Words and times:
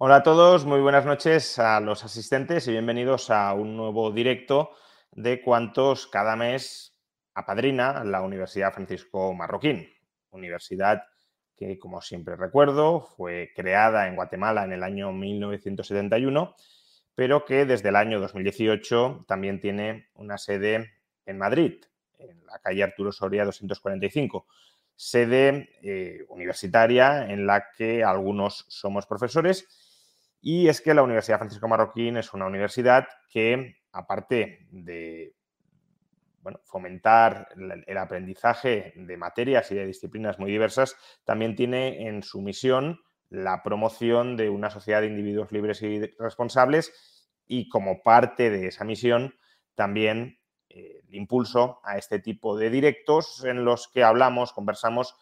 Hola 0.00 0.18
a 0.18 0.22
todos, 0.22 0.64
muy 0.64 0.80
buenas 0.80 1.04
noches 1.06 1.58
a 1.58 1.80
los 1.80 2.04
asistentes 2.04 2.68
y 2.68 2.70
bienvenidos 2.70 3.30
a 3.30 3.52
un 3.52 3.76
nuevo 3.76 4.12
directo 4.12 4.70
de 5.10 5.42
cuantos 5.42 6.06
cada 6.06 6.36
mes 6.36 6.96
apadrina 7.34 8.04
la 8.04 8.22
Universidad 8.22 8.72
Francisco 8.72 9.34
Marroquín. 9.34 9.92
Universidad 10.30 11.02
que, 11.56 11.80
como 11.80 12.00
siempre 12.00 12.36
recuerdo, 12.36 13.00
fue 13.00 13.50
creada 13.56 14.06
en 14.06 14.14
Guatemala 14.14 14.62
en 14.62 14.72
el 14.72 14.84
año 14.84 15.10
1971, 15.10 16.54
pero 17.16 17.44
que 17.44 17.66
desde 17.66 17.88
el 17.88 17.96
año 17.96 18.20
2018 18.20 19.24
también 19.26 19.60
tiene 19.60 20.10
una 20.14 20.38
sede 20.38 20.92
en 21.26 21.38
Madrid, 21.38 21.74
en 22.20 22.46
la 22.46 22.60
calle 22.60 22.84
Arturo 22.84 23.10
Soria 23.10 23.44
245, 23.44 24.46
sede 24.94 25.70
eh, 25.82 26.24
universitaria 26.28 27.28
en 27.28 27.48
la 27.48 27.66
que 27.76 28.04
algunos 28.04 28.64
somos 28.68 29.04
profesores. 29.04 29.87
Y 30.40 30.68
es 30.68 30.80
que 30.80 30.94
la 30.94 31.02
Universidad 31.02 31.38
Francisco 31.38 31.68
Marroquín 31.68 32.16
es 32.16 32.32
una 32.32 32.46
universidad 32.46 33.08
que, 33.28 33.76
aparte 33.92 34.68
de 34.70 35.34
bueno, 36.40 36.60
fomentar 36.64 37.48
el 37.86 37.98
aprendizaje 37.98 38.92
de 38.96 39.16
materias 39.16 39.70
y 39.70 39.74
de 39.74 39.86
disciplinas 39.86 40.38
muy 40.38 40.50
diversas, 40.50 40.96
también 41.24 41.56
tiene 41.56 42.06
en 42.06 42.22
su 42.22 42.40
misión 42.40 43.00
la 43.28 43.62
promoción 43.62 44.36
de 44.36 44.48
una 44.48 44.70
sociedad 44.70 45.00
de 45.00 45.08
individuos 45.08 45.52
libres 45.52 45.82
y 45.82 46.00
responsables 46.18 47.28
y 47.46 47.68
como 47.68 48.02
parte 48.02 48.50
de 48.50 48.68
esa 48.68 48.84
misión 48.84 49.34
también 49.74 50.38
eh, 50.68 51.02
el 51.06 51.14
impulso 51.14 51.80
a 51.84 51.98
este 51.98 52.18
tipo 52.20 52.56
de 52.56 52.70
directos 52.70 53.44
en 53.44 53.64
los 53.64 53.88
que 53.88 54.04
hablamos, 54.04 54.52
conversamos 54.52 55.14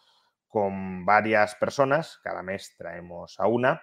con 0.47 1.05
varias 1.05 1.55
personas, 1.55 2.19
cada 2.23 2.41
mes 2.41 2.75
traemos 2.77 3.39
a 3.39 3.47
una, 3.47 3.81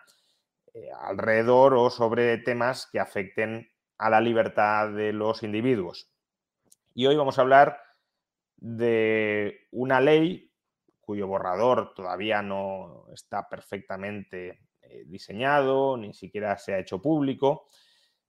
alrededor 1.00 1.74
o 1.74 1.90
sobre 1.90 2.38
temas 2.38 2.88
que 2.90 3.00
afecten 3.00 3.68
a 3.98 4.10
la 4.10 4.20
libertad 4.20 4.90
de 4.90 5.12
los 5.12 5.42
individuos. 5.42 6.10
Y 6.94 7.06
hoy 7.06 7.16
vamos 7.16 7.38
a 7.38 7.42
hablar 7.42 7.80
de 8.56 9.66
una 9.72 10.00
ley 10.00 10.50
cuyo 11.00 11.26
borrador 11.26 11.92
todavía 11.94 12.42
no 12.42 13.06
está 13.12 13.48
perfectamente 13.48 14.60
eh, 14.82 15.04
diseñado, 15.06 15.96
ni 15.96 16.14
siquiera 16.14 16.56
se 16.56 16.74
ha 16.74 16.78
hecho 16.78 17.00
público, 17.00 17.68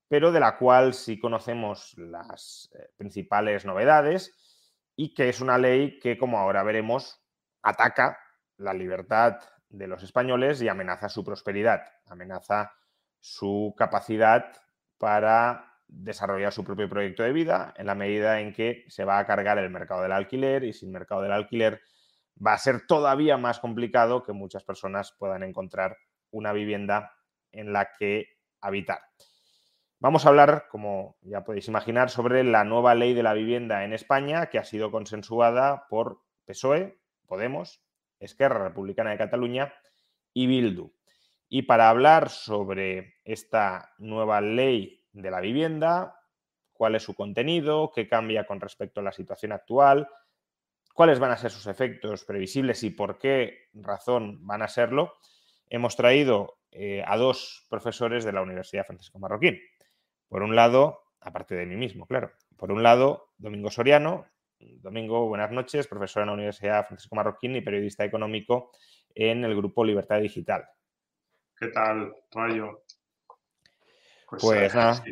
pero 0.08 0.32
de 0.32 0.40
la 0.40 0.58
cual 0.58 0.94
sí 0.94 1.20
conocemos 1.20 1.98
las 1.98 2.70
eh, 2.74 2.90
principales 2.98 3.66
novedades 3.66 4.34
y 4.96 5.14
que 5.14 5.30
es 5.30 5.42
una 5.42 5.58
ley 5.58 6.00
que, 6.00 6.18
como 6.18 6.38
ahora 6.38 6.64
veremos, 6.64 7.22
ataca 7.62 8.18
la 8.58 8.74
libertad 8.74 9.40
de 9.70 9.88
los 9.88 10.04
españoles 10.04 10.62
y 10.62 10.70
amenaza 10.70 11.10
su 11.10 11.24
prosperidad, 11.24 11.82
amenaza 12.08 12.74
su 13.20 13.74
capacidad 13.78 14.52
para 14.98 15.74
desarrollar 15.88 16.52
su 16.52 16.64
propio 16.64 16.90
proyecto 16.90 17.24
de 17.24 17.34
vida 17.34 17.74
en 17.78 17.86
la 17.86 17.96
medida 17.96 18.40
en 18.40 18.54
que 18.54 18.86
se 18.88 19.06
va 19.06 19.20
a 19.20 19.25
cargar 19.25 19.58
el 19.58 19.70
mercado 19.70 20.02
del 20.02 20.12
alquiler 20.12 20.64
y 20.64 20.74
sin 20.74 20.92
mercado 20.92 21.22
del 21.22 21.31
alquiler 21.31 21.81
va 22.46 22.54
a 22.54 22.58
ser 22.58 22.86
todavía 22.88 23.38
más 23.38 23.59
complicado 23.59 24.24
que 24.24 24.34
muchas 24.34 24.64
personas 24.64 25.16
puedan 25.18 25.44
encontrar 25.44 25.98
una 26.31 26.54
vivienda 26.54 27.14
en 27.52 27.72
la 27.72 27.90
que 27.98 28.28
habitar. 28.62 29.00
Vamos 30.00 30.25
a 30.25 30.30
hablar, 30.30 30.66
como 30.70 31.18
ya 31.22 31.44
podéis 31.44 31.68
imaginar, 31.68 32.09
sobre 32.09 32.44
la 32.44 32.64
nueva 32.64 32.96
ley 32.96 33.14
de 33.14 33.24
la 33.24 33.34
vivienda 33.34 33.86
en 33.86 33.94
España 33.94 34.48
que 34.48 34.59
ha 34.59 34.66
sido 34.66 34.92
consensuada 34.92 35.88
por 35.88 36.22
PSOE, 36.46 37.00
Podemos, 37.28 37.81
Esquerra 38.20 38.64
Republicana 38.64 39.12
de 39.12 39.18
Cataluña 39.18 39.74
y 40.34 40.48
Bildu. 40.48 40.92
Y 41.50 41.64
para 41.64 41.90
hablar 41.90 42.30
sobre 42.30 43.16
esta 43.24 43.94
nueva 43.98 44.42
ley 44.42 45.06
de 45.14 45.31
la 45.31 45.40
vivienda, 45.40 46.20
cuál 46.74 46.96
es 46.96 47.04
su 47.04 47.14
contenido, 47.14 47.92
qué 47.94 48.08
cambia 48.08 48.46
con 48.46 48.59
respecto 48.59 49.00
a 49.00 49.04
la 49.04 49.12
situación 49.12 49.52
actual, 49.52 50.09
cuáles 50.94 51.20
van 51.20 51.31
a 51.31 51.38
ser 51.38 51.52
sus 51.52 51.68
efectos 51.68 52.25
previsibles 52.25 52.84
y 52.84 52.90
por 52.90 53.18
qué 53.18 53.70
razón 53.74 54.46
van 54.46 54.62
a 54.62 54.68
serlo, 54.68 55.14
hemos 55.70 55.96
traído 55.96 56.58
eh, 56.72 57.04
a 57.06 57.18
dos 57.18 57.66
profesores 57.70 58.24
de 58.25 58.34
la 58.34 58.42
Universidad 58.42 58.86
Francisco 58.86 59.20
Marroquín. 59.20 59.59
Por 60.28 60.44
un 60.44 60.56
lado, 60.56 61.04
aparte 61.22 61.56
de 61.56 61.66
mí 61.66 61.75
mismo, 61.75 62.06
claro. 62.06 62.31
Por 62.58 62.72
un 62.72 62.84
lado, 62.84 63.30
Domingo 63.38 63.72
Soriano. 63.72 64.25
Domingo, 64.60 65.28
buenas 65.28 65.52
noches, 65.52 65.88
profesor 65.88 66.22
en 66.22 66.28
la 66.28 66.34
Universidad 66.34 66.86
Francisco 66.88 67.16
Marroquín 67.16 67.56
y 67.56 67.62
periodista 67.62 68.06
económico 68.06 68.72
en 69.14 69.44
el 69.44 69.56
grupo 69.56 69.84
Libertad 69.84 70.20
Digital. 70.22 70.66
¿Qué 71.58 71.68
tal, 71.68 72.14
Rayo? 72.32 72.84
Pues, 74.30 74.44
pues 74.44 74.76
nada, 74.76 75.04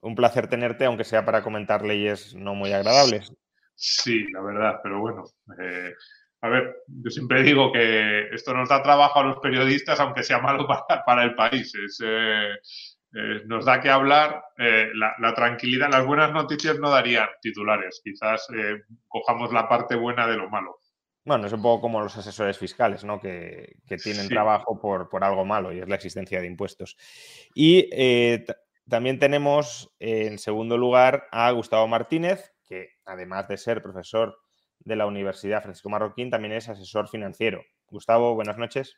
un 0.00 0.14
placer 0.14 0.48
tenerte, 0.48 0.84
aunque 0.84 1.04
sea 1.04 1.24
para 1.24 1.42
comentar 1.42 1.84
leyes 1.84 2.34
no 2.34 2.54
muy 2.54 2.72
agradables. 2.72 3.32
Sí, 3.74 4.26
la 4.32 4.42
verdad, 4.42 4.80
pero 4.82 5.00
bueno. 5.00 5.24
Eh, 5.60 5.92
a 6.40 6.48
ver, 6.48 6.76
yo 6.86 7.10
siempre 7.10 7.42
digo 7.42 7.72
que 7.72 8.28
esto 8.34 8.52
nos 8.52 8.68
da 8.68 8.82
trabajo 8.82 9.20
a 9.20 9.24
los 9.24 9.38
periodistas, 9.38 10.00
aunque 10.00 10.22
sea 10.24 10.40
malo 10.40 10.66
para, 11.06 11.24
el 11.24 11.34
país. 11.34 11.72
Eh, 12.04 12.54
eh, 13.14 13.42
nos 13.46 13.64
da 13.64 13.80
que 13.80 13.90
hablar. 13.90 14.44
La, 14.56 15.14
la, 15.18 15.34
tranquilidad, 15.34 15.90
las 15.90 16.06
buenas 16.06 16.32
noticias 16.32 16.78
no 16.78 16.90
darían 16.90 17.28
titulares. 17.40 18.00
Quizás 18.04 18.46
cojamos 19.08 19.52
la 19.52 19.68
parte 19.68 19.96
buena 19.96 20.28
de 20.28 20.36
lo 20.36 20.48
malo. 20.48 20.78
Bueno, 21.24 21.46
es 21.46 21.52
un 21.52 21.62
poco 21.62 21.82
como 21.82 22.00
los 22.00 22.16
asesores 22.16 22.58
fiscales, 22.58 23.04
¿no? 23.04 23.20
Que, 23.20 23.76
tienen 24.02 24.28
trabajo 24.28 24.80
por, 24.80 25.08
por, 25.08 25.22
algo 25.22 25.44
malo 25.44 25.72
y 25.72 25.78
es 25.78 25.88
la 25.88 25.94
existencia 25.94 26.40
de 26.40 26.46
impuestos. 26.48 26.96
Y 27.54 27.88
eh, 27.92 28.44
también 28.88 29.20
tenemos 29.20 29.94
en 30.00 30.38
segundo 30.38 30.76
lugar 30.76 31.28
a 31.30 31.50
Gustavo 31.52 31.86
Martínez, 31.86 32.52
que 32.64 32.88
además 33.04 33.46
de 33.46 33.56
ser 33.56 33.82
profesor 33.82 34.36
de 34.80 34.96
la 34.96 35.06
Universidad 35.06 35.62
Francisco 35.62 35.90
Marroquín, 35.90 36.30
también 36.30 36.54
es 36.54 36.68
asesor 36.68 37.08
financiero. 37.08 37.62
Gustavo, 37.86 38.34
buenas 38.34 38.58
noches. 38.58 38.96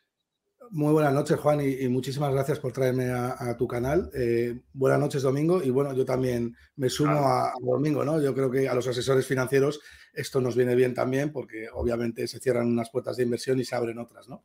Muy 0.71 0.93
buenas 0.93 1.13
noches, 1.13 1.39
Juan, 1.39 1.59
y, 1.61 1.87
muchísimas 1.89 2.31
gracias 2.33 2.59
por 2.59 2.71
traerme 2.71 3.11
a, 3.11 3.55
tu 3.57 3.67
canal. 3.67 4.09
Eh, 4.13 4.61
buenas 4.73 4.99
noches, 4.99 5.21
Domingo. 5.21 5.61
Y 5.61 5.69
bueno, 5.69 5.93
yo 5.93 6.05
también 6.05 6.55
me 6.75 6.89
sumo 6.89 7.19
a, 7.27 7.53
Domingo, 7.61 8.03
¿no? 8.03 8.21
Yo 8.21 8.33
creo 8.33 8.49
que 8.49 8.67
a 8.67 8.73
los 8.73 8.87
asesores 8.87 9.27
financieros 9.27 9.81
esto 10.13 10.41
nos 10.41 10.55
viene 10.55 10.75
bien 10.75 10.93
también 10.93 11.31
porque 11.31 11.67
obviamente 11.73 12.27
se 12.27 12.39
cierran 12.39 12.67
unas 12.67 12.89
puertas 12.89 13.17
de 13.17 13.23
inversión 13.23 13.59
y 13.59 13.65
se 13.65 13.75
abren 13.75 13.99
otras, 13.99 14.27
¿no? 14.27 14.43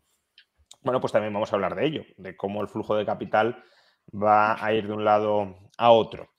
Bueno, 0.82 1.00
pues 1.00 1.12
también 1.12 1.32
vamos 1.32 1.52
a 1.52 1.56
hablar 1.56 1.74
de 1.74 1.86
ello, 1.86 2.04
de 2.16 2.36
cómo 2.36 2.60
el 2.62 2.68
flujo 2.68 2.96
de 2.96 3.06
capital 3.06 3.62
va 4.14 4.62
a 4.64 4.72
ir 4.74 4.86
de 4.86 4.92
un 4.92 5.04
lado 5.04 5.70
a 5.78 5.90
otro. 5.90 6.30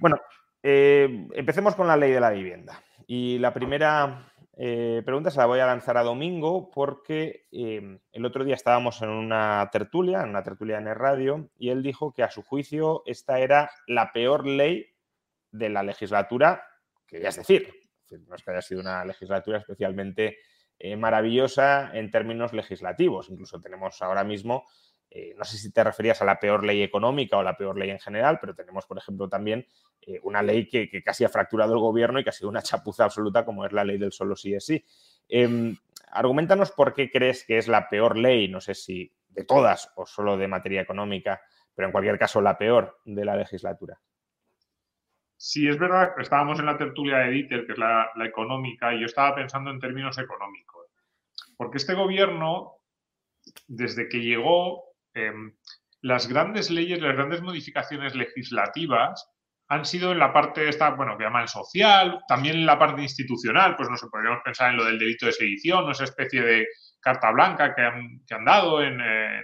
Bueno, 0.00 0.16
eh, 0.62 1.28
empecemos 1.34 1.74
con 1.74 1.86
la 1.86 1.96
ley 1.96 2.12
de 2.12 2.20
la 2.20 2.30
vivienda. 2.30 2.82
Y 3.06 3.38
la 3.38 3.52
primera 3.52 4.31
eh, 4.64 5.02
pregunta 5.04 5.32
se 5.32 5.38
la 5.38 5.46
voy 5.46 5.58
a 5.58 5.66
lanzar 5.66 5.96
a 5.96 6.04
Domingo 6.04 6.70
porque 6.70 7.48
em, 7.50 7.98
el 8.12 8.24
otro 8.24 8.44
día 8.44 8.54
estábamos 8.54 9.02
en 9.02 9.08
una 9.08 9.68
tertulia, 9.72 10.22
en 10.22 10.28
una 10.28 10.44
tertulia 10.44 10.78
en 10.78 10.86
el 10.86 10.94
radio, 10.94 11.50
y 11.58 11.70
él 11.70 11.82
dijo 11.82 12.12
que 12.12 12.22
a 12.22 12.30
su 12.30 12.42
juicio 12.42 13.02
esta 13.04 13.40
era 13.40 13.72
la 13.88 14.12
peor 14.12 14.46
ley 14.46 14.86
de 15.50 15.68
la 15.68 15.82
legislatura, 15.82 16.64
que 17.08 17.18
decir, 17.18 17.74
no 18.28 18.36
es 18.36 18.44
que 18.44 18.52
haya 18.52 18.62
sido 18.62 18.82
una 18.82 19.04
legislatura 19.04 19.58
especialmente 19.58 20.38
eh, 20.78 20.96
maravillosa 20.96 21.90
en 21.92 22.12
términos 22.12 22.52
legislativos. 22.52 23.30
Incluso 23.30 23.60
tenemos 23.60 24.00
ahora 24.00 24.22
mismo 24.22 24.64
eh, 25.14 25.34
no 25.36 25.44
sé 25.44 25.58
si 25.58 25.70
te 25.70 25.84
referías 25.84 26.22
a 26.22 26.24
la 26.24 26.40
peor 26.40 26.64
ley 26.64 26.82
económica 26.82 27.36
o 27.36 27.42
la 27.42 27.54
peor 27.54 27.78
ley 27.78 27.90
en 27.90 28.00
general, 28.00 28.38
pero 28.40 28.54
tenemos, 28.54 28.86
por 28.86 28.96
ejemplo, 28.96 29.28
también 29.28 29.66
eh, 30.00 30.18
una 30.22 30.42
ley 30.42 30.66
que, 30.66 30.88
casi 31.04 31.24
ha 31.24 31.28
fracturado 31.28 31.74
el 31.74 31.80
gobierno 31.80 32.18
y 32.18 32.24
que 32.24 32.30
ha 32.30 32.32
sido 32.32 32.48
una 32.48 32.62
chapuza 32.62 33.04
absoluta, 33.04 33.44
como 33.44 33.66
es 33.66 33.72
la 33.72 33.84
ley 33.84 33.98
del 33.98 34.12
solo 34.12 34.34
sí 34.36 34.54
es 34.54 34.64
sí. 34.64 34.82
Eh, 35.28 35.74
argumentanos 36.12 36.70
por 36.70 36.94
qué 36.94 37.10
crees 37.10 37.44
que 37.44 37.58
es 37.58 37.68
la 37.68 37.90
peor 37.90 38.16
ley, 38.16 38.48
no 38.48 38.60
sé 38.62 38.74
si 38.74 39.12
de 39.28 39.44
todas 39.44 39.92
o 39.96 40.06
solo 40.06 40.38
de 40.38 40.48
materia 40.48 40.80
económica, 40.80 41.42
pero 41.74 41.88
en 41.88 41.92
cualquier 41.92 42.18
caso 42.18 42.40
la 42.40 42.56
peor 42.56 42.98
de 43.04 43.24
la 43.24 43.36
legislatura. 43.36 44.00
Sí, 45.36 45.68
es 45.68 45.78
verdad, 45.78 46.12
estábamos 46.18 46.58
en 46.58 46.66
la 46.66 46.78
tertulia 46.78 47.18
de 47.18 47.30
Dieter, 47.30 47.66
que 47.66 47.72
es 47.72 47.78
la 47.78 48.10
económica, 48.24 48.94
y 48.94 49.00
yo 49.00 49.06
estaba 49.06 49.34
pensando 49.34 49.70
en 49.70 49.80
términos 49.80 50.16
económicos. 50.16 50.86
Porque 51.56 51.78
este 51.78 51.94
gobierno 51.94 52.82
desde 53.66 54.08
que 54.08 54.20
llegó, 54.20 54.91
em, 55.14 55.54
las 56.00 56.28
grandes 56.28 56.70
leyes, 56.70 57.00
las 57.00 57.14
grandes 57.14 57.42
modificaciones 57.42 58.14
legislativas 58.14 59.28
han 59.68 59.86
sido 59.86 60.12
en 60.12 60.18
la 60.18 60.32
parte 60.32 60.68
esta, 60.68 60.90
bueno, 60.90 61.16
que 61.16 61.24
llaman 61.24 61.48
social, 61.48 62.20
también 62.28 62.56
en 62.56 62.66
la 62.66 62.78
parte 62.78 63.00
institucional, 63.00 63.74
pues 63.74 63.88
no 63.88 63.96
sé, 63.96 64.06
podríamos 64.08 64.42
pensar 64.44 64.70
en 64.70 64.76
lo 64.76 64.84
del 64.84 64.98
delito 64.98 65.24
de 65.24 65.32
sedición, 65.32 65.90
esa 65.90 66.04
especie 66.04 66.42
de 66.42 66.66
carta 67.00 67.30
blanca 67.30 67.74
que 67.74 67.80
han, 67.80 68.20
que 68.26 68.34
han 68.34 68.44
dado 68.44 68.82
en, 68.82 69.00
eh, 69.00 69.40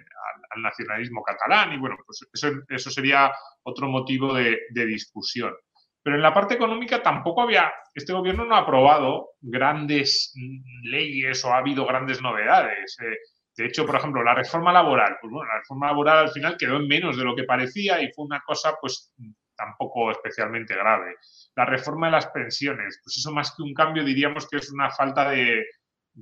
al, 0.54 0.62
nacionalismo 0.62 1.22
catalán, 1.22 1.72
y 1.72 1.78
bueno, 1.78 1.96
pues 2.04 2.26
eso, 2.68 2.90
sería 2.90 3.32
otro 3.62 3.88
motivo 3.88 4.34
de, 4.34 4.58
discusión. 4.70 5.54
Pero 6.02 6.16
en 6.16 6.22
la 6.22 6.34
parte 6.34 6.54
económica 6.54 7.02
tampoco 7.02 7.42
había, 7.42 7.72
este 7.94 8.12
gobierno 8.12 8.44
no 8.44 8.54
ha 8.54 8.60
aprobado 8.60 9.30
grandes 9.40 10.34
leyes 10.82 11.44
o 11.44 11.52
ha 11.52 11.58
habido 11.58 11.86
grandes 11.86 12.20
novedades. 12.20 12.96
Eh, 13.00 13.16
de 13.58 13.66
hecho, 13.66 13.84
por 13.84 13.96
ejemplo, 13.96 14.22
la 14.22 14.36
reforma 14.36 14.72
laboral, 14.72 15.18
pues 15.20 15.32
bueno, 15.32 15.48
la 15.52 15.58
reforma 15.58 15.88
laboral 15.88 16.18
al 16.18 16.30
final 16.30 16.56
quedó 16.56 16.76
en 16.76 16.86
menos 16.86 17.16
de 17.16 17.24
lo 17.24 17.34
que 17.34 17.42
parecía 17.42 18.00
y 18.00 18.12
fue 18.12 18.24
una 18.24 18.40
cosa, 18.46 18.76
pues, 18.80 19.12
tampoco 19.56 20.12
especialmente 20.12 20.76
grave. 20.76 21.16
La 21.56 21.64
reforma 21.64 22.06
de 22.06 22.12
las 22.12 22.28
pensiones, 22.28 23.00
pues 23.02 23.16
eso 23.16 23.32
más 23.32 23.52
que 23.56 23.64
un 23.64 23.74
cambio 23.74 24.04
diríamos 24.04 24.48
que 24.48 24.58
es 24.58 24.70
una 24.70 24.90
falta 24.90 25.30
de, 25.30 25.66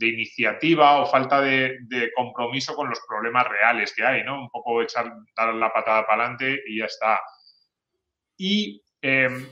iniciativa 0.00 1.02
o 1.02 1.06
falta 1.06 1.42
de, 1.42 1.76
compromiso 2.16 2.74
con 2.74 2.88
los 2.88 3.00
problemas 3.06 3.46
reales 3.46 3.92
que 3.94 4.02
hay, 4.02 4.24
¿no? 4.24 4.40
Un 4.40 4.48
poco 4.48 4.80
echar, 4.80 5.12
dar 5.36 5.54
la 5.54 5.70
patada 5.70 6.06
para 6.06 6.22
adelante 6.22 6.62
y 6.66 6.78
ya 6.78 6.86
está. 6.86 7.20
Y 8.38 8.82
em, 9.02 9.46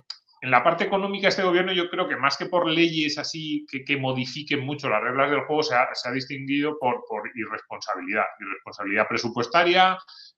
en 0.44 0.50
la 0.50 0.62
parte 0.62 0.84
económica, 0.84 1.28
este 1.28 1.42
gobierno 1.42 1.72
yo 1.72 1.88
creo 1.88 2.06
que 2.06 2.18
más 2.18 2.36
que 2.36 2.44
por 2.44 2.68
leyes 2.68 3.16
así 3.16 3.64
que, 3.66 3.96
modifiquen 3.96 4.60
mucho 4.60 4.90
las 4.90 5.02
reglas 5.02 5.30
del 5.30 5.40
juego, 5.46 5.62
se 5.62 5.74
ha, 5.74 6.12
distinguido 6.12 6.78
por, 6.78 7.02
irresponsabilidad. 7.34 8.24
Irresponsabilidad 8.38 9.08
presupuestaria, 9.08 9.96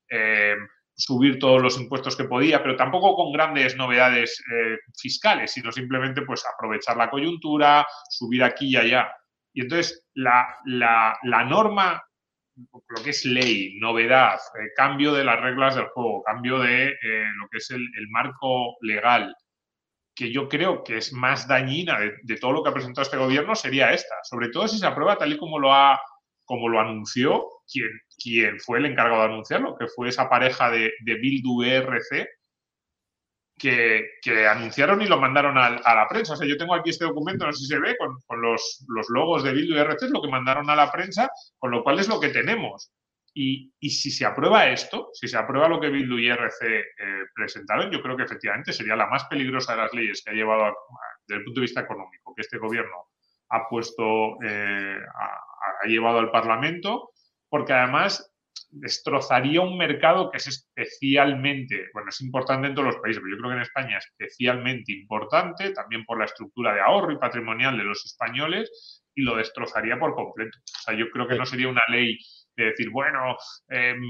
em, 0.09 0.59
subir 0.95 1.41
todos 1.41 1.61
los 1.61 1.77
impuestos 1.81 2.15
que 2.17 2.23
podía, 2.23 2.63
pero 2.63 2.77
tampoco 2.77 3.17
con 3.17 3.33
grandes 3.33 3.75
novedades 3.75 4.41
eh, 4.49 4.79
fiscales, 4.97 5.51
sino 5.51 5.73
simplemente 5.73 6.23
pues 6.23 6.45
aprovechar 6.47 6.97
la 6.97 7.11
coyuntura, 7.11 7.85
subir 8.09 8.45
aquí 8.45 8.69
y 8.69 8.77
allá. 8.77 9.13
Y 9.53 9.63
entonces 9.63 10.07
la, 10.15 10.47
norma, 11.49 12.01
lo 12.71 13.03
que 13.03 13.11
es 13.11 13.25
ley, 13.25 13.77
novedad, 13.81 14.37
eh, 14.37 14.69
cambio 14.77 15.13
de 15.13 15.25
las 15.25 15.41
reglas 15.41 15.75
del 15.75 15.89
juego, 15.89 16.23
cambio 16.23 16.61
de 16.61 16.91
eh, 16.91 17.25
lo 17.41 17.49
que 17.51 17.59
es 17.59 17.71
el, 17.71 17.91
marco 18.11 18.77
legal, 18.83 19.35
que 20.17 20.33
yo 20.33 20.49
creo 20.49 20.83
que 20.83 20.97
es 20.97 21.13
más 21.13 21.47
dañina 21.47 21.99
de, 22.01 22.37
todo 22.39 22.53
lo 22.53 22.63
que 22.63 22.71
ha 22.71 22.73
presentado 22.73 23.03
este 23.03 23.19
gobierno 23.19 23.55
sería 23.55 23.93
esta, 23.93 24.15
sobre 24.25 24.49
todo 24.49 24.67
si 24.67 24.79
se 24.79 24.87
aprueba 24.87 25.19
tal 25.19 25.33
y 25.33 25.37
como 25.37 25.59
lo 25.59 25.73
ha 25.73 26.01
como 26.47 26.69
lo 26.69 26.81
anunció 26.81 27.45
quien, 27.71 27.91
quien 28.23 28.61
fue 28.61 28.79
el 28.79 28.87
encargado 28.87 29.23
de 29.23 29.29
anunciarlo, 29.29 29.77
que 29.77 29.89
fue 29.89 30.09
esa 30.09 30.29
pareja 30.31 30.71
de, 30.71 30.93
de 31.01 31.15
Bildu 31.17 31.63
ERC 31.63 32.29
que, 33.59 34.11
que, 34.23 34.47
anunciaron 34.47 35.03
y 35.03 35.07
lo 35.07 35.19
mandaron 35.19 35.59
a, 35.59 35.71
la 35.71 36.07
prensa. 36.09 36.35
O 36.35 36.37
sea, 36.37 36.47
yo 36.47 36.57
tengo 36.57 36.75
aquí 36.75 36.91
este 36.91 37.05
documento, 37.05 37.47
no 37.47 37.53
sé 37.53 37.61
si 37.61 37.67
se 37.67 37.81
ve, 37.81 37.97
con, 37.99 38.17
con 38.27 38.41
los, 38.41 38.85
los, 38.87 39.09
logos 39.09 39.43
de 39.43 39.53
Bildu 39.53 39.77
ERC, 39.77 40.05
es 40.05 40.11
lo 40.11 40.23
que 40.23 40.31
mandaron 40.31 40.71
a 40.71 40.77
la 40.77 40.93
prensa, 40.93 41.29
con 41.59 41.71
lo 41.73 41.83
cual 41.83 41.99
es 41.99 42.09
lo 42.09 42.21
que 42.21 42.29
tenemos. 42.29 42.93
Y, 43.39 43.91
si 43.91 44.11
se 44.11 44.25
aprueba 44.25 44.67
esto, 44.71 45.11
si 45.13 45.29
se 45.29 45.37
aprueba 45.37 45.69
lo 45.69 45.79
que 45.79 45.91
Bildu 45.91 46.19
y 46.19 46.31
RC 46.31 46.65
eh, 46.65 46.85
presentaron, 47.35 47.91
yo 47.91 48.01
creo 48.01 48.17
que 48.17 48.23
efectivamente 48.23 48.73
sería 48.73 48.97
la 48.97 49.09
más 49.09 49.25
peligrosa 49.25 49.73
de 49.73 49.83
las 49.83 49.93
leyes 49.93 50.23
que 50.25 50.31
ha 50.31 50.35
llevado, 50.35 50.75
desde 51.27 51.41
el 51.41 51.45
punto 51.45 51.61
de 51.61 51.67
vista 51.67 51.83
económico, 51.83 52.35
que 52.35 52.41
este 52.41 52.57
gobierno 52.57 53.11
ha 53.51 53.69
puesto, 53.69 54.43
eh, 54.43 54.97
ha, 54.97 55.87
llevado 55.87 56.19
al 56.19 56.31
Parlamento, 56.31 57.11
porque 57.51 57.75
además 57.75 58.35
destrozaría 58.71 59.61
un 59.61 59.77
mercado 59.77 60.31
que 60.31 60.39
es 60.39 60.47
especialmente, 60.47 61.91
bueno, 61.93 62.09
es 62.09 62.23
importante 62.23 62.69
en 62.69 62.75
todos 62.75 62.95
los 62.95 63.03
países, 63.03 63.23
pero 63.23 63.37
yo 63.37 63.39
creo 63.39 63.51
que 63.51 63.57
en 63.57 63.63
España 63.63 63.99
es 63.99 64.07
especialmente 64.07 64.93
importante, 64.93 65.73
también 65.73 66.07
por 66.07 66.19
la 66.19 66.25
estructura 66.25 66.73
de 66.73 66.81
ahorro 66.81 67.13
y 67.13 67.19
patrimonial 67.19 67.77
de 67.77 67.85
los 67.85 68.03
españoles, 68.07 69.05
y 69.15 69.23
lo 69.23 69.37
destrozaría 69.37 69.99
por 69.99 70.15
completo. 70.15 70.59
O 70.59 70.83
sea, 70.83 70.95
yo 70.95 71.11
creo 71.11 71.29
que 71.29 71.37
no 71.37 71.45
sería 71.45 71.69
una 71.69 71.83
ley 71.89 72.19
de 72.57 72.65
decir, 72.65 72.91
bueno, 72.91 73.37
em, 73.69 74.01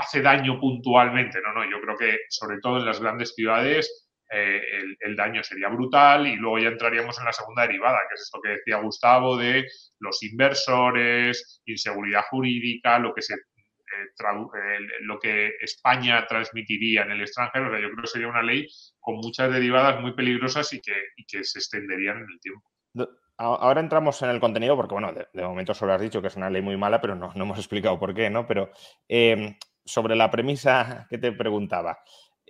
hace 0.00 0.20
daño 0.22 0.58
puntualmente. 0.60 1.40
No, 1.40 1.52
no, 1.52 1.70
yo 1.70 1.80
creo 1.80 1.96
que 1.96 2.18
sobre 2.28 2.58
todo 2.60 2.78
en 2.78 2.86
las 2.86 3.00
grandes 3.00 3.34
ciudades 3.34 4.06
eh, 4.30 4.60
el, 5.00 5.14
daño 5.14 5.42
sería 5.44 5.68
brutal 5.68 6.26
y 6.26 6.34
luego 6.36 6.58
ya 6.58 6.68
entraríamos 6.68 7.18
en 7.18 7.26
la 7.26 7.32
segunda 7.32 7.62
derivada, 7.62 7.98
que 8.08 8.14
es 8.14 8.22
esto 8.22 8.40
que 8.42 8.50
decía 8.50 8.78
Gustavo 8.78 9.36
de 9.36 9.66
los 10.00 10.22
inversores, 10.24 11.62
inseguridad 11.64 12.22
jurídica, 12.30 12.98
lo 12.98 13.14
que 13.14 13.22
se 13.22 13.34
eh, 13.34 14.78
lo 15.02 15.18
que 15.18 15.52
España 15.60 16.26
transmitiría 16.26 17.02
en 17.02 17.12
el 17.12 17.20
extranjero. 17.22 17.66
yo 17.78 17.90
creo 17.90 18.02
que 18.02 18.08
sería 18.08 18.28
una 18.28 18.42
ley 18.42 18.66
con 18.98 19.16
muchas 19.16 19.50
derivadas 19.52 20.00
muy 20.00 20.12
peligrosas 20.14 20.72
y 20.72 20.80
que, 20.80 20.94
y 21.16 21.24
que 21.24 21.44
se 21.44 21.60
extenderían 21.60 22.18
en 22.18 22.26
el 22.30 22.40
tiempo. 22.40 22.68
Ahora 23.38 23.80
entramos 23.80 24.22
en 24.22 24.30
el 24.30 24.40
contenido, 24.40 24.76
porque 24.76 24.94
bueno, 24.94 25.12
de, 25.12 25.42
momento 25.42 25.74
solo 25.74 25.92
has 25.92 26.00
dicho 26.00 26.22
que 26.22 26.28
es 26.28 26.36
una 26.36 26.48
ley 26.48 26.62
muy 26.62 26.78
mala, 26.78 27.00
pero 27.02 27.14
no, 27.14 27.32
no 27.34 27.44
hemos 27.44 27.58
explicado 27.58 27.98
por 27.98 28.14
qué, 28.14 28.30
¿no? 28.30 28.46
Pero 28.46 28.70
em, 29.08 29.56
sobre 29.84 30.16
la 30.16 30.30
premisa 30.30 31.06
que 31.10 31.18
te 31.18 31.32
preguntaba, 31.32 31.98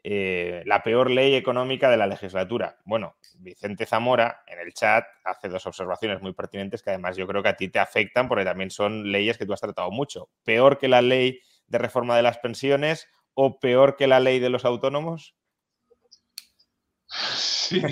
eh, 0.09 0.63
la 0.67 0.85
peor 0.85 1.11
ley 1.11 1.35
económica 1.35 1.91
de 1.91 1.97
la 1.97 2.07
legislatura. 2.07 2.79
Bueno, 2.85 3.17
Vicente 3.39 3.87
Zamora 3.87 4.45
en 4.47 4.61
el 4.61 4.73
chat 4.73 5.05
hace 5.25 5.49
dos 5.49 5.67
observaciones 5.67 6.23
muy 6.23 6.33
pertinentes 6.33 6.81
que 6.81 6.91
además 6.91 7.17
yo 7.17 7.27
creo 7.27 7.43
que 7.43 7.49
a 7.49 7.57
ti 7.57 7.69
te 7.69 7.81
afectan 7.81 8.29
porque 8.29 8.45
también 8.45 8.71
son 8.71 9.11
leyes 9.11 9.37
que 9.37 9.47
tú 9.47 9.53
has 9.53 9.61
tratado 9.61 9.91
mucho. 9.91 10.29
¿Peor 10.45 10.79
que 10.79 10.87
la 10.87 11.03
ley 11.03 11.41
de 11.67 11.79
reforma 11.79 12.17
de 12.17 12.23
las 12.23 12.39
pensiones 12.39 13.09
o 13.35 13.59
peor 13.59 13.97
que 13.97 14.07
la 14.07 14.21
ley 14.21 14.39
de 14.39 14.51
los 14.51 14.65
autónomos? 14.65 15.35
Sí, 17.67 17.83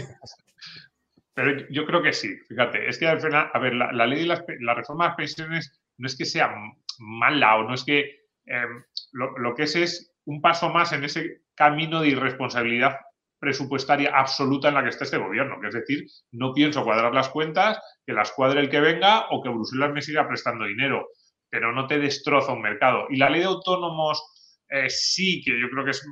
pero 1.35 1.67
yo 1.69 1.85
creo 1.85 2.01
que 2.01 2.13
sí, 2.13 2.37
fíjate, 2.49 2.89
es 2.89 2.97
que 2.97 3.09
al 3.09 3.21
final, 3.21 3.51
a 3.53 3.59
ver, 3.59 3.75
la, 3.75 4.07
ley 4.07 4.27
de 4.27 4.57
la 4.61 4.75
reforma 4.75 5.05
de 5.05 5.09
las 5.09 5.17
pensiones 5.17 5.81
no 5.99 6.07
es 6.07 6.17
que 6.17 6.25
sea 6.25 6.55
mala 6.99 7.57
o 7.57 7.65
no 7.65 7.75
es 7.75 7.85
que 7.85 8.29
em, 8.47 8.85
lo, 9.13 9.55
que 9.55 9.65
es 9.65 9.75
es 9.75 10.15
un 10.25 10.41
paso 10.41 10.71
más 10.71 10.93
en 10.93 11.05
ese 11.05 11.43
camino 11.55 12.01
de 12.01 12.09
irresponsabilidad 12.09 12.99
presupuestaria 13.41 14.17
absoluta 14.17 14.69
en 14.69 14.75
la 14.75 14.83
que 14.83 14.89
está 14.91 15.05
este 15.05 15.19
gobierno, 15.19 15.61
que 15.61 15.69
es 15.69 15.75
decir, 15.75 16.07
no 16.31 16.55
pienso 16.55 16.85
cuadrar 16.85 17.13
las 17.13 17.29
cuentas, 17.29 17.79
que 18.07 18.13
las 18.13 18.33
cuadre 18.33 18.61
el 18.61 18.71
que 18.71 18.81
venga 18.81 19.27
o 19.31 19.43
que 19.43 19.51
Bruselas 19.51 19.93
me 19.93 20.03
siga 20.03 20.27
prestando 20.27 20.65
dinero, 20.65 21.09
pero 21.51 21.73
no 21.73 21.87
te 21.87 21.99
destroza 21.99 22.53
un 22.53 22.63
mercado. 22.63 23.07
Y 23.11 23.17
la 23.17 23.29
ley 23.29 23.41
de 23.41 23.47
autónomos 23.47 24.34
eh, 24.75 24.91
sí, 24.91 25.41
que 25.41 25.53
yo 25.61 25.71
creo 25.71 25.85
que 25.85 25.93
es 25.93 26.05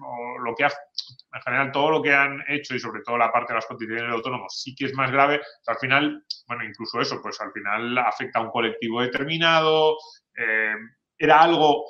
lo 0.44 0.54
que 0.54 0.64
ha, 0.64 0.68
en 0.68 1.42
general 1.42 1.72
todo 1.72 1.90
lo 1.90 2.00
que 2.00 2.14
han 2.14 2.44
hecho 2.46 2.76
y 2.76 2.78
sobre 2.78 3.02
todo 3.02 3.18
la 3.18 3.32
parte 3.32 3.52
de 3.52 3.56
las 3.56 3.66
condiciones 3.66 4.04
de 4.04 4.12
autónomos 4.12 4.62
sí 4.62 4.72
que 4.76 4.84
es 4.84 4.94
más 4.94 5.10
grave. 5.10 5.40
al 5.66 5.78
final, 5.78 6.24
bueno, 6.46 6.64
incluso 6.64 7.00
eso, 7.00 7.20
pues 7.20 7.40
al 7.40 7.50
final 7.50 7.98
afecta 7.98 8.38
a 8.38 8.42
un 8.42 8.50
colectivo 8.50 9.02
determinado. 9.02 9.96
Eh, 10.36 10.76
era 11.18 11.42
algo 11.42 11.84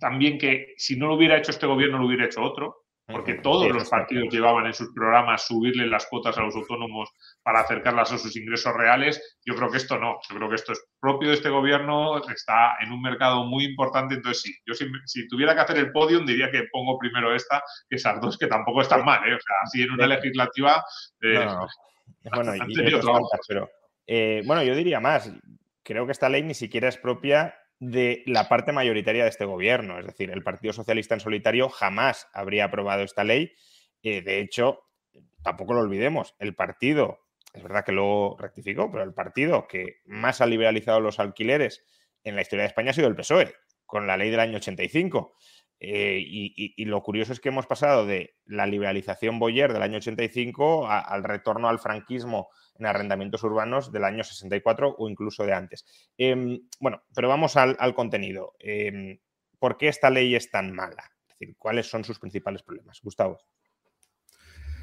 también 0.00 0.38
que 0.38 0.72
si 0.78 0.96
no 0.96 1.06
lo 1.08 1.16
hubiera 1.16 1.36
hecho 1.36 1.50
este 1.50 1.66
gobierno 1.66 1.98
lo 1.98 2.06
hubiera 2.06 2.24
hecho 2.24 2.42
otro 2.42 2.81
porque 3.12 3.34
todos 3.34 3.70
los 3.70 3.88
partidos 3.88 4.32
llevaban 4.32 4.66
en 4.66 4.72
sus 4.72 4.92
programas 4.92 5.46
subirle 5.46 5.86
las 5.86 6.06
cuotas 6.06 6.36
a 6.38 6.42
los 6.42 6.56
autónomos 6.56 7.10
para 7.42 7.60
acercarlas 7.60 8.12
a 8.12 8.18
sus 8.18 8.36
ingresos 8.36 8.74
reales. 8.74 9.38
Yo 9.44 9.54
creo 9.54 9.70
que 9.70 9.76
esto 9.76 9.98
no, 9.98 10.18
yo 10.28 10.36
creo 10.36 10.48
que 10.48 10.54
esto 10.56 10.72
es 10.72 10.84
propio 10.98 11.28
de 11.28 11.34
este 11.34 11.50
gobierno, 11.50 12.18
está 12.28 12.76
en 12.80 12.92
un 12.92 13.02
mercado 13.02 13.44
muy 13.44 13.64
importante, 13.64 14.14
entonces 14.14 14.42
sí, 14.42 14.54
yo 14.66 14.74
si, 14.74 15.28
tuviera 15.28 15.54
que 15.54 15.60
hacer 15.60 15.76
el 15.78 15.92
podium 15.92 16.24
diría 16.26 16.50
que 16.50 16.64
pongo 16.72 16.98
primero 16.98 17.34
esta 17.34 17.62
que 17.88 17.96
esas 17.96 18.20
dos, 18.20 18.38
que 18.38 18.46
tampoco 18.46 18.80
están 18.80 19.04
mal, 19.04 19.20
¿eh? 19.28 19.34
o 19.34 19.40
sea, 19.40 19.56
así 19.62 19.82
en 19.82 19.92
una 19.92 20.06
legislativa... 20.06 20.82
Eh, 21.20 21.46
bueno, 22.34 22.52
pero, 23.48 23.70
eh, 24.06 24.42
bueno, 24.46 24.62
yo 24.62 24.74
diría 24.74 25.00
más, 25.00 25.32
creo 25.82 26.06
que 26.06 26.12
esta 26.12 26.28
ley 26.28 26.42
ni 26.42 26.54
siquiera 26.54 26.88
es 26.88 26.96
propia 26.96 27.54
de 27.82 28.22
la 28.26 28.48
parte 28.48 28.70
mayoritaria 28.70 29.24
de 29.24 29.28
este 29.28 29.44
gobierno. 29.44 29.98
Es 29.98 30.06
decir, 30.06 30.30
el 30.30 30.44
Partido 30.44 30.72
Socialista 30.72 31.14
en 31.14 31.20
solitario 31.20 31.68
jamás 31.68 32.28
habría 32.32 32.66
aprobado 32.66 33.02
esta 33.02 33.24
ley. 33.24 33.54
Eh, 34.04 34.22
de 34.22 34.38
hecho, 34.38 34.84
tampoco 35.42 35.74
lo 35.74 35.80
olvidemos, 35.80 36.36
el 36.38 36.54
partido, 36.54 37.18
es 37.52 37.60
verdad 37.60 37.84
que 37.84 37.90
luego 37.90 38.36
rectificó, 38.38 38.88
pero 38.92 39.02
el 39.02 39.12
partido 39.12 39.66
que 39.66 39.96
más 40.04 40.40
ha 40.40 40.46
liberalizado 40.46 41.00
los 41.00 41.18
alquileres 41.18 41.84
en 42.22 42.36
la 42.36 42.42
historia 42.42 42.62
de 42.62 42.68
España 42.68 42.92
ha 42.92 42.94
sido 42.94 43.08
el 43.08 43.16
PSOE, 43.16 43.52
con 43.84 44.06
la 44.06 44.16
ley 44.16 44.30
del 44.30 44.38
año 44.38 44.58
85. 44.58 45.34
Eh, 45.80 46.22
y, 46.24 46.84
lo 46.84 47.02
curioso 47.02 47.32
es 47.32 47.40
que 47.40 47.48
hemos 47.48 47.66
pasado 47.66 48.06
de 48.06 48.36
la 48.44 48.68
liberalización 48.68 49.40
Boyer 49.40 49.72
del 49.72 49.82
año 49.82 49.96
85 49.96 50.86
al 50.86 51.24
retorno 51.24 51.68
al 51.68 51.80
franquismo 51.80 52.48
en 52.82 52.86
arrendamientos 52.86 53.42
urbanos 53.44 53.92
del 53.92 54.04
año 54.04 54.24
64 54.24 54.96
o 54.98 55.08
incluso 55.08 55.46
de 55.46 55.52
antes. 55.52 55.84
Em, 56.18 56.60
bueno, 56.80 57.02
pero 57.14 57.28
vamos 57.28 57.56
al, 57.56 57.94
contenido. 57.94 58.54
Em, 58.58 59.18
¿Por 59.58 59.76
qué 59.76 59.88
esta 59.88 60.10
ley 60.10 60.34
es 60.34 60.50
tan 60.50 60.72
mala? 60.72 61.04
Es 61.28 61.38
decir, 61.38 61.56
¿cuáles 61.56 61.88
son 61.88 62.04
sus 62.04 62.18
principales 62.18 62.62
problemas? 62.62 63.00
Gustavo. 63.02 63.38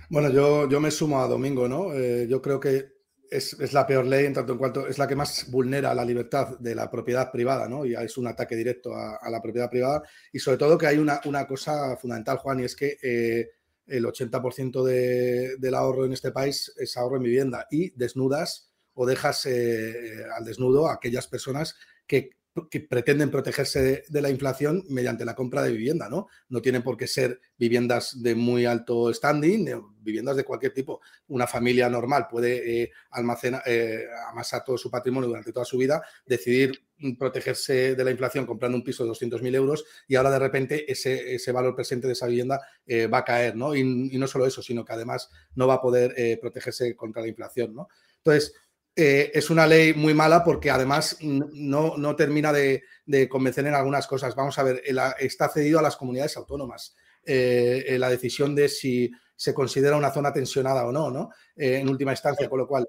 Bueno, 0.10 0.30
yo, 0.30 0.68
yo 0.70 0.80
me 0.80 0.90
sumo 0.90 1.22
a 1.22 1.28
Domingo, 1.28 1.68
¿no? 1.68 1.94
Eh, 1.94 2.26
yo 2.28 2.42
creo 2.42 2.60
que 2.60 3.00
es, 3.30 3.74
la 3.74 3.86
peor 3.86 4.06
ley 4.06 4.26
en 4.26 4.34
tanto 4.34 4.54
en 4.54 4.58
cuanto 4.58 4.88
es 4.88 4.98
la 4.98 5.08
que 5.08 5.16
más 5.16 5.52
vulnera 5.52 5.94
la 5.94 6.06
libertad 6.06 6.58
de 6.58 6.74
la 6.74 6.90
propiedad 6.90 7.32
privada, 7.32 7.68
¿no? 7.68 7.86
Y 7.86 7.94
es 7.94 8.18
un 8.18 8.28
ataque 8.28 8.56
directo 8.56 8.96
a, 8.96 9.30
la 9.30 9.42
propiedad 9.42 9.70
privada. 9.70 10.02
Y 10.32 10.40
sobre 10.40 10.58
todo 10.58 10.78
que 10.78 10.88
hay 10.88 10.98
una, 10.98 11.46
cosa 11.46 11.96
fundamental, 11.98 12.38
Juan, 12.38 12.62
y 12.62 12.64
es 12.64 12.76
que 12.76 12.98
eh, 13.04 13.50
el 13.90 14.06
80% 14.06 14.84
del 14.84 15.76
ahorro 15.76 16.06
en 16.06 16.14
este 16.14 16.32
país 16.32 16.74
es 16.78 16.96
ahorro 16.98 17.18
en 17.18 17.24
vivienda 17.24 17.68
y 17.70 17.92
desnudas 17.92 18.72
o 18.94 19.06
dejas 19.06 19.46
eh, 19.46 20.24
al 20.36 20.46
desnudo 20.46 20.88
a 20.88 20.94
aquellas 20.94 21.28
personas 21.28 21.76
que 22.06 22.39
que 22.70 22.80
pretenden 22.82 23.30
protegerse 23.30 24.04
de, 24.08 24.22
la 24.22 24.30
inflación 24.30 24.84
mediante 24.90 25.24
la 25.24 25.36
compra 25.36 25.62
de 25.64 25.72
vivienda, 25.72 26.10
¿no? 26.10 26.28
No 26.50 26.62
tienen 26.62 26.82
por 26.82 26.98
qué 26.98 27.08
ser 27.08 27.40
viviendas 27.58 28.22
de 28.22 28.36
muy 28.36 28.66
alto 28.66 29.14
standing, 29.14 29.70
viviendas 30.02 30.36
de 30.36 30.44
cualquier 30.44 30.74
tipo. 30.74 31.00
Una 31.28 31.48
familia 31.48 31.90
normal 31.90 32.28
puede 32.30 32.84
eh, 32.84 32.92
almacenar, 33.12 33.62
eh, 33.66 34.06
amasar 34.30 34.64
todo 34.64 34.78
su 34.78 34.90
patrimonio 34.90 35.28
durante 35.30 35.54
toda 35.54 35.66
su 35.66 35.78
vida, 35.78 36.02
decidir 36.26 36.84
protegerse 37.18 37.96
de 37.96 38.04
la 38.04 38.12
inflación 38.12 38.46
comprando 38.46 38.78
un 38.78 38.84
piso 38.84 39.06
de 39.06 39.12
200.000 39.12 39.56
euros 39.56 39.86
y 40.08 40.16
ahora 40.16 40.32
de 40.32 40.40
repente 40.40 40.92
ese, 40.92 41.36
ese, 41.36 41.52
valor 41.54 41.74
presente 41.74 42.08
de 42.08 42.14
esa 42.14 42.28
vivienda 42.28 42.60
eh, 42.86 43.08
va 43.08 43.20
a 43.20 43.24
caer, 43.24 43.56
¿no? 43.56 43.74
Y, 43.74 43.80
y, 43.80 44.18
no 44.18 44.28
solo 44.28 44.46
eso, 44.46 44.62
sino 44.62 44.84
que 44.84 44.92
además 44.92 45.30
no 45.56 45.66
va 45.68 45.76
a 45.76 45.82
poder 45.82 46.40
protegerse 46.42 46.96
contra 46.96 47.22
la 47.22 47.30
inflación, 47.30 47.74
¿no? 47.74 47.88
Entonces, 48.18 48.54
eh, 48.96 49.32
es 49.34 49.50
una 49.50 49.66
ley 49.66 49.94
muy 49.94 50.14
mala 50.14 50.44
porque 50.44 50.70
además 50.70 51.18
no, 51.22 52.16
termina 52.16 52.52
de, 52.52 52.84
convencer 53.30 53.66
en 53.66 53.74
algunas 53.74 54.08
cosas. 54.08 54.36
Vamos 54.36 54.58
a 54.60 54.64
ver, 54.64 54.84
está 55.20 55.50
cedido 55.50 55.80
a 55.80 55.84
las 55.84 55.96
comunidades 55.96 56.36
autónomas 56.38 56.96
eh, 57.26 57.96
la 58.00 58.10
decisión 58.10 58.56
de 58.56 58.70
si 58.70 59.12
se 59.36 59.54
considera 59.54 59.96
una 59.96 60.12
zona 60.12 60.34
tensionada 60.34 60.86
o 60.86 60.92
no, 60.92 61.10
¿no? 61.10 61.30
Eh, 61.56 61.80
en 61.80 61.88
última 61.88 62.12
instancia, 62.12 62.50
con 62.50 62.60
lo 62.60 62.68
cual. 62.68 62.88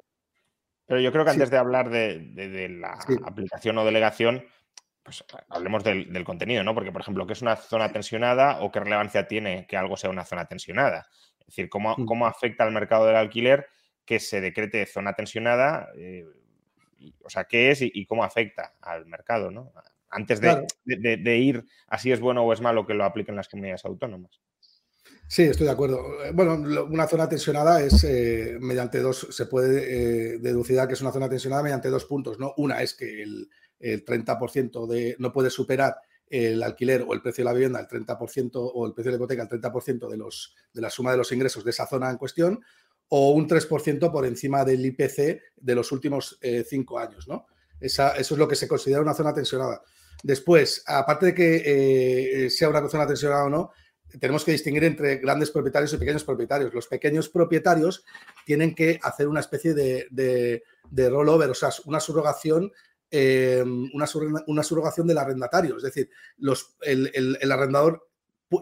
Pero 0.84 1.00
yo 1.00 1.12
creo 1.12 1.24
que 1.24 1.30
antes 1.30 1.50
de 1.50 1.56
hablar 1.56 1.90
de, 1.90 2.68
la 2.70 2.98
aplicación 3.24 3.78
o 3.78 3.84
delegación, 3.84 4.44
pues 5.04 5.24
hablemos 5.48 5.84
del, 5.84 6.24
contenido, 6.24 6.64
¿no? 6.64 6.74
Porque, 6.74 6.90
por 6.90 7.02
ejemplo, 7.02 7.24
¿qué 7.24 7.34
es 7.34 7.42
una 7.42 7.54
zona 7.54 7.92
tensionada 7.92 8.62
o 8.62 8.72
qué 8.72 8.80
relevancia 8.80 9.28
tiene 9.28 9.66
que 9.68 9.76
algo 9.76 9.96
sea 9.96 10.10
una 10.10 10.24
zona 10.24 10.46
tensionada? 10.46 11.06
Es 11.38 11.46
decir, 11.46 11.68
¿cómo, 11.68 11.94
mm. 11.96 12.04
cómo 12.04 12.26
afecta 12.26 12.64
al 12.64 12.72
mercado 12.72 13.06
del 13.06 13.14
alquiler? 13.14 13.68
Que 14.10 14.18
se 14.18 14.40
decrete 14.40 14.84
zona 14.86 15.12
tensionada, 15.12 15.88
eh, 15.96 16.26
o 17.22 17.30
sea, 17.30 17.44
qué 17.44 17.70
es 17.70 17.80
y, 17.80 18.06
cómo 18.06 18.24
afecta 18.24 18.74
al 18.80 19.06
mercado, 19.06 19.52
¿no? 19.52 19.72
Antes 20.08 20.40
de, 20.40 21.36
ir 21.38 21.64
así 21.86 22.10
es 22.10 22.18
bueno 22.18 22.42
o 22.42 22.52
es 22.52 22.60
malo 22.60 22.84
que 22.84 22.94
lo 22.94 23.04
apliquen 23.04 23.36
las 23.36 23.48
comunidades 23.48 23.84
autónomas. 23.84 24.40
Sí, 25.28 25.44
estoy 25.44 25.66
de 25.66 25.72
acuerdo. 25.72 26.04
Bueno, 26.34 26.54
una 26.54 27.06
zona 27.06 27.28
tensionada 27.28 27.80
es 27.84 28.02
eh, 28.02 28.58
mediante 28.60 28.98
dos, 28.98 29.28
se 29.30 29.46
puede 29.46 30.34
eh, 30.34 30.38
deducir 30.40 30.80
que 30.88 30.94
es 30.94 31.02
una 31.02 31.12
zona 31.12 31.28
tensionada 31.28 31.62
mediante 31.62 31.88
dos 31.88 32.04
puntos, 32.04 32.40
¿no? 32.40 32.52
Una 32.56 32.82
es 32.82 32.94
que 32.94 33.22
el, 33.22 33.48
30% 33.78 34.88
de, 34.88 35.14
no 35.20 35.32
puede 35.32 35.50
superar 35.50 35.98
el 36.26 36.64
alquiler 36.64 37.04
o 37.06 37.14
el 37.14 37.22
precio 37.22 37.44
de 37.44 37.50
la 37.50 37.54
vivienda, 37.54 37.78
el 37.78 37.86
30% 37.86 38.50
o 38.54 38.86
el 38.88 38.92
precio 38.92 39.12
de 39.12 39.18
la 39.18 39.22
hipoteca, 39.22 39.42
el 39.44 39.48
30% 39.48 40.08
de, 40.08 40.16
los, 40.16 40.56
de 40.72 40.80
la 40.80 40.90
suma 40.90 41.12
de 41.12 41.16
los 41.16 41.30
ingresos 41.30 41.64
de 41.64 41.70
esa 41.70 41.86
zona 41.86 42.10
en 42.10 42.16
cuestión, 42.16 42.60
o 43.10 43.32
un 43.32 43.48
3% 43.48 44.10
por 44.10 44.24
encima 44.24 44.64
del 44.64 44.86
IPC 44.86 45.42
de 45.56 45.74
los 45.74 45.90
últimos 45.92 46.38
eh, 46.40 46.64
cinco 46.68 46.98
años. 46.98 47.26
¿no? 47.28 47.46
eso 47.80 48.12
es 48.16 48.30
lo 48.30 48.46
que 48.46 48.56
se 48.56 48.68
considera 48.68 49.00
una 49.00 49.14
zona 49.14 49.34
tensionada. 49.34 49.82
Después, 50.22 50.82
aparte 50.86 51.26
de 51.26 51.34
que 51.34 52.44
eh, 52.44 52.50
sea 52.50 52.68
una 52.68 52.86
zona 52.88 53.06
tensionada 53.06 53.44
o 53.44 53.50
no, 53.50 53.72
tenemos 54.20 54.44
que 54.44 54.52
distinguir 54.52 54.84
entre 54.84 55.16
grandes 55.16 55.50
propietarios 55.50 55.92
y 55.92 55.96
pequeños 55.96 56.24
propietarios. 56.24 56.74
Los 56.74 56.86
pequeños 56.86 57.28
propietarios 57.28 58.04
tienen 58.44 58.74
que 58.74 59.00
hacer 59.02 59.28
una 59.28 59.40
especie 59.40 59.72
de, 59.72 60.06
de, 60.10 61.10
rollover, 61.10 61.50
o 61.50 61.54
sea, 61.54 61.70
una 61.86 62.00
subrogación, 62.00 62.70
eh, 63.10 63.64
una, 63.92 64.06
del 64.06 65.18
arrendatario. 65.18 65.76
Es 65.76 65.82
decir, 65.82 66.10
el 66.82 67.52
arrendador 67.52 68.08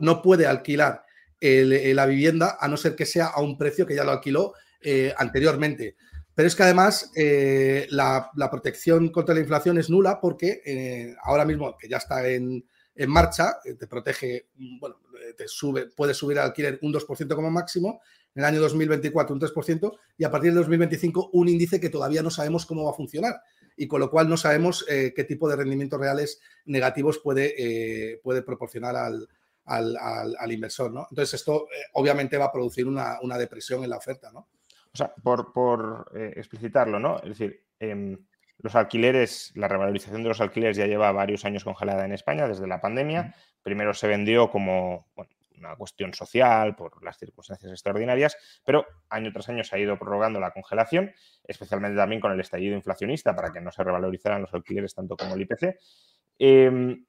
no 0.00 0.22
puede 0.22 0.46
alquilar 0.46 1.04
eh, 1.40 1.92
la 1.94 2.06
vivienda, 2.06 2.56
a 2.58 2.66
no 2.66 2.76
ser 2.76 2.96
que 2.96 3.06
sea 3.06 3.26
a 3.26 3.40
un 3.40 3.56
precio 3.56 3.86
que 3.86 3.94
ya 3.94 4.04
lo 4.04 4.10
alquiló 4.10 4.54
eh, 4.80 5.14
anteriormente. 5.16 5.96
Pero 6.34 6.48
es 6.48 6.56
que 6.56 6.64
además 6.64 7.12
eh, 7.16 7.86
la, 7.90 8.30
protección 8.50 9.08
contra 9.10 9.34
la 9.34 9.40
inflación 9.40 9.78
es 9.78 9.90
nula 9.90 10.20
porque 10.20 11.14
ahora 11.22 11.44
mismo 11.44 11.76
que 11.76 11.88
ya 11.88 11.96
está 11.96 12.28
en, 12.28 12.64
marcha, 13.06 13.58
te 13.62 13.86
protege, 13.86 14.48
bueno, 14.80 14.96
te 15.36 15.46
sube, 15.46 15.86
puede 15.86 16.14
subir 16.14 16.38
al 16.38 16.46
alquiler 16.46 16.78
un 16.82 16.92
2% 16.92 17.34
como 17.34 17.50
máximo, 17.50 18.00
en 18.34 18.42
el 18.42 18.44
año 18.44 18.60
2024 18.60 19.34
un 19.34 19.40
3% 19.40 19.98
y 20.16 20.24
a 20.24 20.30
partir 20.30 20.50
del 20.50 20.58
2025 20.58 21.30
un 21.32 21.48
índice 21.48 21.80
que 21.80 21.90
todavía 21.90 22.22
no 22.22 22.30
sabemos 22.30 22.66
cómo 22.66 22.84
va 22.84 22.90
a 22.90 22.94
funcionar 22.94 23.40
y 23.76 23.86
con 23.86 24.00
lo 24.00 24.10
cual 24.10 24.28
no 24.28 24.36
sabemos 24.36 24.84
qué 24.86 25.24
tipo 25.28 25.48
de 25.48 25.56
rendimientos 25.56 26.00
reales 26.00 26.40
negativos 26.66 27.18
puede, 27.18 28.20
puede 28.22 28.42
proporcionar 28.42 28.96
al, 28.96 29.28
al, 29.68 30.52
inversor, 30.52 30.92
¿no? 30.92 31.06
Entonces 31.10 31.34
esto 31.34 31.66
eh, 31.66 31.84
obviamente 31.94 32.36
va 32.36 32.46
a 32.46 32.52
producir 32.52 32.86
una, 32.86 33.18
depresión 33.38 33.84
en 33.84 33.90
la 33.90 33.98
oferta, 33.98 34.30
¿no? 34.32 34.48
O 34.92 34.96
sea, 34.96 35.12
por, 35.22 36.10
eh, 36.14 36.32
explicitarlo, 36.36 36.98
¿no? 36.98 37.18
Es 37.18 37.28
decir, 37.30 37.64
em, 37.78 38.18
los 38.58 38.74
alquileres, 38.74 39.52
la 39.54 39.68
revalorización 39.68 40.22
de 40.22 40.30
los 40.30 40.40
alquileres 40.40 40.76
ya 40.76 40.86
lleva 40.86 41.12
varios 41.12 41.44
años 41.44 41.62
congelada 41.62 42.04
en 42.04 42.12
España 42.12 42.48
desde 42.48 42.66
la 42.66 42.80
pandemia. 42.80 43.34
Primero 43.62 43.94
se 43.94 44.08
vendió 44.08 44.50
como 44.50 45.06
una 45.58 45.76
cuestión 45.76 46.14
social 46.14 46.74
por 46.74 47.02
las 47.04 47.18
circunstancias 47.18 47.70
extraordinarias, 47.70 48.36
pero 48.64 48.86
año 49.10 49.32
tras 49.32 49.48
año 49.48 49.64
se 49.64 49.76
ha 49.76 49.78
ido 49.78 49.98
prorrogando 49.98 50.40
la 50.40 50.52
congelación, 50.52 51.12
especialmente 51.44 51.96
también 51.96 52.20
con 52.20 52.32
el 52.32 52.40
estallido 52.40 52.74
inflacionista 52.74 53.34
para 53.34 53.52
que 53.52 53.60
no 53.60 53.70
se 53.70 53.84
revalorizaran 53.84 54.42
los 54.42 54.54
alquileres 54.54 54.94
tanto 54.94 55.16
como 55.16 55.34
el 55.34 55.42
IPC. 55.42 55.78
Em, 56.38 57.04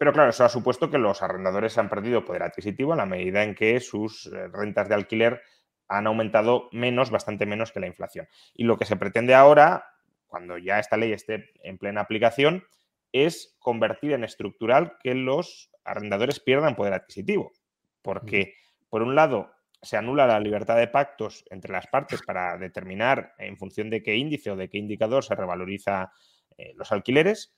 pero 0.00 0.14
claro, 0.14 0.30
eso 0.30 0.46
ha 0.46 0.48
supuesto 0.48 0.88
que 0.88 0.96
los 0.96 1.20
arrendadores 1.20 1.76
han 1.76 1.90
perdido 1.90 2.24
poder 2.24 2.42
adquisitivo 2.42 2.94
en 2.94 2.96
la 2.96 3.04
medida 3.04 3.42
en 3.42 3.54
que 3.54 3.78
sus 3.80 4.28
eh, 4.28 4.48
rentas 4.48 4.88
de 4.88 4.94
alquiler 4.94 5.42
han 5.88 6.06
aumentado 6.06 6.70
menos, 6.72 7.10
bastante 7.10 7.44
menos 7.44 7.70
que 7.70 7.80
la 7.80 7.86
inflación. 7.86 8.26
Y 8.54 8.64
lo 8.64 8.78
que 8.78 8.86
se 8.86 8.96
pretende 8.96 9.34
ahora, 9.34 9.84
cuando 10.26 10.56
ya 10.56 10.78
esta 10.78 10.96
ley 10.96 11.12
esté 11.12 11.50
en 11.62 11.76
plena 11.76 12.00
aplicación, 12.00 12.64
es 13.12 13.58
convertir 13.58 14.12
en 14.12 14.24
estructural 14.24 14.96
que 15.02 15.14
los 15.14 15.70
arrendadores 15.84 16.40
pierdan 16.40 16.76
poder 16.76 16.94
adquisitivo. 16.94 17.52
Porque, 18.00 18.54
por 18.88 19.02
un 19.02 19.14
lado, 19.14 19.50
se 19.82 19.98
anula 19.98 20.26
la 20.26 20.40
libertad 20.40 20.78
de 20.78 20.88
pactos 20.88 21.44
entre 21.50 21.72
las 21.72 21.88
partes 21.88 22.22
para 22.22 22.56
determinar 22.56 23.34
en 23.36 23.58
función 23.58 23.90
de 23.90 24.02
qué 24.02 24.16
índice 24.16 24.50
o 24.50 24.56
de 24.56 24.70
qué 24.70 24.78
indicador 24.78 25.22
se 25.24 25.34
revaloriza 25.34 26.10
eh, 26.56 26.72
los 26.74 26.90
alquileres. 26.90 27.54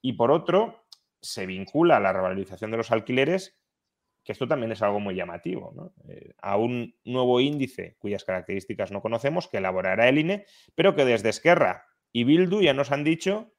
Y 0.00 0.14
por 0.14 0.30
otro, 0.30 0.86
se 1.22 1.46
vincula 1.46 1.96
a 1.96 2.00
la 2.00 2.12
revalorización 2.12 2.70
de 2.70 2.76
los 2.76 2.90
alquileres, 2.90 3.58
que 4.24 4.32
esto 4.32 4.46
también 4.46 4.72
es 4.72 4.82
algo 4.82 5.00
muy 5.00 5.14
llamativo, 5.14 5.94
eh, 6.08 6.34
a 6.40 6.56
un 6.56 6.96
nuevo 7.04 7.40
índice 7.40 7.96
cuyas 7.98 8.24
características 8.24 8.92
no 8.92 9.00
conocemos, 9.00 9.48
que 9.48 9.58
elaborará 9.58 10.08
el 10.08 10.18
INE, 10.18 10.46
pero 10.74 10.94
que 10.94 11.04
desde 11.04 11.30
Esquerra 11.30 11.86
y 12.12 12.24
Bildu 12.24 12.60
ya 12.60 12.74
nos 12.74 12.92
han 12.92 13.04
dicho 13.04 13.54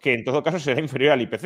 que 0.00 0.14
en 0.14 0.24
todo 0.24 0.42
caso 0.42 0.58
será 0.58 0.80
inferior 0.80 1.12
al 1.12 1.22
IPC, 1.22 1.42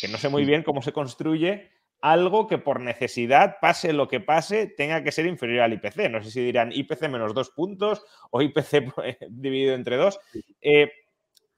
que 0.00 0.08
no 0.10 0.18
sé 0.18 0.28
muy 0.28 0.44
bien 0.44 0.62
cómo 0.62 0.82
se 0.82 0.92
construye 0.92 1.70
algo 2.00 2.46
que 2.46 2.58
por 2.58 2.80
necesidad, 2.80 3.56
pase 3.62 3.94
lo 3.94 4.08
que 4.08 4.20
pase, 4.20 4.66
tenga 4.66 5.02
que 5.02 5.10
ser 5.10 5.24
inferior 5.24 5.62
al 5.62 5.72
IPC. 5.72 6.10
No 6.10 6.22
sé 6.22 6.30
si 6.30 6.42
dirán 6.42 6.70
IPC 6.70 7.08
menos 7.08 7.32
dos 7.32 7.48
puntos 7.48 8.04
o 8.30 8.42
IPC 8.42 8.92
dividido 9.30 9.74
entre 9.74 9.96
dos. 9.96 10.20
Eh, 10.60 10.92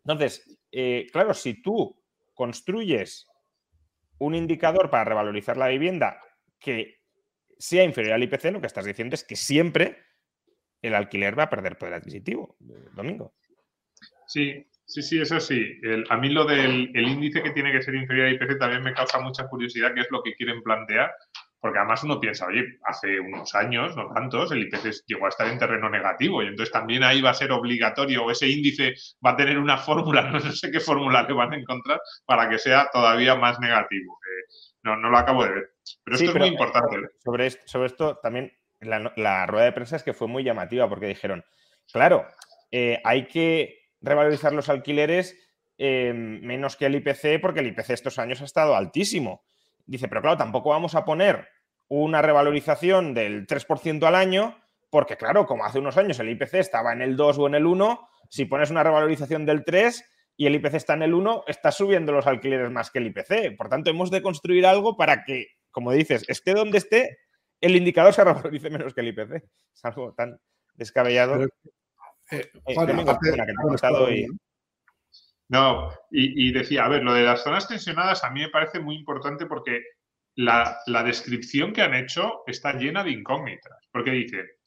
entonces, 0.04 0.56
eh, 0.70 1.08
claro, 1.12 1.35
si 1.35 1.61
tú 1.61 2.00
construyes 2.36 3.26
un 4.18 4.36
indicador 4.36 4.88
para 4.90 5.04
revalorizar 5.04 5.56
la 5.56 5.68
vivienda 5.68 6.20
que 6.60 7.00
sea 7.58 7.82
inferior 7.82 8.14
al 8.14 8.22
IPC, 8.22 8.52
lo 8.52 8.60
que 8.60 8.68
estás 8.68 8.84
diciendo 8.84 9.14
es 9.14 9.24
que 9.24 9.34
siempre 9.34 9.98
el 10.82 10.94
alquiler 10.94 11.36
va 11.36 11.44
a 11.44 11.50
perder 11.50 11.76
poder 11.76 11.94
adquisitivo. 11.94 12.56
Domingo. 12.94 13.34
Sí, 14.26 14.66
sí, 14.84 15.02
sí, 15.02 15.20
eso 15.20 15.40
sí. 15.40 15.80
a 16.08 16.16
mí 16.16 16.28
lo 16.28 16.44
del 16.44 16.90
índice 16.94 17.42
que 17.42 17.50
tiene 17.50 17.72
que 17.72 17.82
ser 17.82 17.94
inferior 17.94 18.26
al 18.26 18.34
IPC 18.34 18.58
también 18.58 18.82
me 18.82 18.94
causa 18.94 19.18
mucha 19.20 19.48
curiosidad, 19.48 19.94
qué 19.94 20.02
es 20.02 20.10
lo 20.10 20.22
que 20.22 20.34
quieren 20.34 20.62
plantear, 20.62 21.12
porque 21.66 21.80
además 21.80 22.04
uno 22.04 22.20
piensa, 22.20 22.46
oye, 22.46 22.78
hace 22.85 23.18
unos 23.18 23.52
años, 23.56 23.96
no 23.96 24.08
tantos, 24.14 24.52
el 24.52 24.62
IPC 24.62 25.04
llegó 25.08 25.26
a 25.26 25.30
estar 25.30 25.49
en 25.49 25.58
terreno 25.58 25.90
negativo 25.90 26.40
y 26.40 26.46
entonces 26.46 26.73
también 26.73 27.02
ahí 27.02 27.20
va 27.20 27.30
a 27.30 27.35
ser 27.35 27.50
obligatorio 27.50 28.25
o 28.25 28.30
ese 28.30 28.49
índice 28.49 28.94
va 29.25 29.30
a 29.30 29.37
tener 29.37 29.58
una 29.58 29.76
fórmula, 29.76 30.23
no 30.30 30.38
sé 30.38 30.70
qué 30.70 30.78
fórmula 30.78 31.25
le 31.25 31.35
van 31.35 31.52
a 31.52 31.56
encontrar 31.56 32.00
para 32.25 32.49
que 32.49 32.58
sea 32.58 32.88
todavía 32.92 33.35
más 33.35 33.58
negativo. 33.58 34.16
no, 34.85 34.96
no 34.96 35.11
lo 35.11 35.18
acabo 35.18 35.42
de 35.42 35.54
ver. 35.54 35.70
Pero 36.04 36.16
esto 36.16 36.30
es 36.30 36.37
muy 36.37 36.49
importante. 36.49 36.96
Sobre 37.25 37.46
esto, 37.46 37.62
sobre 37.66 37.87
esto 37.87 38.16
también 38.23 38.52
la, 38.78 39.46
rueda 39.46 39.64
de 39.64 39.73
prensa 39.73 39.96
es 39.96 40.04
que 40.04 40.14
fue 40.14 40.28
muy 40.28 40.44
llamativa 40.44 40.88
porque 40.88 41.08
dijeron, 41.08 41.44
claro, 41.92 42.28
eh, 42.70 43.00
hay 43.02 43.26
que 43.26 43.80
revalorizar 44.00 44.52
los 44.52 44.68
alquileres 44.68 45.37
eh, 45.78 46.12
menos 46.14 46.76
que 46.76 46.87
el 46.87 46.94
IPC 46.94 47.40
porque 47.42 47.58
el 47.58 47.66
IPC 47.66 47.90
estos 47.90 48.20
años 48.20 48.40
ha 48.40 48.44
estado 48.44 48.76
altísimo. 48.76 49.42
Dice, 49.87 50.08
pero 50.08 50.20
claro, 50.20 50.37
tampoco 50.37 50.70
vamos 50.70 50.94
a 50.94 51.04
poner 51.04 51.49
una 51.88 52.22
revalorización 52.22 53.14
del 53.14 53.46
3% 53.46 54.06
al 54.06 54.14
año 54.14 54.56
porque 54.90 55.16
claro, 55.16 55.46
como 55.46 55.64
hace 55.64 55.78
unos 55.78 55.96
años 55.96 56.18
el 56.20 56.30
IPC 56.30 56.54
estaba 56.54 56.92
en 56.92 57.02
el 57.02 57.16
2 57.16 57.38
o 57.38 57.46
en 57.46 57.54
el 57.54 57.66
1, 57.66 58.08
si 58.30 58.44
pones 58.44 58.70
una 58.70 58.82
revalorización 58.82 59.44
del 59.44 59.64
3 59.64 60.04
y 60.38 60.46
el 60.46 60.54
IPC 60.54 60.74
está 60.74 60.94
en 60.94 61.02
el 61.02 61.14
1, 61.14 61.44
estás 61.46 61.76
subiendo 61.76 62.12
los 62.12 62.26
alquileres 62.26 62.70
más 62.70 62.90
que 62.90 62.98
el 62.98 63.06
IPC. 63.08 63.56
Por 63.56 63.68
tanto, 63.68 63.90
hemos 63.90 64.10
de 64.10 64.22
construir 64.22 64.66
algo 64.66 64.96
para 64.96 65.24
que, 65.24 65.48
como 65.70 65.92
dices, 65.92 66.24
esté 66.28 66.54
donde 66.54 66.78
esté, 66.78 67.18
el 67.60 67.76
indicador 67.76 68.12
se 68.12 68.24
revalorice 68.24 68.70
menos 68.70 68.94
que 68.94 69.00
el 69.00 69.08
IPC. 69.08 69.34
Es 69.74 69.84
algo 69.84 70.14
tan 70.14 70.38
descabellado. 70.74 71.44
Eh, 71.44 71.48
eh, 72.30 72.50
no, 75.48 75.90
y, 76.10 76.52
decía, 76.52 76.86
a 76.86 76.88
ver, 76.88 77.02
lo 77.02 77.14
de 77.14 77.22
las 77.22 77.42
zonas 77.42 77.68
tensionadas 77.68 78.24
a 78.24 78.30
mí 78.30 78.40
me 78.40 78.48
parece 78.48 78.80
muy 78.80 78.96
importante 78.96 79.46
porque 79.46 79.82
la, 80.36 80.78
la 80.86 81.02
descripción 81.02 81.72
que 81.72 81.82
han 81.82 81.94
hecho 81.94 82.42
está 82.46 82.74
llena 82.74 83.02
de 83.02 83.10
incógnitas. 83.10 83.88
Porque 83.90 84.10
dice, 84.12 84.58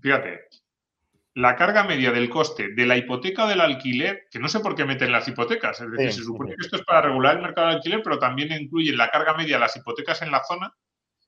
fíjate, 0.00 0.48
la 1.34 1.54
carga 1.54 1.84
media 1.84 2.10
del 2.10 2.30
coste 2.30 2.74
de 2.74 2.86
la 2.86 2.96
hipoteca 2.96 3.44
o 3.44 3.48
del 3.48 3.60
alquiler, 3.60 4.26
que 4.30 4.38
no 4.38 4.48
sé 4.48 4.60
por 4.60 4.74
qué 4.74 4.84
meten 4.84 5.12
las 5.12 5.28
hipotecas, 5.28 5.80
es 5.80 5.90
decir, 5.90 6.12
se 6.12 6.24
supone 6.24 6.54
que 6.56 6.64
esto 6.64 6.76
es 6.76 6.82
para 6.82 7.02
regular 7.02 7.36
el 7.36 7.42
mercado 7.42 7.68
del 7.68 7.76
alquiler, 7.76 8.00
pero 8.02 8.18
también 8.18 8.50
incluye 8.52 8.92
la 8.92 9.08
carga 9.08 9.34
media 9.34 9.56
de 9.56 9.60
las 9.60 9.76
hipotecas 9.76 10.22
en 10.22 10.32
la 10.32 10.42
zona, 10.42 10.72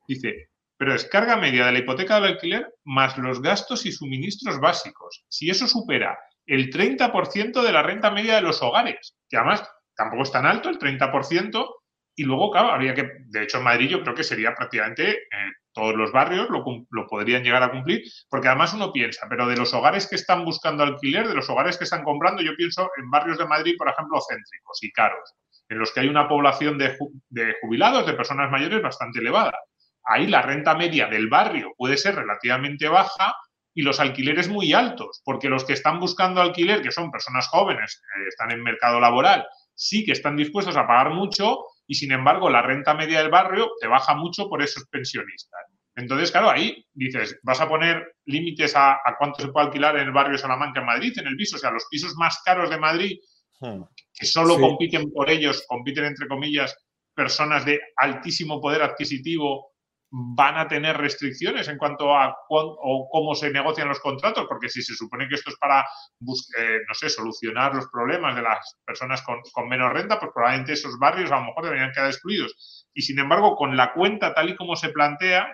dice, 0.09 0.51
pero 0.77 0.95
es 0.95 1.05
carga 1.05 1.37
media 1.37 1.67
de 1.67 1.73
la 1.73 1.79
hipoteca 1.79 2.17
del 2.17 2.33
alquiler 2.33 2.75
más 2.85 3.19
los 3.19 3.41
gastos 3.41 3.87
y 3.87 3.93
suministros 3.93 4.59
básicos. 4.59 5.25
Si 5.29 5.49
eso 5.49 5.69
supera 5.69 6.19
el 6.47 6.71
30% 6.71 7.63
de 7.63 7.73
la 7.73 7.83
renta 7.83 8.11
media 8.11 8.35
de 8.35 8.43
los 8.43 8.63
hogares, 8.63 9.17
que 9.29 9.37
además 9.37 9.63
tampoco 9.95 10.23
es 10.23 10.33
tan 10.33 10.47
alto, 10.47 10.71
el 10.71 10.79
30%, 10.79 11.69
y 12.17 12.25
luego, 12.25 12.51
claro, 12.51 12.73
habría 12.73 12.95
que, 12.95 13.09
de 13.27 13.43
hecho 13.43 13.59
en 13.59 13.65
Madrid 13.65 13.89
yo 13.89 14.03
creo 14.03 14.15
que 14.15 14.25
sería 14.25 14.55
prácticamente 14.55 15.11
eh, 15.11 15.53
todos 15.73 15.95
los 15.95 16.13
barrios 16.13 16.51
lo, 16.51 16.65
lo, 16.91 17.07
podrían 17.07 17.43
llegar 17.43 17.63
a 17.63 17.71
cumplir, 17.71 18.03
porque 18.29 18.49
además 18.49 18.75
uno 18.75 18.93
piensa, 18.93 19.27
pero 19.29 19.47
de 19.47 19.57
los 19.57 19.73
hogares 19.73 20.07
que 20.07 20.17
están 20.17 20.45
buscando 20.45 20.83
alquiler, 20.83 21.29
de 21.29 21.35
los 21.35 21.49
hogares 21.49 21.79
que 21.79 21.85
están 21.85 22.03
comprando, 22.03 22.43
yo 22.43 22.55
pienso 22.57 22.91
en 22.97 23.11
barrios 23.11 23.39
de 23.39 23.47
Madrid, 23.47 23.75
por 23.79 23.89
ejemplo, 23.89 24.19
céntricos 24.29 24.83
y 24.83 24.91
caros, 24.93 25.35
en 25.69 25.79
los 25.79 25.93
que 25.93 26.01
hay 26.01 26.09
una 26.09 26.29
población 26.29 26.77
de, 26.79 26.97
de 27.29 27.55
jubilados, 27.61 28.07
de 28.07 28.15
personas 28.15 28.51
mayores 28.51 28.83
bastante 28.83 29.21
elevada. 29.21 29.59
Ahí 30.05 30.27
la 30.27 30.43
renta 30.43 30.75
media 30.75 31.07
del 31.07 31.29
barrio 31.29 31.73
puede 31.77 31.97
ser 31.97 32.17
relativamente 32.17 32.89
baja 32.89 33.37
y 33.73 33.83
los 33.83 34.01
alquileres 34.01 34.49
muy 34.49 34.73
altos, 34.73 35.23
porque 35.25 35.49
los 35.49 35.65
que 35.65 35.75
están 35.75 36.01
buscando 36.01 36.41
alquiler, 36.41 36.83
que 36.83 36.91
son 36.91 37.11
personas 37.11 37.47
jóvenes, 37.49 38.03
que 38.15 38.29
están 38.29 38.51
en 38.51 38.63
mercado 38.63 38.99
laboral, 38.99 39.47
sí 39.75 40.05
que 40.05 40.13
están 40.13 40.37
dispuestos 40.37 40.77
a 40.77 40.87
pagar 40.87 41.11
mucho 41.11 41.65
y 41.91 41.97
sin 41.97 42.13
embargo 42.13 42.49
la 42.49 42.63
renta 42.63 42.95
media 42.95 43.19
del 43.19 43.31
barrio 43.31 43.73
te 43.81 43.89
baja 43.89 44.15
mucho 44.15 44.49
por 44.49 44.63
esos 44.63 44.87
pensionistas. 44.87 45.61
Entonces, 45.97 46.31
claro, 46.31 46.49
ahí 46.49 46.87
dices, 46.93 47.41
vas 47.43 47.61
a 47.61 47.69
poner 47.69 48.15
límites 48.27 48.75
a, 48.77 49.01
cuánto 49.19 49.43
se 49.43 49.49
puede 49.49 49.67
alquilar 49.67 49.97
en 49.97 50.07
el 50.07 50.13
barrio 50.13 50.39
Salamanca, 50.39 50.79
en 50.79 50.87
Madrid, 50.87 51.13
en 51.17 51.27
el 51.27 51.35
piso, 51.35 51.57
o 51.57 51.59
sea, 51.59 51.73
los 51.73 51.87
pisos 51.91 52.15
más 52.15 52.41
caros 52.45 52.71
de 52.71 52.79
Madrid, 52.79 53.19
hmm. 53.59 53.83
que 54.15 54.25
solo 54.25 54.61
compiten 54.61 55.11
por 55.11 55.29
ellos, 55.29 55.65
compiten 55.67 56.05
entre 56.05 56.29
comillas, 56.29 56.77
personas 57.13 57.65
de 57.65 57.81
altísimo 57.97 58.61
poder 58.61 58.83
adquisitivo 58.83 59.70
van 60.11 60.59
a 60.59 60.67
tener 60.67 60.97
restricciones 60.97 61.69
en 61.69 61.79
cuanto 61.79 62.17
a 62.17 62.37
o 62.49 63.09
cómo 63.11 63.35
se 63.35 63.51
negocian 63.51 63.89
los 63.89 64.01
contratos, 64.01 64.47
porque 64.49 64.69
si 64.69 64.83
se 64.83 64.95
supone 64.95 65.29
que 65.29 65.37
esto 65.37 65.51
es 65.51 65.57
para, 65.57 65.83
eh, 65.83 66.79
no 66.89 66.95
sé, 66.95 67.09
solucionar 67.09 67.75
los 67.75 67.87
problemas 67.89 68.35
de 68.35 68.43
las 68.43 68.77
personas 68.85 69.23
con, 69.23 69.41
menos 69.69 69.93
renta, 69.93 70.19
pues 70.19 70.33
probablemente 70.35 70.73
esos 70.73 70.99
barrios 70.99 71.31
a 71.31 71.37
lo 71.37 71.47
mejor 71.47 71.65
deberían 71.65 71.93
quedar 71.93 72.09
excluidos. 72.09 72.89
Y 72.93 73.03
sin 73.03 73.21
embargo, 73.21 73.55
con 73.55 73.77
la 73.77 73.93
cuenta 73.93 74.35
tal 74.35 74.51
y 74.51 74.57
como 74.57 74.75
se 74.75 74.89
plantea, 74.89 75.53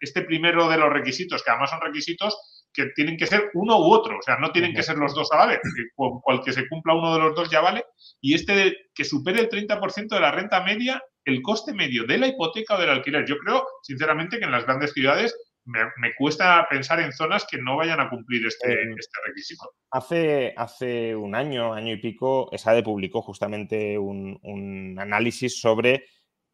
este 0.00 0.22
primero 0.22 0.68
de 0.68 0.78
los 0.78 0.92
requisitos, 0.92 1.42
que 1.42 1.50
además 1.50 1.70
son 1.70 1.80
requisitos 1.80 2.61
que 2.72 2.86
tienen 2.94 3.16
que 3.16 3.26
ser 3.26 3.50
uno 3.54 3.78
u 3.78 3.92
otro, 3.92 4.18
o 4.18 4.22
sea, 4.22 4.36
no 4.38 4.50
tienen 4.50 4.74
que 4.74 4.82
ser 4.82 4.96
los 4.96 5.14
dos 5.14 5.30
a 5.32 5.38
la 5.38 5.46
vez, 5.46 5.60
con 5.94 6.20
cual 6.20 6.42
que 6.44 6.52
se 6.52 6.68
cumpla 6.68 6.94
uno 6.94 7.14
de 7.14 7.20
los 7.20 7.34
dos 7.34 7.50
ya 7.50 7.60
vale, 7.60 7.84
y 8.20 8.34
este 8.34 8.76
que 8.94 9.04
supere 9.04 9.40
el 9.40 9.48
30% 9.48 10.08
de 10.08 10.20
la 10.20 10.30
renta 10.30 10.62
media 10.62 11.02
el 11.24 11.42
coste 11.42 11.72
medio 11.72 12.04
de 12.04 12.18
la 12.18 12.26
hipoteca 12.26 12.76
o 12.76 12.80
del 12.80 12.90
alquiler. 12.90 13.24
Yo 13.26 13.38
creo, 13.38 13.64
sinceramente, 13.82 14.38
que 14.38 14.44
en 14.44 14.50
las 14.50 14.64
grandes 14.64 14.92
ciudades 14.92 15.34
me, 15.64 16.14
cuesta 16.16 16.66
pensar 16.68 17.00
en 17.00 17.12
zonas 17.12 17.46
que 17.48 17.58
no 17.58 17.76
vayan 17.76 18.00
a 18.00 18.10
cumplir 18.10 18.46
este, 18.46 18.72
eh, 18.72 18.94
este, 18.98 19.18
requisito. 19.26 19.70
Hace, 19.90 20.54
hace 20.56 21.14
un 21.14 21.34
año, 21.34 21.72
año 21.72 21.92
y 21.92 22.00
pico, 22.00 22.48
ESADE 22.52 22.82
publicó 22.82 23.22
justamente 23.22 23.98
un, 23.98 24.96
análisis 24.98 25.60
sobre 25.60 26.04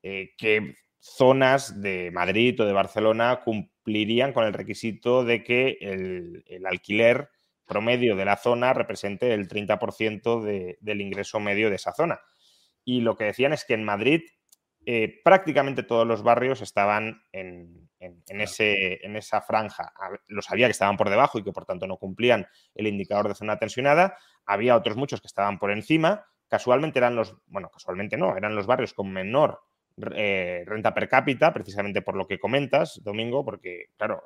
eh, 0.03 0.31
qué 0.37 0.75
zonas 1.01 1.81
de 1.81 2.11
Madrid 2.13 2.61
o 2.61 2.67
de 2.67 2.73
Barcelona 2.73 3.41
cumplirían 3.89 4.35
con 4.35 4.45
el 4.45 4.53
requisito 4.53 5.25
de 5.25 5.43
que 5.43 5.79
el, 5.81 6.67
alquiler 6.67 7.31
promedio 7.65 8.17
de 8.17 8.27
la 8.27 8.37
zona 8.37 8.75
represente 8.75 9.33
el 9.33 9.49
30% 9.49 10.77
del 10.79 11.01
ingreso 11.01 11.41
medio 11.41 11.71
de 11.71 11.77
esa 11.77 11.93
zona. 11.93 12.21
Y 12.85 13.01
lo 13.01 13.17
que 13.17 13.25
decían 13.25 13.55
es 13.55 13.65
que 13.65 13.73
en 13.73 13.85
Madrid 13.85 14.21
eh, 14.85 15.21
prácticamente 15.25 15.83
todos 15.83 16.07
los 16.07 16.23
barrios 16.23 16.61
estaban 16.61 17.23
en, 17.33 17.89
ese, 18.29 19.05
en, 19.07 19.17
esa 19.17 19.41
franja. 19.41 19.91
Los 20.27 20.45
sabía 20.45 20.67
que 20.67 20.73
estaban 20.73 20.99
por 20.99 21.09
debajo 21.09 21.39
y 21.39 21.45
que 21.45 21.53
por 21.53 21.65
tanto 21.65 21.87
no 21.87 21.97
cumplían 21.97 22.47
el 22.75 22.89
indicador 22.89 23.29
de 23.29 23.35
zona 23.35 23.59
tensionada. 23.59 24.19
Había 24.45 24.77
otros 24.77 24.99
muchos 24.99 25.23
que 25.23 25.29
estaban 25.29 25.59
por 25.59 25.71
encima. 25.71 26.27
Casualmente 26.47 26.99
eran 26.99 27.17
los, 27.17 27.37
bueno, 27.47 27.71
casualmente 27.71 28.19
no, 28.19 28.37
eran 28.37 28.55
los 28.55 28.67
barrios 28.67 28.93
con 28.93 29.11
menor 29.11 29.61
eh, 30.15 30.65
renta 30.67 30.95
per 30.95 31.09
cápita, 31.09 31.53
precisamente 31.53 32.03
por 32.03 32.17
lo 32.17 32.27
que 32.27 32.39
comentas, 32.39 33.01
Domingo, 33.03 33.45
porque, 33.45 33.91
claro, 33.97 34.23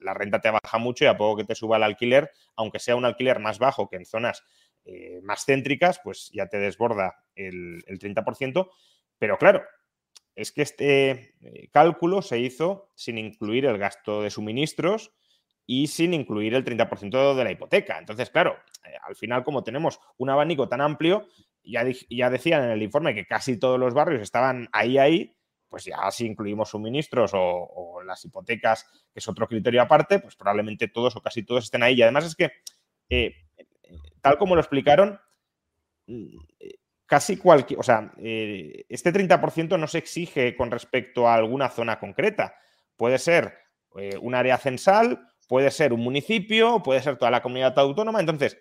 la, 0.00 0.14
renta 0.14 0.40
te 0.40 0.50
baja 0.50 0.78
mucho 0.78 1.04
y 1.04 1.08
a 1.08 1.16
poco 1.16 1.38
que 1.38 1.44
te 1.44 1.54
suba 1.54 1.76
el 1.76 1.82
alquiler, 1.82 2.30
aunque 2.56 2.78
sea 2.78 2.96
un 2.96 3.04
alquiler 3.04 3.38
más 3.38 3.58
bajo 3.58 3.88
que 3.88 3.96
en 3.96 4.04
zonas 4.04 4.44
eh, 4.84 5.20
más 5.22 5.44
céntricas, 5.44 6.00
pues 6.02 6.30
ya 6.32 6.46
te 6.46 6.58
desborda 6.58 7.24
el, 7.34 7.82
el 7.86 7.98
30%. 7.98 8.68
Pero 9.18 9.38
claro, 9.38 9.62
es 10.34 10.52
que 10.52 10.62
este 10.62 11.34
eh, 11.40 11.68
cálculo 11.72 12.22
se 12.22 12.38
hizo 12.38 12.90
sin 12.94 13.18
incluir 13.18 13.66
el 13.66 13.78
gasto 13.78 14.22
de 14.22 14.30
suministros 14.30 15.12
y 15.66 15.86
sin 15.86 16.14
incluir 16.14 16.54
el 16.54 16.64
30% 16.64 17.34
de 17.34 17.44
la 17.44 17.52
hipoteca. 17.52 17.98
Entonces, 17.98 18.30
claro, 18.30 18.56
al 19.04 19.14
final, 19.14 19.44
como 19.44 19.62
tenemos 19.62 20.00
un 20.18 20.30
abanico 20.30 20.68
tan 20.68 20.80
amplio, 20.80 21.28
ya, 21.64 21.84
ya 22.10 22.30
decían 22.30 22.64
en 22.64 22.70
el 22.70 22.82
informe 22.82 23.14
que 23.14 23.26
casi 23.26 23.58
todos 23.58 23.78
los 23.78 23.94
barrios 23.94 24.22
estaban 24.22 24.68
ahí, 24.72 24.98
ahí, 24.98 25.36
pues 25.68 25.84
ya 25.84 26.10
si 26.10 26.26
incluimos 26.26 26.70
suministros 26.70 27.32
o, 27.34 28.02
las 28.04 28.24
hipotecas, 28.24 28.84
que 29.12 29.20
es 29.20 29.28
otro 29.28 29.46
criterio 29.46 29.80
aparte, 29.80 30.18
pues 30.18 30.36
probablemente 30.36 30.88
todos 30.88 31.16
o 31.16 31.22
casi 31.22 31.44
todos 31.44 31.64
estén 31.64 31.82
ahí. 31.82 31.94
Y 31.94 32.02
además 32.02 32.26
es 32.26 32.34
que, 32.34 32.50
eh, 33.08 33.34
tal 34.20 34.36
como 34.38 34.54
lo 34.54 34.60
explicaron, 34.60 35.20
mm, 36.06 36.36
casi 37.06 37.36
cualquier, 37.36 37.78
o 37.78 37.82
sea, 37.82 38.12
eh, 38.18 38.86
este 38.88 39.12
30% 39.12 39.76
no 39.78 39.86
se 39.86 39.98
exige 39.98 40.56
con 40.56 40.70
respecto 40.70 41.28
a 41.28 41.34
alguna 41.34 41.68
zona 41.68 41.98
concreta. 41.98 42.54
Puede 42.96 43.18
ser 43.18 43.54
eh, 43.98 44.16
un 44.20 44.34
área 44.34 44.56
censal, 44.56 45.28
puede 45.46 45.70
ser 45.70 45.92
un 45.92 46.00
municipio, 46.00 46.82
puede 46.82 47.02
ser 47.02 47.18
toda 47.18 47.30
la 47.30 47.42
comunidad 47.42 47.78
autónoma. 47.78 48.20
Entonces, 48.20 48.58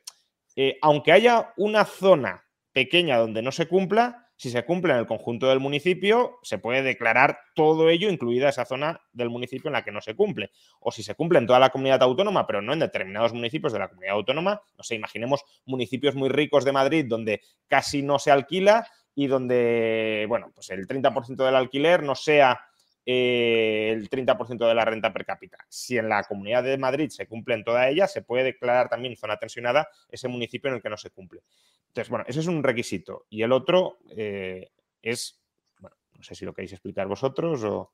eh, 0.57 0.77
aunque 0.81 1.13
haya 1.13 1.53
una 1.55 1.85
zona 1.85 2.43
pequeña 2.73 3.17
donde 3.17 3.41
no 3.41 3.51
se 3.51 3.67
cumpla, 3.67 4.29
si 4.41 4.49
se 4.49 4.65
cumple 4.65 4.93
en 4.93 4.99
el 4.99 5.05
conjunto 5.05 5.47
del 5.49 5.59
municipio, 5.59 6.39
se 6.41 6.57
puede 6.57 6.81
declarar 6.81 7.37
todo 7.53 7.89
ello, 7.89 8.09
incluida 8.09 8.49
esa 8.49 8.65
zona 8.65 8.99
del 9.13 9.29
municipio 9.29 9.69
en 9.69 9.73
la 9.73 9.83
que 9.83 9.91
no 9.91 10.01
se 10.01 10.15
cumple. 10.15 10.49
O 10.79 10.91
si 10.91 11.03
se 11.03 11.13
cumple 11.13 11.37
en 11.37 11.45
toda 11.45 11.59
la 11.59 11.69
comunidad 11.69 12.01
autónoma, 12.01 12.47
pero 12.47 12.59
no 12.59 12.73
en 12.73 12.79
determinados 12.79 13.33
municipios 13.33 13.71
de 13.71 13.77
la 13.77 13.89
comunidad 13.89 14.15
autónoma, 14.15 14.63
no 14.75 14.83
sé, 14.83 14.95
imaginemos 14.95 15.43
municipios 15.65 16.15
muy 16.15 16.29
ricos 16.29 16.65
de 16.65 16.71
Madrid 16.71 17.05
donde 17.07 17.41
casi 17.67 18.01
no 18.01 18.17
se 18.17 18.31
alquila 18.31 18.87
y 19.13 19.27
donde, 19.27 20.25
bueno, 20.27 20.51
pues 20.55 20.71
el 20.71 20.87
30% 20.87 21.45
del 21.45 21.55
alquiler 21.55 22.01
no 22.01 22.15
sea 22.15 22.61
eh, 23.05 23.91
el 23.93 24.09
30% 24.09 24.67
de 24.67 24.75
la 24.75 24.85
renta 24.85 25.11
per 25.11 25.25
cápita. 25.25 25.57
Si 25.69 25.97
en 25.97 26.09
la 26.09 26.23
comunidad 26.23 26.63
de 26.63 26.77
Madrid 26.77 27.09
se 27.09 27.27
cumple 27.27 27.55
en 27.55 27.63
toda 27.63 27.89
ella, 27.89 28.07
se 28.07 28.21
puede 28.21 28.43
declarar 28.43 28.89
también 28.89 29.15
zona 29.15 29.37
tensionada 29.37 29.87
ese 30.09 30.27
municipio 30.27 30.69
en 30.69 30.75
el 30.75 30.81
que 30.81 30.89
no 30.89 30.97
se 30.97 31.09
cumple. 31.09 31.41
Entonces, 31.87 32.09
bueno, 32.09 32.25
ese 32.27 32.39
es 32.39 32.47
un 32.47 32.63
requisito. 32.63 33.25
Y 33.29 33.41
el 33.41 33.51
otro 33.51 33.99
eh, 34.15 34.71
es, 35.01 35.39
bueno, 35.79 35.97
no 36.15 36.23
sé 36.23 36.35
si 36.35 36.45
lo 36.45 36.53
queréis 36.53 36.73
explicar 36.73 37.07
vosotros 37.07 37.63
o... 37.63 37.91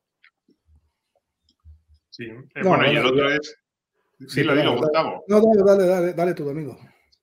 Sí, 2.10 2.26
eh, 2.26 2.64
bueno, 2.64 2.92
y 2.92 2.96
el 2.96 3.06
otro 3.06 3.30
es... 3.32 3.58
Sí, 4.28 4.44
lo 4.44 4.56
digo, 4.56 4.76
Gustavo. 4.76 5.24
No, 5.28 5.40
dale, 5.42 5.64
dale, 5.64 5.86
dale, 5.86 6.14
dale 6.14 6.34
tu 6.34 6.44
domingo. 6.44 6.78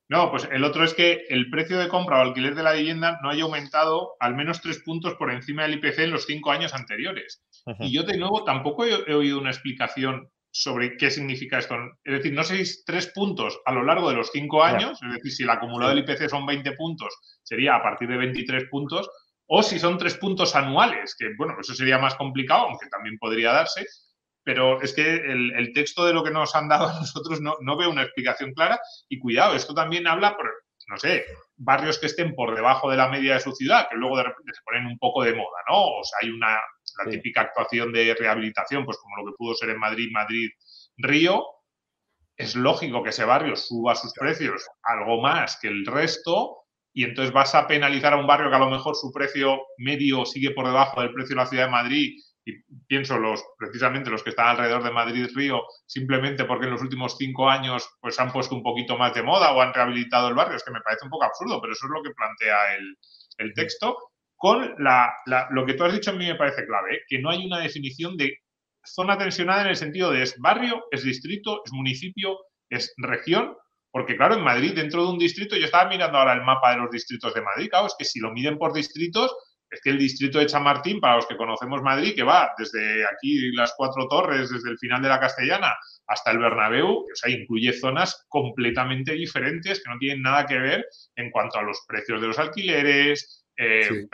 No, 0.07 0.29
pues 0.29 0.47
el 0.51 0.63
otro 0.63 0.83
es 0.83 0.93
que 0.93 1.25
el 1.29 1.49
precio 1.49 1.79
de 1.79 1.87
compra 1.87 2.19
o 2.19 2.21
alquiler 2.21 2.53
de 2.53 2.61
la 2.61 2.73
vivienda 2.73 3.19
no 3.23 3.29
haya 3.29 3.43
aumentado 3.43 4.13
al 4.19 4.35
menos 4.35 4.61
tres 4.61 4.79
puntos 4.79 5.15
por 5.15 5.31
encima 5.31 5.63
del 5.63 5.75
IPC 5.75 5.99
en 5.99 6.11
los 6.11 6.25
cinco 6.25 6.51
años 6.51 6.73
anteriores. 6.75 7.43
Y 7.79 7.91
yo, 7.91 8.03
de 8.03 8.17
nuevo, 8.17 8.43
tampoco 8.43 8.85
he, 8.85 9.13
oído 9.13 9.39
una 9.39 9.49
explicación 9.49 10.29
sobre 10.51 10.95
qué 10.97 11.09
significa 11.09 11.57
esto. 11.57 11.75
Es 12.03 12.13
decir, 12.13 12.33
no 12.33 12.43
sé 12.43 12.63
si 12.63 12.85
tres 12.85 13.07
puntos 13.07 13.59
a 13.65 13.71
lo 13.71 13.83
largo 13.83 14.09
de 14.09 14.15
los 14.15 14.29
cinco 14.31 14.63
años, 14.63 15.01
es 15.01 15.13
decir, 15.13 15.31
si 15.31 15.43
el 15.43 15.49
acumulado 15.49 15.93
del 15.93 16.03
IPC 16.03 16.29
son 16.29 16.45
20 16.45 16.71
puntos, 16.73 17.13
sería 17.41 17.75
a 17.75 17.81
partir 17.81 18.07
de 18.07 18.17
23 18.17 18.65
puntos, 18.69 19.09
o 19.47 19.63
si 19.63 19.79
son 19.79 19.97
tres 19.97 20.15
puntos 20.15 20.55
anuales, 20.55 21.15
que 21.17 21.29
bueno, 21.35 21.55
eso 21.59 21.73
sería 21.73 21.97
más 21.97 22.15
complicado, 22.15 22.67
aunque 22.67 22.87
también 22.87 23.17
podría 23.17 23.51
darse. 23.51 23.85
Pero 24.45 24.79
es 24.81 24.93
que 24.93 25.15
el, 25.15 25.71
texto 25.73 26.05
de 26.05 26.13
lo 26.13 26.23
que 26.23 26.29
nos 26.29 26.55
han 26.55 26.69
dado 26.69 26.87
a 26.87 26.99
nosotros 26.99 27.41
no, 27.41 27.55
no 27.61 27.75
veo 27.75 27.89
una 27.89 28.03
explicación 28.03 28.53
clara. 28.53 28.79
Y 29.09 29.19
cuidado, 29.19 29.55
esto 29.55 29.73
también 29.73 30.07
habla, 30.07 30.37
por, 30.37 30.45
no 30.87 30.97
sé, 30.97 31.25
barrios 31.57 31.97
que 31.97 32.05
estén 32.05 32.35
por 32.35 32.55
debajo 32.55 32.89
de 32.89 32.97
la 32.97 33.09
media 33.09 33.33
de 33.33 33.39
su 33.39 33.51
ciudad, 33.53 33.87
que 33.89 33.97
luego 33.97 34.17
de 34.17 34.23
repente 34.23 34.53
se 34.53 34.61
ponen 34.63 34.85
un 34.85 34.99
poco 34.99 35.23
de 35.23 35.33
moda, 35.33 35.59
¿no? 35.67 35.83
O 35.83 36.03
sea, 36.03 36.19
hay 36.21 36.29
una, 36.29 36.59
la 37.03 37.09
típica 37.09 37.41
actuación 37.41 37.91
de 37.91 38.13
rehabilitación, 38.13 38.85
pues 38.85 38.97
como 38.99 39.17
lo 39.17 39.31
que 39.31 39.35
pudo 39.35 39.55
ser 39.55 39.71
en 39.71 39.79
Madrid, 39.79 40.09
Madrid, 40.11 40.49
Río, 40.97 41.43
es 42.37 42.55
lógico 42.55 43.01
que 43.01 43.09
ese 43.09 43.25
barrio 43.25 43.55
suba 43.55 43.95
sus 43.95 44.13
precios 44.13 44.67
algo 44.83 45.21
más 45.21 45.57
que 45.59 45.69
el 45.69 45.85
resto 45.85 46.57
y 46.93 47.03
entonces 47.03 47.33
vas 47.33 47.55
a 47.55 47.65
penalizar 47.65 48.13
a 48.13 48.17
un 48.17 48.27
barrio 48.27 48.49
que 48.49 48.55
a 48.57 48.59
lo 48.59 48.69
mejor 48.69 48.95
su 48.95 49.11
precio 49.11 49.59
medio 49.77 50.25
sigue 50.25 50.51
por 50.51 50.65
debajo 50.65 51.01
del 51.01 51.13
precio 51.13 51.35
de 51.35 51.41
la 51.41 51.47
ciudad 51.47 51.65
de 51.65 51.71
Madrid 51.71 52.21
y 52.45 52.61
pienso 52.87 53.17
los 53.17 53.43
precisamente 53.57 54.11
los 54.11 54.23
que 54.23 54.29
están 54.29 54.49
alrededor 54.49 54.83
de 54.83 54.91
Madrid 54.91 55.27
Río 55.33 55.63
simplemente 55.87 56.45
porque 56.45 56.65
en 56.65 56.73
los 56.73 56.81
últimos 56.81 57.17
cinco 57.17 57.49
años 57.49 57.89
pues 57.99 58.19
han 58.19 58.31
puesto 58.31 58.55
un 58.55 58.61
poquito 58.61 58.97
más 58.97 59.13
de 59.15 59.23
moda 59.23 59.51
o 59.51 59.61
han 59.61 59.73
rehabilitado 59.73 60.29
el 60.29 60.35
barrio. 60.35 60.55
Es 60.55 60.63
que 60.63 60.71
me 60.71 60.81
parece 60.81 61.05
un 61.05 61.09
poco 61.09 61.25
absurdo 61.25 61.59
pero 61.59 61.73
eso 61.73 61.87
es 61.87 61.91
lo 61.91 62.03
que 62.03 62.13
plantea 62.15 62.75
el, 62.75 62.95
el 63.39 63.53
texto. 63.53 63.97
Con 64.37 64.75
la, 64.77 65.13
lo 65.51 65.65
que 65.65 65.73
tú 65.73 65.85
has 65.85 65.93
dicho 65.93 66.11
a 66.11 66.13
mí 66.13 66.27
me 66.27 66.35
parece 66.35 66.65
clave 66.65 66.95
¿eh? 66.95 66.99
que 67.07 67.19
no 67.19 67.31
hay 67.31 67.45
una 67.45 67.59
definición 67.59 68.15
de 68.15 68.37
zona 68.83 69.17
tensionada 69.17 69.63
en 69.63 69.69
el 69.69 69.75
sentido 69.75 70.11
de 70.11 70.21
es 70.21 70.37
barrio 70.37 70.83
es 70.91 71.03
distrito 71.03 71.63
es 71.65 71.71
municipio 71.71 72.37
es 72.69 72.93
región. 72.97 73.55
Porque 73.91 74.17
claro, 74.17 74.35
en 74.35 74.43
Madrid, 74.43 74.73
dentro 74.75 75.05
de 75.05 75.11
un 75.13 75.17
distrito, 75.17 75.55
yo 75.55 75.63
estaba 75.63 75.89
mirando 75.89 76.17
ahora 76.17 76.33
el 76.33 76.41
mapa 76.41 76.71
de 76.71 76.77
los 76.77 76.91
distritos 76.91 77.33
de 77.33 77.41
Madrid, 77.41 77.69
claro, 77.69 77.87
es 77.87 77.95
que 77.97 78.03
si 78.03 78.19
lo 78.19 78.33
miden 78.33 78.57
por 78.57 78.73
distritos, 78.73 79.33
es 79.75 79.81
que 79.81 79.89
el 79.91 79.99
distrito 79.99 80.39
de 80.39 80.45
Chamartín, 80.45 80.99
para 80.99 81.17
los 81.17 81.27
que 81.27 81.37
conocemos 81.37 81.81
Madrid, 81.81 82.15
que 82.15 82.23
va 82.23 82.51
desde 82.57 83.05
aquí 83.05 83.51
las 83.53 83.73
cuatro 83.77 84.07
torres, 84.07 84.49
desde 84.49 84.71
el 84.71 84.79
final 84.79 85.01
de 85.01 85.09
la 85.09 85.19
Castellana 85.19 85.75
hasta 86.07 86.31
el 86.31 86.39
Bernabéu, 86.39 86.99
o 86.99 87.05
sea, 87.13 87.29
incluye 87.29 87.73
zonas 87.73 88.25
completamente 88.29 89.13
diferentes 89.13 89.83
que 89.83 89.91
no 89.91 89.97
tienen 89.97 90.21
nada 90.21 90.45
que 90.45 90.57
ver 90.57 90.85
en 91.15 91.29
cuanto 91.29 91.59
a 91.59 91.63
los 91.63 91.83
precios 91.87 92.21
de 92.21 92.27
los 92.27 92.39
alquileres, 92.39 93.45
eh, 93.57 94.07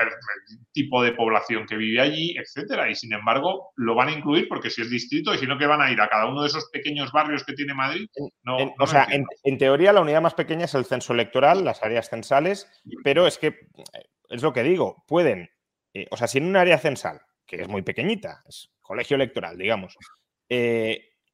tipo 0.72 1.04
de 1.04 1.14
población 1.14 1.66
que 1.68 1.76
vive 1.76 2.02
allí, 2.02 2.36
etcétera. 2.38 2.90
Y 2.90 2.96
sin 2.96 3.14
embargo, 3.14 3.72
lo 3.76 3.96
van 3.96 4.10
a 4.10 4.14
incluir 4.14 4.48
porque 4.48 4.70
si 4.70 4.82
es 4.82 4.90
distrito 4.90 5.34
y 5.34 5.38
si 5.38 5.48
no, 5.48 5.58
que 5.58 5.66
van 5.66 5.82
a 5.82 5.92
ir 5.92 6.00
a 6.00 6.10
cada 6.10 6.28
uno 6.28 6.42
de 6.42 6.48
esos 6.48 6.70
pequeños 6.72 7.12
barrios 7.12 7.44
que 7.44 7.54
tiene 7.54 7.74
Madrid. 7.74 8.08
No, 8.44 8.58
o 8.80 8.88
sea, 8.88 9.08
en, 9.10 9.58
teoría, 9.58 9.94
la 9.94 10.02
unidad 10.02 10.22
más 10.22 10.34
pequeña 10.34 10.66
es 10.66 10.76
el 10.76 10.86
censo 10.86 11.14
electoral, 11.14 11.66
las 11.66 11.84
áreas 11.84 12.10
censales, 12.10 12.68
pero 13.04 13.28
es 13.28 13.38
que 13.38 13.48
eh, 13.48 14.10
es 14.32 14.42
lo 14.42 14.54
que 14.54 14.64
digo, 14.64 15.04
pueden, 15.08 15.50
eh, 15.94 16.08
o 16.10 16.18
sea, 16.18 16.28
si 16.28 16.40
en 16.40 16.46
un 16.46 16.56
área 16.56 16.78
censal, 16.78 17.22
que 17.46 17.62
es 17.62 17.68
muy 17.68 17.82
pequeñita, 17.82 18.44
es 18.48 18.72
colegio 18.82 19.16
electoral, 19.16 19.58
digamos, 19.58 19.96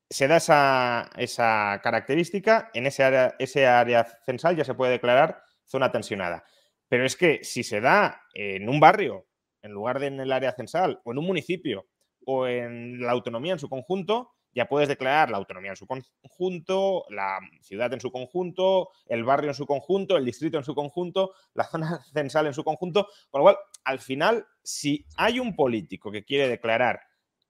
se 0.10 0.28
da 0.28 0.38
esa, 0.38 1.10
esa, 1.18 1.80
característica, 1.84 2.70
en 2.74 2.88
ese 2.88 3.04
área, 3.04 3.36
ese 3.40 3.68
área 3.68 4.06
censal 4.26 4.56
ya 4.56 4.64
se 4.64 4.74
puede 4.74 4.94
declarar 4.94 5.42
zona 5.66 5.92
tensionada. 5.92 6.44
Pero 6.88 7.06
es 7.06 7.16
que 7.16 7.44
si 7.44 7.64
se 7.64 7.82
da 7.82 8.22
en 8.34 8.70
un 8.70 8.80
barrio, 8.80 9.28
en 9.62 9.72
lugar 9.72 10.00
de 10.00 10.08
en 10.08 10.20
el 10.20 10.32
área 10.32 10.54
censal, 10.54 11.02
o 11.04 11.12
en 11.12 11.18
un 11.18 11.26
municipio, 11.26 11.88
o 12.26 12.48
en 12.48 13.02
la 13.02 13.12
autonomía 13.12 13.54
en 13.54 13.60
su 13.60 13.70
conjunto, 13.70 14.37
ya 14.58 14.68
puedes 14.68 14.90
declarar 14.90 15.30
la 15.30 15.38
autonomía 15.38 15.70
en 15.70 15.76
su 15.76 15.86
conjunto, 15.86 17.06
la 17.12 17.38
ciudad 17.62 17.94
en 17.94 18.02
su 18.02 18.12
conjunto, 18.12 18.90
el 19.06 19.24
barrio 19.24 19.52
en 19.52 19.54
su 19.54 19.68
conjunto, 19.68 20.18
el 20.18 20.26
distrito 20.26 20.58
en 20.58 20.64
su 20.64 20.74
conjunto, 20.74 21.36
la 21.54 21.64
zona 21.70 22.04
censal 22.12 22.48
en 22.48 22.56
su 22.56 22.64
conjunto. 22.64 23.08
Con 23.30 23.40
lo 23.40 23.44
cual, 23.44 23.58
al 23.84 24.00
final, 24.00 24.48
si 24.64 25.06
hay 25.16 25.40
un 25.40 25.56
político 25.56 26.12
que 26.12 26.26
quiere 26.26 26.48
declarar 26.50 27.02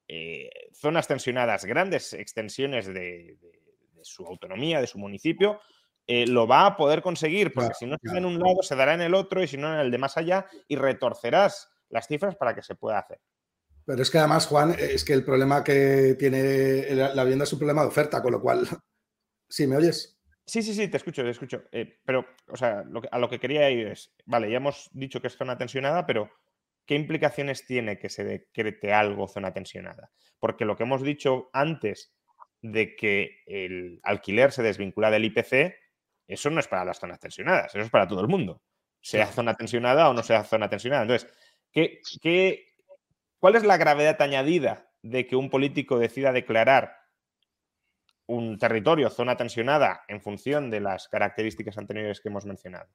eh, 0.09 0.49
zonas 0.73 1.07
tensionadas, 1.07 1.63
grandes 1.63 2.11
extensiones 2.11 2.87
de, 2.87 3.37
su 4.01 4.25
autonomía, 4.25 4.81
de 4.81 4.87
su 4.87 4.99
municipio, 4.99 5.61
eh, 6.07 6.27
lo 6.27 6.45
va 6.45 6.65
a 6.65 6.75
poder 6.75 7.01
conseguir, 7.01 7.53
porque 7.53 7.73
si 7.73 7.85
no 7.85 7.95
da 8.01 8.17
en 8.17 8.25
un 8.25 8.37
lado, 8.37 8.61
se 8.63 8.75
dará 8.75 8.93
en 8.93 9.01
el 9.01 9.13
otro 9.13 9.41
y 9.41 9.47
si 9.47 9.55
no 9.55 9.73
en 9.73 9.79
el 9.79 9.91
de 9.91 9.97
más 9.97 10.17
allá 10.17 10.45
y 10.67 10.75
retorcerás 10.75 11.69
las 11.87 12.05
cifras 12.05 12.35
para 12.35 12.53
que 12.53 12.63
se 12.63 12.75
pueda 12.75 12.99
hacer. 12.99 13.21
Pero 13.87 14.01
es 14.01 14.11
que 14.11 14.17
además, 14.17 14.47
Juan, 14.47 14.75
es 14.77 15.05
que 15.05 15.13
el 15.13 15.23
problema 15.23 15.63
que 15.63 16.17
tiene 16.19 16.93
la 16.93 17.23
vivienda 17.23 17.45
es 17.45 17.53
un 17.53 17.59
problema 17.59 17.83
de 17.83 17.87
oferta, 17.87 18.21
con 18.21 18.33
lo 18.33 18.41
cual, 18.41 18.67
¿sí 19.49 19.65
me 19.65 19.77
oyes? 19.77 20.19
Sí, 20.45 20.61
sí, 20.61 20.73
sí, 20.73 20.89
te 20.89 20.97
escucho, 20.97 21.23
te 21.23 21.29
escucho. 21.29 21.63
Eh, 21.71 21.97
pero, 22.03 22.25
o 22.49 22.57
sea, 22.57 22.83
a 23.11 23.19
lo 23.19 23.29
que 23.29 23.39
quería 23.39 23.69
ir 23.71 23.87
es, 23.87 24.13
vale, 24.25 24.51
ya 24.51 24.57
hemos 24.57 24.89
dicho 24.91 25.21
que 25.21 25.27
es 25.27 25.37
zona 25.37 25.57
tensionada, 25.57 26.05
pero 26.05 26.29
¿qué 26.85 26.95
implicaciones 26.95 27.65
tiene 27.65 27.97
que 27.97 28.09
se 28.09 28.25
decrete 28.25 28.91
algo 28.91 29.29
zona 29.29 29.53
tensionada? 29.53 30.11
Porque 30.37 30.65
lo 30.65 30.75
que 30.75 30.83
hemos 30.83 31.01
dicho 31.01 31.49
antes 31.53 32.13
de 32.61 32.93
que 32.93 33.39
el 33.45 34.01
alquiler 34.03 34.51
se 34.51 34.63
desvincula 34.63 35.11
del 35.11 35.23
IPC, 35.25 35.75
eso 36.27 36.49
no 36.49 36.59
es 36.59 36.67
para 36.67 36.83
las 36.83 36.99
zonas 36.99 37.21
tensionadas, 37.21 37.73
eso 37.73 37.85
es 37.85 37.89
para 37.89 38.07
todo 38.07 38.19
el 38.19 38.27
mundo, 38.27 38.61
sea 38.99 39.27
zona 39.27 39.53
tensionada 39.53 40.09
o 40.09 40.13
no 40.13 40.23
sea 40.23 40.43
zona 40.43 40.69
tensionada. 40.69 41.03
Entonces, 41.03 41.31
¿qué, 41.71 42.01
qué, 42.21 42.66
cuál 43.39 43.55
es 43.55 43.63
la 43.63 43.77
gravedad 43.77 44.21
añadida 44.21 44.91
de 45.01 45.27
que 45.27 45.35
un 45.35 45.49
político 45.49 45.99
decida 45.99 46.31
declarar 46.31 46.93
un 48.27 48.57
territorio, 48.57 49.09
zona 49.09 49.37
tensionada, 49.37 50.01
en 50.07 50.21
función 50.21 50.69
de 50.69 50.81
las 50.81 51.07
características 51.07 51.77
anteriores 51.77 52.19
que 52.19 52.29
hemos 52.29 52.45
mencionado? 52.45 52.89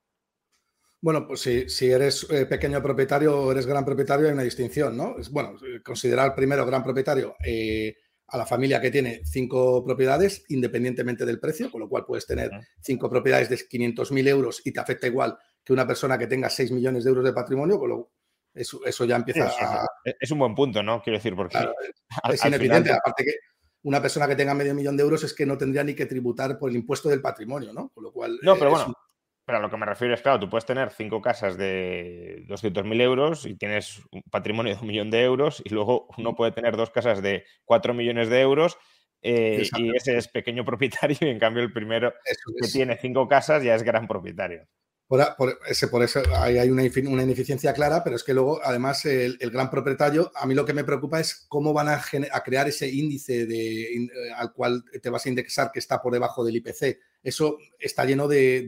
Bueno, 1.01 1.27
pues 1.27 1.41
si, 1.41 1.69
si 1.69 1.91
eres 1.91 2.27
eh, 2.31 2.47
pequeño 2.47 2.81
propietario 2.81 3.37
o 3.37 3.51
eres 3.51 3.67
gran 3.67 3.85
propietario, 3.85 4.27
hay 4.27 4.35
una 4.35 4.45
distinción, 4.45 4.97
¿no? 4.97 5.17
Es, 5.19 5.31
bueno, 5.31 5.57
considerar 5.85 6.35
primero 6.35 6.65
gran 6.65 6.85
propietario 6.85 7.35
eh, 7.45 7.97
a 8.29 8.39
la 8.39 8.47
familia 8.47 8.81
que 8.81 8.91
tiene 8.91 9.23
cinco 9.25 9.85
propiedades, 9.85 10.45
independientemente 10.49 11.27
del 11.27 11.41
precio, 11.41 11.71
con 11.71 11.81
lo 11.81 11.89
cual 11.89 12.05
puedes 12.07 12.27
tener 12.27 12.51
cinco 12.81 13.11
propiedades 13.11 13.49
de 13.49 13.57
500.000 13.57 14.29
euros 14.29 14.63
y 14.65 14.73
te 14.73 14.79
afecta 14.79 15.09
igual 15.09 15.37
que 15.65 15.73
una 15.73 15.87
persona 15.87 16.17
que 16.17 16.29
tenga 16.29 16.49
6 16.49 16.71
millones 16.71 17.03
de 17.05 17.11
euros 17.11 17.25
de 17.25 17.33
patrimonio, 17.33 17.79
con 17.79 17.89
lo 17.89 18.13
eso, 18.55 18.85
eso 18.85 19.05
ya 19.05 19.17
empieza 19.17 19.47
a... 19.47 19.87
Es 20.05 20.31
un 20.31 20.39
buen 20.39 20.55
punto, 20.55 20.83
¿no? 20.83 21.03
Quiero 21.03 21.19
decir, 21.19 21.35
porque... 21.35 21.59
es 22.31 22.45
inevidente, 22.45 22.93
aparte 22.93 23.25
que 23.25 23.35
una 23.85 24.01
persona 24.01 24.29
que 24.29 24.37
tenga 24.37 24.55
medio 24.55 24.75
millón 24.75 24.97
de 24.97 25.03
euros 25.03 25.25
es 25.25 25.35
que 25.35 25.47
no 25.47 25.59
tendría 25.59 25.85
ni 25.85 25.95
que 25.95 26.07
tributar 26.07 26.59
por 26.59 26.71
el 26.71 26.77
impuesto 26.77 27.09
del 27.09 27.21
patrimonio, 27.21 27.73
¿no? 27.73 27.89
Con 27.91 28.05
lo 28.05 28.13
cual... 28.13 28.39
No, 28.43 28.57
pero 28.57 28.71
bueno, 28.71 28.95
pero 29.45 29.59
a 29.59 29.61
lo 29.61 29.71
que 29.71 29.77
me 29.77 29.87
refiero 29.87 30.15
es, 30.15 30.23
claro, 30.23 30.39
tú 30.39 30.49
puedes 30.49 30.67
tener 30.67 30.91
cinco 30.91 31.21
casas 31.21 31.57
de 31.57 32.45
200.000 32.47 33.01
euros 33.01 33.45
y 33.45 33.57
tienes 33.57 34.01
un 34.13 34.23
patrimonio 34.31 34.75
de 34.75 34.81
un 34.81 34.87
millón 34.87 35.11
de 35.11 35.23
euros 35.23 35.63
y 35.65 35.71
luego 35.71 36.09
uno 36.17 36.37
puede 36.37 36.53
tener 36.53 36.77
dos 36.77 36.91
casas 36.91 37.23
de 37.23 37.45
4 37.65 37.93
millones 37.93 38.29
de 38.29 38.41
euros 38.41 38.79
eh, 39.21 39.69
y 39.77 39.97
ese 39.97 40.17
es 40.17 40.29
pequeño 40.29 40.65
propietario 40.65 41.17
y 41.21 41.29
en 41.29 41.39
cambio 41.39 41.63
el 41.63 41.73
primero 41.73 42.13
que 42.61 42.69
tiene 42.69 42.97
cinco 42.97 43.27
casas 43.29 43.63
ya 43.63 43.75
es 43.75 43.83
gran 43.83 44.07
propietario. 44.07 44.67
Por, 45.37 45.59
ese, 45.69 45.89
por 45.89 46.03
eso 46.03 46.23
hay, 46.35 46.57
hay 46.57 46.71
una, 46.71 46.85
una, 47.11 47.23
ineficiencia 47.23 47.75
clara, 47.75 48.03
pero 48.03 48.17
es 48.17 48.25
que 48.25 48.33
luego, 48.33 48.61
además, 48.65 49.05
el, 49.05 49.37
gran 49.51 49.69
propietario, 49.69 50.33
a 50.35 50.47
mí 50.47 50.55
lo 50.55 50.65
que 50.65 50.73
me 50.73 50.85
preocupa 50.85 51.21
es 51.21 51.45
cómo 51.51 51.75
van 51.75 51.89
a, 51.89 52.01
a 52.33 52.43
crear 52.43 52.67
ese 52.67 52.89
índice 52.89 53.45
de, 53.45 53.95
eh, 53.95 54.09
al 54.35 54.55
cual 54.55 54.83
te 55.03 55.11
vas 55.11 55.27
a 55.27 55.29
indexar 55.29 55.71
que 55.71 55.81
está 55.81 56.01
por 56.01 56.15
debajo 56.15 56.43
del 56.43 56.57
IPC. 56.57 56.99
Eso 57.23 57.59
está 57.79 58.07
lleno 58.07 58.27
de, 58.27 58.63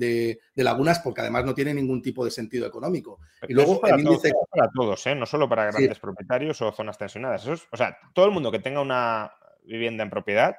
de, 0.55 0.65
lagunas 0.65 0.99
porque 0.99 1.23
además 1.23 1.47
no 1.47 1.55
tiene 1.55 1.73
ningún 1.73 2.03
tipo 2.03 2.27
de 2.27 2.31
sentido 2.31 2.67
económico. 2.67 3.21
Y 3.49 3.55
luego 3.55 3.81
el 3.87 4.01
índice... 4.01 4.31
para 4.51 4.71
todos, 4.71 5.07
¿eh? 5.07 5.15
no 5.15 5.25
solo 5.25 5.49
para 5.49 5.71
grandes 5.71 5.99
propietarios 5.99 6.61
o 6.61 6.73
zonas 6.73 6.99
tensionadas. 6.99 7.47
o 7.47 7.77
sea, 7.77 7.97
todo 8.13 8.27
el 8.27 8.33
mundo 8.33 8.53
que 8.53 8.59
tenga 8.59 8.83
una 8.83 9.33
vivienda 9.65 10.05
en 10.05 10.11
propiedad, 10.11 10.57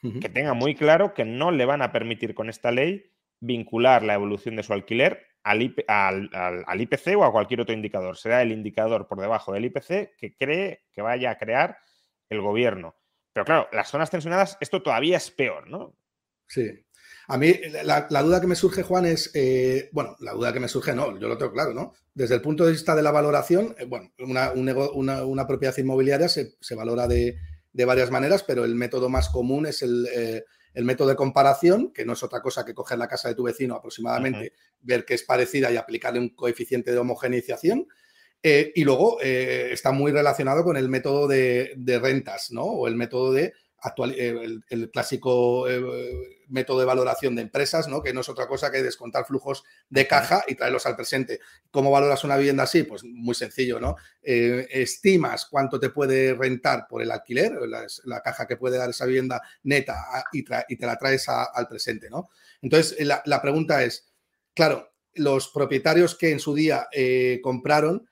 que 0.00 0.30
tenga 0.30 0.54
muy 0.54 0.74
claro 0.74 1.12
que 1.12 1.26
no 1.26 1.50
le 1.50 1.66
van 1.66 1.82
a 1.82 1.92
permitir 1.92 2.34
con 2.34 2.48
esta 2.48 2.70
ley 2.70 3.10
vincular 3.40 4.02
la 4.02 4.14
evolución 4.14 4.56
de 4.56 4.62
su 4.62 4.72
alquiler 4.72 5.26
al, 5.42 5.62
IPC 5.62 7.16
o 7.16 7.24
a 7.24 7.32
cualquier 7.32 7.62
otro 7.62 7.74
indicador. 7.74 8.16
Será 8.16 8.42
el 8.42 8.52
indicador 8.52 9.08
por 9.08 9.20
debajo 9.20 9.52
del 9.52 9.64
IPC 9.66 10.16
que 10.16 10.36
cree 10.38 10.84
que 10.92 11.02
vaya 11.02 11.30
a 11.30 11.38
crear 11.38 11.78
el 12.28 12.40
gobierno. 12.40 12.94
Pero 13.32 13.44
claro, 13.44 13.68
las 13.72 13.88
zonas 13.88 14.10
tensionadas, 14.10 14.56
esto 14.60 14.82
todavía 14.82 15.16
es 15.16 15.30
peor, 15.30 15.68
¿no? 15.68 15.96
Sí. 16.46 16.84
A 17.28 17.38
mí 17.38 17.54
la, 17.84 18.22
duda 18.22 18.40
que 18.40 18.48
me 18.48 18.56
surge, 18.56 18.82
Juan, 18.82 19.06
es, 19.06 19.30
eh, 19.34 19.88
bueno, 19.92 20.16
la 20.18 20.32
duda 20.32 20.52
que 20.52 20.60
me 20.60 20.68
surge, 20.68 20.94
no, 20.94 21.16
yo 21.18 21.28
lo 21.28 21.38
tengo 21.38 21.52
claro, 21.52 21.72
¿no? 21.72 21.92
Desde 22.12 22.34
el 22.34 22.42
punto 22.42 22.64
de 22.64 22.72
vista 22.72 22.94
de 22.94 23.02
la 23.02 23.12
valoración, 23.12 23.74
eh, 23.78 23.84
bueno, 23.84 24.12
una, 24.18 25.46
propiedad 25.46 25.76
inmobiliaria 25.78 26.28
se, 26.28 26.74
valora 26.74 27.06
de, 27.06 27.38
varias 27.72 28.10
maneras, 28.10 28.42
pero 28.42 28.64
el 28.64 28.74
método 28.74 29.08
más 29.08 29.28
común 29.28 29.66
es 29.66 29.82
el, 29.82 30.08
eh, 30.12 30.44
el 30.74 30.84
método 30.84 31.08
de 31.08 31.16
comparación, 31.16 31.92
que 31.92 32.04
no 32.04 32.12
es 32.12 32.22
otra 32.22 32.40
cosa 32.40 32.64
que 32.64 32.74
coger 32.74 32.98
la 32.98 33.08
casa 33.08 33.28
de 33.28 33.34
tu 33.34 33.42
vecino 33.42 33.74
aproximadamente, 33.74 34.52
ver 34.80 35.04
que 35.04 35.14
es 35.14 35.22
parecida 35.22 35.70
y 35.72 35.76
aplicarle 35.76 36.20
un 36.20 36.30
coeficiente 36.30 36.92
de 36.92 36.98
homogeneización. 36.98 37.88
Eh, 38.42 38.72
y 38.74 38.84
luego 38.84 39.18
eh, 39.20 39.68
está 39.72 39.92
muy 39.92 40.12
relacionado 40.12 40.64
con 40.64 40.76
el 40.76 40.88
método 40.88 41.28
de, 41.28 41.74
rentas, 42.00 42.50
¿no? 42.52 42.64
O 42.64 42.88
el 42.88 42.96
método 42.96 43.32
de 43.32 43.52
actual, 43.82 44.14
eh, 44.16 44.60
el, 44.68 44.90
clásico 44.90 45.68
eh, 45.68 46.44
método 46.48 46.80
de 46.80 46.84
valoración 46.84 47.34
de 47.34 47.42
empresas, 47.42 47.88
¿no? 47.88 48.02
que 48.02 48.12
no 48.12 48.20
es 48.20 48.28
otra 48.28 48.46
cosa 48.46 48.70
que 48.70 48.82
descontar 48.82 49.24
flujos 49.26 49.64
de 49.88 50.06
caja 50.06 50.44
y 50.46 50.54
traerlos 50.54 50.86
al 50.86 50.96
presente. 50.96 51.40
¿Cómo 51.70 51.90
valoras 51.90 52.24
una 52.24 52.36
vivienda 52.36 52.64
así? 52.64 52.82
Pues 52.82 53.04
muy 53.04 53.34
sencillo, 53.34 53.80
¿no? 53.80 53.96
Eh, 54.22 54.66
estimas 54.70 55.46
cuánto 55.46 55.80
te 55.80 55.90
puede 55.90 56.34
rentar 56.34 56.86
por 56.88 57.02
el 57.02 57.10
alquiler, 57.10 57.52
la, 58.04 58.20
caja 58.22 58.46
que 58.46 58.56
puede 58.56 58.76
dar 58.76 58.90
esa 58.90 59.06
vivienda 59.06 59.40
neta 59.62 59.96
y, 60.32 60.44
te 60.44 60.86
la 60.86 60.96
traes 60.96 61.28
al 61.28 61.68
presente, 61.68 62.10
¿no? 62.10 62.30
Entonces, 62.60 63.06
la, 63.06 63.22
la, 63.24 63.40
pregunta 63.40 63.82
es, 63.82 64.12
claro, 64.54 64.92
los 65.14 65.48
propietarios 65.48 66.14
que 66.14 66.30
en 66.30 66.40
su 66.40 66.54
día 66.54 66.88
compraron 67.42 68.06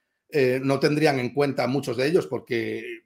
no 0.62 0.78
tendrían 0.78 1.18
en 1.20 1.32
cuenta 1.32 1.66
muchos 1.66 1.96
de 1.96 2.06
ellos 2.06 2.26
porque 2.26 3.02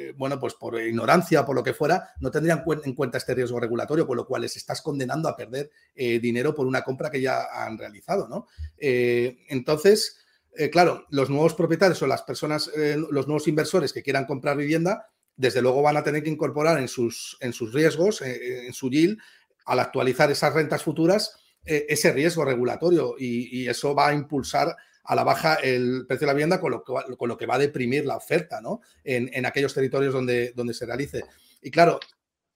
eh, 0.00 0.14
bueno, 0.16 0.40
pues 0.40 0.54
por 0.54 0.80
ignorancia, 0.80 1.44
por 1.44 1.54
lo 1.54 1.62
que 1.62 1.74
fuera, 1.74 2.10
no 2.20 2.30
tendrían 2.30 2.64
en 2.84 2.94
cuenta 2.94 3.18
este 3.18 3.34
riesgo 3.34 3.60
regulatorio, 3.60 4.06
con 4.06 4.16
lo 4.16 4.26
cual 4.26 4.42
les 4.42 4.56
estás 4.56 4.80
condenando 4.80 5.28
a 5.28 5.36
perder 5.36 5.70
eh, 5.94 6.18
dinero 6.18 6.54
por 6.54 6.66
una 6.66 6.82
compra 6.82 7.10
que 7.10 7.20
ya 7.20 7.44
han 7.52 7.76
realizado, 7.76 8.26
¿no? 8.26 8.46
Eh, 8.78 9.44
entonces, 9.48 10.16
claro, 10.72 11.06
los 11.10 11.30
nuevos 11.30 11.54
propietarios 11.54 12.02
o 12.02 12.06
las 12.06 12.22
personas, 12.22 12.70
los 12.74 13.26
nuevos 13.28 13.46
inversores 13.46 13.92
que 13.92 14.02
quieran 14.02 14.26
comprar 14.26 14.56
vivienda, 14.56 15.08
desde 15.36 15.62
luego 15.62 15.80
van 15.80 15.96
a 15.96 16.02
tener 16.02 16.22
que 16.22 16.30
incorporar 16.30 16.78
en 16.78 16.88
sus, 16.88 17.36
en 17.40 17.52
sus 17.52 17.72
riesgos, 17.72 18.20
en 18.20 18.72
su 18.72 18.90
yield, 18.90 19.18
al 19.64 19.78
actualizar 19.78 20.30
esas 20.30 20.52
rentas 20.52 20.82
futuras, 20.82 21.36
ese 21.64 22.12
riesgo 22.12 22.44
regulatorio 22.44 23.14
y, 23.16 23.60
y 23.60 23.68
eso 23.68 23.94
va 23.94 24.08
a 24.08 24.14
impulsar 24.14 24.76
a 25.04 25.14
la 25.14 25.24
baja 25.24 25.54
el 25.54 26.04
precio 26.06 26.26
de 26.26 26.26
la 26.26 26.34
vivienda, 26.34 26.60
con 26.60 26.70
lo 26.70 26.84
que 26.84 26.92
va, 26.92 27.04
con 27.16 27.28
lo 27.28 27.36
que 27.36 27.46
va 27.46 27.54
a 27.54 27.58
deprimir 27.58 28.04
la 28.04 28.16
oferta 28.16 28.60
¿no? 28.60 28.80
en, 29.04 29.46
aquellos 29.46 29.74
territorios 29.74 30.12
donde, 30.12 30.52
donde 30.54 30.74
se 30.74 30.86
realice. 30.86 31.24
Y 31.62 31.70
claro, 31.70 31.98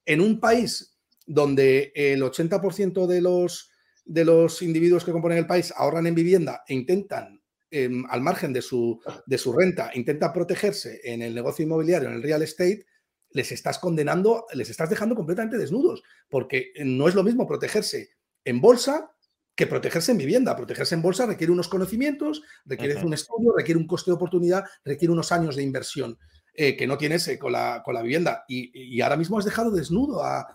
en 0.05 0.21
un 0.21 0.39
país 0.39 0.97
donde 1.25 1.91
el 1.95 2.21
80% 2.21 3.07
de 3.07 3.21
los, 3.21 3.71
de 4.05 4.25
los 4.25 4.61
individuos 4.61 5.03
que 5.03 5.11
componen 5.11 5.39
el 5.39 5.47
país 5.47 5.73
ahorran 5.75 6.07
en 6.07 6.15
vivienda 6.15 6.63
e 6.67 6.75
intentan, 6.75 7.41
em, 7.71 8.03
al 8.09 8.21
margen 8.21 8.53
de 8.53 8.61
su, 8.61 9.01
de 9.25 9.37
su 9.37 9.51
renta, 9.51 9.91
intentan 9.95 10.31
protegerse 10.31 11.01
en 11.03 11.21
el 11.21 11.33
negocio 11.33 11.63
inmobiliario, 11.63 12.09
en 12.09 12.15
el 12.15 12.23
real 12.23 12.43
estate, 12.43 12.85
les 13.31 13.51
estás 13.51 13.79
condenando, 13.79 14.45
les 14.53 14.69
estás 14.69 14.89
dejando 14.89 15.15
completamente 15.15 15.57
desnudos, 15.57 16.03
porque 16.29 16.71
no 16.85 17.07
es 17.07 17.15
lo 17.15 17.23
mismo 17.23 17.47
protegerse 17.47 18.11
en 18.45 18.61
bolsa 18.61 19.14
que 19.55 19.67
protegerse 19.67 20.11
en 20.11 20.17
vivienda. 20.17 20.55
Protegerse 20.55 20.95
en 20.95 21.01
bolsa 21.01 21.25
requiere 21.25 21.51
unos 21.51 21.69
conocimientos, 21.69 22.43
requiere 22.65 22.95
un 23.03 23.13
estudio, 23.13 23.53
requiere 23.55 23.79
un 23.79 23.87
coste 23.87 24.11
de 24.11 24.15
oportunidad, 24.15 24.65
requiere 24.83 25.11
unos 25.11 25.31
años 25.31 25.55
de 25.55 25.63
inversión 25.63 26.17
eh, 26.53 26.77
que 26.77 26.87
no 26.87 26.97
tienes 26.97 27.27
eh, 27.27 27.39
con, 27.39 27.53
la, 27.53 27.81
con, 27.83 27.93
la, 27.93 28.01
vivienda. 28.01 28.45
Y, 28.47 29.01
ahora 29.01 29.17
mismo 29.17 29.37
has 29.37 29.45
dejado 29.45 29.71
desnudo 29.71 30.23
a, 30.23 30.47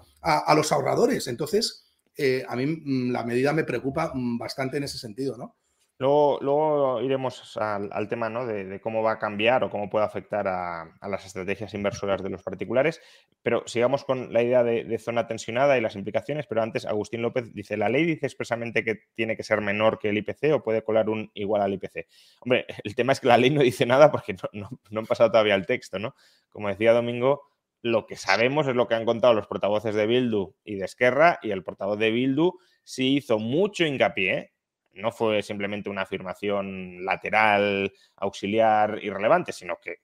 los 0.55 0.71
ahorradores. 0.73 1.29
Entonces, 1.29 1.87
eh, 2.17 2.45
a 2.47 2.57
mí 2.57 2.67
mm, 2.67 3.13
la 3.13 3.25
medida 3.25 3.53
me 3.53 3.65
preocupa 3.65 4.13
mm, 4.15 4.39
bastante 4.39 4.77
en 4.77 4.85
ese 4.85 4.99
sentido, 4.99 5.37
¿no? 5.37 5.57
Luego, 6.01 7.03
iremos 7.03 7.59
al, 7.59 8.09
tema 8.09 8.31
de, 8.47 8.81
cómo 8.81 9.03
va 9.03 9.13
a 9.13 9.19
cambiar 9.19 9.65
o 9.65 9.71
cómo 9.71 9.91
puede 9.91 10.07
afectar 10.07 10.49
a, 10.49 10.97
las 11.07 11.27
estrategias 11.27 11.75
inversoras 11.75 12.23
de 12.23 12.31
los 12.31 12.43
particulares, 12.43 13.03
pero 13.43 13.65
sigamos 13.67 14.07
con 14.07 14.33
la 14.33 14.43
idea 14.43 14.65
de, 14.65 14.99
zona 14.99 15.27
tensionada 15.27 15.77
y 15.77 15.83
las 15.83 15.97
implicaciones, 15.97 16.47
pero 16.47 16.63
antes 16.63 16.87
Agustín 16.87 17.21
López 17.21 17.53
dice, 17.53 17.77
¿la 17.77 17.91
ley 17.91 18.07
dice 18.07 18.25
expresamente 18.25 18.83
que 18.83 19.01
tiene 19.15 19.37
que 19.37 19.43
ser 19.43 19.61
menor 19.61 19.99
que 19.99 20.09
el 20.09 20.17
IPC 20.17 20.55
o 20.55 20.63
puede 20.63 20.83
colar 20.83 21.11
un 21.11 21.31
igual 21.35 21.61
al 21.61 21.75
IPC? 21.75 22.07
Hombre, 22.41 22.65
el 22.83 22.95
tema 22.95 23.13
es 23.13 23.21
que 23.21 23.29
la 23.29 23.37
ley 23.37 23.51
no 23.51 23.61
dice 23.61 23.85
nada 23.85 24.11
porque 24.11 24.35
no, 24.55 24.71
han 24.97 25.07
pasado 25.07 25.31
todavía 25.31 25.55
el 25.55 25.67
texto, 25.67 25.99
¿no? 25.99 26.15
Como 26.49 26.69
decía 26.69 26.95
Domingo, 26.95 27.43
lo 27.83 28.07
que 28.07 28.17
sabemos 28.17 28.67
es 28.69 28.75
lo 28.75 28.89
que 28.89 28.95
han 28.95 29.05
contado 29.05 29.35
los 29.35 29.47
portavoces 29.47 29.95
de 29.95 30.07
Bildu 30.07 30.55
y 30.65 30.77
de 30.77 30.87
Esquerra 30.87 31.39
y 31.43 31.51
el 31.51 31.63
portavoz 31.63 31.99
de 31.99 32.11
Bildu 32.11 32.53
sí 32.85 33.17
hizo 33.17 33.39
mucho 33.39 33.85
hincapié 33.85 34.55
no 34.93 35.13
fue 35.13 35.43
simplemente 35.43 35.91
una 35.91 36.03
afirmación 36.03 37.05
lateral, 37.05 37.93
auxiliar, 38.17 38.99
irrelevante, 39.03 39.53
sino 39.53 39.79
que 39.81 39.99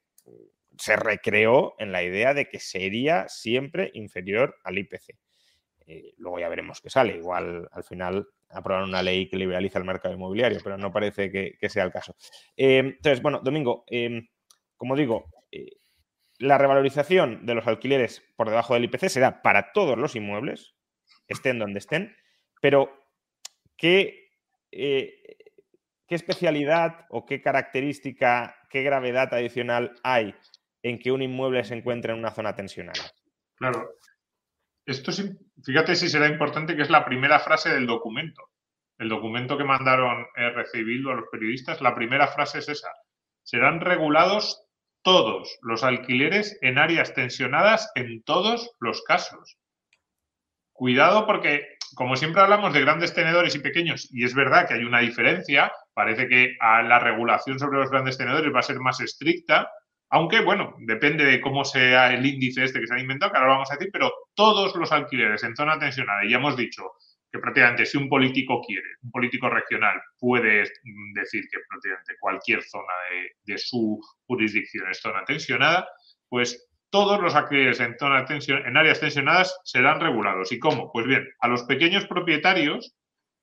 se 0.79 0.97
recreó 0.97 1.75
en 1.79 1.93
la 1.93 2.03
idea 2.03 2.35
de 2.35 2.49
que 2.49 2.61
sería 2.61 3.29
siempre 3.29 3.91
inferior 3.95 4.57
al 4.65 4.79
IPC. 4.79 5.17
Eh, 5.87 6.15
luego 6.19 6.39
ya 6.41 6.49
veremos 6.49 6.81
qué 6.81 6.91
sale. 6.91 7.17
Igual 7.17 7.69
al 7.71 7.85
final 7.85 8.27
aprobaron 8.51 8.89
una 8.89 9.03
ley 9.03 9.29
que 9.29 9.37
liberaliza 9.37 9.79
el 9.79 9.85
mercado 9.85 10.15
inmobiliario, 10.15 10.61
pero 10.63 10.77
no 10.77 10.93
parece 10.93 11.31
que, 11.31 11.69
sea 11.69 11.85
el 11.85 11.93
caso. 11.93 12.17
Eh, 12.57 12.79
entonces, 12.79 13.23
bueno, 13.23 13.41
Domingo, 13.43 13.85
eh, 13.89 14.29
como 14.77 14.97
digo, 14.97 15.31
la 16.39 16.59
revalorización 16.59 17.47
de 17.47 17.55
los 17.55 17.67
alquileres 17.67 18.23
por 18.37 18.51
debajo 18.51 18.75
del 18.75 18.85
IPC 18.85 19.09
será 19.09 19.43
para 19.43 19.73
todos 19.73 19.97
los 19.97 20.17
inmuebles, 20.17 20.75
estén 21.29 21.59
donde 21.59 21.79
estén, 21.79 22.15
pero 22.61 22.91
¿qué 23.77 24.26
eh, 24.77 25.37
¿qué 26.07 26.15
especialidad 26.15 27.07
o 27.11 27.27
qué 27.27 27.41
característica, 27.41 28.57
qué 28.71 28.83
gravedad 28.83 29.33
adicional 29.33 29.95
hay 30.03 30.35
en 30.83 30.99
que 30.99 31.13
un 31.13 31.23
inmueble 31.23 31.65
se 31.65 31.75
encuentre 31.75 32.13
en 32.13 32.19
una 32.19 32.31
zona 32.31 32.55
tensionada? 32.55 33.13
Claro. 33.57 33.91
Esto 34.85 35.11
fíjate 35.65 35.97
si 35.97 36.09
será 36.09 36.29
importante 36.29 36.77
que 36.77 36.83
es 36.83 36.91
la 36.91 37.05
primera 37.05 37.41
frase 37.41 37.71
del 37.71 37.87
documento. 37.87 38.51
El 38.99 39.09
documento 39.09 39.59
que 39.59 39.65
mandaron 39.65 40.27
RC 40.37 40.79
a 40.79 41.15
los 41.15 41.29
periodistas, 41.31 41.81
la 41.81 41.95
primera 41.95 42.29
frase 42.29 42.61
es 42.61 42.69
esa. 42.69 42.91
Serán 43.43 43.81
regulados 43.81 44.65
todos 45.03 45.59
los 45.61 45.85
alquileres 45.85 46.59
en 46.63 46.79
áreas 46.79 47.15
tensionadas 47.15 47.91
en 47.95 48.23
todos 48.23 48.71
los 48.81 49.03
casos. 49.03 49.59
Cuidado 50.73 51.27
porque 51.27 51.76
como 51.97 52.15
siempre 52.15 52.43
hablamos 52.43 52.75
de 52.75 52.83
grandes 52.83 53.15
tenedores 53.15 53.55
y 53.55 53.61
pequeños, 53.61 54.09
y 54.13 54.23
es 54.23 54.35
verdad 54.35 54.69
que 54.69 54.75
hay 54.75 54.85
una 54.85 55.01
diferencia, 55.01 55.73
parece 55.95 56.29
que 56.29 56.55
la 56.61 56.99
regulación 56.99 57.59
sobre 57.59 57.79
los 57.79 57.91
grandes 57.91 58.19
tenedores 58.19 58.55
va 58.55 58.61
a 58.61 58.63
ser 58.63 58.79
más 58.81 59.01
estricta, 59.01 59.71
aunque, 60.11 60.41
bueno, 60.41 60.77
depende 60.79 61.25
de 61.25 61.41
cómo 61.41 61.65
sea 61.65 62.13
el 62.13 62.25
índice 62.25 62.65
este 62.65 62.81
que 62.81 62.87
se 62.87 62.95
ha 62.95 63.01
inventado, 63.01 63.33
que 63.33 63.39
ahora 63.39 63.49
lo 63.49 63.55
vamos 63.55 63.71
a 63.71 63.77
decir, 63.77 63.89
pero 63.91 64.13
todos 64.35 64.77
los 64.77 64.93
alquileres 64.93 65.43
en 65.43 65.57
zona 65.57 65.79
tensionada, 65.79 66.23
y 66.23 66.31
ya 66.31 66.37
hemos 66.37 66.55
dicho 66.55 66.83
que 67.33 67.39
prácticamente 67.39 67.87
si 67.87 67.97
un 67.97 68.11
político 68.11 68.61
quiere, 68.61 68.89
un 69.03 69.11
político 69.11 69.49
regional 69.49 69.99
puede 70.19 70.65
decir 71.15 71.45
que 71.51 71.59
prácticamente 71.67 72.15
cualquier 72.21 72.63
zona 72.63 72.93
de, 73.11 73.53
de 73.53 73.59
su 73.59 73.99
jurisdicción 74.27 74.89
es 74.91 75.01
zona 75.01 75.25
tensionada, 75.25 75.89
pues 76.29 76.66
todos 76.91 77.21
los 77.21 77.35
alquileres 77.35 77.81
en, 77.81 77.97
en 78.01 78.77
áreas 78.77 79.01
tensionadas 79.01 79.59
serán 79.65 80.01
regulados. 80.01 80.53
¿Y 80.53 80.59
cómo? 80.59 80.91
Pues 80.93 81.07
bien, 81.07 81.29
a 81.41 81.49
los 81.49 81.65
pequeños 81.65 82.07
propietarios 82.07 82.95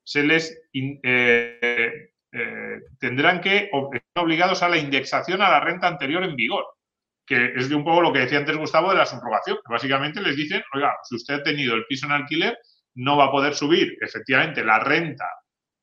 se 0.03 0.23
les 0.23 0.61
eh, 0.73 2.09
eh, 2.31 2.79
tendrán 2.99 3.41
que 3.41 3.69
estar 3.71 4.23
obligados 4.23 4.63
a 4.63 4.69
la 4.69 4.77
indexación 4.77 5.41
a 5.41 5.49
la 5.49 5.59
renta 5.59 5.87
anterior 5.87 6.23
en 6.23 6.35
vigor, 6.35 6.65
que 7.25 7.53
es 7.55 7.69
de 7.69 7.75
un 7.75 7.83
poco 7.83 8.01
lo 8.01 8.11
que 8.11 8.19
decía 8.19 8.39
antes 8.39 8.57
Gustavo 8.57 8.91
de 8.91 8.97
la 8.97 9.05
subrogación. 9.05 9.57
Básicamente 9.69 10.21
les 10.21 10.35
dicen, 10.35 10.63
oiga, 10.73 10.95
si 11.03 11.15
usted 11.15 11.35
ha 11.35 11.43
tenido 11.43 11.75
el 11.75 11.85
piso 11.85 12.05
en 12.05 12.13
alquiler, 12.13 12.57
no 12.95 13.17
va 13.17 13.25
a 13.25 13.31
poder 13.31 13.53
subir 13.53 13.97
efectivamente 14.01 14.63
la 14.63 14.79
renta 14.79 15.25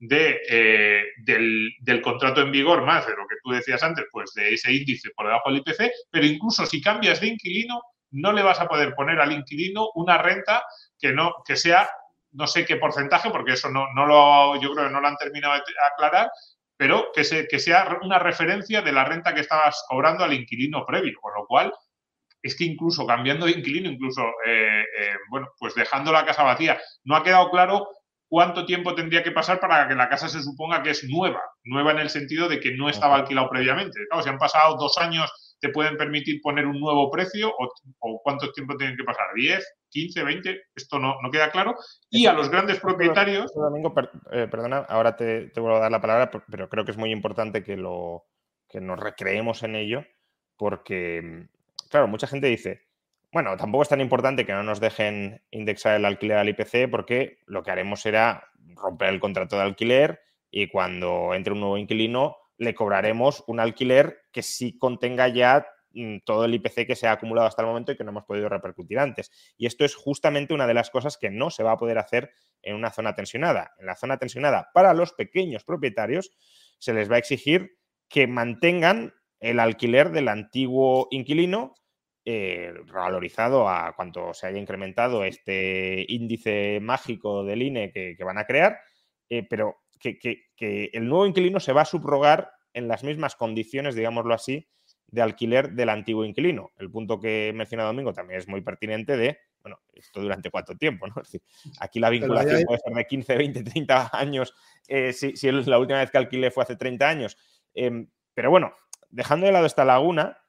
de, 0.00 0.40
eh, 0.48 1.04
del, 1.18 2.00
contrato 2.02 2.40
en 2.40 2.50
vigor 2.50 2.84
más 2.84 3.06
de 3.06 3.14
lo 3.14 3.26
que 3.28 3.36
tú 3.42 3.50
decías 3.50 3.82
antes, 3.82 4.06
pues 4.10 4.32
de 4.34 4.54
ese 4.54 4.72
índice 4.72 5.10
por 5.14 5.26
debajo 5.26 5.50
del 5.50 5.58
IPC, 5.58 5.92
pero 6.10 6.26
incluso 6.26 6.64
si 6.64 6.80
cambias 6.80 7.20
de 7.20 7.28
inquilino, 7.28 7.82
no 8.12 8.32
le 8.32 8.42
vas 8.42 8.60
a 8.60 8.66
poder 8.66 8.94
poner 8.94 9.20
al 9.20 9.32
inquilino 9.32 9.90
una 9.94 10.18
renta 10.18 10.64
que, 10.98 11.12
no, 11.12 11.34
que 11.46 11.54
sea, 11.54 11.88
no 12.32 12.46
sé 12.46 12.64
qué 12.64 12.76
porcentaje, 12.76 13.30
porque 13.30 13.52
eso 13.52 13.68
no, 13.68 13.92
no 13.94 14.06
lo, 14.06 14.60
yo 14.60 14.72
creo 14.72 14.86
que 14.86 14.92
no 14.92 15.00
lo 15.00 15.06
han 15.06 15.16
terminado 15.16 15.54
de 15.54 15.62
aclarar, 15.92 16.30
pero 16.76 17.12
que, 17.14 17.22
se, 17.22 17.46
que 17.46 17.58
sea 17.58 17.98
una 18.02 18.18
referencia 18.18 18.80
de 18.80 18.92
la 18.92 19.04
renta 19.04 19.34
que 19.34 19.42
estabas 19.42 19.84
cobrando 19.86 20.24
al 20.24 20.32
inquilino 20.32 20.86
previo, 20.86 21.18
con 21.20 21.34
lo 21.34 21.46
cual 21.46 21.72
es 22.42 22.56
que 22.56 22.64
incluso 22.64 23.06
cambiando 23.06 23.44
de 23.44 23.52
inquilino, 23.52 23.90
incluso, 23.90 24.22
eh, 24.46 24.82
eh, 24.98 25.14
bueno, 25.28 25.48
pues 25.58 25.74
dejando 25.74 26.10
la 26.10 26.24
casa 26.24 26.42
vacía, 26.42 26.80
no 27.04 27.16
ha 27.16 27.22
quedado 27.22 27.50
claro 27.50 27.86
cuánto 28.30 28.64
tiempo 28.64 28.94
tendría 28.94 29.24
que 29.24 29.32
pasar 29.32 29.58
para 29.58 29.88
que 29.88 29.94
la 29.96 30.08
casa 30.08 30.28
se 30.28 30.40
suponga 30.40 30.82
que 30.82 30.90
es 30.90 31.04
nueva, 31.04 31.42
nueva 31.64 31.90
en 31.90 31.98
el 31.98 32.10
sentido 32.10 32.48
de 32.48 32.60
que 32.60 32.76
no 32.76 32.88
estaba 32.88 33.16
alquilado 33.16 33.50
previamente. 33.50 33.98
Claro, 34.08 34.22
si 34.22 34.28
han 34.28 34.38
pasado 34.38 34.76
dos 34.76 34.96
años, 34.98 35.58
¿te 35.60 35.70
pueden 35.70 35.96
permitir 35.96 36.40
poner 36.40 36.64
un 36.64 36.78
nuevo 36.78 37.10
precio 37.10 37.52
o, 37.98 38.22
cuánto 38.22 38.52
tiempo 38.52 38.76
tienen 38.76 38.96
que 38.96 39.02
pasar? 39.02 39.26
¿10, 39.34 39.60
15, 39.90 40.22
20? 40.22 40.60
Esto 40.76 41.00
no, 41.00 41.16
no 41.20 41.30
queda 41.30 41.50
claro. 41.50 41.74
Y 42.08 42.26
a 42.26 42.32
los 42.32 42.48
grandes 42.48 42.78
propietarios... 42.78 43.52
Domingo, 43.52 43.92
eh, 44.30 44.46
perdona, 44.48 44.78
ahora 44.88 45.16
te, 45.16 45.48
te, 45.48 45.60
vuelvo 45.60 45.78
a 45.78 45.80
dar 45.80 45.90
la 45.90 46.00
palabra, 46.00 46.30
pero 46.48 46.68
creo 46.68 46.84
que 46.84 46.92
es 46.92 46.96
muy 46.96 47.10
importante 47.10 47.64
que, 47.64 47.76
lo, 47.76 48.26
que 48.68 48.80
nos 48.80 49.00
recreemos 49.00 49.64
en 49.64 49.74
ello 49.74 50.04
porque, 50.56 51.48
claro, 51.90 52.06
mucha 52.06 52.28
gente 52.28 52.46
dice, 52.46 52.89
bueno, 53.32 53.56
tampoco 53.56 53.82
es 53.82 53.88
tan 53.88 54.00
importante 54.00 54.44
que 54.44 54.52
no 54.52 54.62
nos 54.62 54.80
dejen 54.80 55.42
indexar 55.50 55.96
el 55.96 56.04
alquiler 56.04 56.38
al 56.38 56.48
IPC 56.48 56.90
porque 56.90 57.38
lo 57.46 57.62
que 57.62 57.70
haremos 57.70 58.00
será 58.00 58.50
romper 58.74 59.10
el 59.10 59.20
contrato 59.20 59.56
de 59.56 59.62
alquiler 59.62 60.20
y 60.50 60.68
cuando 60.68 61.34
entre 61.34 61.52
un 61.52 61.60
nuevo 61.60 61.78
inquilino 61.78 62.36
le 62.58 62.74
cobraremos 62.74 63.44
un 63.46 63.60
alquiler 63.60 64.22
que 64.32 64.42
sí 64.42 64.76
contenga 64.76 65.28
ya 65.28 65.66
mm, 65.92 66.18
todo 66.24 66.44
el 66.44 66.54
IPC 66.54 66.86
que 66.86 66.96
se 66.96 67.06
ha 67.06 67.12
acumulado 67.12 67.46
hasta 67.46 67.62
el 67.62 67.68
momento 67.68 67.92
y 67.92 67.96
que 67.96 68.04
no 68.04 68.10
hemos 68.10 68.24
podido 68.24 68.48
repercutir 68.48 68.98
antes. 68.98 69.30
Y 69.56 69.66
esto 69.66 69.84
es 69.84 69.94
justamente 69.94 70.52
una 70.52 70.66
de 70.66 70.74
las 70.74 70.90
cosas 70.90 71.16
que 71.16 71.30
no 71.30 71.50
se 71.50 71.62
va 71.62 71.72
a 71.72 71.78
poder 71.78 71.98
hacer 71.98 72.32
en 72.62 72.74
una 72.74 72.90
zona 72.90 73.14
tensionada. 73.14 73.72
En 73.78 73.86
la 73.86 73.96
zona 73.96 74.18
tensionada, 74.18 74.70
para 74.74 74.92
los 74.92 75.12
pequeños 75.12 75.64
propietarios, 75.64 76.32
se 76.78 76.92
les 76.92 77.10
va 77.10 77.14
a 77.14 77.20
exigir 77.20 77.78
que 78.08 78.26
mantengan 78.26 79.14
el 79.38 79.58
alquiler 79.58 80.10
del 80.10 80.28
antiguo 80.28 81.08
inquilino 81.10 81.74
eh, 82.32 82.72
revalorizado 82.86 83.68
a 83.68 83.92
cuanto 83.96 84.32
se 84.34 84.46
haya 84.46 84.60
incrementado 84.60 85.24
este 85.24 86.04
índice 86.06 86.78
mágico 86.80 87.42
del 87.42 87.62
INE 87.62 87.90
que, 87.90 88.16
van 88.22 88.38
a 88.38 88.44
crear, 88.44 88.78
eh, 89.28 89.44
pero 89.50 89.78
que, 89.98 90.40
el 90.92 91.08
nuevo 91.08 91.26
inquilino 91.26 91.58
se 91.58 91.72
va 91.72 91.82
a 91.82 91.86
subrogar 91.86 92.52
en 92.72 92.86
las 92.86 93.02
mismas 93.02 93.34
condiciones, 93.34 93.96
digámoslo 93.96 94.32
así, 94.32 94.68
de 95.08 95.22
alquiler 95.22 95.72
del 95.72 95.88
antiguo 95.88 96.24
inquilino. 96.24 96.70
El 96.78 96.88
punto 96.88 97.18
que 97.18 97.48
he 97.48 97.52
mencionado 97.52 97.88
Domingo 97.88 98.12
también 98.12 98.38
es 98.38 98.46
muy 98.46 98.60
pertinente 98.60 99.16
de, 99.16 99.38
bueno, 99.60 99.80
esto 99.92 100.20
durante 100.20 100.52
cuánto 100.52 100.76
tiempo, 100.76 101.08
¿no? 101.08 101.14
aquí 101.80 101.98
la 101.98 102.10
vinculación 102.10 102.62
puede 102.62 102.78
ser 102.78 102.94
de 102.94 103.06
15, 103.06 103.36
20, 103.36 103.64
30 103.64 104.10
años, 104.12 104.54
eh, 104.86 105.12
si, 105.12 105.36
si, 105.36 105.50
la 105.50 105.80
última 105.80 105.98
vez 105.98 106.12
que 106.12 106.18
alquilé 106.18 106.52
fue 106.52 106.62
hace 106.62 106.76
30 106.76 107.08
años. 107.08 107.36
Em, 107.74 108.08
pero 108.34 108.50
bueno, 108.50 108.72
dejando 109.08 109.46
de 109.46 109.52
lado 109.52 109.66
esta 109.66 109.84
laguna, 109.84 110.39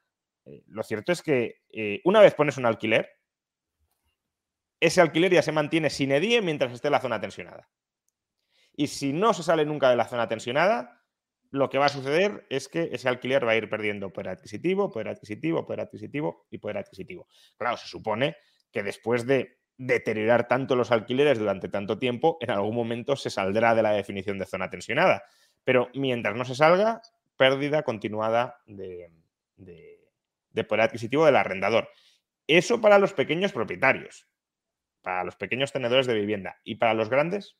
eh, 0.44 0.62
lo 0.66 0.82
cierto 0.82 1.12
es 1.12 1.22
que 1.22 1.62
eh, 1.72 2.00
una 2.04 2.20
vez 2.20 2.34
pones 2.34 2.56
un 2.56 2.66
alquiler, 2.66 3.08
ese 4.80 5.00
alquiler 5.00 5.32
ya 5.32 5.42
se 5.42 5.52
mantiene 5.52 5.90
sin 5.90 6.10
edie 6.12 6.42
mientras 6.42 6.72
esté 6.72 6.88
en 6.88 6.92
la 6.92 7.00
zona 7.00 7.20
tensionada. 7.20 7.68
Y 8.74 8.88
si 8.88 9.12
no 9.12 9.34
se 9.34 9.42
sale 9.42 9.64
nunca 9.64 9.90
de 9.90 9.96
la 9.96 10.08
zona 10.08 10.28
tensionada, 10.28 11.02
lo 11.50 11.68
que 11.68 11.78
va 11.78 11.86
a 11.86 11.90
suceder 11.90 12.46
es 12.48 12.68
que 12.68 12.88
ese 12.92 13.08
alquiler 13.08 13.46
va 13.46 13.52
a 13.52 13.56
ir 13.56 13.68
perdiendo 13.68 14.10
poder 14.10 14.30
adquisitivo, 14.30 14.90
poder 14.90 15.10
adquisitivo, 15.10 15.66
poder 15.66 15.80
adquisitivo 15.82 16.46
y 16.50 16.58
poder 16.58 16.78
adquisitivo. 16.78 17.28
Claro, 17.58 17.76
se 17.76 17.86
supone 17.86 18.36
que 18.72 18.82
después 18.82 19.26
de 19.26 19.58
deteriorar 19.76 20.48
tanto 20.48 20.76
los 20.76 20.90
alquileres 20.90 21.38
durante 21.38 21.68
tanto 21.68 21.98
tiempo, 21.98 22.38
en 22.40 22.50
algún 22.50 22.74
momento 22.74 23.16
se 23.16 23.30
saldrá 23.30 23.74
de 23.74 23.82
la 23.82 23.92
definición 23.92 24.38
de 24.38 24.46
zona 24.46 24.70
tensionada. 24.70 25.22
Pero 25.62 25.90
mientras 25.94 26.34
no 26.34 26.44
se 26.44 26.54
salga, 26.54 27.02
pérdida 27.36 27.82
continuada 27.82 28.56
de, 28.66 29.10
de 29.56 30.01
poder 30.64 30.82
adquisitivo 30.82 31.26
del 31.26 31.36
arrendador. 31.36 31.88
Eso 32.46 32.80
para 32.80 32.98
los 32.98 33.12
pequeños 33.12 33.52
propietarios, 33.52 34.26
para 35.02 35.24
los 35.24 35.36
pequeños 35.36 35.72
tenedores 35.72 36.06
de 36.06 36.14
vivienda. 36.14 36.60
¿Y 36.64 36.76
para 36.76 36.94
los 36.94 37.08
grandes? 37.08 37.56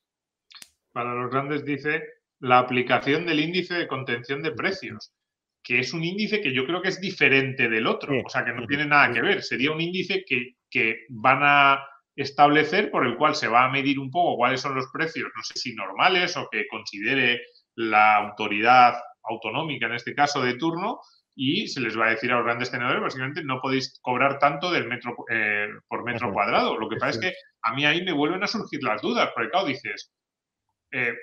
Para 0.93 1.15
los 1.15 1.31
grandes 1.31 1.65
dice 1.65 2.03
la 2.41 2.59
aplicación 2.59 3.25
del 3.25 3.41
índice 3.41 3.75
de 3.75 3.89
contención 3.89 4.43
de 4.43 4.53
precios, 4.53 5.15
que 5.63 5.79
es 5.79 5.93
un 5.93 6.03
índice 6.03 6.41
que 6.41 6.53
yo 6.53 6.67
creo 6.67 6.83
que 6.83 6.89
es 6.89 7.01
diferente 7.01 7.69
del 7.69 7.87
otro, 7.87 8.21
o 8.25 8.29
sea, 8.29 8.45
que 8.45 8.53
no 8.53 8.67
tiene 8.67 8.85
nada 8.85 9.13
que 9.13 9.23
ver. 9.23 9.43
Sería 9.43 9.71
un 9.71 9.81
índice 9.81 10.25
que, 10.27 10.57
que 10.69 11.07
van 11.09 11.39
a 11.43 11.87
establecer 12.17 12.91
por 12.91 13.07
el 13.07 13.17
cual 13.17 13.35
se 13.35 13.49
va 13.49 13.65
a 13.65 13.71
medir 13.71 13.99
un 13.99 14.11
poco 14.11 14.37
cuáles 14.37 14.61
son 14.61 14.75
los 14.75 14.89
precios, 14.93 15.31
no 15.35 15.43
sé 15.43 15.59
si 15.59 15.75
normales 15.75 16.37
o 16.37 16.49
que 16.51 16.67
considere 16.69 17.41
la 17.77 18.17
autoridad 18.17 18.95
autonómica, 19.23 19.87
en 19.87 19.95
este 19.95 20.15
caso 20.15 20.43
de 20.43 20.55
turno, 20.55 21.01
y 21.35 21.67
se 21.69 21.81
les 21.81 21.99
va 21.99 22.07
a 22.07 22.11
decir 22.11 22.31
a 22.31 22.37
los 22.37 22.45
grandes 22.45 22.71
tenedores, 22.71 23.01
básicamente, 23.01 23.43
no 23.45 23.61
podéis 23.61 23.99
cobrar 24.03 24.39
tanto 24.39 24.71
del 24.71 24.87
metro 24.87 25.15
eh, 25.31 25.69
por 25.89 26.05
metro 26.05 26.33
cuadrado. 26.33 26.79
Lo 26.79 26.89
que 26.89 26.97
pasa 26.97 27.11
es 27.11 27.19
que 27.19 27.35
a 27.63 27.75
mí 27.75 27.85
ahí 27.87 28.05
me 28.05 28.13
vuelven 28.13 28.43
a 28.43 28.47
surgir 28.47 28.83
las 28.83 29.01
dudas, 29.01 29.31
porque 29.35 29.51
claro, 29.51 29.67
dices, 29.67 30.13
eh, 30.91 31.15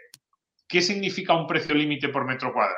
¿qué 0.67 0.81
significa 0.81 1.33
un 1.33 1.47
precio 1.47 1.75
límite 1.75 2.09
por 2.09 2.25
metro 2.25 2.53
cuadrado? 2.53 2.77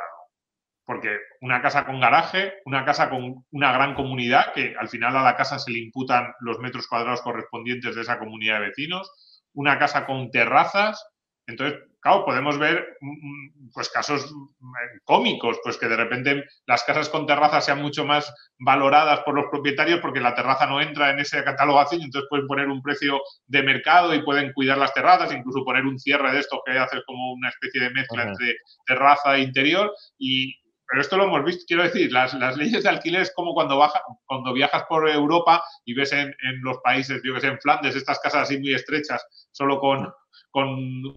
Porque 0.85 1.19
una 1.41 1.61
casa 1.61 1.85
con 1.85 1.99
garaje, 2.01 2.55
una 2.65 2.83
casa 2.83 3.09
con 3.09 3.45
una 3.51 3.71
gran 3.71 3.93
comunidad, 3.93 4.53
que 4.53 4.75
al 4.77 4.89
final 4.89 5.15
a 5.15 5.23
la 5.23 5.35
casa 5.35 5.57
se 5.57 5.71
le 5.71 5.79
imputan 5.79 6.33
los 6.41 6.59
metros 6.59 6.87
cuadrados 6.87 7.21
correspondientes 7.21 7.95
de 7.95 8.01
esa 8.01 8.19
comunidad 8.19 8.59
de 8.59 8.67
vecinos, 8.67 9.09
una 9.53 9.79
casa 9.79 10.05
con 10.05 10.31
terrazas, 10.31 11.05
entonces 11.51 11.79
claro, 12.01 12.25
podemos 12.25 12.57
ver 12.57 12.97
mm, 12.99 13.09
mm, 13.09 13.71
pues 13.73 13.89
casos 13.89 14.33
mm, 14.33 14.73
cómicos, 15.05 15.59
pues 15.63 15.77
que 15.77 15.87
de 15.87 15.95
repente 15.95 16.43
las 16.65 16.83
casas 16.83 17.07
con 17.09 17.25
terraza 17.25 17.61
sean 17.61 17.81
mucho 17.81 18.03
más 18.05 18.33
valoradas 18.59 19.21
por 19.21 19.35
los 19.35 19.45
propietarios 19.49 19.99
porque 20.01 20.19
la 20.19 20.35
terraza 20.35 20.65
no 20.65 20.81
entra 20.81 21.11
en 21.11 21.19
esa 21.19 21.43
catalogación 21.43 22.01
y 22.01 22.05
entonces 22.05 22.27
pueden 22.29 22.47
poner 22.47 22.67
un 22.67 22.81
precio 22.81 23.21
de 23.45 23.63
mercado 23.63 24.13
y 24.13 24.23
pueden 24.23 24.51
cuidar 24.53 24.77
las 24.77 24.93
terrazas, 24.93 25.31
incluso 25.31 25.63
poner 25.63 25.85
un 25.85 25.99
cierre 25.99 26.31
de 26.31 26.39
esto 26.39 26.61
que 26.65 26.77
hace 26.77 27.01
como 27.05 27.33
una 27.33 27.49
especie 27.49 27.81
de 27.81 27.91
mezcla 27.91 28.23
entre 28.23 28.57
terraza 28.85 29.35
e 29.35 29.41
interior 29.41 29.93
y 30.17 30.55
pero 30.87 31.03
esto 31.03 31.15
lo 31.15 31.23
hemos 31.23 31.45
visto, 31.45 31.63
quiero 31.65 31.83
decir, 31.83 32.11
las, 32.11 32.33
leyes 32.57 32.83
de 32.83 32.89
alquiler 32.89 33.21
es 33.21 33.33
como 33.33 33.53
cuando, 33.53 33.77
baja, 33.77 34.01
cuando 34.25 34.51
viajas 34.51 34.83
por 34.89 35.09
Europa 35.09 35.63
y 35.85 35.93
ves 35.93 36.11
en, 36.11 36.27
en 36.27 36.61
los 36.63 36.79
países, 36.79 37.21
yo 37.23 37.33
que 37.33 37.39
sé, 37.39 37.47
en 37.47 37.61
Flandes, 37.61 37.95
estas 37.95 38.19
casas 38.19 38.41
así 38.41 38.59
muy 38.59 38.73
estrechas, 38.73 39.25
solo 39.53 39.79
con, 39.79 40.11
con 40.51 40.67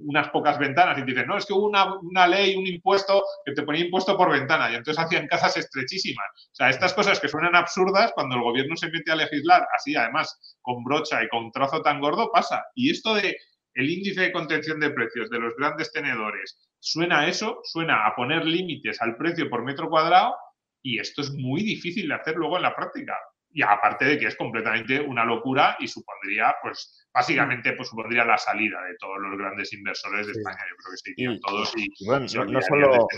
unas 0.01 0.29
pocas 0.31 0.59
ventanas 0.59 0.97
y 0.97 1.03
dicen, 1.03 1.27
no, 1.27 1.37
es 1.37 1.45
que 1.45 1.53
hubo 1.53 1.67
una, 1.67 2.27
ley, 2.27 2.55
un 2.57 2.67
impuesto 2.67 3.23
que 3.45 3.53
te 3.53 3.63
ponía 3.63 3.85
impuesto 3.85 4.17
por 4.17 4.31
ventana 4.31 4.71
y 4.71 4.77
entonces 4.77 5.05
hacían 5.05 5.27
casas 5.27 5.57
estrechísimas. 5.57 6.27
O 6.53 6.55
sea, 6.55 6.71
estas 6.71 6.95
cosas 6.95 7.19
que 7.19 7.29
suenan 7.29 7.57
absurdas, 7.57 8.13
cuando 8.15 8.37
el 8.37 8.43
gobierno 8.43 8.77
se 8.77 8.91
mete 8.91 9.11
a 9.11 9.17
legislar 9.17 9.67
así, 9.77 9.97
además, 9.97 10.57
con 10.63 10.85
brocha 10.85 11.23
y 11.23 11.29
con 11.29 11.51
trazo 11.51 11.83
tan 11.83 12.01
gordo, 12.01 12.31
pasa. 12.33 12.65
Y 12.77 12.91
esto 12.91 13.15
de 13.15 13.37
el 13.75 13.91
índice 13.91 14.21
de 14.21 14.33
contención 14.33 14.79
de 14.79 14.91
precios 14.91 15.29
de 15.31 15.41
los 15.41 15.55
grandes 15.57 15.91
tenedores, 15.91 16.57
suena 16.79 17.21
a 17.21 17.29
eso, 17.29 17.59
suena 17.65 18.07
a 18.07 18.15
poner 18.15 18.45
límites 18.47 19.03
al 19.03 19.17
precio 19.17 19.51
por 19.51 19.65
metro 19.65 19.89
cuadrado 19.89 20.37
y 20.81 21.01
esto 21.01 21.23
es 21.23 21.33
muy 21.33 21.63
difícil 21.63 22.09
de 22.09 22.15
hacer 22.15 22.37
luego 22.37 22.57
en 22.57 22.63
la 22.63 22.77
práctica 22.77 23.19
y 23.55 23.63
aparte 23.63 24.05
de 24.05 24.19
que 24.19 24.27
es 24.27 24.37
completamente 24.37 25.01
una 25.01 25.25
locura 25.25 25.77
y 25.79 25.87
supondría, 25.87 26.57
pues, 26.61 27.07
básicamente, 27.15 27.73
pues 27.75 27.89
supondría 27.89 28.25
la 28.25 28.37
salida 28.37 28.83
de 28.83 28.97
todos 28.97 29.17
los 29.21 29.39
grandes 29.39 29.73
inversores 29.73 30.27
de 30.27 30.33
España. 30.33 30.59
Yo 30.69 30.77
creo 30.77 30.91
que 30.91 30.97
se 30.97 31.11
irían 31.13 31.41
todos 31.41 31.73
y, 31.77 32.05
bueno, 32.05 32.27
no, 32.51 32.61
solo, 32.61 33.09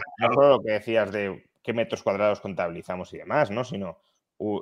lo 0.51 0.61
que 0.63 0.73
decías 0.73 1.11
de 1.11 1.47
qué 1.65 1.73
metros 1.73 2.03
cuadrados 2.03 2.41
contabilizamos 2.41 3.15
y 3.15 3.19
demás, 3.19 3.51
¿no? 3.51 3.65
Sino 3.65 3.97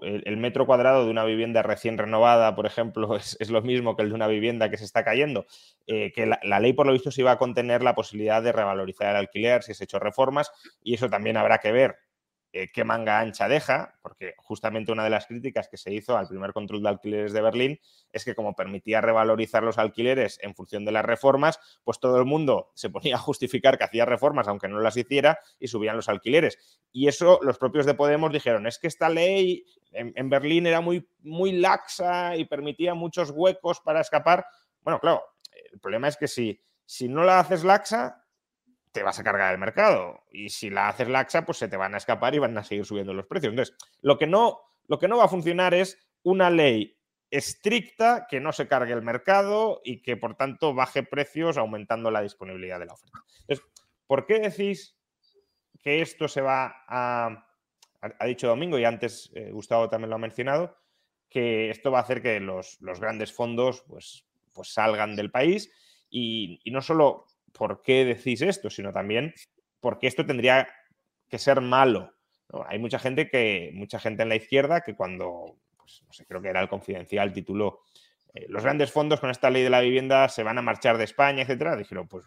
el, 0.03 0.37
metro 0.37 0.65
cuadrado 0.65 1.05
de 1.05 1.11
una 1.11 1.25
vivienda 1.25 1.65
recién 1.65 1.99
renovada, 1.99 2.55
por 2.55 2.67
ejemplo, 2.67 3.17
es, 3.17 3.51
lo 3.51 3.61
mismo 3.61 3.97
que 3.97 4.05
el 4.05 4.11
de 4.11 4.15
una 4.15 4.29
vivienda 4.29 4.71
que 4.71 4.77
se 4.77 4.85
está 4.85 5.03
cayendo, 5.03 5.45
eh, 5.89 6.13
que 6.13 6.25
la, 6.25 6.39
la, 6.45 6.61
ley 6.61 6.73
por 6.73 6.87
lo 6.87 6.93
visto 6.93 7.11
se 7.11 7.23
iba 7.23 7.33
a 7.33 7.39
contener 7.39 7.83
la 7.83 7.97
posibilidad 7.97 8.41
de 8.45 8.53
revalorizar 8.53 9.11
el 9.11 9.17
alquiler 9.17 9.65
si 9.65 9.75
se 9.75 9.83
hecho 9.83 9.99
reformas 9.99 10.53
y 10.85 10.95
eso 10.95 11.11
también 11.11 11.37
habrá 11.37 11.59
que 11.59 11.73
ver 11.73 11.97
eh, 12.57 12.71
qué 12.73 12.85
manga 12.85 13.19
ancha 13.19 13.49
deja, 13.49 13.99
porque 14.01 14.35
justamente 14.37 14.93
una 14.93 15.03
de 15.03 15.11
las 15.11 15.27
críticas 15.27 15.67
que 15.67 15.77
se 15.77 15.93
hizo 15.93 16.17
al 16.17 16.29
primer 16.29 16.53
control 16.53 16.85
de 16.85 16.89
alquileres 16.89 17.33
de 17.33 17.43
Berlín 17.43 17.81
es 18.13 18.25
que 18.25 18.37
como 18.37 18.55
permitía 18.55 19.01
revalorizar 19.01 19.65
los 19.65 19.77
alquileres 19.77 20.39
en 20.41 20.55
función 20.55 20.85
de 20.85 20.93
las 20.93 21.05
reformas, 21.05 21.59
pues 21.83 21.99
todo 21.99 22.17
el 22.17 22.27
mundo 22.27 22.71
se 22.77 22.91
ponía 22.91 23.17
a 23.17 23.19
justificar 23.19 23.77
que 23.77 23.83
hacía 23.83 24.05
reformas 24.05 24.47
aunque 24.47 24.69
no 24.69 24.79
las 24.79 24.97
hiciera 24.97 25.41
y 25.59 25.67
subían 25.67 25.97
los 25.97 26.09
alquileres. 26.09 26.57
Y 26.93 27.09
eso 27.09 27.41
los 27.43 27.59
propios 27.59 27.87
de 27.87 27.95
Podemos 27.95 28.33
dijeron, 28.33 28.69
es 28.69 28.79
que 28.79 28.87
esta 28.87 29.09
ley 29.09 29.65
en, 29.91 30.31
Berlín 30.31 30.69
era 30.69 30.81
muy, 30.81 31.09
muy 31.23 31.51
laxa 31.51 32.37
y 32.37 32.45
permitía 32.45 32.95
muchos 32.95 33.31
huecos 33.31 33.81
para 33.81 34.01
escapar. 34.01 34.47
Bueno, 34.81 35.01
claro, 35.01 35.25
el 35.73 35.81
problema 35.81 36.07
es 36.07 36.17
que 36.17 36.29
si, 36.29 36.63
si 36.85 37.09
no 37.09 37.25
la 37.25 37.41
haces 37.41 37.65
laxa, 37.65 38.24
te 38.95 39.03
vas 39.03 39.19
a 39.19 39.25
cargar 39.25 39.53
el 39.53 39.59
mercado. 39.59 40.23
Y 40.31 40.51
si 40.51 40.71
la 40.71 40.89
haces 40.89 41.09
laxa, 41.09 41.45
pues 41.45 41.59
se 41.59 41.67
te 41.67 41.77
van 41.77 41.95
a 41.95 41.97
escapar 41.97 42.33
y 42.35 42.39
van 42.39 42.57
a 42.57 42.63
seguir 42.63 42.87
subiendo 42.87 43.13
los 43.13 43.27
precios. 43.27 43.51
Entonces, 43.51 43.77
lo 44.01 44.17
que 44.17 44.29
no, 44.29 44.61
lo 44.87 45.01
que 45.01 45.09
no 45.09 45.19
va 45.19 45.25
a 45.25 45.29
funcionar 45.29 45.75
es 45.75 45.99
una 46.23 46.49
ley 46.49 46.97
estricta 47.29 48.29
que 48.31 48.39
no 48.39 48.53
se 48.53 48.69
cargue 48.69 48.93
el 48.93 49.03
mercado 49.03 49.81
y 49.85 50.01
que 50.01 50.17
por 50.17 50.37
tanto 50.37 50.75
baje 50.75 51.03
precios 51.03 51.59
aumentando 51.59 52.13
la 52.13 52.23
disponibilidad 52.23 52.79
de 52.79 52.87
la 52.87 52.93
oferta. 52.93 53.19
Entonces, 53.41 53.67
¿por 54.07 54.27
qué 54.27 54.39
decís 54.39 54.97
que 55.83 56.01
esto 56.01 56.29
se 56.29 56.41
va 56.41 56.85
a... 56.87 57.49
Ha 58.01 58.27
dicho 58.27 58.47
Domingo 58.47 58.79
y 58.79 58.85
antes 58.85 59.33
eh, 59.35 59.51
Gustavo 59.51 59.89
también 59.89 60.11
lo 60.11 60.17
ha 60.17 60.21
mencionado, 60.21 60.77
que 61.29 61.71
esto 61.71 61.91
va 61.91 61.99
a 61.99 62.03
hacer 62.03 62.23
que 62.23 62.39
los, 62.39 62.79
grandes 63.01 63.33
fondos 63.33 63.83
pues, 63.89 64.25
pues 64.53 64.73
salgan 64.73 65.17
del 65.17 65.33
país 65.33 65.73
y 66.11 66.61
no 66.67 66.81
solo 66.81 67.27
por 67.57 67.83
qué 67.83 68.05
decís 68.05 68.43
esto, 68.43 68.69
sino 68.69 68.93
también 68.93 69.33
porque 69.81 70.07
esto 70.07 70.27
tendría 70.27 70.69
que 71.29 71.39
ser 71.39 71.61
malo. 71.61 72.13
Hay 72.67 72.79
mucha 72.79 72.99
gente 72.99 73.29
que, 73.29 73.71
mucha 73.75 73.99
gente 73.99 74.23
en 74.23 74.29
la 74.29 74.37
izquierda 74.37 74.83
que 74.83 74.95
cuando, 74.95 75.57
pues 75.77 76.25
creo 76.29 76.43
que 76.43 76.49
era 76.49 76.61
el 76.61 76.69
confidencial, 76.69 77.33
tituló 77.33 77.81
eh, 78.35 78.47
los 78.49 78.63
grandes 78.63 78.91
fondos 78.91 79.21
con 79.21 79.31
esta 79.31 79.51
ley 79.51 79.63
de 79.63 79.71
la 79.71 79.81
vivienda 79.81 80.29
se 80.29 80.43
van 80.43 80.59
a 80.59 80.63
marchar 80.63 80.99
de 80.99 81.05
España, 81.05 81.43
etcétera. 81.43 81.77
Dijeron, 81.77 82.09
pues 82.09 82.25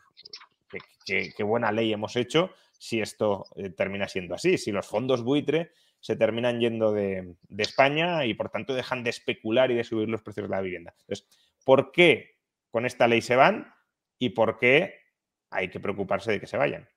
qué, 1.06 1.44
buena 1.44 1.72
ley 1.72 1.94
hemos 1.94 2.16
hecho 2.16 2.52
si 2.78 3.02
esto 3.02 3.46
eh, 3.56 3.70
termina 3.70 4.08
siendo 4.08 4.36
así, 4.36 4.58
si 4.58 4.72
los 4.72 4.88
fondos 4.88 5.24
buitre 5.24 5.72
se 6.00 6.16
terminan 6.16 6.60
yendo 6.60 6.92
de, 6.92 7.34
de, 7.50 7.64
España 7.64 8.24
y 8.26 8.36
por 8.36 8.50
tanto 8.50 8.76
dejan 8.76 9.04
de 9.04 9.10
especular 9.10 9.72
y 9.72 9.76
de 9.76 9.84
subir 9.84 10.08
los 10.08 10.22
precios 10.22 10.48
de 10.48 10.56
la 10.56 10.62
vivienda. 10.62 10.94
Entonces, 11.02 11.28
¿por 11.66 11.92
qué 11.92 12.36
con 12.70 12.86
esta 12.86 13.08
ley 13.08 13.22
se 13.22 13.36
van 13.36 13.74
y 14.20 14.30
por 14.30 14.60
qué 14.60 14.97
hay 15.50 15.70
que 15.70 15.80
preocuparse 15.80 16.32
de 16.32 16.40
que 16.40 16.48
se 16.48 16.58
vayan. 16.58 16.88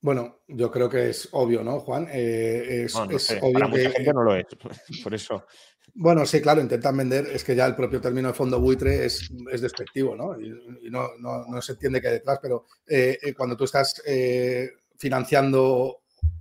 Bueno, 0.00 0.40
yo 0.48 0.70
creo 0.70 0.88
que 0.88 1.10
es 1.10 1.28
obvio, 1.30 1.62
¿no, 1.62 1.78
Juan? 1.78 2.08
Eh, 2.10 2.84
es, 2.84 2.94
obvio 2.96 3.18
Para 3.52 3.68
mucha 3.68 3.90
gente 3.90 4.12
no 4.12 4.24
lo 4.24 4.34
es, 4.34 4.46
por 5.04 5.14
eso. 5.14 5.46
Bueno, 5.94 6.26
sí, 6.26 6.40
claro, 6.40 6.60
intentan 6.60 6.96
vender, 6.96 7.26
es 7.26 7.44
que 7.44 7.54
ya 7.54 7.66
el 7.66 7.76
propio 7.76 8.00
término 8.00 8.28
de 8.28 8.34
fondo 8.34 8.58
buitre 8.58 9.04
es, 9.04 9.30
despectivo, 9.60 10.16
¿no? 10.16 10.40
Y, 10.40 10.90
no, 10.90 11.62
se 11.62 11.72
entiende 11.72 12.00
qué 12.00 12.08
hay 12.08 12.14
detrás, 12.14 12.40
pero 12.42 12.66
eh, 12.86 13.18
eh, 13.22 13.34
cuando 13.34 13.56
tú 13.56 13.64
estás 13.64 14.02
financiando 14.96 15.98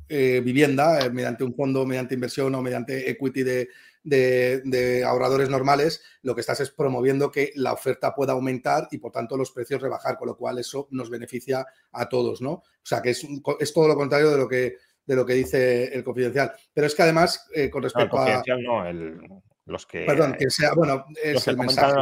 vivienda 0.09 1.09
mediante 1.09 1.43
un 1.43 1.55
fondo, 1.55 1.85
mediante 1.85 2.15
inversión 2.15 2.53
o 2.55 2.61
mediante 2.61 3.09
equity 3.09 3.43
de, 3.43 3.69
de, 4.03 5.03
ahorradores 5.05 5.49
normales, 5.49 6.03
lo 6.21 6.35
que 6.35 6.41
estás 6.41 6.59
es 6.59 6.71
promoviendo 6.71 7.31
que 7.31 7.51
la 7.55 7.73
oferta 7.73 8.15
pueda 8.15 8.33
aumentar 8.33 8.87
y 8.91 8.97
por 8.97 9.11
tanto 9.11 9.37
los 9.37 9.51
precios 9.51 9.81
rebajar, 9.81 10.17
con 10.17 10.27
lo 10.27 10.37
cual 10.37 10.59
eso 10.59 10.87
nos 10.91 11.09
beneficia 11.09 11.65
a 11.91 12.09
todos, 12.09 12.41
¿no? 12.41 12.51
O 12.51 12.63
sea 12.83 13.01
que 13.01 13.11
es, 13.11 13.25
es 13.59 13.73
todo 13.73 13.87
lo 13.87 13.95
contrario 13.95 14.31
de 14.31 14.37
lo 14.37 14.47
que 14.47 14.77
de 15.05 15.15
lo 15.15 15.25
que 15.25 15.33
dice 15.33 15.93
el 15.93 16.03
confidencial. 16.03 16.51
Pero 16.73 16.87
es 16.87 16.95
que 16.95 17.01
además, 17.01 17.47
eh, 17.53 17.69
con 17.69 17.83
respecto 17.83 18.15
no, 18.15 18.27
el 18.27 18.33
confidencial 18.33 18.63
No, 18.63 18.87
el, 18.87 19.19
los 19.65 19.85
que. 19.85 20.05
Perdón, 20.05 20.35
que 20.37 20.49
sea, 20.49 20.73
bueno, 20.73 21.05
es 21.21 21.47
el 21.47 21.57
mensaje. 21.57 21.95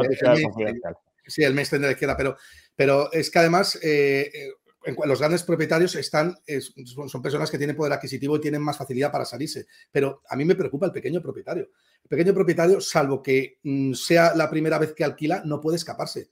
sí, 1.26 1.42
el 1.42 1.54
mainstream 1.54 1.82
de 1.82 1.88
la 1.88 1.92
izquierda, 1.92 2.16
pero, 2.16 2.36
pero 2.74 3.12
es 3.12 3.30
que 3.30 3.38
además 3.38 3.76
eh, 3.82 4.30
eh, 4.32 4.50
los 5.04 5.18
grandes 5.18 5.42
propietarios 5.42 5.94
están, 5.94 6.36
son 7.06 7.22
personas 7.22 7.50
que 7.50 7.58
tienen 7.58 7.76
poder 7.76 7.92
adquisitivo 7.92 8.36
y 8.36 8.40
tienen 8.40 8.62
más 8.62 8.78
facilidad 8.78 9.12
para 9.12 9.24
salirse. 9.24 9.66
Pero 9.90 10.22
a 10.28 10.36
mí 10.36 10.44
me 10.44 10.54
preocupa 10.54 10.86
el 10.86 10.92
pequeño 10.92 11.20
propietario. 11.20 11.68
El 12.02 12.08
pequeño 12.08 12.32
propietario, 12.32 12.80
salvo 12.80 13.22
que 13.22 13.58
mm, 13.62 13.92
sea 13.92 14.34
la 14.34 14.48
primera 14.48 14.78
vez 14.78 14.94
que 14.94 15.04
alquila, 15.04 15.42
no 15.44 15.60
puede 15.60 15.76
escaparse. 15.76 16.30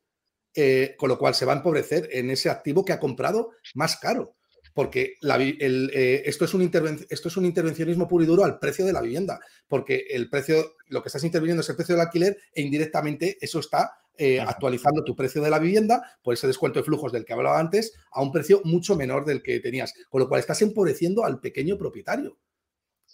Eh, 0.54 0.94
con 0.96 1.08
lo 1.08 1.18
cual 1.18 1.34
se 1.34 1.44
va 1.44 1.52
a 1.52 1.56
empobrecer 1.56 2.08
en 2.10 2.30
ese 2.30 2.50
activo 2.50 2.84
que 2.84 2.92
ha 2.92 2.98
comprado 2.98 3.52
más 3.74 3.96
caro. 3.96 4.36
Porque 4.74 5.16
eh, 5.22 6.22
esto, 6.24 6.44
es 6.44 6.54
un 6.54 6.62
esto 7.10 7.28
es 7.28 7.36
un 7.36 7.44
intervencionismo 7.44 8.08
puro 8.08 8.24
y 8.24 8.26
duro 8.26 8.44
al 8.44 8.58
precio 8.58 8.84
de 8.86 8.92
la 8.92 9.00
vivienda. 9.00 9.40
Porque 9.66 10.06
el 10.10 10.30
precio, 10.30 10.76
lo 10.86 11.02
que 11.02 11.08
estás 11.08 11.24
interviniendo 11.24 11.60
es 11.60 11.68
el 11.68 11.76
precio 11.76 11.94
del 11.94 12.02
alquiler 12.02 12.38
e 12.52 12.62
indirectamente 12.62 13.36
eso 13.40 13.60
está 13.60 13.92
eh, 14.18 14.40
actualizando 14.40 15.04
tu 15.04 15.14
precio 15.14 15.40
de 15.40 15.48
la 15.48 15.58
vivienda 15.58 16.18
por 16.22 16.34
ese 16.34 16.46
descuento 16.46 16.80
de 16.80 16.84
flujos 16.84 17.12
del 17.12 17.24
que 17.24 17.32
hablaba 17.32 17.58
antes 17.58 17.94
a 18.10 18.20
un 18.20 18.32
precio 18.32 18.60
mucho 18.64 18.96
menor 18.96 19.24
del 19.24 19.42
que 19.42 19.60
tenías, 19.60 19.94
con 20.10 20.20
lo 20.20 20.28
cual 20.28 20.40
estás 20.40 20.60
empobreciendo 20.62 21.24
al 21.24 21.40
pequeño 21.40 21.78
propietario. 21.78 22.38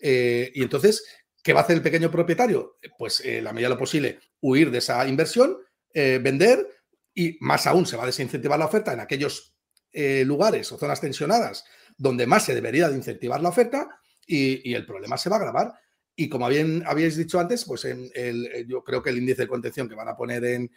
Eh, 0.01 0.51
y 0.55 0.63
entonces, 0.63 1.05
¿qué 1.43 1.53
va 1.53 1.61
a 1.61 1.63
hacer 1.65 1.77
el 1.77 1.83
pequeño 1.83 2.11
propietario? 2.11 2.79
Pues 2.99 3.21
eh, 3.21 3.43
la 3.43 3.53
medida 3.53 3.69
de 3.69 3.75
lo 3.75 3.79
posible, 3.79 4.19
huir 4.41 4.71
de 4.71 4.79
esa 4.79 5.07
inversión, 5.07 5.59
vender 5.97 6.67
y 7.15 7.37
más 7.39 7.69
aún 7.69 7.87
se 7.87 7.97
va 7.97 8.03
a 8.03 8.07
desincentivar 8.07 8.59
la 8.59 8.67
oferta 8.67 8.93
en 8.93 8.99
aquellos 8.99 9.55
lugares 9.93 10.73
o 10.73 10.77
zonas 10.77 11.01
tensionadas 11.01 11.65
donde 11.97 12.27
más 12.27 12.45
se 12.45 12.55
debería 12.55 12.89
de 12.89 12.97
incentivar 12.97 13.41
la 13.41 13.51
oferta 13.51 13.89
y, 14.27 14.69
y 14.69 14.75
el 14.75 14.87
problema 14.87 15.17
se 15.17 15.31
va 15.31 15.37
a 15.37 15.39
agravar. 15.39 15.75
Y 16.17 16.29
como 16.29 16.49
bien 16.49 16.85
habíais 16.87 17.17
dicho 17.17 17.41
antes, 17.41 17.65
pues 17.65 17.85
en 17.87 18.09
el, 18.15 18.47
eh, 18.47 18.65
yo 18.69 18.85
creo 18.85 19.03
que 19.03 19.11
el 19.11 19.19
índice 19.19 19.43
de 19.43 19.49
contención 19.49 19.89
que 19.89 19.97
van 19.97 20.09
a 20.09 20.17
poner 20.17 20.45
en, 20.45 20.71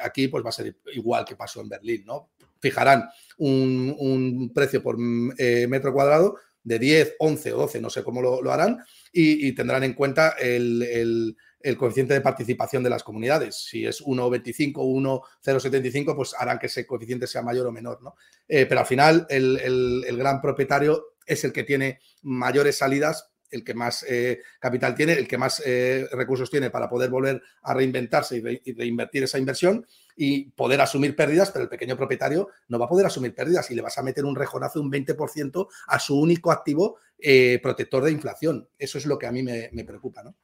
aquí 0.00 0.28
pues 0.28 0.44
va 0.44 0.48
a 0.50 0.52
ser 0.52 0.76
igual 0.94 1.24
que 1.24 1.36
pasó 1.36 1.60
en 1.60 1.68
Berlín, 1.68 2.04
¿no? 2.06 2.30
Fijarán 2.60 3.08
un, 3.38 4.50
precio 4.54 4.82
por 4.82 4.96
eh, 5.38 5.66
metro 5.68 5.92
cuadrado 5.92 6.36
de 6.62 6.78
10, 6.78 7.16
11 7.18 7.52
o 7.52 7.56
12, 7.58 7.80
no 7.80 7.90
sé 7.90 8.02
cómo 8.02 8.20
lo, 8.20 8.52
harán, 8.52 8.78
y, 9.12 9.52
tendrán 9.52 9.84
en 9.84 9.94
cuenta 9.94 10.34
el, 10.38 11.36
coeficiente 11.76 12.14
de 12.14 12.20
participación 12.20 12.82
de 12.82 12.90
las 12.90 13.02
comunidades. 13.02 13.56
Si 13.56 13.86
es 13.86 14.02
1,25 14.02 14.72
o 14.76 14.84
1,075, 14.84 16.16
pues 16.16 16.34
harán 16.38 16.58
que 16.58 16.66
ese 16.66 16.86
coeficiente 16.86 17.26
sea 17.26 17.42
mayor 17.42 17.66
o 17.66 17.72
menor, 17.72 18.02
¿no? 18.02 18.16
Eh, 18.46 18.66
pero 18.66 18.80
al 18.80 18.86
final 18.86 19.26
el, 19.30 20.04
el 20.06 20.16
gran 20.16 20.40
propietario 20.40 21.14
es 21.26 21.44
el 21.44 21.52
que 21.52 21.64
tiene 21.64 22.00
mayores 22.22 22.78
salidas 22.78 23.30
el 23.50 23.64
que 23.64 23.74
más 23.74 24.04
eh, 24.08 24.40
capital 24.58 24.94
tiene, 24.94 25.12
el 25.14 25.28
que 25.28 25.38
más 25.38 25.62
eh, 25.64 26.06
recursos 26.12 26.50
tiene 26.50 26.70
para 26.70 26.88
poder 26.88 27.10
volver 27.10 27.42
a 27.62 27.74
reinventarse 27.74 28.36
y, 28.64 28.72
reinvertir 28.72 29.24
esa 29.24 29.38
inversión 29.38 29.86
y 30.16 30.50
poder 30.50 30.80
asumir 30.80 31.14
pérdidas, 31.14 31.50
pero 31.50 31.64
el 31.64 31.68
pequeño 31.68 31.96
propietario 31.96 32.48
no 32.68 32.78
va 32.78 32.86
a 32.86 32.88
poder 32.88 33.06
asumir 33.06 33.34
pérdidas 33.34 33.70
y 33.70 33.74
le 33.74 33.82
vas 33.82 33.98
a 33.98 34.02
meter 34.02 34.24
un 34.24 34.36
rejonazo 34.36 34.80
un 34.80 34.90
20% 34.90 35.68
a 35.86 35.98
su 35.98 36.18
único 36.18 36.50
activo 36.50 36.98
eh, 37.18 37.58
protector 37.62 38.04
de 38.04 38.12
inflación. 38.12 38.68
Eso 38.78 38.98
es 38.98 39.06
lo 39.06 39.18
que 39.18 39.26
a 39.26 39.32
mí 39.32 39.42
me, 39.42 39.84
preocupa, 39.84 40.22
¿no? 40.22 40.34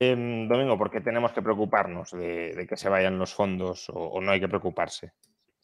Em, 0.00 0.46
Domingo, 0.46 0.78
¿por 0.78 0.90
qué 0.90 1.00
tenemos 1.00 1.32
que 1.32 1.42
preocuparnos 1.42 2.12
de, 2.12 2.66
que 2.68 2.76
se 2.76 2.88
vayan 2.88 3.18
los 3.18 3.34
fondos 3.34 3.90
o, 3.90 3.94
o, 3.94 4.20
no 4.20 4.30
hay 4.30 4.38
que 4.38 4.48
preocuparse? 4.48 5.12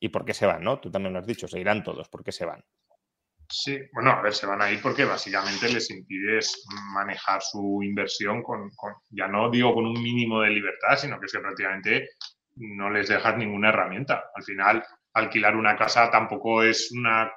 ¿Y 0.01 0.09
por 0.09 0.25
qué 0.25 0.35
se 0.35 0.45
van? 0.45 0.63
¿no? 0.63 0.81
Tú 0.81 0.91
también 0.91 1.13
lo 1.13 1.21
has 1.21 1.27
dicho, 1.27 1.47
se 1.47 1.61
irán 1.61 1.85
todos, 1.85 2.09
¿por 2.09 2.25
qué 2.25 2.33
se 2.33 2.45
van? 2.45 2.65
Sí, 3.49 3.79
bueno, 3.93 4.11
a 4.11 4.23
ver, 4.23 4.35
se 4.35 4.47
van 4.47 4.63
a 4.63 4.71
ir 4.71 4.81
porque 4.81 5.05
básicamente 5.05 5.69
les 5.73 5.91
impides 5.91 6.65
manejar 6.93 7.41
su 7.43 7.83
inversión 7.83 8.43
con, 8.43 8.71
ya 9.11 9.29
no 9.29 9.51
digo 9.51 9.75
con 9.75 9.87
un 9.87 10.03
mínimo 10.03 10.41
de 10.41 10.51
libertad, 10.51 10.97
sino 10.97 11.21
que 11.21 11.27
es 11.27 11.33
que 11.33 11.41
prácticamente 11.41 12.09
no 12.57 12.91
les 12.91 13.09
dejas 13.09 13.37
ninguna 13.37 13.69
herramienta. 13.69 14.25
Al 14.35 14.43
final, 14.43 14.85
alquilar 15.15 15.57
una 15.57 15.77
casa 15.77 16.11
tampoco 16.11 16.63
es 16.63 16.91
una 16.93 17.31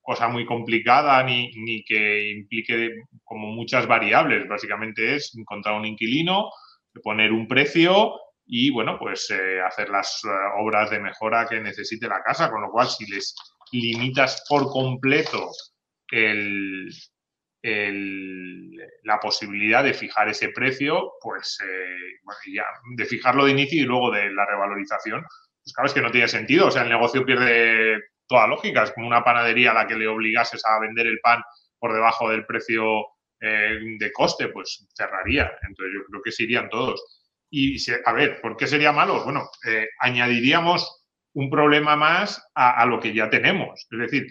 cosa 0.00 0.28
muy 0.28 0.46
complicada 0.46 1.22
ni, 1.22 1.50
ni 1.56 1.84
que 1.84 2.30
implique 2.30 2.90
como 3.24 3.48
muchas 3.48 3.86
variables. 3.86 4.48
Básicamente 4.48 5.16
es 5.16 5.34
encontrar 5.36 5.74
un 5.74 5.86
inquilino, 5.86 6.50
poner 7.02 7.32
un 7.32 7.46
precio 7.46 8.12
y, 8.46 8.70
bueno, 8.70 8.98
pues 8.98 9.30
eh, 9.30 9.60
hacer 9.60 9.90
las 9.90 10.22
eh, 10.24 10.28
obras 10.58 10.90
de 10.90 11.00
mejora 11.00 11.46
que 11.46 11.60
necesite 11.60 12.08
la 12.08 12.22
casa. 12.22 12.50
Con 12.50 12.62
lo 12.62 12.70
cual, 12.70 12.88
si 12.88 13.06
les 13.06 13.34
limitas 13.72 14.44
por 14.48 14.70
completo 14.70 15.50
la 19.02 19.20
posibilidad 19.20 19.84
de 19.84 19.94
fijar 19.94 20.28
ese 20.28 20.50
precio, 20.50 21.12
pues 21.20 21.58
eh, 21.64 22.52
ya, 22.52 22.64
de 22.96 23.04
fijarlo 23.04 23.44
de 23.44 23.52
inicio 23.52 23.82
y 23.82 23.86
luego 23.86 24.10
de 24.10 24.30
la 24.30 24.46
revalorización, 24.46 25.24
pues 25.62 25.74
claro, 25.74 25.88
es 25.88 25.94
que 25.94 26.00
no 26.00 26.10
tiene 26.10 26.28
sentido. 26.28 26.68
O 26.68 26.70
sea, 26.70 26.82
el 26.82 26.88
negocio 26.88 27.26
pierde 27.26 28.00
toda 28.26 28.46
lógica. 28.46 28.84
Es 28.84 28.92
como 28.92 29.06
una 29.06 29.24
panadería 29.24 29.72
a 29.72 29.74
la 29.74 29.86
que 29.86 29.96
le 29.96 30.06
obligases 30.06 30.64
a 30.64 30.78
vender 30.80 31.06
el 31.06 31.20
pan 31.20 31.42
por 31.78 31.92
debajo 31.92 32.30
del 32.30 32.46
precio 32.46 33.04
eh, 33.40 33.78
de 33.98 34.12
coste, 34.12 34.48
pues 34.48 34.86
cerraría. 34.94 35.50
Entonces 35.62 35.94
yo 35.94 36.04
creo 36.08 36.22
que 36.22 36.32
se 36.32 36.44
irían 36.44 36.68
todos. 36.68 37.02
Y 37.50 37.76
a 38.04 38.12
ver, 38.12 38.40
¿por 38.40 38.56
qué 38.56 38.66
sería 38.66 38.92
malo? 38.92 39.24
Bueno, 39.24 39.48
eh, 39.66 39.88
añadiríamos 40.00 40.97
un 41.38 41.50
problema 41.50 41.94
más 41.94 42.50
a, 42.56 42.84
lo 42.84 42.98
que 42.98 43.14
ya 43.14 43.30
tenemos. 43.30 43.86
Es 43.92 43.98
decir, 43.98 44.26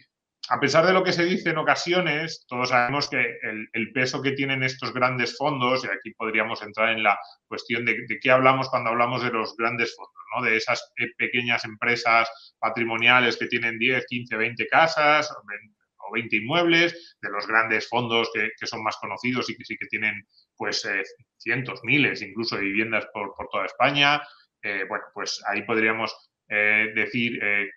a 0.50 0.60
pesar 0.60 0.86
de 0.86 0.92
lo 0.92 1.06
que 1.06 1.14
se 1.14 1.24
dice 1.24 1.52
en 1.52 1.58
ocasiones, 1.58 2.46
todos 2.50 2.68
sabemos 2.68 3.10
que 3.10 3.38
el, 3.72 3.92
peso 3.94 4.22
que 4.22 4.34
tienen 4.34 4.62
estos 4.62 4.94
grandes 4.94 5.38
fondos, 5.38 5.86
y 5.86 5.88
aquí 5.88 6.14
podríamos 6.18 6.62
entrar 6.62 6.90
en 6.90 7.04
la 7.04 7.18
cuestión 7.48 7.86
de, 7.86 7.96
qué 8.22 8.30
hablamos 8.30 8.70
cuando 8.70 8.90
hablamos 8.90 9.24
de 9.24 9.32
los 9.32 9.56
grandes 9.56 9.96
fondos, 9.96 10.22
¿no? 10.36 10.44
de 10.44 10.58
esas 10.58 10.92
pequeñas 11.18 11.64
empresas 11.64 12.30
patrimoniales 12.60 13.38
que 13.38 13.48
tienen 13.48 13.80
10, 13.80 14.06
15, 14.06 14.36
20 14.36 14.68
casas 14.68 15.32
o 15.32 16.12
20 16.12 16.36
inmuebles, 16.36 17.16
de 17.22 17.30
los 17.30 17.48
grandes 17.48 17.88
fondos 17.88 18.30
que, 18.34 18.68
son 18.68 18.84
más 18.84 18.98
conocidos 18.98 19.50
y 19.50 19.56
que 19.56 19.64
sí 19.64 19.78
que 19.78 19.88
tienen 19.88 20.28
pues 20.58 20.84
eh, 20.84 21.04
cientos, 21.38 21.80
miles 21.84 22.22
incluso 22.22 22.58
de 22.58 22.64
viviendas 22.64 23.08
por, 23.14 23.34
toda 23.50 23.66
España. 23.66 24.22
Eh, 24.62 24.84
bueno, 24.90 25.06
pues 25.14 25.42
ahí 25.48 25.62
podríamos 25.62 26.14
eh, 26.50 26.92
decir 26.96 27.40
eh, 27.44 27.70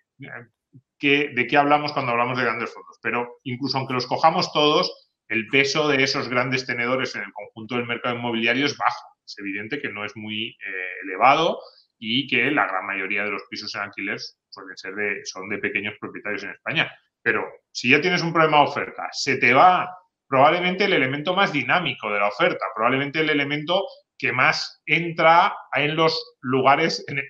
de 1.01 1.47
qué 1.49 1.57
hablamos 1.57 1.93
cuando 1.93 2.13
hablamos 2.13 2.37
de 2.39 2.45
grandes 2.45 2.73
fondos. 2.73 2.99
Pero 3.03 3.41
incluso 3.45 3.79
aunque 3.79 3.95
los 3.95 4.07
cojamos 4.07 4.53
todos, 4.53 5.11
el 5.29 5.47
peso 5.47 5.89
de 5.89 6.03
esos 6.03 6.29
grandes 6.29 6.67
tenedores 6.67 7.15
en 7.15 7.23
el 7.23 7.33
conjunto 7.33 7.77
del 7.77 7.87
mercado 7.87 8.17
inmobiliario 8.17 8.67
es 8.67 8.77
bajo. 8.77 9.07
Es 9.25 9.37
evidente 9.39 9.81
que 9.81 9.89
no 9.89 10.05
es 10.05 10.17
muy 10.17 10.49
eh, 10.49 10.93
elevado 11.05 11.61
y 11.99 12.27
que 12.27 12.51
la 12.51 12.67
gran 12.67 12.87
mayoría 12.87 13.25
de 13.25 13.31
los 13.31 13.45
pisos 13.49 13.75
en 13.75 13.83
alquiler 13.83 14.19
pueden 14.53 14.77
ser 14.77 14.95
de, 14.95 15.21
son 15.25 15.49
de 15.49 15.59
pequeños 15.59 15.95
propietarios 16.01 16.43
en 16.43 16.51
España. 16.51 16.91
Pero 17.23 17.47
si 17.71 17.91
ya 17.91 18.01
tienes 18.01 18.23
un 18.23 18.33
problema 18.33 18.59
de 18.59 18.65
oferta, 18.65 19.09
se 19.13 19.37
te 19.37 19.53
va 19.53 19.89
probablemente 20.27 20.85
el 20.85 20.95
elemento 20.95 21.35
más 21.35 21.53
dinámico 21.53 22.11
de 22.11 22.21
la 22.21 22.29
oferta, 22.29 22.65
probablemente 22.75 23.21
el 23.21 23.31
elemento 23.31 23.85
que 24.19 24.33
más 24.33 24.83
entra 24.87 25.55
en 25.75 25.97
los 25.97 26.37
lugares, 26.41 27.05
en, 27.09 27.21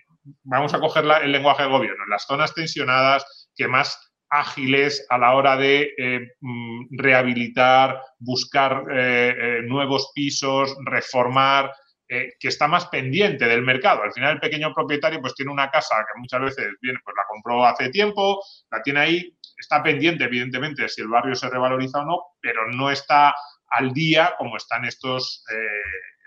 vamos 0.42 0.74
a 0.74 0.80
coger 0.80 1.04
el 1.22 1.32
lenguaje 1.32 1.62
de 1.62 1.68
gobierno, 1.68 2.06
las 2.06 2.26
zonas 2.26 2.54
tensionadas 2.54 3.50
que 3.54 3.68
más 3.68 4.10
ágiles 4.30 5.04
a 5.10 5.18
la 5.18 5.34
hora 5.34 5.56
de 5.56 5.92
eh, 5.98 6.20
mm, 6.40 6.86
rehabilitar, 6.96 8.00
buscar 8.18 8.84
eh, 8.90 9.34
eh, 9.36 9.62
nuevos 9.64 10.12
pisos, 10.14 10.74
reformar, 10.84 11.72
que 12.12 12.48
está 12.48 12.66
más 12.66 12.86
pendiente 12.86 13.46
del 13.46 13.62
mercado. 13.62 14.02
Al 14.02 14.12
final 14.12 14.32
el 14.32 14.40
pequeño 14.40 14.74
propietario 14.74 15.20
pues 15.20 15.32
tiene 15.32 15.52
una 15.52 15.70
casa 15.70 15.94
que 15.94 16.18
muchas 16.18 16.40
veces 16.40 16.72
viene, 16.82 16.98
pues 17.04 17.14
la 17.16 17.22
compró 17.28 17.64
hace 17.64 17.88
tiempo, 17.90 18.42
la 18.68 18.82
tiene 18.82 18.98
ahí, 18.98 19.38
está 19.56 19.80
pendiente 19.80 20.24
evidentemente 20.24 20.88
si 20.88 21.02
el 21.02 21.06
barrio 21.06 21.36
se 21.36 21.48
revaloriza 21.48 22.00
o 22.00 22.04
no, 22.04 22.18
pero 22.40 22.66
no 22.72 22.90
está 22.90 23.32
al 23.68 23.92
día 23.92 24.34
como 24.38 24.56
están 24.56 24.84
estos, 24.86 25.44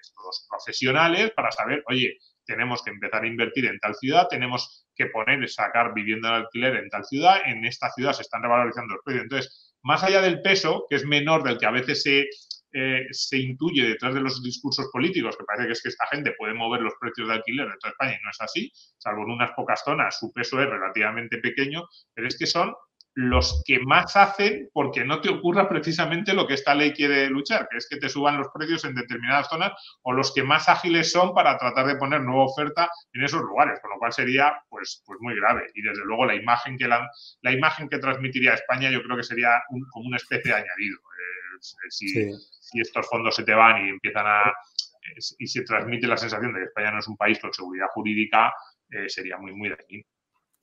estos 0.01 0.47
profesionales 0.49 1.31
para 1.35 1.51
saber, 1.51 1.83
oye, 1.89 2.17
tenemos 2.45 2.83
que 2.83 2.91
empezar 2.91 3.23
a 3.23 3.27
invertir 3.27 3.65
en 3.65 3.79
tal 3.79 3.95
ciudad, 3.95 4.27
tenemos 4.29 4.85
que 4.95 5.07
poner, 5.07 5.47
sacar 5.49 5.93
vivienda 5.93 6.29
en 6.29 6.35
alquiler 6.35 6.75
en 6.75 6.89
tal 6.89 7.05
ciudad, 7.05 7.41
en 7.45 7.65
esta 7.65 7.89
ciudad 7.91 8.13
se 8.13 8.21
están 8.23 8.43
revalorizando 8.43 8.93
los 8.93 9.03
precios. 9.03 9.23
Entonces, 9.23 9.73
más 9.81 10.03
allá 10.03 10.21
del 10.21 10.41
peso, 10.41 10.85
que 10.89 10.95
es 10.95 11.05
menor 11.05 11.43
del 11.43 11.57
que 11.57 11.65
a 11.65 11.71
veces 11.71 12.03
se, 12.03 12.27
eh, 12.73 13.07
se 13.11 13.37
intuye 13.37 13.87
detrás 13.87 14.13
de 14.13 14.21
los 14.21 14.41
discursos 14.41 14.89
políticos, 14.91 15.37
que 15.37 15.43
parece 15.43 15.67
que 15.67 15.73
es 15.73 15.81
que 15.83 15.89
esta 15.89 16.07
gente 16.07 16.33
puede 16.37 16.53
mover 16.53 16.81
los 16.81 16.93
precios 16.99 17.27
de 17.27 17.35
alquiler 17.35 17.67
de 17.67 17.77
toda 17.79 17.91
España 17.91 18.17
y 18.19 18.23
no 18.23 18.29
es 18.31 18.41
así, 18.41 18.71
salvo 18.97 19.23
en 19.23 19.31
unas 19.31 19.51
pocas 19.51 19.83
zonas 19.83 20.17
su 20.17 20.31
peso 20.33 20.61
es 20.61 20.69
relativamente 20.69 21.37
pequeño, 21.37 21.87
pero 22.13 22.27
es 22.27 22.37
que 22.37 22.45
son 22.45 22.73
los 23.15 23.63
que 23.65 23.79
más 23.79 24.15
hacen 24.15 24.69
porque 24.73 25.05
no 25.05 25.21
te 25.21 25.29
ocurra 25.29 25.69
precisamente 25.69 26.33
lo 26.33 26.47
que 26.47 26.55
esta 26.55 26.73
ley 26.73 26.93
quiere 26.93 27.29
luchar, 27.29 27.67
que 27.69 27.77
es 27.77 27.87
que 27.87 27.97
te 27.97 28.09
suban 28.09 28.37
los 28.37 28.47
precios 28.53 28.85
en 28.85 28.95
determinadas 28.95 29.49
zonas 29.49 29.71
o 30.01 30.13
los 30.13 30.33
que 30.33 30.43
más 30.43 30.67
ágiles 30.67 31.11
son 31.11 31.33
para 31.33 31.57
tratar 31.57 31.85
de 31.85 31.95
poner 31.95 32.21
nueva 32.21 32.45
oferta 32.45 32.89
en 33.13 33.23
esos 33.23 33.41
lugares, 33.41 33.79
con 33.81 33.91
lo 33.91 33.99
cual 33.99 34.13
sería 34.13 34.53
pues, 34.69 35.03
pues 35.05 35.19
muy 35.21 35.35
grave. 35.35 35.67
Y 35.75 35.81
desde 35.81 36.03
luego 36.05 36.25
la 36.25 36.35
imagen 36.35 36.77
que 36.77 36.87
la, 36.87 37.07
la 37.41 37.51
imagen 37.51 37.87
que 37.87 37.99
transmitiría 37.99 38.53
España 38.53 38.89
yo 38.89 39.03
creo 39.03 39.17
que 39.17 39.23
sería 39.23 39.61
como 39.69 40.07
una 40.07 40.17
especie 40.17 40.51
de 40.51 40.57
añadido. 40.57 40.97
Eh, 40.97 41.89
si, 41.89 42.07
si 42.09 42.81
estos 42.81 43.07
fondos 43.07 43.35
se 43.35 43.43
te 43.43 43.53
van 43.53 43.85
y 43.85 43.89
empiezan 43.89 44.25
a 44.27 44.53
y 45.37 45.47
se 45.47 45.63
transmite 45.63 46.07
la 46.07 46.17
sensación 46.17 46.53
de 46.53 46.59
que 46.59 46.65
España 46.65 46.91
no 46.91 46.99
es 46.99 47.07
un 47.07 47.17
país 47.17 47.39
con 47.39 47.53
seguridad 47.53 47.87
jurídica, 47.93 48.53
eh, 48.89 49.09
sería 49.09 49.37
muy, 49.37 49.53
muy 49.53 49.69
dañino. 49.69 50.05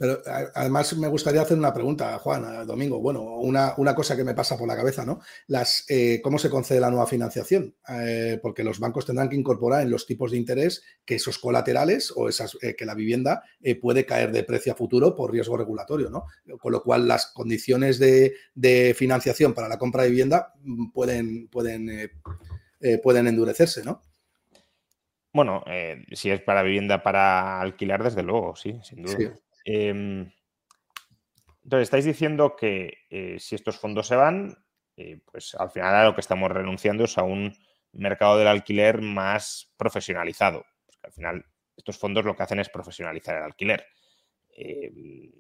Pero 0.01 0.23
además 0.55 0.97
me 0.97 1.09
gustaría 1.09 1.43
hacer 1.43 1.59
una 1.59 1.75
pregunta, 1.75 2.19
Juan, 2.21 2.67
Domingo. 2.67 3.01
Bueno, 3.01 3.21
una, 3.21 3.75
una, 3.77 3.95
cosa 3.95 4.17
que 4.17 4.25
me 4.25 4.33
pasa 4.33 4.57
por 4.57 4.67
la 4.67 4.75
cabeza, 4.75 5.05
¿no? 5.05 5.21
Las, 5.47 5.85
eh, 5.91 6.23
¿Cómo 6.25 6.39
se 6.39 6.49
concede 6.49 6.81
la 6.81 6.89
nueva 6.89 7.07
financiación? 7.07 7.77
Eh, 7.87 8.39
porque 8.41 8.65
los 8.65 8.81
bancos 8.81 9.05
tendrán 9.05 9.29
que 9.29 9.37
incorporar 9.37 9.83
en 9.83 9.91
los 9.91 10.07
tipos 10.07 10.31
de 10.31 10.39
interés 10.39 10.83
que 11.05 11.17
esos 11.17 11.39
colaterales 11.39 12.15
o 12.17 12.31
esas, 12.31 12.57
eh, 12.63 12.75
que 12.75 12.87
la 12.87 12.95
vivienda 12.95 13.43
puede 13.83 14.07
caer 14.07 14.33
de 14.33 14.43
precio 14.43 14.73
a 14.73 14.75
futuro 14.75 15.15
por 15.15 15.33
riesgo 15.33 15.59
regulatorio, 15.59 16.09
¿no? 16.09 16.25
Con 16.59 16.73
lo 16.73 16.83
cual 16.83 17.07
las 17.07 17.27
condiciones 17.27 17.99
de, 17.99 18.33
de 18.55 18.95
financiación 18.97 19.53
para 19.53 19.69
la 19.69 19.77
compra 19.77 20.05
de 20.05 20.09
vivienda 20.09 20.55
mm, 20.63 20.93
pueden, 20.93 21.49
pueden, 21.49 22.11
pueden 23.03 23.27
endurecerse, 23.27 23.85
¿no? 23.85 24.01
Bueno, 25.35 25.63
si 26.11 26.31
es 26.31 26.41
para 26.41 26.63
vivienda 26.63 27.03
para 27.03 27.61
alquilar, 27.61 28.03
desde 28.03 28.23
luego, 28.23 28.57
sí, 28.57 28.81
sin 28.83 29.03
duda. 29.03 29.17
Sí. 29.19 29.29
Em, 29.65 30.31
entonces, 31.65 31.87
estáis 31.87 32.05
diciendo 32.05 32.57
que 32.57 32.95
eh, 33.11 33.37
si 33.39 33.55
estos 33.55 33.79
fondos 33.79 34.07
se 34.07 34.17
van, 34.17 34.57
eh, 34.97 35.21
pues 35.31 35.55
al 35.55 35.71
final 35.71 35.95
a 35.95 36.05
lo 36.05 36.15
que 36.15 36.21
estamos 36.21 36.51
renunciando 36.51 37.05
es 37.05 37.17
a 37.19 37.23
un 37.23 37.55
mercado 37.93 38.39
del 38.39 38.49
alquiler 38.49 39.01
más 39.03 39.73
profesionalizado. 39.77 40.65
Al 41.03 41.13
final 41.13 41.45
estos 41.77 41.99
fondos 41.99 42.25
lo 42.25 42.35
que 42.37 42.43
hacen 42.43 42.61
es 42.61 42.69
profesionalizar 42.69 43.37
el 43.37 43.45
alquiler. 43.45 43.87
Em, 44.57 45.31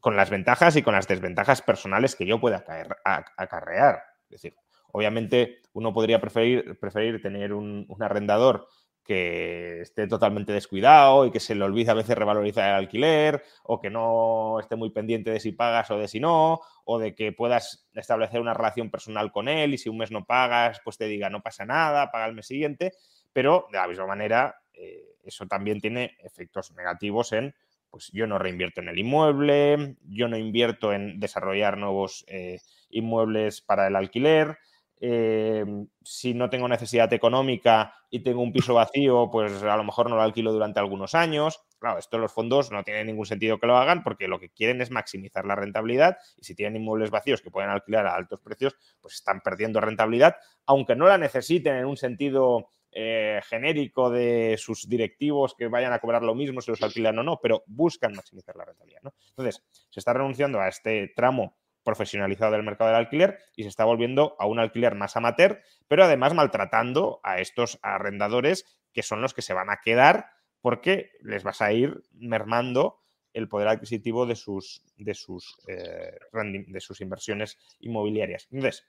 con 0.00 0.16
las 0.16 0.30
ventajas 0.30 0.74
y 0.76 0.82
con 0.82 0.94
las 0.94 1.06
desventajas 1.06 1.62
personales 1.62 2.16
que 2.16 2.26
yo 2.26 2.40
pueda 2.40 2.64
acarrear. 3.04 4.02
Es 4.24 4.30
decir, 4.30 4.56
obviamente 4.92 5.62
uno 5.74 5.92
podría 5.92 6.20
preferir, 6.20 6.78
preferir 6.80 7.22
tener 7.22 7.52
un 7.52 7.86
arrendador 8.00 8.66
que 9.04 9.80
esté 9.80 10.06
totalmente 10.06 10.52
descuidado 10.52 11.26
y 11.26 11.30
que 11.30 11.40
se 11.40 11.54
le 11.54 11.64
olvide 11.64 11.90
a 11.90 11.94
veces 11.94 12.16
revalorizar 12.16 12.68
el 12.68 12.76
alquiler 12.76 13.42
o 13.64 13.80
que 13.80 13.90
no 13.90 14.60
esté 14.60 14.76
muy 14.76 14.90
pendiente 14.90 15.30
de 15.30 15.40
si 15.40 15.52
pagas 15.52 15.90
o 15.90 15.98
de 15.98 16.08
si 16.08 16.20
no, 16.20 16.60
o 16.84 16.98
de 16.98 17.14
que 17.14 17.32
puedas 17.32 17.88
establecer 17.94 18.40
una 18.40 18.54
relación 18.54 18.90
personal 18.90 19.32
con 19.32 19.48
él 19.48 19.74
y 19.74 19.78
si 19.78 19.88
un 19.88 19.98
mes 19.98 20.10
no 20.10 20.24
pagas, 20.24 20.80
pues 20.84 20.98
te 20.98 21.06
diga 21.06 21.30
no 21.30 21.42
pasa 21.42 21.64
nada, 21.64 22.10
paga 22.10 22.26
el 22.26 22.34
mes 22.34 22.46
siguiente, 22.46 22.92
pero 23.32 23.66
de 23.72 23.78
la 23.78 23.88
misma 23.88 24.06
manera 24.06 24.56
eh, 24.72 25.16
eso 25.24 25.46
también 25.46 25.80
tiene 25.80 26.16
efectos 26.22 26.72
negativos 26.72 27.32
en, 27.32 27.54
pues 27.90 28.10
yo 28.12 28.26
no 28.26 28.38
reinvierto 28.38 28.80
en 28.80 28.88
el 28.88 28.98
inmueble, 28.98 29.96
yo 30.08 30.28
no 30.28 30.36
invierto 30.36 30.92
en 30.92 31.20
desarrollar 31.20 31.76
nuevos 31.76 32.24
eh, 32.28 32.58
inmuebles 32.90 33.60
para 33.60 33.86
el 33.86 33.96
alquiler, 33.96 34.58
eh, 35.04 35.64
si 36.04 36.32
no 36.32 36.48
tengo 36.48 36.68
necesidad 36.68 37.12
económica 37.12 37.92
y 38.08 38.20
tengo 38.20 38.40
un 38.40 38.52
piso 38.52 38.72
vacío, 38.74 39.30
pues 39.32 39.60
a 39.64 39.76
lo 39.76 39.82
mejor 39.82 40.08
no 40.08 40.14
lo 40.14 40.22
alquilo 40.22 40.52
durante 40.52 40.78
algunos 40.78 41.16
años. 41.16 41.60
Claro, 41.80 41.98
esto 41.98 42.18
los 42.18 42.32
fondos 42.32 42.70
no 42.70 42.84
tiene 42.84 43.04
ningún 43.04 43.26
sentido 43.26 43.58
que 43.58 43.66
lo 43.66 43.76
hagan 43.76 44.04
porque 44.04 44.28
lo 44.28 44.38
que 44.38 44.50
quieren 44.50 44.80
es 44.80 44.92
maximizar 44.92 45.44
la 45.44 45.56
rentabilidad 45.56 46.18
y 46.36 46.44
si 46.44 46.54
tienen 46.54 46.80
inmuebles 46.80 47.10
vacíos 47.10 47.42
que 47.42 47.50
pueden 47.50 47.70
alquilar 47.70 48.06
a 48.06 48.14
altos 48.14 48.38
precios, 48.38 48.76
pues 49.00 49.14
están 49.14 49.40
perdiendo 49.40 49.80
rentabilidad, 49.80 50.36
aunque 50.66 50.94
no 50.94 51.08
la 51.08 51.18
necesiten 51.18 51.74
en 51.74 51.86
un 51.86 51.96
sentido 51.96 52.68
eh, 52.92 53.40
genérico 53.48 54.08
de 54.08 54.54
sus 54.56 54.88
directivos 54.88 55.56
que 55.58 55.66
vayan 55.66 55.92
a 55.92 55.98
cobrar 55.98 56.22
lo 56.22 56.36
mismo 56.36 56.60
si 56.60 56.70
los 56.70 56.80
alquilan 56.80 57.18
o 57.18 57.24
no, 57.24 57.40
pero 57.42 57.64
buscan 57.66 58.14
maximizar 58.14 58.54
la 58.54 58.66
rentabilidad. 58.66 59.02
Entonces, 59.30 59.64
se 59.90 59.98
está 59.98 60.12
renunciando 60.12 60.60
a 60.60 60.68
este 60.68 61.12
tramo 61.16 61.56
profesionalizado 61.82 62.52
del 62.52 62.62
mercado 62.62 62.90
del 62.90 63.00
alquiler 63.00 63.38
y 63.56 63.62
se 63.62 63.68
está 63.68 63.84
volviendo 63.84 64.36
a 64.38 64.46
un 64.46 64.58
alquiler 64.58 64.94
más 64.94 65.16
amateur, 65.16 65.62
pero 65.88 66.04
además 66.04 66.34
maltratando 66.34 67.20
a 67.22 67.40
estos 67.40 67.78
arrendadores 67.82 68.66
que 68.92 69.02
son 69.02 69.22
los 69.22 69.34
que 69.34 69.42
se 69.42 69.54
van 69.54 69.70
a 69.70 69.80
quedar 69.80 70.30
porque 70.60 71.10
les 71.20 71.42
vas 71.42 71.60
a 71.60 71.72
ir 71.72 72.02
mermando 72.12 73.00
el 73.32 73.48
poder 73.48 73.68
adquisitivo 73.68 74.26
de 74.26 74.36
sus, 74.36 74.82
de 74.96 75.14
sus, 75.14 75.56
eh, 75.66 76.18
de 76.32 76.80
sus 76.80 77.00
inversiones 77.00 77.58
inmobiliarias. 77.80 78.46
Entonces, 78.50 78.86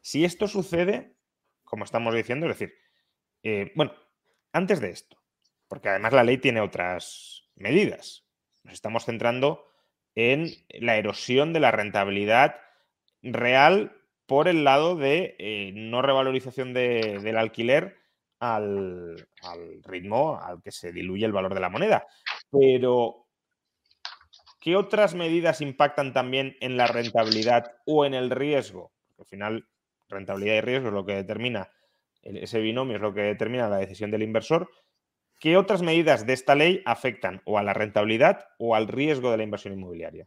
si 0.00 0.24
esto 0.24 0.48
sucede, 0.48 1.16
como 1.64 1.84
estamos 1.84 2.14
diciendo, 2.14 2.46
es 2.46 2.58
decir, 2.58 2.74
eh, 3.42 3.72
bueno, 3.74 3.92
antes 4.52 4.80
de 4.80 4.90
esto, 4.90 5.18
porque 5.68 5.88
además 5.88 6.12
la 6.12 6.24
ley 6.24 6.38
tiene 6.38 6.60
otras 6.60 7.44
medidas, 7.54 8.24
nos 8.64 8.74
estamos 8.74 9.04
centrando 9.04 9.66
en 10.16 10.50
la 10.70 10.96
erosión 10.96 11.52
de 11.52 11.60
la 11.60 11.70
rentabilidad 11.70 12.56
real 13.22 13.92
por 14.26 14.48
el 14.48 14.64
lado 14.64 14.96
de 14.96 15.36
eh, 15.38 15.72
no 15.74 16.02
revalorización 16.02 16.74
del 16.74 17.36
alquiler 17.36 17.96
al, 18.40 19.28
ritmo 19.84 20.40
al 20.40 20.62
que 20.62 20.72
se 20.72 20.92
diluye 20.92 21.24
el 21.24 21.32
valor 21.32 21.54
de 21.54 21.60
la 21.60 21.70
moneda. 21.70 22.06
Pero, 22.50 23.26
¿qué 24.60 24.74
otras 24.76 25.14
medidas 25.14 25.60
impactan 25.60 26.12
también 26.12 26.56
en 26.60 26.76
la 26.76 26.86
rentabilidad 26.86 27.72
o 27.86 28.04
en 28.04 28.14
el 28.14 28.30
riesgo? 28.30 28.92
al 29.18 29.24
final, 29.24 29.68
rentabilidad 30.08 30.56
y 30.56 30.60
riesgo 30.60 30.88
es 30.88 30.94
lo 30.94 31.06
que 31.06 31.14
determina, 31.14 31.70
ese 32.22 32.60
binomio 32.60 32.96
es 32.96 33.02
lo 33.02 33.14
que 33.14 33.22
determina 33.22 33.68
la 33.68 33.78
decisión 33.78 34.10
del 34.10 34.22
inversor. 34.22 34.68
¿Qué 35.38 35.56
otras 35.56 35.82
medidas 35.82 36.26
de 36.26 36.32
esta 36.32 36.54
ley 36.54 36.82
afectan 36.86 37.42
o 37.44 37.58
a 37.58 37.62
la 37.62 37.74
rentabilidad 37.74 38.46
o 38.58 38.74
al 38.74 38.88
riesgo 38.88 39.30
de 39.30 39.36
la 39.36 39.42
inversión 39.42 39.74
inmobiliaria? 39.74 40.26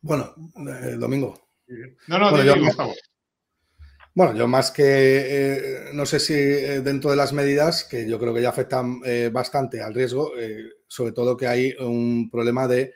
Bueno, 0.00 0.34
eh, 0.56 0.96
Domingo. 0.98 1.34
No, 2.08 2.18
no, 2.18 2.30
bueno, 2.30 2.56
yo, 2.56 2.72
favor. 2.72 2.96
Bueno, 4.14 4.34
yo 4.34 4.46
más 4.48 4.70
que, 4.70 4.84
eh, 4.84 5.90
no 5.94 6.04
sé 6.04 6.18
si 6.18 6.34
eh, 6.34 6.80
dentro 6.80 7.10
de 7.10 7.16
las 7.16 7.32
medidas, 7.32 7.84
que 7.84 8.08
yo 8.08 8.18
creo 8.18 8.34
que 8.34 8.42
ya 8.42 8.48
afectan 8.48 9.00
bastante 9.32 9.80
al 9.80 9.94
riesgo, 9.94 10.32
sobre 10.86 11.12
todo 11.12 11.36
que 11.36 11.46
hay 11.46 11.74
un 11.78 12.28
problema 12.30 12.66
de 12.66 12.94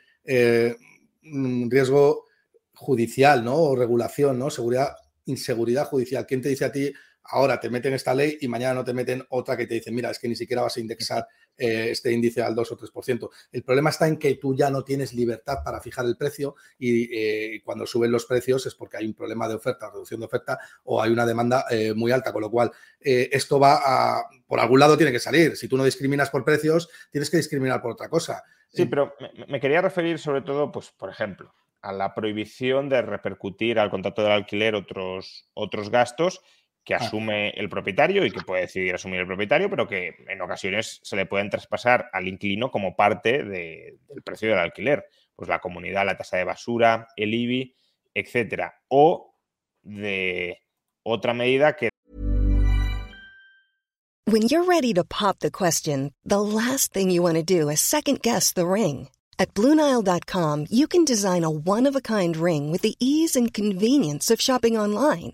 un 1.23 1.69
riesgo 1.71 2.25
judicial, 2.73 3.43
¿no? 3.43 3.55
O 3.55 3.75
regulación, 3.75 4.37
¿no? 4.37 4.49
Seguridad, 4.49 4.95
inseguridad 5.25 5.85
judicial. 5.85 6.25
¿Quién 6.27 6.41
te 6.41 6.49
dice 6.49 6.65
a 6.65 6.71
ti, 6.71 6.93
ahora 7.29 7.59
te 7.59 7.69
meten 7.69 7.93
esta 7.93 8.13
ley 8.13 8.37
y 8.41 8.47
mañana 8.47 8.73
no 8.73 8.83
te 8.83 8.93
meten 8.93 9.25
otra 9.29 9.57
que 9.57 9.67
te 9.67 9.75
dice, 9.75 9.91
mira, 9.91 10.09
es 10.11 10.19
que 10.19 10.27
ni 10.27 10.35
siquiera 10.35 10.61
vas 10.61 10.77
a 10.77 10.79
indexar 10.79 11.27
eh, 11.57 11.89
este 11.91 12.11
índice 12.11 12.41
al 12.41 12.53
2 12.53 12.71
o 12.71 12.77
3%. 12.77 13.29
El 13.51 13.63
problema 13.63 13.89
está 13.89 14.07
en 14.07 14.17
que 14.17 14.35
tú 14.35 14.55
ya 14.55 14.69
no 14.69 14.83
tienes 14.83 15.13
libertad 15.13 15.57
para 15.63 15.81
fijar 15.81 16.05
el 16.05 16.15
precio 16.15 16.55
y 16.77 17.09
eh, 17.11 17.61
cuando 17.63 17.85
suben 17.87 18.11
los 18.11 18.25
precios 18.25 18.65
es 18.65 18.75
porque 18.75 18.97
hay 18.97 19.07
un 19.07 19.15
problema 19.15 19.47
de 19.47 19.55
oferta, 19.55 19.89
reducción 19.89 20.19
de 20.19 20.27
oferta 20.27 20.59
o 20.83 21.01
hay 21.01 21.11
una 21.11 21.25
demanda 21.25 21.65
eh, 21.69 21.93
muy 21.93 22.11
alta, 22.11 22.31
con 22.31 22.41
lo 22.41 22.51
cual 22.51 22.71
esto 22.99 23.57
va 23.57 23.79
a, 23.83 24.23
por 24.45 24.59
algún 24.59 24.79
lado 24.79 24.97
tiene 24.97 25.13
que 25.13 25.19
salir. 25.19 25.55
Si 25.55 25.67
tú 25.67 25.77
no 25.77 25.85
discriminas 25.85 26.29
por 26.29 26.43
precios, 26.43 26.89
tienes 27.09 27.29
que 27.29 27.37
discriminar 27.37 27.81
por 27.81 27.91
otra 27.91 28.09
cosa. 28.09 28.43
Sí, 28.69 28.85
pero 28.85 29.15
me, 29.47 29.59
quería 29.59 29.81
referir 29.81 30.19
sobre 30.19 30.41
todo, 30.41 30.71
pues, 30.71 30.91
por 30.91 31.09
ejemplo, 31.09 31.53
a 31.81 31.93
la 31.93 32.13
prohibición 32.13 32.89
de 32.89 33.01
repercutir 33.01 33.79
al 33.79 33.89
contrato 33.89 34.23
del 34.23 34.31
alquiler 34.31 34.75
otros, 34.75 35.49
otros 35.53 35.89
gastos 35.89 36.41
que 36.87 36.93
ah. 36.93 36.99
asume 37.01 37.49
el 37.49 37.67
propietario 37.67 38.25
y 38.25 38.31
que 38.31 38.39
puede 38.39 38.61
decidir 38.61 38.95
asumir 38.95 39.19
el 39.19 39.27
propietario, 39.27 39.69
pero 39.69 39.85
que 39.85 40.15
en 40.25 40.41
ocasiones 40.41 41.01
se 41.03 41.17
le 41.17 41.25
pueden 41.25 41.49
traspasar 41.49 42.09
al 42.13 42.29
inquilino 42.29 42.71
como 42.71 42.95
parte 42.95 43.43
del 43.43 43.99
precio 44.23 44.49
del 44.49 44.59
alquiler. 44.59 45.05
Pues 45.35 45.49
la 45.49 45.59
comunidad, 45.59 46.05
la 46.05 46.15
tasa 46.15 46.37
de 46.37 46.45
basura, 46.45 47.09
el 47.17 47.33
IBI, 47.33 47.75
etcétera. 48.13 48.73
O 48.87 49.35
de 49.83 50.59
otra 51.03 51.33
medida 51.33 51.75
que. 51.75 51.89
When 54.25 54.43
you're 54.43 54.65
ready 54.65 54.93
to 54.93 55.03
pop 55.03 55.39
the 55.39 55.51
question, 55.51 56.13
the 56.23 56.39
last 56.39 56.93
thing 56.93 57.11
you 57.11 57.21
want 57.21 57.35
to 57.35 57.43
do 57.43 57.69
is 57.69 57.81
second 57.81 58.21
guess 58.21 58.53
the 58.53 58.65
ring. 58.65 59.09
At 59.37 59.53
Bluenile.com, 59.53 60.67
you 60.69 60.87
can 60.87 61.03
design 61.03 61.43
a 61.43 61.49
one 61.49 61.85
of 61.85 61.95
a 61.97 62.01
kind 62.01 62.35
ring 62.37 62.71
with 62.71 62.81
the 62.81 62.95
ease 62.99 63.35
and 63.35 63.53
convenience 63.53 64.31
of 64.31 64.39
shopping 64.39 64.77
online. 64.77 65.33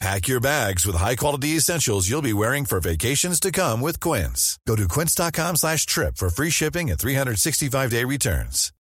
Pack 0.00 0.28
your 0.28 0.40
bags 0.40 0.86
with 0.86 0.96
high-quality 0.96 1.56
essentials 1.58 2.08
you'll 2.08 2.22
be 2.22 2.32
wearing 2.32 2.64
for 2.64 2.80
vacations 2.80 3.38
to 3.38 3.52
come 3.52 3.82
with 3.82 4.00
Quince. 4.00 4.58
Go 4.66 4.74
to 4.74 4.88
quince.com 4.88 5.56
slash 5.56 5.84
trip 5.84 6.16
for 6.16 6.30
free 6.30 6.48
shipping 6.48 6.90
and 6.90 6.98
365-day 6.98 8.04
returns. 8.04 8.72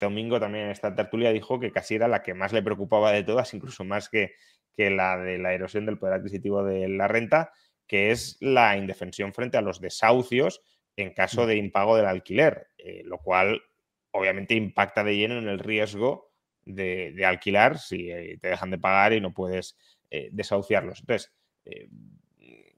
Domingo 0.00 0.40
también 0.40 0.64
en 0.64 0.70
esta 0.72 0.92
tertulia 0.92 1.30
dijo 1.30 1.60
que 1.60 1.70
casi 1.70 1.94
era 1.94 2.08
la 2.08 2.22
que 2.24 2.34
más 2.34 2.52
le 2.52 2.62
preocupaba 2.62 3.12
de 3.12 3.22
todas, 3.22 3.54
incluso 3.54 3.84
más 3.84 4.08
que, 4.08 4.32
que 4.72 4.90
la 4.90 5.18
de 5.18 5.38
la 5.38 5.52
erosión 5.52 5.86
del 5.86 5.96
poder 5.96 6.14
adquisitivo 6.14 6.64
de 6.64 6.88
la 6.88 7.06
renta, 7.06 7.52
que 7.86 8.10
es 8.10 8.38
la 8.40 8.76
indefensión 8.76 9.32
frente 9.32 9.56
a 9.56 9.62
los 9.62 9.80
desahucios 9.80 10.62
en 10.96 11.14
caso 11.14 11.46
de 11.46 11.54
impago 11.56 11.96
del 11.96 12.06
alquiler, 12.06 12.66
eh, 12.78 13.02
lo 13.04 13.18
cual 13.18 13.62
obviamente 14.10 14.54
impacta 14.54 15.04
de 15.04 15.16
lleno 15.16 15.38
en 15.38 15.48
el 15.48 15.60
riesgo 15.60 16.29
de, 16.74 17.12
de 17.12 17.24
alquilar 17.24 17.78
si 17.78 18.10
eh, 18.10 18.38
te 18.40 18.48
dejan 18.48 18.70
de 18.70 18.78
pagar 18.78 19.12
y 19.12 19.20
no 19.20 19.32
puedes 19.32 19.76
eh, 20.10 20.28
desahuciarlos. 20.32 21.00
Entonces, 21.00 21.32
eh, 21.64 21.88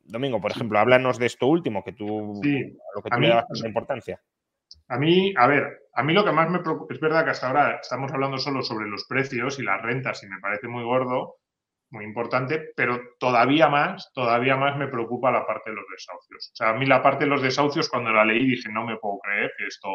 Domingo, 0.05 0.41
por 0.41 0.51
ejemplo, 0.51 0.79
háblanos 0.79 1.19
de 1.19 1.27
esto 1.27 1.47
último, 1.47 1.83
que 1.85 1.93
tú, 1.93 2.41
Sí, 2.43 2.77
lo 2.95 3.03
que 3.03 3.11
tú 3.11 3.19
mí, 3.19 3.27
le 3.27 3.33
tanta 3.33 3.67
importancia. 3.67 4.21
A 4.89 4.99
mí, 4.99 5.33
a 5.37 5.47
ver, 5.47 5.89
a 5.95 6.03
mí 6.03 6.13
lo 6.13 6.25
que 6.25 6.33
más 6.33 6.51
me 6.51 6.61
preocupa, 6.61 6.93
es 6.93 7.01
verdad 7.01 7.25
que 7.25 7.31
hasta 7.31 7.49
ahora 7.49 7.79
estamos 7.81 8.13
hablando 8.13 8.39
solo 8.39 8.63
sobre 8.63 8.89
los 8.89 9.07
precios 9.07 9.59
y 9.59 9.63
las 9.63 9.81
rentas 9.81 10.23
y 10.23 10.27
me 10.27 10.41
parece 10.41 10.69
muy 10.69 10.85
gordo, 10.85 11.37
muy 11.91 12.05
importante, 12.05 12.73
pero 12.75 13.01
todavía 13.19 13.69
más, 13.69 14.11
todavía 14.15 14.57
más 14.57 14.77
me 14.77 14.89
preocupa 14.89 15.31
la 15.31 15.47
parte 15.47 15.71
de 15.71 15.77
los 15.77 15.85
desahucios. 15.91 16.51
O 16.53 16.57
sea, 16.57 16.71
a 16.71 16.75
mí 16.75 16.87
la 16.87 17.03
parte 17.03 17.25
de 17.25 17.31
los 17.31 17.43
desahucios 17.43 17.89
cuando 17.89 18.11
la 18.13 18.25
leí 18.25 18.47
dije, 18.47 18.71
no 18.73 18.85
me 18.85 18.97
puedo 18.97 19.19
creer 19.21 19.53
que 19.57 19.67
esto, 19.67 19.89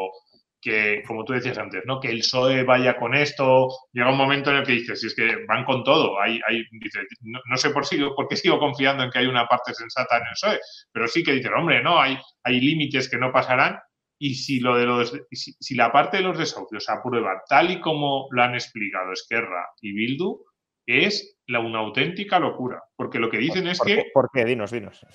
que 0.60 1.02
como 1.06 1.24
tú 1.24 1.32
decías 1.32 1.58
antes, 1.58 1.82
¿no? 1.86 2.00
Que 2.00 2.10
el 2.10 2.18
PSOE 2.18 2.64
vaya 2.64 2.96
con 2.96 3.14
esto, 3.14 3.68
llega 3.92 4.10
un 4.10 4.16
momento 4.16 4.50
en 4.50 4.56
el 4.56 4.66
que 4.66 4.72
dices, 4.72 5.00
si 5.00 5.06
es 5.06 5.14
que 5.14 5.44
van 5.46 5.64
con 5.64 5.84
todo, 5.84 6.20
hay, 6.20 6.40
hay, 6.48 6.64
dices, 6.72 7.06
no, 7.22 7.38
no 7.48 7.56
sé 7.56 7.70
por, 7.70 7.86
si, 7.86 7.98
por 7.98 8.28
qué 8.28 8.36
sigo 8.36 8.58
confiando 8.58 9.04
en 9.04 9.10
que 9.10 9.20
hay 9.20 9.26
una 9.26 9.46
parte 9.46 9.74
sensata 9.74 10.16
en 10.16 10.22
el 10.22 10.32
PSOE, 10.32 10.60
pero 10.92 11.06
sí 11.06 11.22
que 11.22 11.32
dicen, 11.32 11.54
hombre, 11.54 11.82
no, 11.82 12.00
hay, 12.00 12.18
hay 12.42 12.60
límites 12.60 13.08
que 13.08 13.18
no 13.18 13.32
pasarán, 13.32 13.78
y 14.20 14.34
si, 14.34 14.58
lo 14.58 14.76
de 14.76 14.84
los, 14.84 15.12
si, 15.30 15.52
si, 15.60 15.74
la 15.76 15.92
parte 15.92 16.16
de 16.16 16.24
los 16.24 16.36
desahucios 16.36 16.88
aprueba 16.88 17.40
tal 17.48 17.70
y 17.70 17.80
como 17.80 18.26
lo 18.32 18.42
han 18.42 18.54
explicado 18.54 19.12
Esquerra 19.12 19.64
y 19.80 19.92
Bildu, 19.92 20.44
es 20.86 21.38
la, 21.46 21.60
una 21.60 21.78
auténtica 21.78 22.40
locura. 22.40 22.82
Porque 22.96 23.20
lo 23.20 23.30
que 23.30 23.38
dicen 23.38 23.62
¿Por, 23.62 23.70
es 23.70 23.78
por 23.78 23.86
que 23.86 23.94
qué? 23.94 24.04
¿Por 24.12 24.30
qué? 24.32 24.44
Dinos, 24.44 24.72
dinos. 24.72 25.06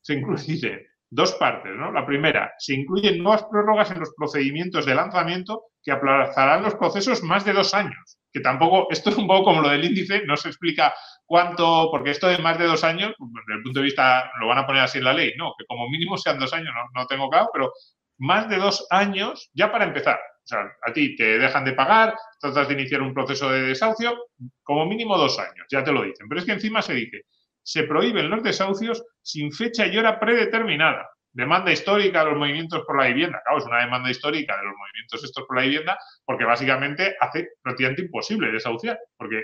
se 0.00 0.14
incluyen 0.14 0.84
dos 1.10 1.32
partes, 1.34 1.74
¿no? 1.74 1.90
La 1.92 2.06
primera, 2.06 2.52
se 2.58 2.74
incluyen 2.74 3.22
nuevas 3.22 3.44
prórrogas 3.44 3.90
en 3.90 4.00
los 4.00 4.12
procedimientos 4.16 4.84
de 4.84 4.94
lanzamiento 4.94 5.62
que 5.82 5.92
aplazarán 5.92 6.62
los 6.62 6.74
procesos 6.74 7.22
más 7.22 7.44
de 7.44 7.52
dos 7.52 7.72
años. 7.74 8.18
Que 8.32 8.40
tampoco, 8.40 8.88
esto 8.90 9.10
es 9.10 9.16
un 9.16 9.26
poco 9.26 9.44
como 9.44 9.62
lo 9.62 9.70
del 9.70 9.84
índice, 9.84 10.22
no 10.26 10.36
se 10.36 10.48
explica 10.48 10.94
cuánto, 11.24 11.88
porque 11.90 12.10
esto 12.10 12.28
de 12.28 12.38
más 12.38 12.58
de 12.58 12.66
dos 12.66 12.84
años, 12.84 13.14
desde 13.18 13.58
el 13.58 13.62
punto 13.62 13.80
de 13.80 13.84
vista, 13.84 14.30
lo 14.40 14.48
van 14.48 14.58
a 14.58 14.66
poner 14.66 14.82
así 14.82 14.98
en 14.98 15.04
la 15.04 15.14
ley, 15.14 15.32
no, 15.38 15.54
que 15.58 15.64
como 15.66 15.88
mínimo 15.88 16.18
sean 16.18 16.38
dos 16.38 16.52
años, 16.52 16.72
no, 16.74 17.00
no 17.00 17.06
tengo 17.06 17.30
claro, 17.30 17.48
pero 17.52 17.72
más 18.18 18.48
de 18.48 18.56
dos 18.56 18.86
años 18.90 19.50
ya 19.54 19.72
para 19.72 19.84
empezar. 19.84 20.16
O 20.16 20.48
sea, 20.48 20.60
a 20.82 20.92
ti 20.92 21.14
te 21.14 21.38
dejan 21.38 21.64
de 21.64 21.72
pagar, 21.72 22.14
tratas 22.40 22.68
de 22.68 22.74
iniciar 22.74 23.02
un 23.02 23.14
proceso 23.14 23.50
de 23.50 23.62
desahucio, 23.62 24.16
como 24.62 24.86
mínimo 24.86 25.16
dos 25.16 25.38
años, 25.38 25.66
ya 25.70 25.84
te 25.84 25.92
lo 25.92 26.02
dicen. 26.02 26.26
Pero 26.28 26.40
es 26.40 26.46
que 26.46 26.52
encima 26.52 26.80
se 26.80 26.94
dice, 26.94 27.22
se 27.62 27.84
prohíben 27.84 28.30
los 28.30 28.42
desahucios 28.42 29.04
sin 29.22 29.52
fecha 29.52 29.86
y 29.86 29.96
hora 29.96 30.18
predeterminada. 30.18 31.08
Demanda 31.32 31.70
histórica 31.70 32.20
de 32.20 32.30
los 32.30 32.38
movimientos 32.38 32.82
por 32.86 33.00
la 33.00 33.08
vivienda. 33.08 33.40
Claro, 33.44 33.58
es 33.58 33.66
una 33.66 33.80
demanda 33.80 34.10
histórica 34.10 34.56
de 34.56 34.64
los 34.64 34.74
movimientos 34.76 35.24
estos 35.24 35.44
por 35.46 35.56
la 35.56 35.62
vivienda 35.62 35.98
porque 36.24 36.44
básicamente 36.44 37.14
hace 37.20 37.48
prácticamente 37.62 38.02
imposible 38.02 38.50
desahuciar. 38.50 38.98
Porque 39.16 39.42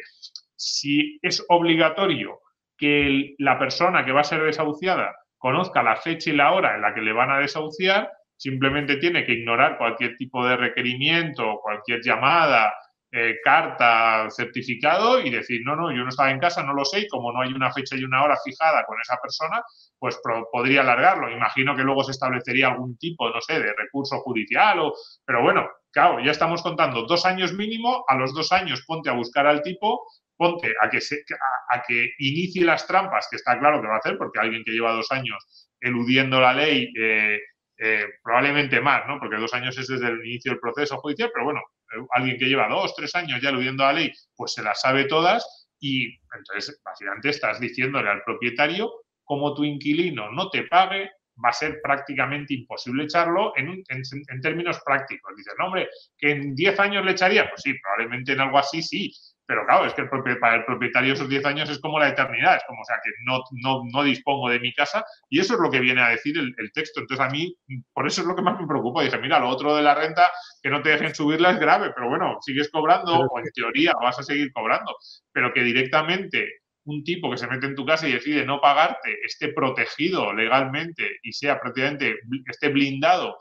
si 0.56 1.18
es 1.22 1.44
obligatorio 1.48 2.40
que 2.76 3.34
la 3.38 3.58
persona 3.58 4.04
que 4.04 4.12
va 4.12 4.22
a 4.22 4.24
ser 4.24 4.42
desahuciada 4.42 5.14
conozca 5.38 5.82
la 5.82 5.96
fecha 5.96 6.30
y 6.30 6.36
la 6.36 6.52
hora 6.52 6.74
en 6.74 6.82
la 6.82 6.94
que 6.94 7.02
le 7.02 7.12
van 7.12 7.30
a 7.30 7.38
desahuciar, 7.38 8.10
simplemente 8.36 8.96
tiene 8.96 9.24
que 9.24 9.32
ignorar 9.32 9.78
cualquier 9.78 10.16
tipo 10.16 10.46
de 10.46 10.56
requerimiento, 10.56 11.60
cualquier 11.62 12.00
llamada, 12.02 12.72
eh, 13.16 13.36
carta, 13.44 14.28
certificado 14.28 15.20
y 15.20 15.30
decir, 15.30 15.60
no, 15.64 15.76
no, 15.76 15.92
yo 15.92 16.02
no 16.02 16.08
estaba 16.08 16.32
en 16.32 16.40
casa, 16.40 16.64
no 16.64 16.74
lo 16.74 16.84
sé, 16.84 17.02
y 17.02 17.08
como 17.08 17.32
no 17.32 17.42
hay 17.42 17.52
una 17.52 17.72
fecha 17.72 17.94
y 17.94 18.02
una 18.02 18.24
hora 18.24 18.36
fijada 18.44 18.84
con 18.84 18.96
esa 19.00 19.18
persona, 19.22 19.62
pues 20.00 20.20
podría 20.50 20.80
alargarlo. 20.80 21.30
Imagino 21.30 21.76
que 21.76 21.84
luego 21.84 22.02
se 22.02 22.10
establecería 22.10 22.68
algún 22.68 22.98
tipo, 22.98 23.30
no 23.30 23.40
sé, 23.40 23.60
de 23.60 23.72
recurso 23.72 24.18
judicial, 24.18 24.80
o, 24.80 24.94
pero 25.24 25.42
bueno, 25.42 25.68
claro, 25.92 26.18
ya 26.24 26.32
estamos 26.32 26.60
contando 26.60 27.06
dos 27.06 27.24
años 27.24 27.52
mínimo, 27.52 28.04
a 28.08 28.16
los 28.16 28.34
dos 28.34 28.50
años 28.50 28.84
ponte 28.84 29.10
a 29.10 29.12
buscar 29.12 29.46
al 29.46 29.62
tipo, 29.62 30.08
ponte 30.36 30.74
a 30.80 30.90
que, 30.90 31.00
se, 31.00 31.24
a, 31.70 31.76
a 31.76 31.82
que 31.86 32.14
inicie 32.18 32.64
las 32.64 32.84
trampas, 32.84 33.28
que 33.30 33.36
está 33.36 33.56
claro 33.60 33.80
que 33.80 33.86
va 33.86 33.94
a 33.94 33.98
hacer, 33.98 34.18
porque 34.18 34.40
alguien 34.40 34.64
que 34.64 34.72
lleva 34.72 34.92
dos 34.92 35.12
años 35.12 35.70
eludiendo 35.80 36.40
la 36.40 36.52
ley, 36.52 36.92
eh, 36.98 37.38
eh, 37.78 38.06
probablemente 38.22 38.80
más, 38.80 39.06
¿no? 39.06 39.18
Porque 39.18 39.36
dos 39.36 39.52
años 39.54 39.76
es 39.78 39.86
desde 39.86 40.08
el 40.08 40.24
inicio 40.26 40.52
del 40.52 40.60
proceso 40.60 40.96
judicial, 40.98 41.30
pero 41.32 41.44
bueno, 41.44 41.60
alguien 42.12 42.38
que 42.38 42.46
lleva 42.46 42.68
dos, 42.68 42.94
tres 42.94 43.14
años 43.14 43.40
ya 43.42 43.50
eludiendo 43.50 43.84
la 43.84 43.92
ley, 43.92 44.12
pues 44.36 44.52
se 44.52 44.62
las 44.62 44.80
sabe 44.80 45.04
todas 45.04 45.68
y 45.80 46.06
entonces 46.36 46.80
básicamente 46.84 47.30
estás 47.30 47.60
diciéndole 47.60 48.08
al 48.08 48.22
propietario, 48.24 48.90
como 49.22 49.54
tu 49.54 49.64
inquilino 49.64 50.30
no 50.30 50.50
te 50.50 50.64
pague, 50.64 51.10
va 51.42 51.48
a 51.48 51.52
ser 51.52 51.80
prácticamente 51.82 52.54
imposible 52.54 53.04
echarlo 53.04 53.52
en, 53.56 53.68
en, 53.88 54.02
en 54.28 54.40
términos 54.40 54.80
prácticos. 54.84 55.34
Dices, 55.36 55.54
no, 55.58 55.66
hombre, 55.66 55.88
que 56.16 56.30
en 56.30 56.54
10 56.54 56.80
años 56.80 57.04
le 57.04 57.12
echaría, 57.12 57.48
pues 57.48 57.62
sí, 57.62 57.74
probablemente 57.82 58.32
en 58.32 58.40
algo 58.40 58.58
así 58.58 58.82
sí, 58.82 59.12
pero 59.46 59.66
claro, 59.66 59.86
es 59.86 59.94
que 59.94 60.02
el 60.02 60.38
para 60.38 60.56
el 60.56 60.64
propietario 60.64 61.12
esos 61.12 61.28
10 61.28 61.44
años 61.44 61.70
es 61.70 61.78
como 61.78 61.98
la 61.98 62.08
eternidad, 62.08 62.56
es 62.56 62.62
como, 62.66 62.80
o 62.80 62.84
sea, 62.84 62.96
que 63.02 63.10
no, 63.24 63.40
no, 63.62 63.82
no 63.92 64.02
dispongo 64.02 64.48
de 64.48 64.60
mi 64.60 64.72
casa 64.72 65.04
y 65.28 65.40
eso 65.40 65.54
es 65.54 65.60
lo 65.60 65.70
que 65.70 65.80
viene 65.80 66.02
a 66.02 66.08
decir 66.08 66.38
el, 66.38 66.54
el, 66.56 66.72
texto. 66.72 67.00
Entonces 67.00 67.26
a 67.26 67.30
mí, 67.30 67.54
por 67.92 68.06
eso 68.06 68.22
es 68.22 68.26
lo 68.26 68.34
que 68.34 68.42
más 68.42 68.58
me 68.58 68.66
preocupa. 68.66 69.02
Dije, 69.02 69.18
mira, 69.18 69.38
lo 69.38 69.48
otro 69.48 69.76
de 69.76 69.82
la 69.82 69.94
renta, 69.94 70.30
que 70.62 70.70
no 70.70 70.82
te 70.82 70.90
dejen 70.90 71.14
subirla 71.14 71.50
es 71.50 71.58
grave, 71.58 71.92
pero 71.94 72.08
bueno, 72.08 72.38
sigues 72.40 72.70
cobrando 72.70 73.18
o 73.18 73.38
en 73.38 73.50
teoría 73.52 73.92
vas 74.00 74.18
a 74.18 74.22
seguir 74.22 74.52
cobrando, 74.52 74.96
pero 75.32 75.52
que 75.52 75.62
directamente 75.62 76.60
un 76.86 77.02
tipo 77.02 77.30
que 77.30 77.38
se 77.38 77.46
mete 77.46 77.66
en 77.66 77.74
tu 77.74 77.84
casa 77.84 78.08
y 78.08 78.12
decide 78.12 78.44
no 78.44 78.60
pagarte 78.60 79.18
esté 79.24 79.48
protegido 79.48 80.32
legalmente 80.34 81.18
y 81.22 81.32
sea 81.32 81.58
prácticamente, 81.58 82.16
esté 82.46 82.68
blindado 82.68 83.36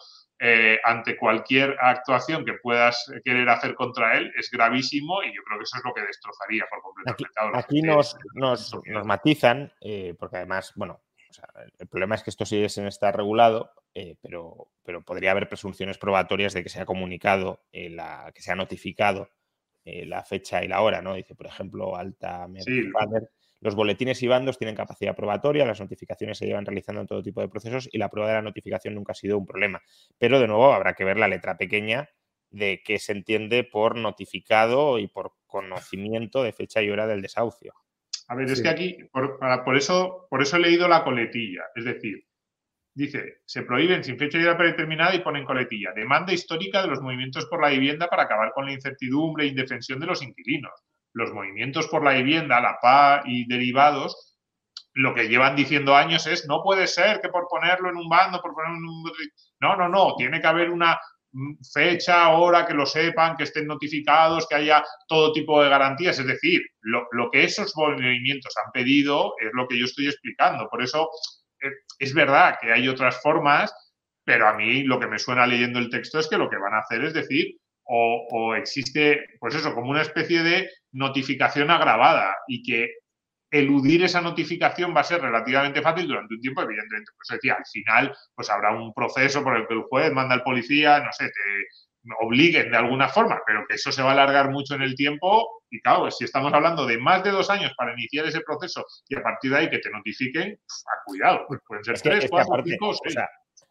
eh, 0.46 0.78
ante 0.84 1.16
cualquier 1.16 1.78
actuación 1.80 2.44
que 2.44 2.56
puedas 2.62 3.10
querer 3.24 3.48
hacer 3.48 3.76
contra 3.76 4.18
él 4.18 4.30
es 4.38 4.52
gravísimo 4.52 5.24
y 5.24 5.28
yo 5.28 5.42
creo 5.42 5.58
que 5.58 5.64
eso 5.64 5.78
es 5.78 5.84
lo 5.86 5.94
que 5.94 6.02
destrozaría 6.02 6.66
por 6.70 6.82
completo 6.82 7.12
aquí, 7.14 7.24
el 7.24 7.30
mercado. 7.30 7.58
Aquí 7.58 7.82
nos, 7.82 8.18
nos, 8.34 8.76
nos, 8.86 9.06
matizan, 9.06 9.72
eh, 9.80 10.14
porque 10.20 10.36
además, 10.36 10.74
bueno, 10.76 11.02
o 11.30 11.34
sea, 11.34 11.48
el 11.80 11.88
problema 11.88 12.16
es 12.16 12.24
que 12.24 12.30
esto 12.30 12.46
sigue 12.46 12.68
sin 12.68 12.88
estar 12.88 13.16
regulado, 13.16 13.72
eh, 13.94 14.18
pero, 14.22 14.68
pero, 14.84 15.02
podría 15.02 15.32
haber 15.32 15.48
presunciones 15.48 15.98
probatorias 15.98 16.54
de 16.54 16.62
que 16.62 16.68
se 16.68 16.82
ha 16.82 16.86
comunicado, 16.86 17.64
eh, 17.72 17.90
la, 17.90 18.30
que 18.36 18.42
se 18.42 18.52
ha 18.52 18.56
notificado 18.56 19.30
la 19.86 20.24
fecha 20.24 20.64
y 20.64 20.68
la 20.70 20.82
hora, 20.82 21.02
¿no? 21.02 21.14
Dice, 21.14 21.36
por 21.36 21.46
ejemplo, 21.46 21.98
Alta 21.98 22.48
sí. 22.60 22.90
Los 23.64 23.76
boletines 23.76 24.22
y 24.22 24.28
bandos 24.28 24.58
tienen 24.58 24.76
capacidad 24.76 25.16
probatoria, 25.16 25.66
las 25.66 25.80
notificaciones 25.80 26.38
se 26.38 26.46
llevan 26.46 26.66
realizando 26.66 27.00
en 27.00 27.08
todo 27.08 27.24
tipo 27.24 27.40
de 27.40 27.48
procesos 27.48 27.88
y 27.90 27.98
la 27.98 28.10
prueba 28.10 28.28
de 28.28 28.36
la 28.36 28.42
notificación 28.42 28.94
nunca 28.94 29.14
ha 29.14 29.16
sido 29.16 29.38
un 29.38 29.46
problema. 29.46 29.82
Pero 30.18 30.42
de 30.42 30.48
nuevo 30.48 30.74
habrá 30.74 30.96
que 30.96 31.06
ver 31.06 31.16
la 31.16 31.30
letra 31.30 31.58
pequeña 31.58 32.10
de 32.50 32.82
qué 32.84 33.00
se 33.00 33.14
entiende 33.14 33.64
por 33.64 33.96
notificado 33.96 35.00
y 35.00 35.08
por 35.08 35.36
conocimiento 35.48 36.44
de 36.44 36.52
fecha 36.52 36.82
y 36.82 36.90
hora 36.90 37.08
del 37.08 37.22
desahucio. 37.22 37.74
A 38.28 38.36
ver, 38.36 38.52
es 38.52 38.62
que 38.62 38.68
aquí, 38.68 38.98
por, 39.14 39.40
por, 39.64 39.78
eso, 39.78 40.28
por 40.30 40.42
eso 40.42 40.58
he 40.58 40.60
leído 40.60 40.90
la 40.90 41.06
coletilla. 41.06 41.62
Es 41.74 41.86
decir, 41.86 42.22
dice, 42.94 43.44
se 43.46 43.64
prohíben 43.64 44.04
sin 44.04 44.18
fecha 44.18 44.38
y 44.40 44.44
hora 44.44 44.58
predeterminada 44.58 45.16
y 45.16 45.20
ponen 45.20 45.46
coletilla. 45.46 45.94
Demanda 45.96 46.34
histórica 46.34 46.82
de 46.82 46.90
los 46.90 47.00
movimientos 47.00 47.46
por 47.46 47.62
la 47.62 47.70
vivienda 47.70 48.10
para 48.10 48.24
acabar 48.24 48.52
con 48.54 48.66
la 48.66 48.74
incertidumbre 48.74 49.46
e 49.46 49.48
indefensión 49.48 50.02
de 50.02 50.08
los 50.08 50.22
inquilinos. 50.22 50.74
Los 51.14 51.32
movimientos 51.32 51.88
por 51.88 52.04
la 52.04 52.14
vivienda, 52.14 52.60
la 52.60 52.80
PA 52.82 53.24
y 53.26 53.48
derivados, 53.48 54.38
lo 54.94 55.14
que 55.14 55.28
llevan 55.28 55.56
diciendo 55.56 55.96
años 55.96 56.28
es, 56.28 56.48
no 56.48 56.62
puede 56.62 56.88
ser 56.88 57.20
que 57.22 57.30
por 57.30 57.48
ponerlo 57.48 57.90
en 57.90 57.98
un 57.98 58.10
bando, 58.10 58.42
por 58.42 58.54
ponerlo 58.54 58.78
en 58.78 58.86
un... 58.86 59.12
No, 59.60 59.76
no, 59.76 59.90
no, 59.90 60.16
tiene 60.16 60.40
que 60.40 60.48
haber 60.48 60.70
una 60.70 61.00
fecha, 61.74 62.30
hora, 62.30 62.66
que 62.66 62.74
lo 62.74 62.86
sepan, 62.86 63.36
que 63.36 63.44
estén 63.44 63.66
notificados, 63.66 64.48
que 64.48 64.56
haya 64.56 64.84
todo 65.08 65.34
tipo 65.34 65.62
de 65.64 65.70
garantías. 65.70 66.20
Es 66.20 66.28
decir, 66.28 66.62
lo, 66.82 67.08
que 67.32 67.44
esos 67.44 67.74
movimientos 67.76 68.54
han 68.64 68.72
pedido 68.72 69.34
es 69.40 69.50
lo 69.54 69.68
que 69.68 69.80
yo 69.80 69.86
estoy 69.86 70.08
explicando. 70.08 70.70
Por 70.70 70.84
eso 70.84 71.10
eh, 71.62 71.72
es 71.98 72.14
verdad 72.14 72.58
que 72.62 72.72
hay 72.72 72.88
otras 72.88 73.22
formas, 73.22 73.74
pero 74.24 74.48
a 74.48 74.54
mí 74.54 74.84
lo 74.84 75.00
que 75.00 75.08
me 75.08 75.20
suena 75.20 75.48
leyendo 75.48 75.80
el 75.80 75.90
texto 75.90 76.20
es 76.20 76.28
que 76.28 76.38
lo 76.38 76.50
que 76.50 76.58
van 76.58 76.74
a 76.76 76.80
hacer 76.80 77.04
es 77.04 77.14
decir, 77.14 77.58
o, 77.86 78.28
o 78.32 78.56
existe, 78.56 79.26
pues 79.40 79.56
eso, 79.56 79.74
como 79.74 79.92
una 79.92 80.02
especie 80.02 80.44
de 80.44 80.70
notificación 80.92 81.70
agravada 81.72 82.36
y 82.48 82.64
que 82.64 82.90
eludir 83.54 84.04
esa 84.04 84.20
notificación 84.20 84.96
va 84.96 85.02
a 85.02 85.06
ser 85.06 85.22
relativamente 85.22 85.82
fácil 85.82 86.08
durante 86.08 86.34
un 86.34 86.42
tiempo, 86.42 86.64
evidentemente. 86.64 87.12
Pues 87.16 87.40
decía, 87.40 87.56
al 87.56 87.66
final, 87.66 88.16
pues 88.34 88.50
habrá 88.50 88.76
un 88.76 88.94
proceso 88.94 89.44
por 89.44 89.56
el 89.56 89.68
que 89.68 89.76
el 89.76 89.84
juez 89.84 90.12
manda 90.12 90.34
al 90.34 90.44
policía, 90.44 91.00
no 91.00 91.12
sé, 91.12 91.26
te 91.26 91.68
obliguen 92.20 92.72
de 92.72 92.78
alguna 92.78 93.08
forma, 93.08 93.40
pero 93.46 93.64
que 93.68 93.76
eso 93.76 93.92
se 93.92 94.02
va 94.02 94.10
a 94.10 94.14
alargar 94.14 94.50
mucho 94.50 94.74
en 94.74 94.82
el 94.82 94.96
tiempo. 94.96 95.62
Y 95.70 95.80
claro, 95.82 96.10
si 96.10 96.26
estamos 96.26 96.52
hablando 96.52 96.86
de 96.88 96.98
más 96.98 97.24
de 97.24 97.30
dos 97.30 97.50
años 97.52 97.74
para 97.78 97.94
iniciar 97.94 98.26
ese 98.26 98.42
proceso 98.42 98.84
y 99.08 99.16
a 99.16 99.22
partir 99.22 99.52
de 99.52 99.58
ahí 99.58 99.70
que 99.70 99.80
te 99.80 99.92
notifiquen, 99.92 100.52
a 100.52 101.04
cuidado, 101.06 101.46
pues 101.48 101.62
pueden 101.68 101.84
ser 101.84 102.02
tres, 102.02 102.28
cuatro, 102.30 102.64
cinco, 102.66 102.94
seis. 103.04 103.16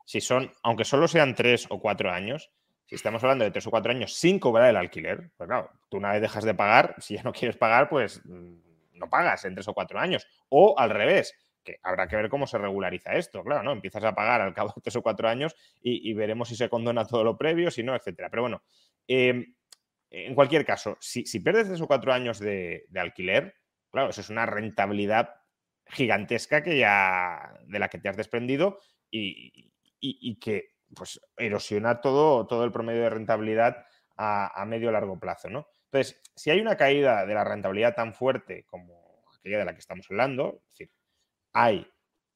si 0.06 0.20
son, 0.20 0.50
aunque 0.62 0.84
solo 0.84 1.08
sean 1.08 1.34
tres 1.34 1.66
o 1.70 1.80
cuatro 1.80 2.10
años, 2.10 2.50
si 2.92 2.96
estamos 2.96 3.24
hablando 3.24 3.46
de 3.46 3.50
tres 3.50 3.66
o 3.66 3.70
cuatro 3.70 3.90
años 3.90 4.12
sin 4.12 4.38
cobrar 4.38 4.68
el 4.68 4.76
alquiler, 4.76 5.30
pues 5.38 5.48
claro, 5.48 5.70
tú 5.88 5.96
una 5.96 6.12
vez 6.12 6.20
dejas 6.20 6.44
de 6.44 6.52
pagar, 6.52 6.94
si 6.98 7.14
ya 7.14 7.22
no 7.22 7.32
quieres 7.32 7.56
pagar, 7.56 7.88
pues 7.88 8.20
mm, 8.26 8.98
no 8.98 9.08
pagas 9.08 9.46
en 9.46 9.54
tres 9.54 9.66
o 9.68 9.72
cuatro 9.72 9.98
años. 9.98 10.26
O 10.50 10.78
al 10.78 10.90
revés, 10.90 11.34
que 11.64 11.78
habrá 11.82 12.06
que 12.06 12.16
ver 12.16 12.28
cómo 12.28 12.46
se 12.46 12.58
regulariza 12.58 13.14
esto. 13.14 13.42
Claro, 13.44 13.62
¿no? 13.62 13.72
Empiezas 13.72 14.04
a 14.04 14.14
pagar 14.14 14.42
al 14.42 14.52
cabo 14.52 14.74
de 14.76 14.82
tres 14.82 14.96
o 14.96 15.02
cuatro 15.02 15.26
años 15.26 15.56
y, 15.80 16.12
veremos 16.12 16.50
si 16.50 16.56
se 16.56 16.68
condona 16.68 17.06
todo 17.06 17.24
lo 17.24 17.38
previo, 17.38 17.70
si 17.70 17.82
no, 17.82 17.96
etcétera. 17.96 18.28
Pero 18.28 18.42
bueno, 18.42 18.62
em, 19.08 19.54
en 20.10 20.34
cualquier 20.34 20.66
caso, 20.66 20.98
si, 21.00 21.24
pierdes 21.40 21.68
tres 21.68 21.80
o 21.80 21.86
cuatro 21.86 22.12
años 22.12 22.38
de, 22.40 22.86
alquiler, 22.94 23.54
claro, 23.90 24.10
eso 24.10 24.20
es 24.20 24.28
una 24.28 24.44
rentabilidad 24.44 25.30
gigantesca 25.86 26.62
que 26.62 26.76
ya 26.76 27.58
de 27.66 27.78
la 27.78 27.88
que 27.88 27.96
te 27.96 28.10
has 28.10 28.18
desprendido 28.18 28.80
y, 29.10 29.70
que 30.40 30.71
pues 30.94 31.20
erosiona 31.36 32.00
todo, 32.00 32.46
todo 32.46 32.64
el 32.64 32.72
promedio 32.72 33.02
de 33.02 33.10
rentabilidad 33.10 33.86
a, 34.16 34.60
a 34.60 34.64
medio 34.66 34.90
largo 34.92 35.18
plazo, 35.18 35.48
¿no? 35.48 35.66
Entonces, 35.92 36.22
si 36.34 36.50
hay 36.50 36.60
una 36.60 36.76
caída 36.76 37.26
de 37.26 37.34
la 37.34 37.44
rentabilidad 37.44 37.94
tan 37.94 38.14
fuerte 38.14 38.64
como 38.64 39.24
aquella 39.38 39.58
de 39.58 39.64
la 39.64 39.72
que 39.74 39.80
estamos 39.80 40.06
hablando, 40.10 40.62
es 40.64 40.78
decir, 40.78 40.90
hay 41.52 41.86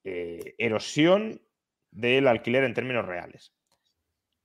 eh, 0.05 0.55
erosión 0.59 1.41
del 1.91 2.29
alquiler 2.29 2.65
en 2.65 2.75
términos 2.75 3.07
reales. 3.07 3.55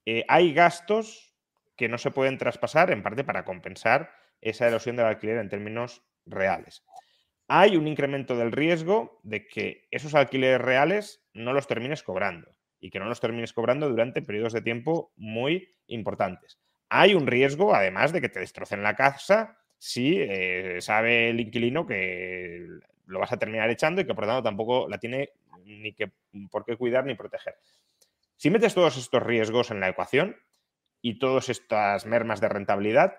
Eh, 0.06 0.24
hay 0.28 0.54
gastos 0.54 1.36
que 1.76 1.88
no 1.88 1.98
se 1.98 2.10
pueden 2.10 2.38
traspasar, 2.38 2.90
en 2.90 3.02
parte 3.02 3.24
para 3.24 3.44
compensar 3.44 4.10
esa 4.40 4.66
erosión 4.66 4.96
del 4.96 5.06
alquiler 5.06 5.38
en 5.38 5.48
términos 5.48 6.02
reales. 6.24 6.84
Hay 7.48 7.76
un 7.76 7.86
incremento 7.86 8.36
del 8.36 8.52
riesgo 8.52 9.20
de 9.22 9.46
que 9.46 9.88
esos 9.90 10.14
alquileres 10.14 10.60
reales 10.60 11.22
no 11.34 11.52
los 11.52 11.66
termines 11.66 12.02
cobrando 12.02 12.56
y 12.82 12.90
que 12.90 12.98
no 12.98 13.06
los 13.06 13.20
termines 13.20 13.54
cobrando 13.54 13.88
durante 13.88 14.20
periodos 14.20 14.52
de 14.52 14.60
tiempo 14.60 15.12
muy 15.16 15.70
importantes 15.86 16.58
hay 16.94 17.14
un 17.14 17.26
riesgo, 17.26 17.74
además, 17.74 18.12
de 18.12 18.20
que 18.20 18.28
te 18.28 18.40
destrocen 18.40 18.82
la 18.82 18.94
casa 18.94 19.56
si 19.78 20.18
eh, 20.20 20.76
sabe 20.80 21.30
el 21.30 21.40
inquilino 21.40 21.86
que 21.86 22.66
lo 23.06 23.18
vas 23.18 23.32
a 23.32 23.38
terminar 23.38 23.70
echando 23.70 24.02
y 24.02 24.04
que 24.04 24.14
por 24.14 24.26
tanto 24.26 24.42
tampoco 24.42 24.86
la 24.88 24.98
tiene 24.98 25.30
ni 25.64 25.94
que 25.94 26.12
por 26.50 26.66
qué 26.66 26.76
cuidar 26.76 27.06
ni 27.06 27.14
proteger. 27.14 27.54
Si 28.36 28.50
metes 28.50 28.74
todos 28.74 28.98
estos 28.98 29.22
riesgos 29.22 29.70
en 29.70 29.80
la 29.80 29.88
ecuación 29.88 30.36
y 31.00 31.18
todas 31.18 31.48
estas 31.48 32.04
mermas 32.04 32.42
de 32.42 32.50
rentabilidad, 32.50 33.14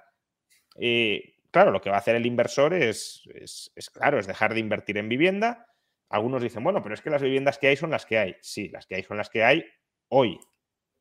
eh, 0.80 1.34
claro, 1.50 1.72
lo 1.72 1.82
que 1.82 1.90
va 1.90 1.96
a 1.96 2.00
hacer 2.00 2.16
el 2.16 2.28
inversor 2.28 2.76
es, 2.76 3.24
es, 3.34 3.90
claro, 3.90 4.20
es 4.20 4.28
dejar 4.28 4.54
de 4.54 4.60
invertir 4.60 5.00
en 5.00 5.10
vivienda. 5.10 5.66
Algunos 6.14 6.44
dicen, 6.44 6.64
bueno, 6.64 6.84
pero 6.84 6.94
es 6.94 7.02
que 7.02 7.10
las 7.10 7.24
viviendas 7.24 7.58
que 7.58 7.70
hay 7.70 7.76
son 7.76 7.90
las 7.90 8.06
que 8.06 8.20
hay. 8.20 8.36
Sí, 8.40 8.70
las 8.70 8.86
que 8.86 8.94
hay 8.94 9.04
son 9.04 9.18
las 9.18 9.32
que 9.32 9.44
hay 9.44 9.66
hoy, 10.10 10.40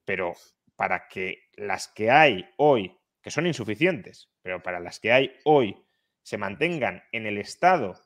pero 0.06 0.32
para 0.74 1.06
que 1.06 1.50
las 1.52 1.88
que 1.88 2.10
hay 2.10 2.48
hoy, 2.56 2.98
que 3.20 3.30
son 3.30 3.46
insuficientes, 3.46 4.30
pero 4.40 4.62
para 4.62 4.80
las 4.80 5.00
que 5.00 5.12
hay 5.12 5.36
hoy, 5.44 5.76
se 6.22 6.38
mantengan 6.38 7.02
en 7.12 7.26
el 7.26 7.36
estado 7.36 8.00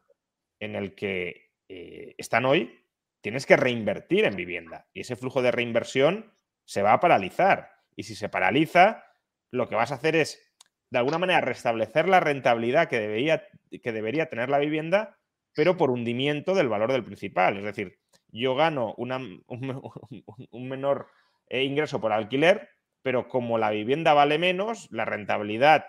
en 0.58 0.74
el 0.74 0.96
que 0.96 1.52
eh, 1.68 2.16
están 2.18 2.44
hoy, 2.44 2.76
tienes 3.20 3.46
que 3.46 3.56
reinvertir 3.56 4.24
en 4.24 4.34
vivienda. 4.34 4.88
Y 4.92 5.02
ese 5.02 5.14
flujo 5.14 5.42
de 5.42 5.52
reinversión 5.52 6.34
se 6.64 6.82
va 6.82 6.92
a 6.92 6.98
paralizar. 6.98 7.70
Y 7.94 8.02
si 8.02 8.16
se 8.16 8.28
paraliza, 8.28 9.04
lo 9.52 9.68
que 9.68 9.76
vas 9.76 9.92
a 9.92 9.94
hacer 9.94 10.16
es, 10.16 10.42
de 10.90 10.98
alguna 10.98 11.18
manera, 11.18 11.40
restablecer 11.40 12.08
la 12.08 12.18
rentabilidad 12.18 12.88
que 12.88 12.98
debería, 12.98 13.46
que 13.80 13.92
debería 13.92 14.28
tener 14.28 14.48
la 14.48 14.58
vivienda, 14.58 15.20
pero 15.56 15.76
por 15.76 15.90
hundimiento 15.90 16.54
del 16.54 16.68
valor 16.68 16.92
del 16.92 17.02
principal. 17.02 17.56
Es 17.56 17.64
decir, 17.64 17.98
yo 18.28 18.54
gano 18.54 18.94
una, 18.98 19.18
un 19.48 20.68
menor 20.68 21.08
e 21.48 21.64
ingreso 21.64 22.00
por 22.00 22.12
alquiler, 22.12 22.68
pero 23.02 23.26
como 23.26 23.58
la 23.58 23.70
vivienda 23.70 24.12
vale 24.14 24.38
menos, 24.38 24.86
la 24.90 25.04
rentabilidad 25.04 25.86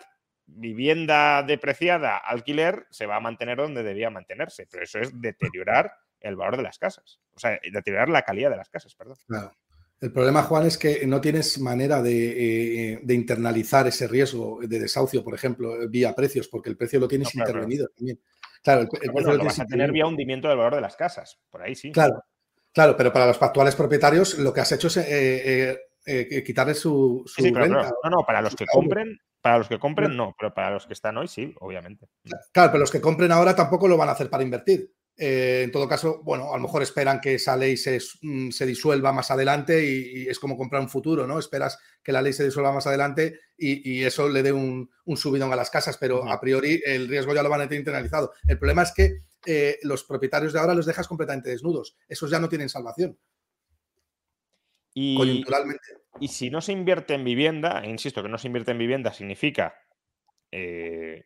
vivienda 0.47 1.43
depreciada, 1.43 2.17
alquiler, 2.17 2.87
se 2.89 3.05
va 3.05 3.17
a 3.17 3.19
mantener 3.19 3.57
donde 3.57 3.83
debía 3.83 4.09
mantenerse. 4.09 4.65
Pero 4.71 4.85
eso 4.85 4.99
es 4.99 5.11
deteriorar 5.21 5.91
el 6.21 6.37
valor 6.37 6.55
de 6.57 6.63
las 6.63 6.79
casas. 6.79 7.19
O 7.33 7.39
sea, 7.39 7.59
deteriorar 7.71 8.07
la 8.07 8.21
calidad 8.21 8.49
de 8.49 8.57
las 8.57 8.69
casas, 8.69 8.95
perdón. 8.95 9.17
El 9.99 10.11
problema, 10.11 10.43
Juan, 10.43 10.67
es 10.67 10.77
que 10.77 11.05
no 11.07 11.19
tienes 11.19 11.59
manera 11.59 12.01
de, 12.01 12.93
eh, 12.93 13.01
internalizar 13.09 13.87
ese 13.87 14.07
riesgo 14.07 14.59
de 14.61 14.79
desahucio, 14.79 15.23
por 15.23 15.33
ejemplo, 15.33 15.75
vía 15.89 16.15
precios, 16.15 16.47
porque 16.47 16.69
el 16.69 16.77
precio 16.77 16.99
lo 16.99 17.07
tienes 17.07 17.33
intervenido 17.35 17.87
también. 17.89 18.19
Claro, 18.63 18.81
el, 18.81 19.37
lo 19.37 19.43
vas 19.43 19.59
a 19.59 19.65
tener 19.65 19.91
vía 19.91 20.05
hundimiento 20.05 20.47
del 20.47 20.57
valor 20.57 20.75
de 20.75 20.81
las 20.81 20.95
casas, 20.95 21.39
por 21.49 21.61
ahí 21.61 21.75
sí. 21.75 21.91
Claro, 21.91 22.21
Claro, 22.77 22.95
pero 22.95 23.11
para 23.11 23.25
los 23.25 23.41
actuales 23.41 23.75
propietarios 23.75 24.37
lo 24.37 24.53
que 24.53 24.61
has 24.61 24.71
hecho 24.71 24.85
es 24.85 24.97
eh, 24.97 25.71
eh, 25.71 25.77
eh, 26.05 26.43
quitarle 26.43 26.75
su, 26.75 27.25
renta. 27.35 27.91
no, 28.03 28.09
no, 28.11 28.23
para 28.23 28.39
los 28.39 28.55
que 28.55 28.67
compren, 28.67 29.17
para 29.41 29.57
los 29.57 29.67
que 29.67 29.79
compren 29.79 30.15
no, 30.15 30.35
pero 30.37 30.53
para 30.53 30.69
los 30.69 30.85
que 30.85 30.93
están 30.93 31.17
hoy 31.17 31.27
sí, 31.27 31.55
obviamente. 31.59 32.07
Claro, 32.53 32.71
pero 32.71 32.81
los 32.81 32.91
que 32.91 33.01
compren 33.01 33.31
ahora 33.31 33.55
tampoco 33.55 33.87
lo 33.87 33.97
van 33.97 34.09
a 34.09 34.11
hacer 34.11 34.29
para 34.29 34.43
invertir. 34.43 34.91
En 35.19 35.71
todo 35.71 35.87
caso, 35.87 36.21
bueno, 36.23 36.53
a 36.53 36.57
lo 36.57 36.63
mejor 36.63 36.83
esperan 36.83 37.19
que 37.19 37.35
esa 37.35 37.57
ley 37.57 37.75
se, 37.75 37.99
mm, 38.21 38.49
disuelva 38.49 39.11
más 39.11 39.31
adelante 39.31 39.83
y, 39.83 40.27
es 40.27 40.37
como 40.39 40.55
comprar 40.55 40.81
un 40.81 40.89
futuro, 40.89 41.25
¿no? 41.25 41.39
Esperas 41.39 41.79
que 42.03 42.11
la 42.11 42.21
ley 42.21 42.33
se 42.33 42.45
disuelva 42.45 42.71
más 42.71 42.85
adelante 42.85 43.39
y, 43.57 44.03
eso 44.03 44.29
le 44.29 44.43
dé 44.43 44.51
un, 44.51 44.89
subidón 45.15 45.51
a 45.51 45.55
las 45.55 45.71
casas, 45.71 45.97
pero 45.97 46.29
a 46.29 46.39
priori 46.39 46.81
el 46.85 47.07
riesgo 47.07 47.33
ya 47.33 47.41
lo 47.41 47.49
van 47.49 47.61
a 47.61 47.67
tener 47.67 47.79
internalizado. 47.79 48.33
El 48.47 48.59
problema 48.59 48.83
es 48.83 48.91
que 48.91 49.23
eh, 49.45 49.79
los 49.81 50.03
propietarios 50.03 50.53
de 50.53 50.59
ahora 50.59 50.75
los 50.75 50.85
dejas 50.85 51.07
completamente 51.07 51.49
desnudos. 51.49 51.97
Esos 52.07 52.29
ya 52.29 52.39
no 52.39 52.49
tienen 52.49 52.69
salvación. 52.69 53.17
Y, 54.93 55.15
coyunturalmente. 55.15 55.83
Y 56.19 56.27
si 56.27 56.49
no 56.49 56.61
se 56.61 56.73
invierte 56.73 57.15
en 57.15 57.23
vivienda, 57.23 57.81
e 57.83 57.89
insisto 57.89 58.21
que 58.21 58.29
no 58.29 58.37
se 58.37 58.47
invierte 58.47 58.71
en 58.71 58.79
vivienda 58.79 59.13
significa 59.13 59.75
eh, 60.51 61.25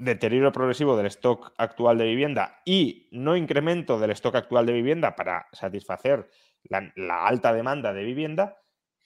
deterioro 0.00 0.50
progresivo 0.50 0.96
del 0.96 1.06
stock 1.06 1.52
actual 1.56 1.98
de 1.98 2.04
vivienda 2.04 2.60
y 2.64 3.08
no 3.12 3.36
incremento 3.36 3.98
del 3.98 4.10
stock 4.12 4.34
actual 4.34 4.66
de 4.66 4.72
vivienda 4.72 5.14
para 5.14 5.46
satisfacer 5.52 6.28
la, 6.64 7.26
alta 7.26 7.52
demanda 7.52 7.92
de 7.92 8.04
vivienda, 8.04 8.56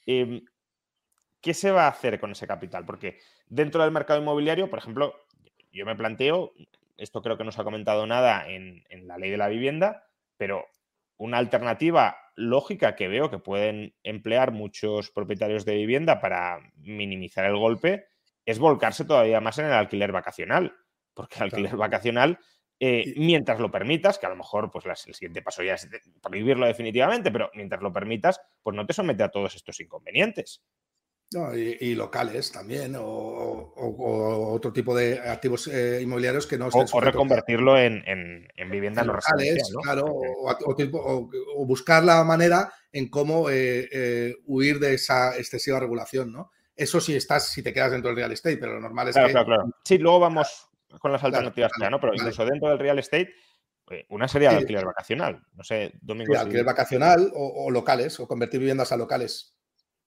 em, 0.06 0.44
¿qué 1.40 1.54
se 1.54 1.70
va 1.70 1.86
a 1.86 1.90
hacer 1.90 2.20
con 2.20 2.32
ese 2.32 2.46
capital? 2.46 2.84
Porque 2.84 3.18
dentro 3.46 3.82
del 3.82 3.92
mercado 3.92 4.20
inmobiliario, 4.20 4.70
por 4.70 4.78
ejemplo, 4.78 5.14
yo 5.72 5.84
me 5.84 5.96
planteo 5.96 6.52
esto 6.96 7.22
creo 7.22 7.36
que 7.36 7.44
no 7.44 7.52
se 7.52 7.60
ha 7.60 7.64
comentado 7.64 8.06
nada 8.06 8.48
en, 8.48 8.84
la 9.06 9.18
ley 9.18 9.30
de 9.30 9.36
la 9.36 9.48
vivienda, 9.48 10.04
pero 10.36 10.66
una 11.16 11.38
alternativa 11.38 12.16
lógica 12.36 12.96
que 12.96 13.08
veo 13.08 13.30
que 13.30 13.38
pueden 13.38 13.94
emplear 14.02 14.52
muchos 14.52 15.10
propietarios 15.10 15.64
de 15.64 15.76
vivienda 15.76 16.20
para 16.20 16.58
minimizar 16.76 17.44
el 17.44 17.56
golpe 17.56 18.06
es 18.46 18.58
volcarse 18.58 19.04
todavía 19.04 19.40
más 19.40 19.58
en 19.58 19.66
el 19.66 19.72
alquiler 19.72 20.12
vacacional, 20.12 20.76
porque 21.14 21.36
el 21.36 21.44
alquiler 21.44 21.76
vacacional, 21.76 22.38
eh, 22.80 23.14
mientras 23.16 23.60
lo 23.60 23.70
permitas, 23.70 24.18
que 24.18 24.26
a 24.26 24.30
lo 24.30 24.36
mejor 24.36 24.70
pues 24.70 24.84
el 25.06 25.14
siguiente 25.14 25.42
paso 25.42 25.62
ya 25.62 25.74
es 25.74 25.88
prohibirlo 26.20 26.66
definitivamente, 26.66 27.30
pero 27.30 27.50
mientras 27.54 27.80
lo 27.80 27.92
permitas, 27.92 28.40
pues 28.62 28.76
no 28.76 28.84
te 28.84 28.92
somete 28.92 29.22
a 29.22 29.30
todos 29.30 29.54
estos 29.54 29.80
inconvenientes. 29.80 30.62
y, 31.56 31.94
locales 31.94 32.52
también, 32.52 32.96
o, 32.98 34.52
otro 34.54 34.72
tipo 34.72 34.94
de 34.94 35.18
activos 35.20 35.68
eh, 35.68 36.00
inmobiliarios 36.02 36.46
que 36.46 36.58
no 36.58 36.68
estén 36.68 36.86
O, 36.92 37.00
reconvertirlo 37.00 37.78
en, 37.78 38.04
en, 38.06 38.70
vivienda 38.70 39.04
locales, 39.04 39.72
claro, 39.82 40.06
o, 40.06 41.66
buscar 41.66 42.04
la 42.04 42.22
manera 42.24 42.72
en 42.92 43.08
cómo 43.08 43.50
eh, 43.50 43.88
eh, 43.90 44.36
huir 44.46 44.78
de 44.78 44.94
esa 44.94 45.36
excesiva 45.36 45.80
regulación, 45.80 46.32
¿no? 46.32 46.50
Eso 46.76 47.00
sí 47.00 47.14
estás, 47.14 47.48
si 47.48 47.62
te 47.62 47.72
quedas 47.72 47.92
dentro 47.92 48.08
del 48.08 48.16
real 48.16 48.32
estate, 48.32 48.56
pero 48.56 48.74
lo 48.74 48.80
normal 48.80 49.08
es 49.08 49.16
que. 49.16 49.30
Claro, 49.30 49.46
claro. 49.46 49.64
Sí, 49.84 49.98
luego 49.98 50.20
vamos 50.20 50.73
con 51.00 51.12
las 51.12 51.24
alternativas, 51.24 51.72
¿no? 51.90 52.00
Pero 52.00 52.14
incluso 52.14 52.44
dentro 52.44 52.68
del 52.68 52.78
real 52.78 52.98
estate, 52.98 53.34
una 54.08 54.28
serie 54.28 54.48
de 54.48 54.56
alquiler 54.56 54.84
vacacional. 54.84 55.42
No 55.52 55.62
sé, 55.62 55.92
Domingo. 56.00 56.32
Sí, 56.32 56.40
alquiler 56.40 56.64
vacacional 56.64 57.30
o 57.34 57.70
locales, 57.70 58.18
o 58.20 58.26
convertir 58.26 58.60
viviendas 58.60 58.92
a 58.92 58.96
locales. 58.96 59.54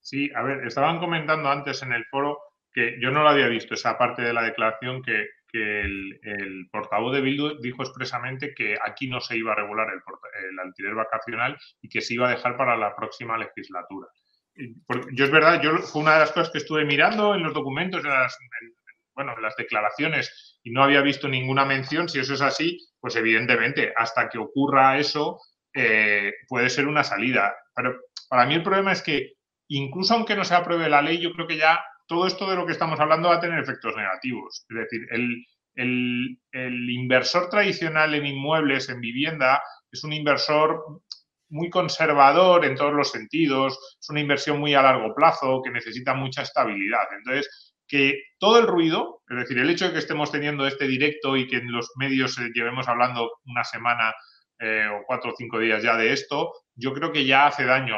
Sí, 0.08 0.32
a 0.34 0.42
ver, 0.42 0.66
estaban 0.66 1.00
comentando 1.00 1.50
antes 1.50 1.84
en 1.84 1.92
el 1.92 2.06
foro 2.06 2.40
que 2.72 2.98
yo 3.02 3.12
no 3.12 3.24
lo 3.24 3.30
había 3.30 3.48
visto, 3.48 3.74
esa 3.74 3.98
parte 3.98 4.22
de 4.22 4.32
la 4.32 4.42
declaración 4.42 5.02
que, 5.02 5.26
el, 5.52 6.70
portavoz 6.72 7.14
de 7.14 7.20
Bildu 7.20 7.60
dijo 7.60 7.82
expresamente 7.82 8.54
que 8.54 8.78
aquí 8.82 9.10
no 9.10 9.20
se 9.20 9.36
iba 9.36 9.52
a 9.52 9.56
regular 9.56 9.88
el, 9.90 10.60
alquiler 10.60 10.94
vacacional 10.94 11.58
y 11.82 11.90
que 11.90 12.00
se 12.00 12.14
iba 12.14 12.28
a 12.28 12.32
dejar 12.32 12.56
para 12.56 12.78
la 12.78 12.96
próxima 12.96 13.38
legislatura. 13.38 14.08
yo 15.12 15.26
es 15.26 15.32
verdad, 15.32 15.62
yo 15.62 15.78
fue 15.80 16.04
una 16.04 16.14
de 16.14 16.20
las 16.20 16.32
cosas 16.32 16.52
que 16.52 16.60
estuve 16.60 16.86
mirando 16.86 17.36
en 17.36 17.44
los 17.44 17.54
documentos, 17.54 18.02
en 18.06 18.12
las, 18.12 18.38
bueno, 19.14 19.34
en 19.36 19.42
las 19.42 19.58
declaraciones 19.58 20.47
y 20.68 20.72
no 20.72 20.84
había 20.84 21.02
visto 21.02 21.30
ninguna 21.30 21.64
mención. 21.64 22.10
Si 22.10 22.20
eso 22.20 22.34
es 22.34 22.42
así, 22.42 22.78
pues 23.00 23.16
evidentemente, 23.16 23.94
hasta 23.96 24.28
que 24.28 24.38
ocurra 24.38 25.00
eso, 25.00 25.40
eh, 25.74 26.34
puede 26.50 26.70
ser 26.70 26.88
una 26.88 27.06
salida. 27.06 27.56
Pero 27.74 27.96
para 28.28 28.46
mí 28.46 28.56
el 28.56 28.64
problema 28.64 28.92
es 28.92 29.02
que 29.02 29.36
incluso 29.70 30.14
aunque 30.14 30.36
no 30.36 30.44
se 30.44 30.56
apruebe 30.56 30.90
la 30.90 31.02
ley, 31.02 31.20
yo 31.20 31.32
creo 31.32 31.48
que 31.48 31.56
ya 31.56 31.80
todo 32.06 32.28
esto 32.28 32.50
de 32.50 32.58
lo 32.58 32.66
que 32.66 32.74
estamos 32.74 33.00
hablando 33.00 33.30
va 33.30 33.36
a 33.36 33.40
tener 33.40 33.60
efectos 33.60 33.96
negativos. 33.96 34.66
Es 34.70 34.78
decir, 34.78 35.08
el, 35.10 36.90
inversor 36.90 37.50
tradicional 37.50 38.14
en 38.16 38.26
inmuebles, 38.26 38.90
en 38.90 39.00
vivienda, 39.00 39.62
es 39.90 40.04
un 40.04 40.12
inversor 40.12 40.84
muy 41.50 41.70
conservador 41.70 42.66
en 42.66 42.76
todos 42.76 42.94
los 42.94 43.10
sentidos, 43.10 43.80
es 44.02 44.10
una 44.10 44.20
inversión 44.20 44.60
muy 44.60 44.74
a 44.74 44.82
largo 44.82 45.16
plazo 45.16 45.62
que 45.64 45.72
necesita 45.72 46.14
mucha 46.14 46.42
estabilidad. 46.42 47.08
Entonces, 47.18 47.67
que 47.88 48.22
todo 48.40 48.60
el 48.60 48.68
ruido, 48.68 49.22
es 49.30 49.38
decir, 49.38 49.58
el 49.60 49.70
hecho 49.70 49.86
de 49.86 49.94
que 49.94 50.00
estemos 50.00 50.32
teniendo 50.32 50.68
este 50.68 50.88
directo 50.88 51.38
y 51.38 51.48
que 51.48 51.58
en 51.58 51.72
los 51.72 51.92
medios 51.96 52.38
eh, 52.38 52.50
llevemos 52.54 52.88
hablando 52.88 53.32
una 53.46 53.64
semana 53.64 54.14
eh, 54.60 54.88
o 54.92 55.04
cuatro 55.06 55.32
o 55.32 55.36
cinco 55.38 55.60
días 55.60 55.84
ya 55.84 55.96
de 55.96 56.12
esto, 56.12 56.52
yo 56.76 56.94
creo 56.94 57.12
que 57.12 57.26
ya 57.26 57.48
hace 57.48 57.66
daño 57.66 57.96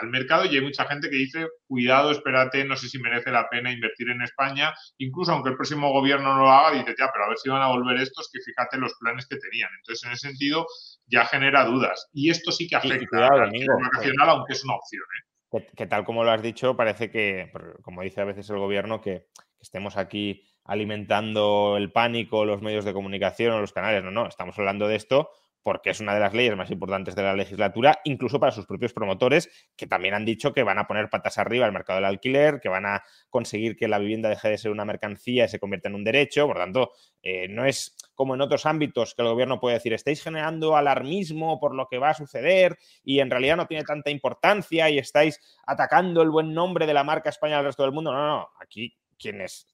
al 0.00 0.08
mercado 0.08 0.44
y 0.44 0.56
hay 0.56 0.60
mucha 0.60 0.84
gente 0.84 1.08
que 1.10 1.16
dice, 1.16 1.46
cuidado, 1.66 2.10
espérate, 2.10 2.64
no 2.64 2.76
sé 2.76 2.88
si 2.88 2.98
merece 2.98 3.30
la 3.30 3.48
pena 3.48 3.72
invertir 3.72 4.10
en 4.10 4.22
España, 4.22 4.72
incluso 4.98 5.32
aunque 5.32 5.50
el 5.50 5.56
próximo 5.56 5.92
gobierno 5.92 6.34
no 6.34 6.42
lo 6.42 6.50
haga, 6.50 6.76
dice, 6.76 6.94
ya, 6.98 7.10
pero 7.12 7.24
a 7.24 7.28
ver 7.28 7.38
si 7.38 7.48
van 7.48 7.62
a 7.62 7.68
volver 7.68 8.00
estos, 8.00 8.28
que 8.32 8.40
fíjate 8.40 8.78
los 8.78 8.94
planes 9.00 9.26
que 9.26 9.36
tenían. 9.36 9.70
Entonces, 9.78 10.04
en 10.04 10.12
ese 10.12 10.28
sentido, 10.28 10.66
ya 11.06 11.24
genera 11.26 11.64
dudas. 11.64 12.08
Y 12.12 12.30
esto 12.30 12.50
sí 12.50 12.66
que 12.68 12.76
afecta 12.76 13.26
al 13.26 13.52
vacacional, 13.82 14.28
aunque 14.28 14.52
es 14.52 14.64
una 14.64 14.74
opción. 14.74 15.02
¿eh? 15.02 15.35
Que, 15.76 15.86
tal 15.86 16.04
como 16.04 16.24
lo 16.24 16.30
has 16.30 16.42
dicho, 16.42 16.76
parece 16.76 17.10
que, 17.10 17.50
como 17.82 18.02
dice 18.02 18.20
a 18.20 18.24
veces 18.24 18.48
el 18.50 18.58
gobierno, 18.58 19.00
que 19.00 19.26
estemos 19.60 19.96
aquí 19.96 20.42
alimentando 20.64 21.76
el 21.76 21.92
pánico, 21.92 22.44
los 22.44 22.62
medios 22.62 22.84
de 22.84 22.92
comunicación 22.92 23.52
o 23.52 23.60
los 23.60 23.72
canales. 23.72 24.02
No, 24.02 24.10
no, 24.10 24.26
estamos 24.26 24.58
hablando 24.58 24.88
de 24.88 24.96
esto 24.96 25.30
porque 25.66 25.90
es 25.90 25.98
una 25.98 26.14
de 26.14 26.20
las 26.20 26.32
leyes 26.32 26.56
más 26.56 26.70
importantes 26.70 27.16
de 27.16 27.24
la 27.24 27.34
legislatura, 27.34 27.98
incluso 28.04 28.38
para 28.38 28.52
sus 28.52 28.66
propios 28.66 28.92
promotores, 28.92 29.50
que 29.76 29.88
también 29.88 30.14
han 30.14 30.24
dicho 30.24 30.52
que 30.52 30.62
van 30.62 30.78
a 30.78 30.86
poner 30.86 31.10
patas 31.10 31.38
arriba 31.38 31.66
al 31.66 31.72
mercado 31.72 31.96
del 31.96 32.04
alquiler, 32.04 32.60
que 32.60 32.68
van 32.68 32.86
a 32.86 33.02
conseguir 33.30 33.74
que 33.74 33.88
la 33.88 33.98
vivienda 33.98 34.28
deje 34.28 34.48
de 34.48 34.58
ser 34.58 34.70
una 34.70 34.84
mercancía 34.84 35.44
y 35.44 35.48
se 35.48 35.58
convierta 35.58 35.88
en 35.88 35.96
un 35.96 36.04
derecho. 36.04 36.46
Por 36.46 36.58
tanto, 36.58 36.92
eh, 37.20 37.48
no 37.48 37.64
es 37.64 37.96
como 38.14 38.36
en 38.36 38.42
otros 38.42 38.64
ámbitos 38.64 39.16
que 39.16 39.22
el 39.22 39.28
gobierno 39.28 39.58
puede 39.58 39.74
decir, 39.74 39.92
estáis 39.92 40.22
generando 40.22 40.76
alarmismo 40.76 41.58
por 41.58 41.74
lo 41.74 41.88
que 41.88 41.98
va 41.98 42.10
a 42.10 42.14
suceder 42.14 42.78
y 43.02 43.18
en 43.18 43.28
realidad 43.28 43.56
no 43.56 43.66
tiene 43.66 43.82
tanta 43.82 44.10
importancia 44.10 44.88
y 44.88 44.98
estáis 44.98 45.40
atacando 45.66 46.22
el 46.22 46.30
buen 46.30 46.54
nombre 46.54 46.86
de 46.86 46.94
la 46.94 47.02
marca 47.02 47.30
España 47.30 47.58
al 47.58 47.64
resto 47.64 47.82
del 47.82 47.90
mundo. 47.90 48.12
No, 48.12 48.18
no, 48.18 48.28
no. 48.28 48.48
Aquí 48.60 48.96
quienes 49.18 49.66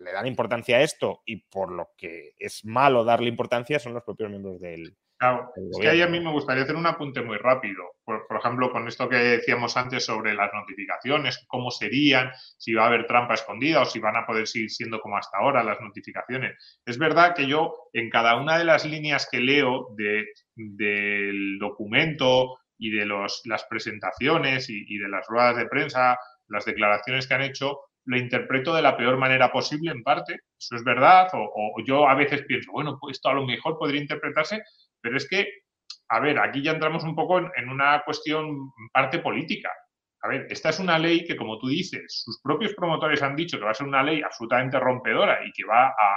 le 0.00 0.12
dan 0.12 0.26
importancia 0.26 0.78
a 0.78 0.82
esto 0.82 1.22
y 1.24 1.36
por 1.48 1.70
lo 1.70 1.90
que 1.96 2.32
es 2.38 2.64
malo 2.64 3.04
darle 3.04 3.28
importancia 3.28 3.78
son 3.78 3.94
los 3.94 4.02
propios 4.02 4.30
miembros 4.30 4.60
del. 4.60 4.96
Claro, 5.18 5.52
es 5.54 5.78
que 5.78 5.88
ahí 5.88 6.00
a 6.00 6.06
mí 6.06 6.18
me 6.18 6.32
gustaría 6.32 6.62
hacer 6.62 6.76
un 6.76 6.86
apunte 6.86 7.20
muy 7.20 7.36
rápido. 7.36 7.84
Por, 8.04 8.24
ejemplo, 8.38 8.72
con 8.72 8.88
esto 8.88 9.06
que 9.06 9.16
decíamos 9.16 9.76
antes 9.76 10.06
sobre 10.06 10.32
las 10.32 10.50
notificaciones, 10.54 11.44
cómo 11.46 11.70
serían, 11.70 12.30
si 12.56 12.72
va 12.72 12.84
a 12.84 12.86
haber 12.86 13.06
trampa 13.06 13.34
escondida 13.34 13.82
o 13.82 13.84
si 13.84 14.00
van 14.00 14.16
a 14.16 14.24
poder 14.24 14.46
seguir 14.46 14.70
siendo 14.70 14.98
como 15.00 15.18
hasta 15.18 15.36
ahora 15.36 15.62
las 15.62 15.78
notificaciones. 15.82 16.56
Es 16.86 16.96
verdad 16.96 17.34
que 17.34 17.46
yo 17.46 17.90
en 17.92 18.08
cada 18.08 18.40
una 18.40 18.56
de 18.56 18.64
las 18.64 18.86
líneas 18.86 19.28
que 19.30 19.40
leo 19.40 19.88
de, 19.94 20.24
del 20.56 21.58
documento 21.58 22.56
y 22.78 22.90
de 22.90 23.04
los, 23.04 23.42
las 23.44 23.64
presentaciones 23.64 24.70
y, 24.70 24.86
y 24.88 24.96
de 24.96 25.08
las 25.10 25.26
ruedas 25.28 25.56
de 25.58 25.66
prensa, 25.66 26.18
las 26.48 26.64
declaraciones 26.64 27.28
que 27.28 27.34
han 27.34 27.42
hecho, 27.42 27.78
lo 28.04 28.18
interpreto 28.18 28.74
de 28.74 28.82
la 28.82 28.96
peor 28.96 29.18
manera 29.18 29.52
posible 29.52 29.90
en 29.90 30.02
parte, 30.02 30.40
eso 30.58 30.76
es 30.76 30.84
verdad, 30.84 31.28
o, 31.32 31.74
yo 31.84 32.08
a 32.08 32.14
veces 32.14 32.44
pienso, 32.46 32.72
bueno, 32.72 32.98
pues 33.00 33.16
esto 33.16 33.28
a 33.28 33.34
lo 33.34 33.46
mejor 33.46 33.78
podría 33.78 34.00
interpretarse, 34.00 34.62
pero 35.00 35.16
es 35.16 35.28
que, 35.28 35.46
a 36.08 36.20
ver, 36.20 36.38
aquí 36.38 36.62
ya 36.62 36.72
entramos 36.72 37.04
un 37.04 37.14
poco 37.14 37.38
en, 37.38 37.68
una 37.68 38.02
cuestión 38.04 38.72
parte 38.92 39.18
política. 39.20 39.70
A 40.22 40.28
ver, 40.28 40.46
esta 40.50 40.68
es 40.68 40.78
una 40.78 40.98
ley 40.98 41.24
que, 41.24 41.36
como 41.36 41.58
tú 41.58 41.68
dices, 41.68 42.22
sus 42.24 42.40
propios 42.42 42.74
promotores 42.74 43.22
han 43.22 43.36
dicho 43.36 43.58
que 43.58 43.64
va 43.64 43.70
a 43.70 43.74
ser 43.74 43.86
una 43.86 44.02
ley 44.02 44.20
absolutamente 44.22 44.78
rompedora 44.78 45.40
y 45.46 45.52
que 45.52 45.64
va 45.64 45.88
a, 45.88 46.16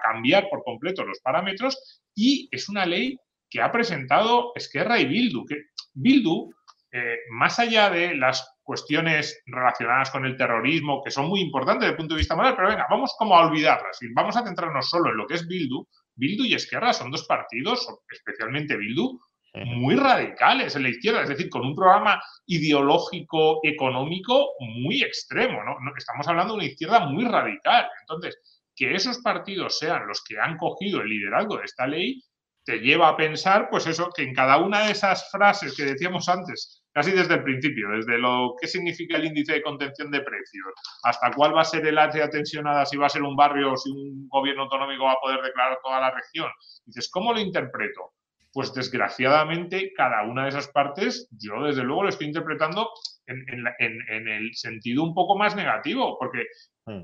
cambiar 0.00 0.48
por 0.48 0.62
completo 0.64 1.04
los 1.04 1.20
parámetros, 1.20 2.02
y 2.14 2.48
es 2.50 2.68
una 2.70 2.86
ley 2.86 3.18
que 3.50 3.60
ha 3.60 3.70
presentado 3.70 4.52
Esquerra 4.54 4.98
y 4.98 5.04
Bildu, 5.04 5.44
que 5.44 5.56
Bildu, 5.92 6.50
eh, 6.90 7.18
más 7.30 7.58
allá 7.58 7.90
de 7.90 8.14
las 8.14 8.51
cuestiones 8.62 9.42
relacionadas 9.46 10.10
con 10.10 10.24
el 10.24 10.36
terrorismo 10.36 11.02
que 11.02 11.10
son 11.10 11.28
muy 11.28 11.40
importantes 11.40 11.82
desde 11.82 11.92
el 11.92 11.96
punto 11.96 12.14
de 12.14 12.20
vista 12.20 12.36
moral, 12.36 12.54
pero 12.56 12.68
venga, 12.68 12.86
vamos 12.88 13.14
como 13.18 13.36
a 13.36 13.46
olvidarlas 13.46 14.00
y 14.02 14.12
vamos 14.12 14.36
a 14.36 14.44
centrarnos 14.44 14.88
solo 14.88 15.10
en 15.10 15.16
lo 15.16 15.26
que 15.26 15.34
es 15.34 15.46
Bildu. 15.46 15.86
Bildu 16.14 16.44
y 16.44 16.54
Esquerra 16.54 16.92
son 16.92 17.10
dos 17.10 17.26
partidos, 17.26 17.86
especialmente 18.10 18.76
Bildu, 18.76 19.18
muy 19.54 19.96
radicales 19.96 20.76
en 20.76 20.84
la 20.84 20.88
izquierda, 20.88 21.22
es 21.22 21.28
decir, 21.28 21.50
con 21.50 21.62
un 21.62 21.74
programa 21.74 22.22
ideológico, 22.46 23.60
económico 23.62 24.52
muy 24.60 25.02
extremo, 25.02 25.62
¿no? 25.62 25.76
Estamos 25.96 26.26
hablando 26.28 26.54
de 26.54 26.58
una 26.58 26.68
izquierda 26.68 27.06
muy 27.06 27.24
radical. 27.24 27.86
Entonces, 28.00 28.38
que 28.74 28.94
esos 28.94 29.18
partidos 29.18 29.78
sean 29.78 30.06
los 30.06 30.22
que 30.24 30.38
han 30.38 30.56
cogido 30.56 31.02
el 31.02 31.08
liderazgo 31.08 31.58
de 31.58 31.64
esta 31.64 31.86
ley, 31.86 32.22
te 32.64 32.78
lleva 32.78 33.08
a 33.08 33.16
pensar, 33.16 33.68
pues 33.70 33.86
eso, 33.86 34.10
que 34.14 34.22
en 34.22 34.34
cada 34.34 34.58
una 34.58 34.86
de 34.86 34.92
esas 34.92 35.30
frases 35.30 35.76
que 35.76 35.84
decíamos 35.84 36.28
antes, 36.28 36.82
casi 36.92 37.10
desde 37.10 37.34
el 37.34 37.42
principio, 37.42 37.88
desde 37.90 38.18
lo 38.18 38.54
que 38.60 38.68
significa 38.68 39.16
el 39.16 39.24
índice 39.24 39.54
de 39.54 39.62
contención 39.62 40.10
de 40.10 40.20
precios, 40.20 40.72
hasta 41.02 41.32
cuál 41.32 41.56
va 41.56 41.62
a 41.62 41.64
ser 41.64 41.86
el 41.86 41.98
área 41.98 42.28
tensionada, 42.28 42.86
si 42.86 42.96
va 42.96 43.06
a 43.06 43.10
ser 43.10 43.22
un 43.22 43.34
barrio 43.34 43.72
o 43.72 43.76
si 43.76 43.90
un 43.90 44.28
gobierno 44.28 44.64
autonómico 44.64 45.04
va 45.04 45.12
a 45.12 45.20
poder 45.20 45.42
declarar 45.42 45.78
toda 45.82 46.00
la 46.00 46.10
región. 46.10 46.50
Dices, 46.84 47.10
¿cómo 47.10 47.32
lo 47.32 47.40
interpreto? 47.40 48.12
Pues 48.52 48.74
desgraciadamente 48.74 49.92
cada 49.96 50.22
una 50.24 50.44
de 50.44 50.50
esas 50.50 50.68
partes, 50.68 51.28
yo 51.30 51.64
desde 51.64 51.82
luego 51.82 52.04
lo 52.04 52.10
estoy 52.10 52.26
interpretando 52.26 52.90
en, 53.26 54.28
el 54.28 54.54
sentido 54.54 55.02
un 55.02 55.14
poco 55.14 55.36
más 55.36 55.56
negativo, 55.56 56.16
porque. 56.18 56.44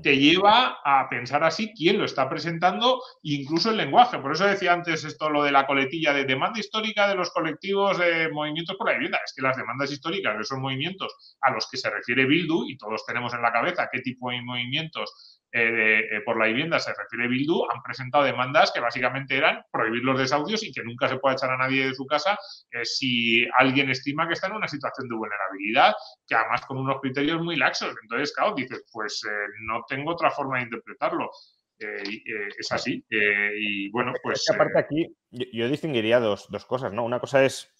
Te 0.01 0.17
lleva 0.17 0.79
a 0.83 1.07
pensar 1.09 1.43
así 1.43 1.73
quién 1.73 1.97
lo 1.97 2.05
está 2.05 2.29
presentando, 2.29 3.01
incluso 3.21 3.69
el 3.71 3.77
lenguaje. 3.77 4.19
Por 4.19 4.33
eso 4.33 4.45
decía 4.45 4.73
antes 4.73 5.05
esto, 5.05 5.29
lo 5.29 5.43
de 5.43 5.51
la 5.51 5.65
coletilla 5.65 6.13
de 6.13 6.25
demanda 6.25 6.59
histórica 6.59 7.07
de 7.07 7.15
los 7.15 7.31
colectivos 7.31 7.97
de 7.97 8.29
movimientos 8.29 8.75
por 8.75 8.87
la 8.87 8.93
vivienda. 8.93 9.19
Es 9.23 9.33
que 9.33 9.41
las 9.41 9.55
demandas 9.55 9.91
históricas 9.91 10.35
de 10.35 10.41
esos 10.41 10.59
movimientos 10.59 11.37
a 11.41 11.51
los 11.51 11.69
que 11.69 11.77
se 11.77 11.89
refiere 11.89 12.25
Bildu, 12.25 12.65
y 12.67 12.77
todos 12.77 13.05
tenemos 13.05 13.33
en 13.33 13.41
la 13.41 13.53
cabeza 13.53 13.89
qué 13.91 14.01
tipo 14.01 14.31
de 14.31 14.41
movimientos 14.41 15.38
eh, 15.51 16.01
eh, 16.11 16.21
por 16.23 16.37
la 16.37 16.45
vivienda 16.45 16.77
se 16.79 16.93
refiere 16.93 17.27
Bildu, 17.27 17.65
han 17.73 17.81
presentado 17.81 18.23
demandas 18.23 18.71
que 18.71 18.79
básicamente 18.79 19.35
eran 19.35 19.63
prohibir 19.71 20.03
los 20.03 20.19
desahucios 20.19 20.63
y 20.63 20.71
que 20.71 20.83
nunca 20.83 21.07
se 21.07 21.17
pueda 21.17 21.33
echar 21.33 21.49
a 21.49 21.57
nadie 21.57 21.87
de 21.87 21.95
su 21.95 22.05
casa 22.05 22.37
eh, 22.69 22.85
si 22.85 23.47
alguien 23.57 23.89
estima 23.89 24.27
que 24.27 24.33
está 24.33 24.45
en 24.45 24.53
una 24.53 24.67
situación 24.67 25.09
de 25.09 25.15
vulnerabilidad, 25.15 25.95
que 26.27 26.35
además 26.35 26.63
con 26.67 26.77
unos 26.77 27.01
criterios 27.01 27.41
muy 27.41 27.55
laxos. 27.55 27.95
Entonces, 28.03 28.31
claro, 28.31 28.53
dices, 28.53 28.85
pues 28.91 29.23
no 29.61 29.83
tengo 29.87 30.11
otra 30.11 30.29
forma 30.29 30.57
de 30.57 30.65
interpretarlo. 30.65 31.31
es 31.79 32.71
así. 32.71 33.03
y 33.09 33.89
bueno, 33.89 34.13
pues. 34.21 34.45
aparte 34.53 34.77
aquí, 34.77 35.15
yo, 35.31 35.67
distinguiría 35.67 36.19
dos, 36.19 36.47
dos, 36.49 36.65
cosas, 36.65 36.93
¿no? 36.93 37.03
Una 37.03 37.19
cosa 37.19 37.43
es 37.43 37.73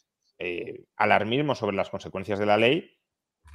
alarmismo 0.96 1.54
sobre 1.54 1.76
las 1.76 1.90
consecuencias 1.92 2.40
de 2.40 2.46
la 2.48 2.58
ley, 2.58 2.98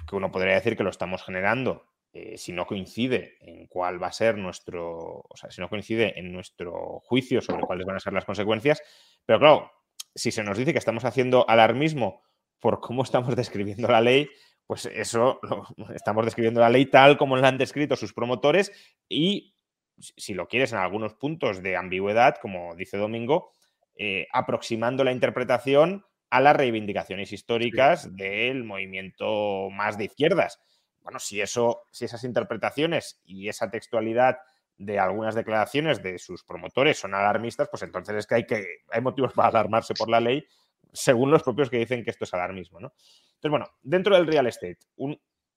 que 0.07 0.15
uno 0.15 0.31
podría 0.31 0.55
decir 0.55 0.77
que 0.77 0.85
lo 0.85 0.91
estamos 0.91 1.25
generando 1.25 1.94
eh, 2.17 2.39
si 2.39 2.53
no 2.53 2.65
coincide 2.65 3.39
en 3.41 3.67
cuál 3.67 4.01
va 4.01 4.07
a 4.07 4.12
ser 4.12 4.39
nuestro, 4.39 5.25
o 5.29 5.37
sea, 5.37 5.51
si 5.51 5.61
no 5.61 5.69
coincide 5.69 6.17
en 6.17 6.33
nuestro 6.33 7.01
juicio 7.01 7.41
sobre 7.41 7.62
cuáles 7.62 7.87
van 7.87 7.97
a 7.97 8.01
ser 8.01 8.12
las 8.12 8.25
consecuencias, 8.25 8.81
pero 9.27 9.41
claro, 9.41 9.73
si 10.15 10.31
se 10.31 10.45
nos 10.45 10.57
dice 10.57 10.73
que 10.73 10.79
estamos 10.79 11.05
haciendo 11.05 11.45
alarmismo 11.51 12.23
por 12.61 12.79
cómo 12.79 13.03
estamos 13.03 13.35
describiendo 13.35 13.89
la 13.89 14.01
ley, 14.01 14.29
pues 14.65 14.87
eso 14.87 15.41
estamos 15.93 16.25
describiendo 16.25 16.61
la 16.61 16.71
ley 16.71 16.87
tal 16.87 17.19
como 17.19 17.37
la 17.37 17.49
han 17.49 17.59
descrito 17.59 17.97
sus 17.97 18.15
promotores 18.15 18.71
y 19.09 19.57
si 19.99 20.35
lo 20.35 20.47
quieres 20.47 20.73
en 20.73 20.79
algunos 20.79 21.15
puntos 21.15 21.65
de 21.65 21.77
ambigüedad, 21.77 22.37
como 22.41 22.77
dice 22.77 22.97
Domingo, 22.97 23.51
eh, 23.97 24.29
aproximando 24.33 25.03
la 25.03 25.11
interpretación 25.11 26.05
a 26.31 26.41
las 26.41 26.55
reivindicaciones 26.55 27.33
históricas 27.33 28.15
del 28.15 28.62
movimiento 28.62 29.69
más 29.71 29.99
de 29.99 30.05
izquierdas. 30.05 30.61
Bueno, 31.05 31.19
si 31.19 31.41
eso, 31.41 31.83
si 31.93 32.07
esas 32.07 32.25
interpretaciones 32.25 33.21
y 33.25 33.49
esa 33.49 33.71
textualidad 33.71 34.39
de 34.79 34.99
algunas 34.99 35.35
declaraciones 35.35 36.03
de 36.03 36.19
sus 36.19 36.43
promotores 36.43 36.99
son 36.99 37.15
alarmistas, 37.15 37.69
pues 37.71 37.83
entonces 37.83 38.17
es 38.17 38.27
que 38.27 38.35
hay 38.35 38.47
que 38.47 38.67
hay 38.91 39.01
motivos 39.03 39.35
para 39.35 39.49
alarmarse 39.49 39.95
por 39.95 40.09
la 40.09 40.19
ley, 40.19 40.47
según 40.93 41.31
los 41.31 41.43
propios 41.43 41.69
que 41.69 41.79
dicen 41.79 42.03
que 42.03 42.11
esto 42.11 42.25
es 42.25 42.33
alarmismo, 42.33 42.81
¿no? 42.81 42.95
Entonces, 43.35 43.51
bueno, 43.51 43.67
dentro 43.83 44.17
del 44.17 44.27
real 44.27 44.47
estate, 44.47 44.79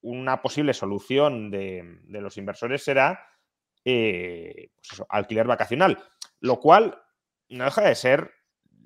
una 0.01 0.41
posible 0.41 0.73
solución 0.73 1.49
de, 1.49 2.01
los 2.09 2.37
inversores 2.37 2.83
será 2.83 3.25
eh, 3.85 4.71
pues 4.75 5.01
alquiler 5.07 5.47
vacacional, 5.47 5.97
lo 6.41 6.59
cual 6.59 7.01
no 7.49 7.63
deja 7.63 7.83
de 7.83 7.95
ser 7.95 8.31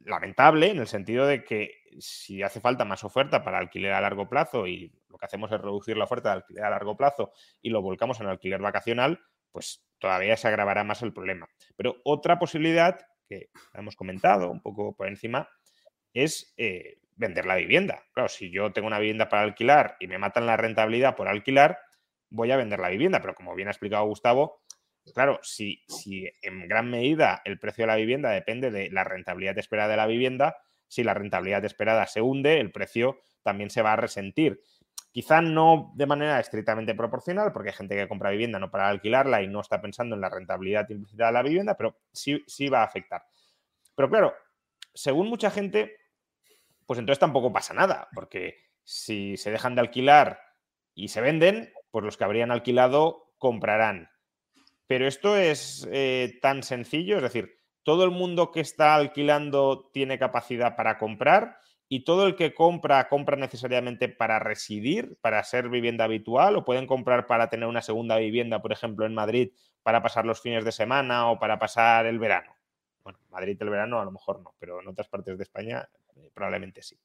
lamentable 0.06 0.70
en 0.70 0.78
el 0.78 0.88
sentido 0.88 1.26
de 1.26 1.44
que 1.44 1.81
si 2.00 2.42
hace 2.44 2.60
falta 2.60 2.86
más 2.86 3.04
oferta 3.04 3.44
para 3.44 3.58
alquiler 3.60 3.94
a 3.94 4.02
largo 4.02 4.30
plazo 4.30 4.68
y 4.68 4.92
lo 5.10 5.18
que 5.18 5.26
hacemos 5.26 5.52
es 5.52 5.62
reducir 5.62 5.98
la 5.98 6.06
oferta 6.06 6.30
de 6.30 6.36
alquiler 6.36 6.64
a 6.66 6.70
largo 6.70 6.96
plazo 6.96 7.32
y 7.62 7.70
lo 7.70 7.82
volcamos 7.82 8.20
en 8.20 8.28
alquiler 8.28 8.62
vacacional, 8.62 9.20
pues 9.52 9.86
todavía 10.00 10.38
se 10.38 10.48
agravará 10.48 10.84
más 10.84 11.02
el 11.02 11.14
problema. 11.14 11.48
Pero 11.76 11.98
otra 12.04 12.40
posibilidad 12.40 13.00
que 13.28 13.50
hemos 13.74 13.96
comentado 13.96 14.50
un 14.50 14.62
poco 14.62 14.96
por 14.96 15.08
encima 15.08 15.50
es 16.14 16.54
eh, 16.58 17.00
vender 17.16 17.46
la 17.46 17.56
vivienda. 17.56 18.04
Claro, 18.14 18.30
si 18.30 18.52
yo 18.52 18.72
tengo 18.74 18.88
una 18.88 19.00
vivienda 19.00 19.30
para 19.30 19.44
alquilar 19.44 19.96
y 20.00 20.08
me 20.08 20.18
matan 20.18 20.46
la 20.46 20.58
rentabilidad 20.58 21.16
por 21.16 21.28
alquilar, 21.28 21.80
voy 22.30 22.52
a 22.52 22.58
vender 22.58 22.80
la 22.80 22.90
vivienda. 22.90 23.22
Pero 23.22 23.36
como 23.36 23.56
bien 23.56 23.68
ha 23.68 23.72
explicado 23.72 24.06
Gustavo, 24.06 24.64
claro, 25.14 25.40
si, 25.44 25.84
si 25.88 26.30
en 26.42 26.68
gran 26.68 26.90
medida 26.90 27.42
el 27.46 27.60
precio 27.60 27.84
de 27.84 27.88
la 27.88 27.96
vivienda 27.96 28.32
depende 28.32 28.72
de 28.72 28.90
la 28.90 29.04
rentabilidad 29.04 29.58
esperada 29.58 29.90
de 29.90 29.98
la 29.98 30.08
vivienda, 30.08 30.58
si 30.92 31.06
la 31.06 31.14
rentabilidad 31.14 31.64
esperada 31.64 32.06
se 32.06 32.20
hunde, 32.22 32.60
el 32.60 32.70
precio 32.70 33.22
también 33.44 33.70
se 33.70 33.82
va 33.82 33.94
a 33.94 33.96
resentir. 33.96 34.62
Quizá 35.10 35.40
no 35.42 35.94
de 35.96 36.06
manera 36.06 36.38
estrictamente 36.38 36.96
proporcional, 36.96 37.54
porque 37.54 37.70
hay 37.70 37.76
gente 37.76 37.96
que 37.96 38.10
compra 38.10 38.30
vivienda 38.30 38.60
no 38.60 38.70
para 38.70 38.90
alquilarla 38.90 39.42
y 39.42 39.48
no 39.48 39.62
está 39.62 39.82
pensando 39.82 40.16
en 40.16 40.22
la 40.22 40.30
rentabilidad 40.30 40.90
implícita 40.90 41.28
de 41.28 41.32
la 41.32 41.44
vivienda, 41.44 41.78
pero 41.78 41.96
sí, 42.12 42.44
sí 42.46 42.68
va 42.68 42.82
a 42.82 42.84
afectar. 42.84 43.24
Pero 43.96 44.10
claro, 44.10 44.34
según 44.94 45.30
mucha 45.30 45.50
gente, 45.50 45.96
pues 46.86 47.00
entonces 47.00 47.20
tampoco 47.20 47.54
pasa 47.54 47.74
nada, 47.74 48.10
porque 48.14 48.58
si 48.84 49.38
se 49.38 49.50
dejan 49.50 49.76
de 49.76 49.82
alquilar 49.82 50.42
y 50.94 51.08
se 51.08 51.22
venden, 51.22 51.72
pues 51.90 52.04
los 52.04 52.18
que 52.18 52.26
habrían 52.26 52.52
alquilado 52.52 53.34
comprarán. 53.38 54.10
Pero 54.88 55.08
esto 55.08 55.38
es 55.38 55.88
eh, 55.90 56.38
tan 56.42 56.64
sencillo, 56.64 57.16
es 57.16 57.24
decir, 57.24 57.61
todo 57.84 58.04
el 58.04 58.12
mundo 58.12 58.52
que 58.52 58.60
está 58.60 58.96
alquilando 58.96 59.90
tiene 59.94 60.20
capacidad 60.20 60.76
para 60.76 60.98
comprar 60.98 61.58
y 61.88 62.06
todo 62.06 62.26
el 62.26 62.36
que 62.36 62.54
compra, 62.54 63.10
compra 63.10 63.36
necesariamente 63.36 64.08
para 64.08 64.40
residir, 64.40 65.18
para 65.20 65.44
ser 65.44 65.68
vivienda 65.68 66.06
habitual, 66.06 66.56
o 66.56 66.64
pueden 66.64 66.88
comprar 66.88 67.28
para 67.28 67.50
tener 67.50 67.68
una 67.68 67.82
segunda 67.82 68.18
vivienda, 68.18 68.62
por 68.62 68.72
ejemplo, 68.72 69.06
en 69.06 69.14
Madrid, 69.14 69.52
para 69.84 70.02
pasar 70.02 70.26
los 70.26 70.40
fines 70.40 70.64
de 70.64 70.72
semana 70.72 71.30
o 71.30 71.38
para 71.38 71.60
pasar 71.60 72.06
el 72.06 72.18
verano. 72.18 72.56
Bueno, 73.04 73.20
Madrid 73.30 73.58
el 73.60 73.70
verano 73.70 74.00
a 74.00 74.06
lo 74.06 74.12
mejor 74.12 74.40
no, 74.42 74.54
pero 74.60 74.80
en 74.80 74.88
otras 74.88 75.10
partes 75.10 75.38
de 75.38 75.44
España 75.44 75.90
eh, 76.16 76.30
probablemente 76.34 76.82
sí. 76.82 76.98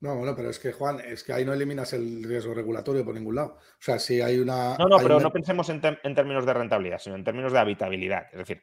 No, 0.00 0.16
bueno, 0.16 0.34
pero 0.36 0.50
es 0.50 0.60
que, 0.60 0.72
Juan, 0.72 1.00
es 1.00 1.24
que 1.24 1.32
ahí 1.32 1.44
no 1.44 1.52
eliminas 1.52 1.92
el 1.92 2.22
riesgo 2.22 2.54
regulatorio 2.54 3.04
por 3.04 3.14
ningún 3.14 3.34
lado. 3.34 3.56
O 3.56 3.80
sea, 3.80 3.98
si 3.98 4.20
hay 4.20 4.38
una. 4.38 4.76
No, 4.76 4.86
no, 4.86 4.98
pero 4.98 5.18
no 5.18 5.32
pensemos 5.32 5.68
en, 5.70 5.80
términos 5.80 6.46
de 6.46 6.54
rentabilidad, 6.54 6.98
sino 6.98 7.16
en 7.16 7.24
términos 7.24 7.52
de 7.52 7.58
habitabilidad. 7.58 8.26
Es 8.30 8.38
decir, 8.38 8.62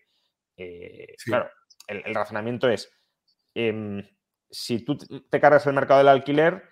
eh, 0.58 1.16
claro, 1.24 1.50
el, 1.88 2.14
razonamiento 2.14 2.70
es. 2.70 2.92
Em, 3.54 4.04
si 4.50 4.84
tú 4.84 4.98
te 4.98 5.40
cargas 5.40 5.66
el 5.68 5.74
mercado 5.74 6.00
del 6.00 6.10
alquiler, 6.10 6.64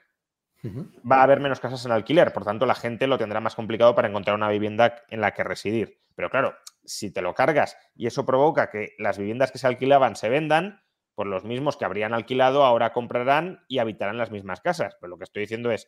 va 1.09 1.17
a 1.17 1.23
haber 1.23 1.39
menos 1.39 1.59
casas 1.59 1.85
en 1.85 1.91
alquiler. 1.91 2.31
Por 2.31 2.45
tanto, 2.45 2.65
la 2.65 2.75
gente 2.75 3.07
lo 3.07 3.17
tendrá 3.17 3.39
más 3.39 3.55
complicado 3.55 3.95
para 3.95 4.07
encontrar 4.07 4.35
una 4.35 4.49
vivienda 4.49 5.03
en 5.09 5.21
la 5.21 5.33
que 5.33 5.43
residir. 5.43 5.99
Pero 6.15 6.29
claro, 6.29 6.55
si 6.83 7.11
te 7.11 7.21
lo 7.21 7.33
cargas 7.33 7.77
y 7.95 8.07
eso 8.07 8.25
provoca 8.25 8.69
que 8.69 8.93
las 8.97 9.17
viviendas 9.17 9.51
que 9.51 9.57
se 9.57 9.67
alquilaban 9.67 10.15
se 10.15 10.29
vendan, 10.29 10.81
pues 11.15 11.27
los 11.27 11.43
mismos 11.43 11.77
que 11.77 11.85
habrían 11.85 12.13
alquilado 12.13 12.63
ahora 12.63 12.93
comprarán 12.93 13.63
y 13.67 13.79
habitarán 13.79 14.17
las 14.17 14.31
mismas 14.31 14.61
casas. 14.61 14.95
Pero 14.99 15.11
lo 15.11 15.17
que 15.17 15.25
estoy 15.25 15.41
diciendo 15.41 15.71
es, 15.71 15.87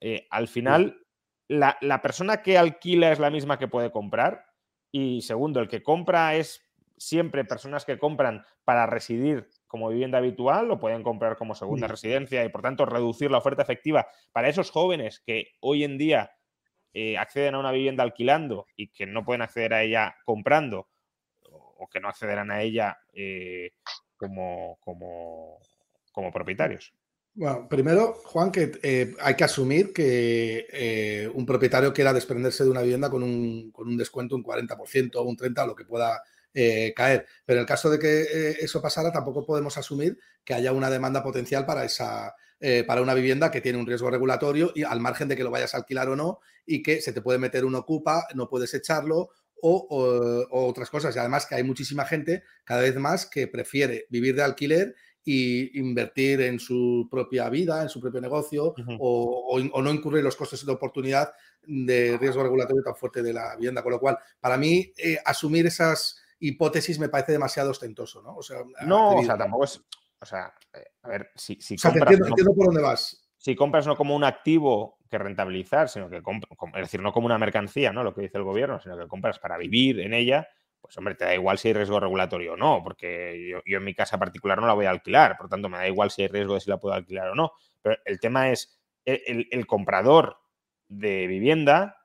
eh, 0.00 0.26
al 0.30 0.48
final, 0.48 1.02
la, 1.48 1.76
la 1.80 2.00
persona 2.00 2.42
que 2.42 2.56
alquila 2.56 3.10
es 3.10 3.18
la 3.18 3.30
misma 3.30 3.58
que 3.58 3.68
puede 3.68 3.90
comprar. 3.90 4.46
Y 4.92 5.22
segundo, 5.22 5.60
el 5.60 5.68
que 5.68 5.82
compra 5.82 6.36
es 6.36 6.62
siempre 6.96 7.44
personas 7.44 7.84
que 7.84 7.98
compran 7.98 8.44
para 8.64 8.86
residir 8.86 9.48
como 9.66 9.88
vivienda 9.88 10.18
habitual, 10.18 10.68
lo 10.68 10.78
pueden 10.78 11.02
comprar 11.02 11.36
como 11.36 11.54
segunda 11.54 11.88
residencia 11.88 12.44
y 12.44 12.48
por 12.48 12.62
tanto 12.62 12.86
reducir 12.86 13.30
la 13.30 13.38
oferta 13.38 13.62
efectiva 13.62 14.06
para 14.32 14.48
esos 14.48 14.70
jóvenes 14.70 15.22
que 15.26 15.48
hoy 15.60 15.84
en 15.84 15.98
día 15.98 16.30
eh, 16.92 17.18
acceden 17.18 17.56
a 17.56 17.58
una 17.58 17.72
vivienda 17.72 18.04
alquilando 18.04 18.66
y 18.76 18.88
que 18.88 19.06
no 19.06 19.24
pueden 19.24 19.42
acceder 19.42 19.74
a 19.74 19.82
ella 19.82 20.14
comprando 20.24 20.88
o 21.76 21.88
que 21.88 21.98
no 21.98 22.08
accederán 22.08 22.52
a 22.52 22.62
ella 22.62 22.96
eh, 23.12 23.72
como, 24.16 24.78
como, 24.80 25.58
como, 26.12 26.30
propietarios. 26.30 26.94
Bueno, 27.34 27.68
primero, 27.68 28.14
Juan, 28.26 28.52
que 28.52 28.70
eh, 28.80 29.12
hay 29.20 29.34
que 29.34 29.42
asumir 29.42 29.92
que 29.92 31.28
un 31.34 31.44
propietario 31.44 31.92
quiera 31.92 32.12
desprenderse 32.12 32.62
de 32.62 32.70
una 32.70 32.82
vivienda 32.82 33.10
con 33.10 33.24
un, 33.24 33.72
con 33.72 33.88
un 33.88 33.96
descuento 33.96 34.36
un 34.36 34.44
40% 34.44 35.16
o 35.16 35.22
un 35.24 35.36
30%, 35.36 35.66
lo 35.66 35.74
que 35.74 35.84
pueda 35.84 36.22
eh, 36.56 36.94
caer. 36.94 37.26
Pero 37.44 37.58
en 37.58 37.62
el 37.62 37.66
caso 37.66 37.90
de 37.90 37.98
que 37.98 38.22
eh, 38.22 38.56
eso 38.60 38.80
pasara, 38.80 39.10
tampoco 39.10 39.44
podemos 39.44 39.76
asumir 39.76 40.16
que 40.44 40.54
haya 40.54 40.70
una 40.70 40.88
demanda 40.88 41.20
potencial 41.20 41.66
para 41.66 41.84
esa, 41.84 42.32
eh, 42.60 42.84
para 42.86 43.02
una 43.02 43.12
vivienda 43.12 43.50
que 43.50 43.60
tiene 43.60 43.76
un 43.76 43.86
riesgo 43.86 44.08
regulatorio 44.08 44.70
y 44.72 44.84
al 44.84 45.00
margen 45.00 45.26
de 45.26 45.36
que 45.36 45.42
lo 45.42 45.50
vayas 45.50 45.74
a 45.74 45.78
alquilar 45.78 46.08
o 46.08 46.16
no 46.16 46.38
y 46.64 46.80
que 46.80 47.00
se 47.00 47.12
te 47.12 47.22
puede 47.22 47.40
meter 47.40 47.64
un 47.64 47.74
ocupa, 47.74 48.28
no 48.34 48.48
puedes 48.48 48.72
echarlo 48.72 49.30
o, 49.60 50.46
otras 50.50 50.90
cosas. 50.90 51.16
Y 51.16 51.18
además 51.18 51.46
que 51.46 51.56
hay 51.56 51.64
muchísima 51.64 52.04
gente 52.04 52.44
cada 52.62 52.82
vez 52.82 52.94
más 52.96 53.26
que 53.26 53.48
prefiere 53.48 54.06
vivir 54.08 54.36
de 54.36 54.44
alquiler 54.44 54.94
y 55.24 55.76
invertir 55.80 56.40
en 56.42 56.60
su 56.60 57.08
propia 57.10 57.48
vida, 57.48 57.82
en 57.82 57.88
su 57.88 57.98
propio 58.00 58.20
negocio 58.20 58.74
o, 59.00 59.58
no 59.58 59.92
incurrir 59.92 60.22
los 60.22 60.36
costes 60.36 60.64
de 60.64 60.70
oportunidad 60.70 61.32
de 61.66 62.16
riesgo 62.18 62.44
regulatorio 62.44 62.82
tan 62.84 62.94
fuerte 62.94 63.24
de 63.24 63.32
la 63.32 63.56
vivienda. 63.56 63.82
Con 63.82 63.92
lo 63.92 63.98
cual, 63.98 64.18
para 64.38 64.56
mí, 64.56 64.92
asumir 65.24 65.66
esas 65.66 66.23
hipótesis 66.46 66.98
me 66.98 67.08
parece 67.08 67.32
demasiado 67.32 67.70
ostentoso, 67.70 68.22
¿no? 68.22 68.36
O 68.36 68.42
sea, 68.42 68.58
no, 68.86 69.16
o 69.16 69.24
sea, 69.24 69.36
tampoco 69.36 69.64
es. 69.64 69.82
O 70.20 70.26
sea, 70.26 70.54
eh, 70.72 70.86
a 71.02 71.08
ver, 71.08 71.30
si, 71.34 71.60
si 71.60 71.76
compras. 71.76 72.12
Entiendo, 72.12 72.54
por 72.54 72.66
dónde 72.66 72.82
vas. 72.82 73.28
Si 73.36 73.54
compras 73.54 73.86
no 73.86 73.96
como 73.96 74.16
un 74.16 74.24
activo 74.24 74.98
que 75.10 75.18
rentabilizar, 75.18 75.88
sino 75.88 76.08
que 76.08 76.16
es 76.16 76.80
decir, 76.80 77.00
no 77.02 77.12
como 77.12 77.26
una 77.26 77.38
mercancía, 77.38 77.92
¿no? 77.92 78.02
Lo 78.02 78.14
que 78.14 78.22
dice 78.22 78.38
el 78.38 78.44
gobierno, 78.44 78.80
sino 78.80 78.96
que 78.96 79.06
compras 79.06 79.38
para 79.38 79.58
vivir 79.58 80.00
en 80.00 80.14
ella, 80.14 80.48
pues 80.80 80.96
hombre, 80.96 81.14
te 81.14 81.24
da 81.24 81.34
igual 81.34 81.58
si 81.58 81.68
hay 81.68 81.74
riesgo 81.74 82.00
regulatorio 82.00 82.54
o 82.54 82.56
no, 82.56 82.80
porque 82.82 83.60
yo, 83.66 83.76
en 83.76 83.84
mi 83.84 83.94
casa 83.94 84.18
particular 84.18 84.58
no 84.58 84.66
la 84.66 84.72
voy 84.72 84.86
a 84.86 84.90
alquilar, 84.90 85.36
por 85.36 85.48
tanto 85.48 85.68
me 85.68 85.76
da 85.76 85.86
igual 85.86 86.10
si 86.10 86.22
hay 86.22 86.28
riesgo 86.28 86.54
de 86.54 86.60
si 86.60 86.70
la 86.70 86.78
puedo 86.78 86.94
alquilar 86.94 87.28
o 87.28 87.34
no. 87.34 87.52
Pero 87.82 87.96
el 88.06 88.18
tema 88.18 88.50
es, 88.50 88.80
el, 89.04 89.46
el 89.50 89.66
comprador 89.66 90.38
de 90.88 91.26
vivienda 91.26 91.98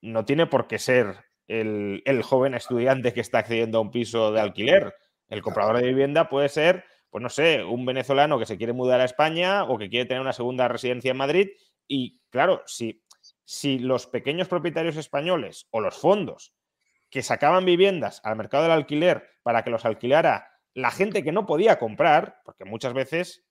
no 0.00 0.24
tiene 0.24 0.46
por 0.46 0.68
qué 0.68 0.78
ser 0.78 1.25
el, 1.48 2.22
joven 2.22 2.54
estudiante 2.54 3.12
que 3.12 3.20
está 3.20 3.38
accediendo 3.38 3.78
a 3.78 3.80
un 3.82 3.90
piso 3.90 4.32
de 4.32 4.40
alquiler. 4.40 4.94
El 5.28 5.42
comprador 5.42 5.78
de 5.78 5.86
vivienda 5.86 6.28
puede 6.28 6.48
ser, 6.48 6.84
pues 7.10 7.22
no 7.22 7.28
sé, 7.28 7.64
un 7.64 7.84
venezolano 7.86 8.38
que 8.38 8.46
se 8.46 8.56
quiere 8.56 8.72
mudar 8.72 9.00
a 9.00 9.04
España 9.04 9.64
o 9.64 9.78
que 9.78 9.88
quiere 9.88 10.06
tener 10.06 10.20
una 10.20 10.32
segunda 10.32 10.68
residencia 10.68 11.10
en 11.10 11.16
Madrid. 11.16 11.48
Y 11.88 12.20
claro, 12.30 12.62
si, 12.66 13.02
si 13.44 13.78
los 13.78 14.06
pequeños 14.06 14.48
propietarios 14.48 14.96
españoles 14.96 15.66
o 15.70 15.80
los 15.80 15.96
fondos 15.96 16.54
que 17.10 17.22
sacaban 17.22 17.64
viviendas 17.64 18.20
al 18.24 18.36
mercado 18.36 18.64
del 18.64 18.72
alquiler 18.72 19.28
para 19.42 19.62
que 19.62 19.70
los 19.70 19.84
alquilara 19.84 20.48
la 20.74 20.90
gente 20.90 21.22
que 21.22 21.32
no 21.32 21.46
podía 21.46 21.78
comprar, 21.78 22.40
porque 22.44 22.64
muchas 22.64 22.92
veces 22.92 23.45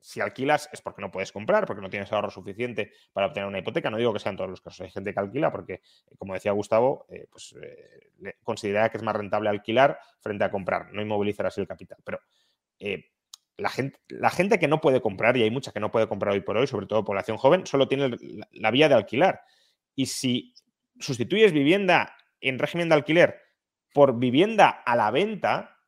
si 0.00 0.20
alquilas 0.20 0.68
es 0.72 0.80
porque 0.80 1.02
no 1.02 1.10
puedes 1.10 1.32
comprar, 1.32 1.66
porque 1.66 1.82
no 1.82 1.90
tienes 1.90 2.12
ahorro 2.12 2.30
suficiente 2.30 2.92
para 3.12 3.26
obtener 3.26 3.48
una 3.48 3.58
hipoteca. 3.58 3.90
No 3.90 3.96
digo 3.96 4.12
que 4.12 4.18
sean 4.18 4.36
todos 4.36 4.50
los 4.50 4.60
casos. 4.60 4.82
Hay 4.82 4.90
gente 4.90 5.12
que 5.12 5.20
alquila 5.20 5.50
porque, 5.50 5.80
como 6.18 6.34
decía 6.34 6.52
Gustavo, 6.52 7.06
eh, 7.08 7.26
pues, 7.30 7.54
eh, 7.60 8.34
considera 8.42 8.88
que 8.88 8.98
es 8.98 9.02
más 9.02 9.16
rentable 9.16 9.48
alquilar 9.48 9.98
frente 10.20 10.44
a 10.44 10.50
comprar, 10.50 10.92
no 10.92 11.02
inmovilizar 11.02 11.46
así 11.46 11.60
el 11.60 11.66
capital. 11.66 11.98
Pero 12.04 12.20
eh, 12.78 13.10
la, 13.56 13.68
gente, 13.68 13.98
la 14.08 14.30
gente 14.30 14.58
que 14.58 14.68
no 14.68 14.80
puede 14.80 15.00
comprar, 15.00 15.36
y 15.36 15.42
hay 15.42 15.50
mucha 15.50 15.72
que 15.72 15.80
no 15.80 15.90
puede 15.90 16.08
comprar 16.08 16.34
hoy 16.34 16.40
por 16.40 16.56
hoy, 16.56 16.66
sobre 16.66 16.86
todo 16.86 17.04
población 17.04 17.36
joven, 17.36 17.66
solo 17.66 17.88
tiene 17.88 18.16
la 18.52 18.70
vía 18.70 18.88
de 18.88 18.94
alquilar. 18.94 19.42
Y 19.94 20.06
si 20.06 20.54
sustituyes 21.00 21.52
vivienda 21.52 22.16
en 22.40 22.58
régimen 22.58 22.88
de 22.88 22.94
alquiler 22.94 23.40
por 23.92 24.18
vivienda 24.18 24.68
a 24.68 24.94
la 24.94 25.10
venta, 25.10 25.78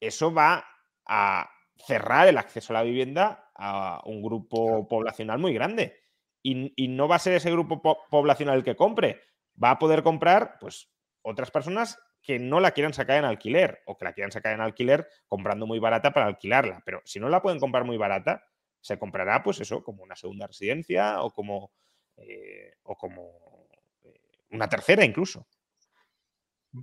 eso 0.00 0.32
va 0.32 0.64
a 1.06 1.50
cerrar 1.86 2.28
el 2.28 2.38
acceso 2.38 2.72
a 2.72 2.78
la 2.78 2.82
vivienda 2.82 3.50
a 3.54 4.02
un 4.04 4.22
grupo 4.22 4.88
poblacional 4.88 5.38
muy 5.38 5.54
grande. 5.54 5.96
y, 6.42 6.88
no 6.88 7.06
va 7.06 7.16
a 7.16 7.18
ser 7.18 7.34
ese 7.34 7.50
grupo 7.50 7.82
poblacional 8.10 8.56
el 8.56 8.64
que 8.64 8.74
compre, 8.74 9.20
va 9.62 9.72
a 9.72 9.78
poder 9.78 10.02
comprar 10.02 10.56
pues 10.58 10.90
otras 11.22 11.50
personas 11.50 11.98
que 12.22 12.38
no 12.38 12.60
la 12.60 12.72
quieran 12.72 12.92
sacar 12.92 13.18
en 13.18 13.24
alquiler 13.24 13.82
o 13.86 13.96
que 13.96 14.04
la 14.04 14.12
quieran 14.12 14.32
sacar 14.32 14.54
en 14.54 14.60
alquiler 14.60 15.08
comprando 15.26 15.66
muy 15.66 15.78
barata 15.78 16.12
para 16.12 16.26
alquilarla. 16.26 16.82
Pero 16.84 17.00
si 17.04 17.18
no 17.18 17.28
la 17.28 17.42
pueden 17.42 17.60
comprar 17.60 17.84
muy 17.84 17.96
barata, 17.96 18.44
se 18.80 18.98
comprará 18.98 19.42
pues 19.42 19.60
eso, 19.60 19.82
como 19.82 20.02
una 20.02 20.16
segunda 20.16 20.46
residencia 20.46 21.22
o 21.22 21.30
como, 21.30 21.72
eh, 22.16 22.74
o 22.82 22.96
como 22.96 23.68
eh, 24.02 24.20
una 24.50 24.68
tercera 24.68 25.04
incluso. 25.04 25.46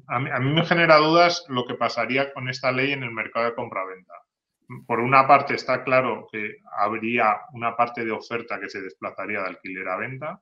A 0.07 0.19
mí, 0.19 0.29
a 0.31 0.39
mí, 0.39 0.51
me 0.51 0.65
genera 0.65 0.97
dudas 0.97 1.45
lo 1.47 1.65
que 1.65 1.75
pasaría 1.75 2.33
con 2.33 2.49
esta 2.49 2.71
ley 2.71 2.91
en 2.91 3.03
el 3.03 3.11
mercado 3.11 3.45
de 3.45 3.55
compra-venta. 3.55 4.13
Por 4.85 4.99
una 4.99 5.27
parte 5.27 5.55
está 5.55 5.83
claro 5.83 6.27
que 6.31 6.57
habría 6.77 7.37
una 7.53 7.75
parte 7.75 8.03
de 8.03 8.11
oferta 8.11 8.59
que 8.59 8.69
se 8.69 8.81
desplazaría 8.81 9.41
de 9.41 9.47
alquiler 9.47 9.87
a 9.87 9.97
venta, 9.97 10.41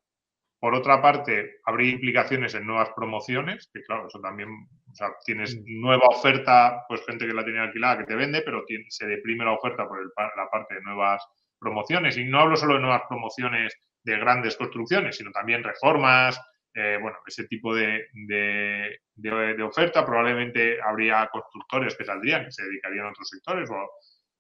por 0.65 0.73
otra 0.73 0.99
parte, 0.99 1.57
habría 1.65 1.91
implicaciones 1.91 2.55
en 2.55 2.65
nuevas 2.65 2.89
promociones, 2.95 3.69
que 3.71 3.83
claro, 3.83 4.07
eso 4.07 4.19
también, 4.19 4.49
o 4.49 4.95
sea, 4.95 5.11
tienes 5.23 5.55
mm. 5.55 5.79
nueva 5.79 6.07
oferta, 6.07 6.85
pues 6.87 7.05
gente 7.05 7.27
que 7.27 7.33
la 7.33 7.43
tiene 7.43 7.59
alquilada 7.59 7.99
que 7.99 8.05
te 8.05 8.15
vende, 8.15 8.41
pero 8.41 8.63
se 8.89 9.05
deprime 9.05 9.45
la 9.45 9.51
oferta 9.51 9.87
por 9.87 9.99
la 10.35 10.49
parte 10.49 10.73
de 10.73 10.81
nuevas 10.81 11.23
promociones. 11.59 12.17
Y 12.17 12.23
no 12.25 12.39
hablo 12.39 12.55
solo 12.55 12.73
de 12.73 12.79
nuevas 12.79 13.03
promociones 13.07 13.77
de 14.03 14.17
grandes 14.17 14.55
construcciones, 14.55 15.17
sino 15.17 15.29
también 15.31 15.63
reformas, 15.63 16.41
eh, 16.73 16.97
bueno, 16.99 17.17
ese 17.27 17.47
tipo 17.47 17.75
de, 17.75 18.07
de, 18.15 19.63
oferta. 19.63 20.03
Probablemente 20.03 20.81
habría 20.81 21.29
constructores 21.31 21.95
que 21.95 22.05
saldrían, 22.05 22.45
que 22.45 22.51
se 22.51 22.63
dedicarían 22.63 23.05
a 23.05 23.09
otros 23.09 23.29
sectores. 23.29 23.69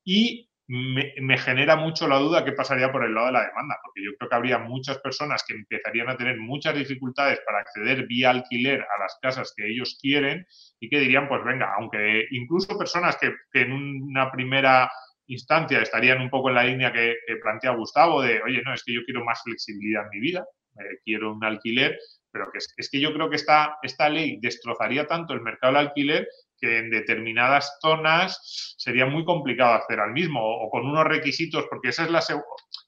Y 0.05 0.49
me, 0.67 1.37
genera 1.37 1.75
mucho 1.75 2.07
la 2.07 2.17
duda 2.17 2.43
qué 2.43 2.51
pasaría 2.51 2.91
por 2.91 3.03
el 3.03 3.13
lado 3.13 3.27
de 3.27 3.33
la 3.33 3.47
demanda, 3.47 3.77
porque 3.83 4.03
yo 4.03 4.11
creo 4.17 4.29
que 4.29 4.35
habría 4.35 4.59
muchas 4.59 4.97
personas 4.99 5.43
que 5.47 5.53
empezarían 5.53 6.09
a 6.09 6.17
tener 6.17 6.37
muchas 6.37 6.75
dificultades 6.75 7.39
para 7.45 7.59
acceder 7.59 8.07
vía 8.07 8.31
alquiler 8.31 8.81
a 8.81 8.99
las 8.99 9.17
casas 9.21 9.53
que 9.55 9.67
ellos 9.67 9.97
quieren 10.01 10.45
y 10.79 10.89
que 10.89 10.99
dirían, 10.99 11.27
pues 11.27 11.43
venga, 11.43 11.73
aunque 11.77 12.25
incluso 12.31 12.77
personas 12.77 13.17
que, 13.17 13.33
en 13.53 13.73
una 13.73 14.31
primera 14.31 14.89
instancia 15.27 15.81
estarían 15.81 16.21
un 16.21 16.29
poco 16.29 16.49
en 16.49 16.55
la 16.55 16.63
línea 16.63 16.91
que, 16.91 17.15
plantea 17.41 17.71
Gustavo 17.71 18.21
de, 18.21 18.41
oye, 18.41 18.61
no, 18.63 18.73
es 18.73 18.83
que 18.83 18.93
yo 18.93 19.01
quiero 19.05 19.23
más 19.23 19.41
flexibilidad 19.43 20.03
en 20.03 20.09
mi 20.09 20.19
vida, 20.19 20.45
eh, 20.79 20.99
quiero 21.03 21.33
un 21.33 21.43
alquiler, 21.43 21.97
pero 22.31 22.51
que 22.51 22.57
es, 22.57 22.89
que 22.89 22.99
yo 22.99 23.13
creo 23.13 23.29
que 23.29 23.37
esta, 23.37 23.77
esta 23.83 24.09
ley 24.09 24.39
destrozaría 24.41 25.07
tanto 25.07 25.33
el 25.33 25.41
mercado 25.41 25.73
del 25.73 25.87
alquiler 25.87 26.27
que 26.59 26.79
en 26.79 26.89
determinadas 26.89 27.77
zonas 27.81 28.75
sería 28.77 29.05
muy 29.05 29.25
complicado 29.25 29.73
hacer 29.73 29.99
al 29.99 30.11
mismo 30.11 30.41
o, 30.41 30.69
con 30.69 30.85
unos 30.85 31.05
requisitos, 31.05 31.65
porque 31.69 31.89
esa 31.89 32.03
es 32.03 32.11
la 32.11 32.21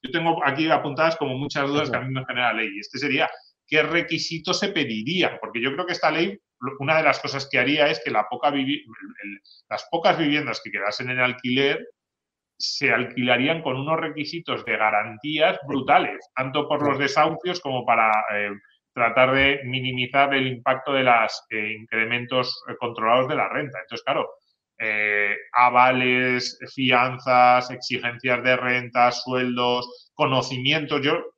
yo 0.01 0.11
tengo 0.11 0.45
aquí 0.45 0.70
apuntadas 0.70 1.15
como 1.18 1.38
muchas 1.38 1.68
dudas 1.68 1.89
que 1.89 1.97
a 1.97 2.01
mí 2.01 2.13
me 2.13 2.26
genera 2.26 2.53
la 2.53 2.61
ley. 2.61 2.70
Y 2.76 2.80
este 2.80 2.99
sería, 2.99 3.30
¿qué 3.65 3.84
requisitos 3.84 4.59
se 4.59 4.70
pedirían? 4.70 5.38
Porque 5.41 5.61
yo 5.61 5.74
creo 5.74 5.86
que 5.86 5.93
esta 5.93 6.11
ley, 6.11 6.38
una 6.80 6.97
de 6.97 7.03
las 7.03 7.20
cosas 7.20 7.47
que 7.49 7.59
haría 7.59 7.88
es 7.88 8.01
que 8.03 8.11
la 8.11 8.28
poca 8.30 8.53
las 9.70 9.88
pocas 9.89 10.18
viviendas 10.18 10.61
que 10.63 10.72
quedasen 10.72 11.09
en 11.09 11.20
alquiler 11.20 11.88
se 12.59 12.91
alquilarían 12.91 13.61
con 13.61 13.78
unos 13.78 13.99
requisitos 13.99 14.65
de 14.65 14.78
garantías 14.78 15.59
brutales, 15.68 16.32
tanto 16.36 16.68
por 16.68 16.88
los 16.88 16.97
desahucios 16.97 17.59
como 17.59 17.86
para 17.86 18.11
eh, 18.34 18.51
tratar 18.97 19.31
de 19.31 19.61
minimizar 19.63 20.33
el 20.33 20.47
impacto 20.47 20.91
de 20.91 21.03
los 21.03 21.45
eh, 21.51 21.75
incrementos 21.79 22.63
eh, 22.67 22.73
controlados 22.79 23.27
de 23.27 23.35
la 23.35 23.47
renta. 23.47 23.77
Entonces, 23.79 24.03
claro, 24.03 24.27
eh, 24.79 25.35
avales, 25.53 26.57
fianzas, 26.73 27.69
exigencias 27.69 28.43
de 28.43 28.57
renta, 28.57 29.11
sueldos, 29.11 30.11
conocimientos. 30.15 31.01
Yo 31.03 31.31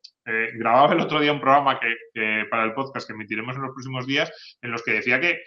grababa 0.58 0.94
el 0.94 1.02
otro 1.02 1.20
día 1.20 1.34
un 1.34 1.42
programa 1.42 1.80
que, 1.80 2.46
para 2.52 2.64
el 2.64 2.74
podcast 2.74 3.08
que 3.08 3.14
emitiremos 3.14 3.56
en 3.56 3.64
los 3.64 3.72
próximos 3.72 4.06
días, 4.06 4.32
en 4.62 4.72
los 4.72 4.84
que 4.84 4.92
decía 4.94 5.20
que 5.20 5.42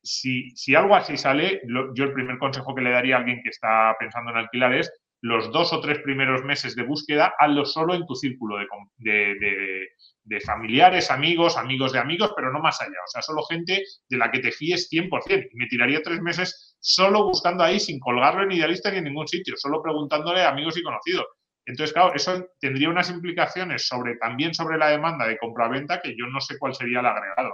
si, 0.00 0.50
si 0.56 0.76
algo 0.76 0.94
así 0.94 1.16
sale, 1.16 1.60
yo 1.66 2.04
el 2.04 2.12
primer 2.12 2.38
consejo 2.38 2.72
que 2.72 2.82
le 2.82 2.92
daría 2.92 3.16
a 3.16 3.18
alguien 3.18 3.42
que 3.42 3.48
está 3.48 3.96
pensando 3.98 4.30
en 4.30 4.36
alquilar 4.36 4.74
es 4.74 4.92
los 5.20 5.50
dos 5.50 5.72
o 5.72 5.80
tres 5.80 5.98
primeros 6.00 6.44
meses 6.44 6.76
de 6.76 6.84
búsqueda, 6.84 7.34
hazlo 7.38 7.64
solo 7.64 7.94
en 7.94 8.06
tu 8.06 8.14
círculo 8.14 8.56
de, 8.96 9.88
de 10.28 10.40
familiares, 10.40 11.10
amigos, 11.10 11.56
amigos 11.56 11.92
de 11.92 11.98
amigos, 11.98 12.32
pero 12.36 12.52
no 12.52 12.60
más 12.60 12.80
allá. 12.80 12.98
O 13.04 13.10
sea, 13.10 13.22
solo 13.22 13.42
gente 13.44 13.82
de 14.08 14.16
la 14.16 14.30
que 14.30 14.40
te 14.40 14.52
fíes 14.52 14.88
100%. 14.90 15.48
Y 15.52 15.56
me 15.56 15.66
tiraría 15.66 16.02
tres 16.02 16.20
meses 16.20 16.76
solo 16.80 17.24
buscando 17.24 17.64
ahí, 17.64 17.80
sin 17.80 17.98
colgarlo 17.98 18.42
en 18.42 18.52
idealista 18.52 18.90
ni 18.90 18.98
en 18.98 19.04
ningún 19.04 19.26
sitio, 19.26 19.54
solo 19.56 19.82
preguntándole 19.82 20.42
a 20.42 20.50
amigos 20.50 20.76
y 20.76 20.82
conocidos. 20.82 21.26
Entonces, 21.64 21.92
claro, 21.92 22.14
eso 22.14 22.46
tendría 22.60 22.88
unas 22.88 23.10
implicaciones 23.10 23.86
sobre 23.86 24.16
también 24.16 24.54
sobre 24.54 24.78
la 24.78 24.88
demanda 24.88 25.26
de 25.26 25.36
compra-venta 25.38 26.00
que 26.00 26.16
yo 26.16 26.26
no 26.26 26.40
sé 26.40 26.58
cuál 26.58 26.74
sería 26.74 27.00
el 27.00 27.06
agregado. 27.06 27.52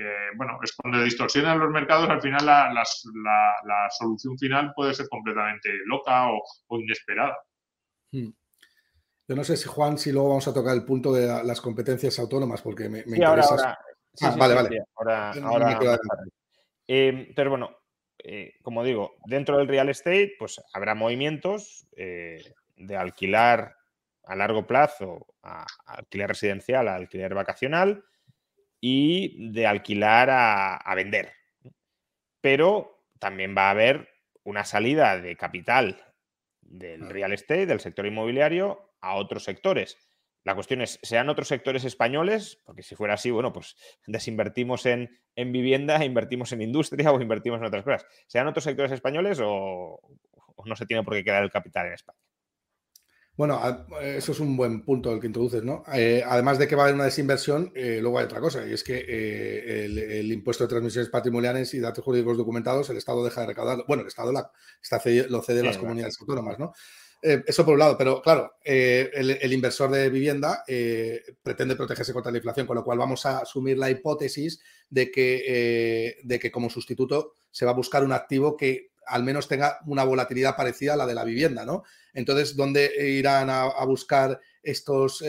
Eh, 0.00 0.30
bueno, 0.34 0.58
es 0.62 0.72
cuando 0.72 1.02
distorsionan 1.02 1.58
los 1.58 1.70
mercados, 1.70 2.08
al 2.08 2.22
final 2.22 2.46
la, 2.46 3.88
solución 3.90 4.38
final 4.38 4.72
puede 4.74 4.94
ser 4.94 5.08
completamente 5.08 5.68
loca 5.84 6.28
o, 6.30 6.78
inesperada. 6.78 7.36
Hmm. 8.10 8.30
Yo 9.28 9.36
no 9.36 9.44
sé 9.44 9.56
si, 9.56 9.68
Juan, 9.68 9.98
si 9.98 10.10
luego 10.10 10.30
vamos 10.30 10.48
a 10.48 10.54
tocar 10.54 10.74
el 10.74 10.84
punto 10.84 11.12
de 11.12 11.26
las 11.44 11.60
competencias 11.60 12.18
autónomas, 12.18 12.62
porque 12.62 12.88
me, 12.88 13.04
me 13.04 13.18
interesa. 13.18 13.78
vale, 14.36 14.54
vale. 14.54 14.84
Ahora, 14.96 15.98
em, 16.86 17.32
pero 17.34 17.50
bueno, 17.50 17.70
eh, 18.18 18.54
como 18.62 18.82
digo, 18.82 19.16
dentro 19.26 19.58
del 19.58 19.68
real 19.68 19.88
estate, 19.90 20.34
pues 20.38 20.60
habrá 20.72 20.94
movimientos 20.94 21.86
eh, 21.94 22.54
de 22.76 22.96
alquilar 22.96 23.76
a 24.24 24.34
largo 24.34 24.66
plazo 24.66 25.26
a, 25.42 25.66
alquiler 25.86 26.28
residencial, 26.28 26.88
a 26.88 26.94
alquiler 26.94 27.34
vacacional 27.34 28.02
y 28.80 29.50
de 29.50 29.66
alquilar 29.66 30.28
a 30.30 30.94
vender. 30.94 31.32
Pero 32.40 33.04
también 33.18 33.54
va 33.56 33.68
a 33.68 33.70
haber 33.72 34.08
una 34.44 34.64
salida 34.64 35.18
de 35.20 35.36
capital 35.36 36.02
del 36.62 37.08
real 37.08 37.32
estate, 37.32 37.66
del 37.66 37.80
sector 37.80 38.06
inmobiliario, 38.06 38.92
a 39.00 39.14
otros 39.14 39.44
sectores. 39.44 39.98
La 40.42 40.54
cuestión 40.54 40.80
es, 40.80 40.98
¿sean 41.02 41.28
otros 41.28 41.48
sectores 41.48 41.84
españoles? 41.84 42.60
Porque 42.64 42.82
si 42.82 42.94
fuera 42.94 43.14
así, 43.14 43.30
bueno, 43.30 43.52
pues 43.52 43.76
desinvertimos 44.06 44.86
en, 44.86 45.20
en 45.36 45.52
vivienda, 45.52 46.02
invertimos 46.04 46.52
en 46.52 46.62
industria 46.62 47.12
o 47.12 47.20
invertimos 47.20 47.60
en 47.60 47.66
otras 47.66 47.84
cosas. 47.84 48.06
¿Sean 48.26 48.46
otros 48.46 48.64
sectores 48.64 48.92
españoles 48.92 49.40
o, 49.42 50.00
no 50.64 50.76
se 50.76 50.86
tiene 50.86 51.02
por 51.02 51.14
qué 51.14 51.24
quedar 51.24 51.42
el 51.42 51.50
capital 51.50 51.86
en 51.86 51.94
España? 51.94 52.18
Bueno, 53.40 53.58
eso 54.02 54.32
es 54.32 54.40
un 54.40 54.54
buen 54.54 54.82
punto 54.82 55.10
el 55.10 55.18
que 55.18 55.26
introduces, 55.26 55.64
¿no? 55.64 55.82
Eh, 55.94 56.22
además 56.26 56.58
de 56.58 56.68
que 56.68 56.76
va 56.76 56.82
a 56.82 56.84
haber 56.84 56.94
una 56.94 57.06
desinversión, 57.06 57.72
eh, 57.74 57.96
luego 58.02 58.18
hay 58.18 58.26
otra 58.26 58.38
cosa, 58.38 58.68
y 58.68 58.74
es 58.74 58.84
que 58.84 59.02
eh, 59.08 59.86
el, 59.86 60.30
impuesto 60.30 60.64
de 60.64 60.68
transmisiones 60.68 61.08
patrimoniales 61.08 61.72
y 61.72 61.80
datos 61.80 62.04
jurídicos 62.04 62.36
documentados, 62.36 62.90
el 62.90 62.98
Estado 62.98 63.24
deja 63.24 63.40
de 63.40 63.46
recaudarlo. 63.46 63.86
Bueno, 63.88 64.02
el 64.02 64.08
Estado 64.08 64.30
la, 64.30 64.52
está, 64.82 65.00
lo 65.30 65.40
cede 65.40 65.60
a 65.60 65.64
las 65.64 65.78
comunidades 65.78 66.20
autónomas, 66.20 66.58
¿no? 66.58 66.74
Eso 67.22 67.64
por 67.64 67.72
un 67.72 67.78
lado, 67.78 67.96
pero 67.96 68.20
claro, 68.20 68.56
eh, 68.62 69.10
el, 69.14 69.52
inversor 69.54 69.90
de 69.90 70.10
vivienda 70.10 70.62
pretende 71.42 71.76
protegerse 71.76 72.12
contra 72.12 72.30
la 72.30 72.36
inflación, 72.36 72.66
con 72.66 72.76
lo 72.76 72.84
cual 72.84 72.98
vamos 72.98 73.24
a 73.24 73.38
asumir 73.38 73.78
la 73.78 73.88
hipótesis 73.88 74.60
de 74.90 75.10
que, 75.10 76.18
de 76.22 76.38
que 76.38 76.50
como 76.50 76.68
sustituto 76.68 77.32
se 77.50 77.64
va 77.64 77.70
a 77.70 77.74
buscar 77.74 78.04
un 78.04 78.12
activo 78.12 78.54
que 78.54 78.89
al 79.10 79.24
menos 79.24 79.48
tenga 79.48 79.78
una 79.86 80.04
volatilidad 80.04 80.56
parecida 80.56 80.94
a 80.94 80.96
la 80.96 81.06
de 81.06 81.14
la 81.14 81.24
vivienda, 81.24 81.64
¿no? 81.64 81.84
Entonces, 82.14 82.56
¿dónde 82.56 82.90
irán 83.10 83.50
a, 83.50 83.62
a 83.64 83.84
buscar 83.84 84.40
estos 84.62 85.22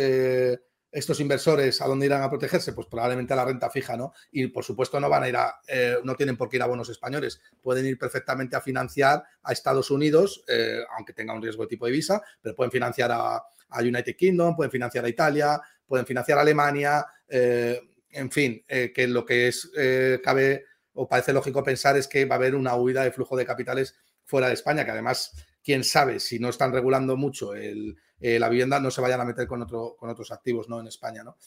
estos 0.91 1.19
inversores 1.22 1.81
a 1.81 1.88
dónde 1.88 2.06
irán 2.06 2.22
a 2.22 2.30
protegerse? 2.30 2.73
Pues 2.73 2.88
probablemente 2.88 3.34
a 3.34 3.38
la 3.38 3.45
renta 3.45 3.69
fija, 3.69 3.95
¿no? 3.95 4.14
Y 4.31 4.47
por 4.47 4.64
supuesto 4.64 4.99
no 4.99 5.10
van 5.10 5.23
a 5.23 5.30
ir 5.30 5.35
a, 5.38 5.56
eh, 5.68 5.97
no 6.03 6.15
tienen 6.15 6.38
por 6.38 6.49
qué 6.49 6.57
ir 6.57 6.64
a 6.64 6.68
bonos 6.68 6.89
españoles, 6.89 7.41
pueden 7.61 7.85
ir 7.85 7.97
perfectamente 7.97 8.56
a 8.56 8.61
financiar 8.61 9.23
a 9.43 9.51
Estados 9.53 9.89
Unidos, 9.89 10.43
eh, 10.47 10.81
aunque 10.97 11.14
tenga 11.14 11.34
un 11.34 11.41
riesgo 11.41 11.64
de 11.64 11.69
tipo 11.69 11.85
de 11.85 11.93
visa, 11.93 12.22
pero 12.41 12.56
pueden 12.56 12.72
financiar 12.72 13.11
a, 13.14 13.43
United 13.80 14.18
Kingdom, 14.18 14.53
pueden 14.53 14.69
financiar 14.69 15.06
a 15.06 15.10
Italia, 15.10 15.61
pueden 15.85 16.06
financiar 16.06 16.38
a 16.38 16.41
Alemania, 16.41 17.06
eh, 17.30 17.80
en 18.10 18.30
fin, 18.30 18.61
que 18.68 19.07
lo 19.07 19.26
que 19.26 19.47
es, 19.47 19.72
cabe 20.22 20.65
o 20.93 21.07
parece 21.07 21.34
lógico 21.34 21.63
pensar 21.63 21.97
es 21.97 22.07
que 22.07 22.26
va 22.26 22.35
a 22.35 22.38
haber 22.38 22.55
una 22.55 22.76
huida 22.76 23.03
de 23.03 23.11
flujo 23.11 23.38
de 23.38 23.45
capitales 23.45 23.95
fuera 24.23 24.47
de 24.47 24.53
España, 24.53 24.85
que 24.85 24.91
además, 24.91 25.31
quién 25.63 25.84
sabe, 25.84 26.19
si 26.19 26.39
no 26.39 26.49
están 26.49 26.72
regulando 26.72 27.18
mucho 27.18 27.53
eh, 27.55 28.39
la 28.39 28.49
vivienda 28.49 28.80
no 28.80 28.91
se 28.91 29.01
vayan 29.01 29.19
a 29.19 29.26
meter 29.26 29.47
con, 29.47 29.63
otro, 29.63 29.95
con 29.97 30.09
otros 30.09 30.31
activos 30.31 30.69
¿no? 30.69 30.80
en 30.80 30.88
España. 30.88 31.23
¿no? 31.23 31.38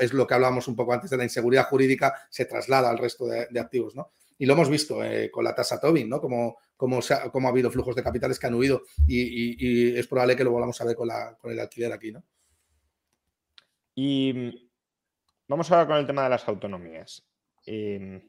Es, 0.00 0.12
lo 0.12 0.26
que 0.26 0.34
hablábamos 0.34 0.66
un 0.66 0.74
poco 0.74 0.92
antes 0.92 1.10
de 1.10 1.16
la 1.16 1.22
inseguridad 1.22 1.68
jurídica, 1.68 2.14
se 2.28 2.44
traslada 2.44 2.90
al 2.90 2.98
resto 2.98 3.26
de, 3.26 3.60
activos. 3.60 3.94
¿no? 3.94 4.10
Y 4.36 4.46
lo 4.46 4.54
hemos 4.54 4.68
visto 4.68 5.04
eh, 5.04 5.30
con 5.30 5.44
la 5.44 5.54
tasa 5.54 5.78
Tobin, 5.78 6.08
¿no? 6.08 6.20
Como, 6.20 6.58
como, 6.76 6.98
ha, 6.98 7.48
habido 7.48 7.70
flujos 7.70 7.94
de 7.94 8.02
capitales 8.02 8.40
que 8.40 8.48
han 8.48 8.54
huido 8.54 8.82
y, 9.06 9.96
es 9.96 10.08
probable 10.08 10.34
que 10.34 10.42
lo 10.42 10.50
volvamos 10.50 10.80
a 10.80 10.84
ver 10.84 10.96
con 10.96 11.08
el 11.52 11.60
alquiler 11.60 11.92
aquí, 11.92 12.10
¿no? 12.10 12.24
Y 13.94 14.32
mm, 14.32 14.50
vamos 15.48 15.70
ahora 15.70 15.86
con 15.86 15.96
el 15.96 16.06
tema 16.06 16.24
de 16.24 16.30
las 16.30 16.48
autonomías. 16.48 17.24
Em, 17.64 18.28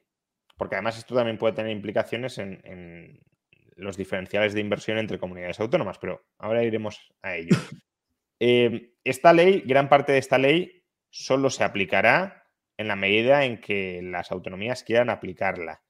porque 0.63 0.77
además 0.77 0.97
esto 0.97 1.13
también 1.13 1.37
puede 1.37 1.55
tener 1.55 1.73
implicaciones 1.73 2.37
en, 2.37 3.19
los 3.75 3.97
diferenciales 3.97 4.53
de 4.53 4.61
inversión 4.61 4.97
entre 4.97 5.19
comunidades 5.19 5.59
autónomas, 5.59 5.97
pero 5.99 6.25
ahora 6.37 6.63
iremos 6.63 7.11
a 7.21 7.35
ello. 7.35 7.49
Eh, 8.45 8.95
esta 9.05 9.31
ley, 9.31 9.63
gran 9.65 9.87
parte 9.87 10.11
de 10.11 10.17
esta 10.17 10.37
ley, 10.37 10.83
solo 11.09 11.49
se 11.49 11.63
aplicará 11.63 12.43
en 12.75 12.89
la 12.89 12.97
medida 12.97 13.45
en 13.45 13.61
que 13.61 14.01
las 14.03 14.31
autonomías 14.31 14.83
quieran 14.83 15.09
aplicarla. 15.09 15.81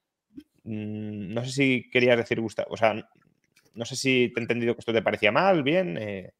Mm, 0.64 1.34
no 1.34 1.44
sé 1.46 1.52
si 1.52 1.90
querías 1.90 2.18
decir, 2.18 2.40
Gustavo, 2.42 2.68
o 2.72 2.78
sea, 2.78 2.94
no 3.74 3.86
sé 3.86 3.96
si 3.96 4.32
te 4.32 4.40
he 4.40 4.44
entendido 4.44 4.76
que 4.76 4.82
esto 4.82 4.94
te 4.94 5.02
parecía 5.02 5.32
mal, 5.32 5.64
bien. 5.64 5.98
Eh. 5.98 6.32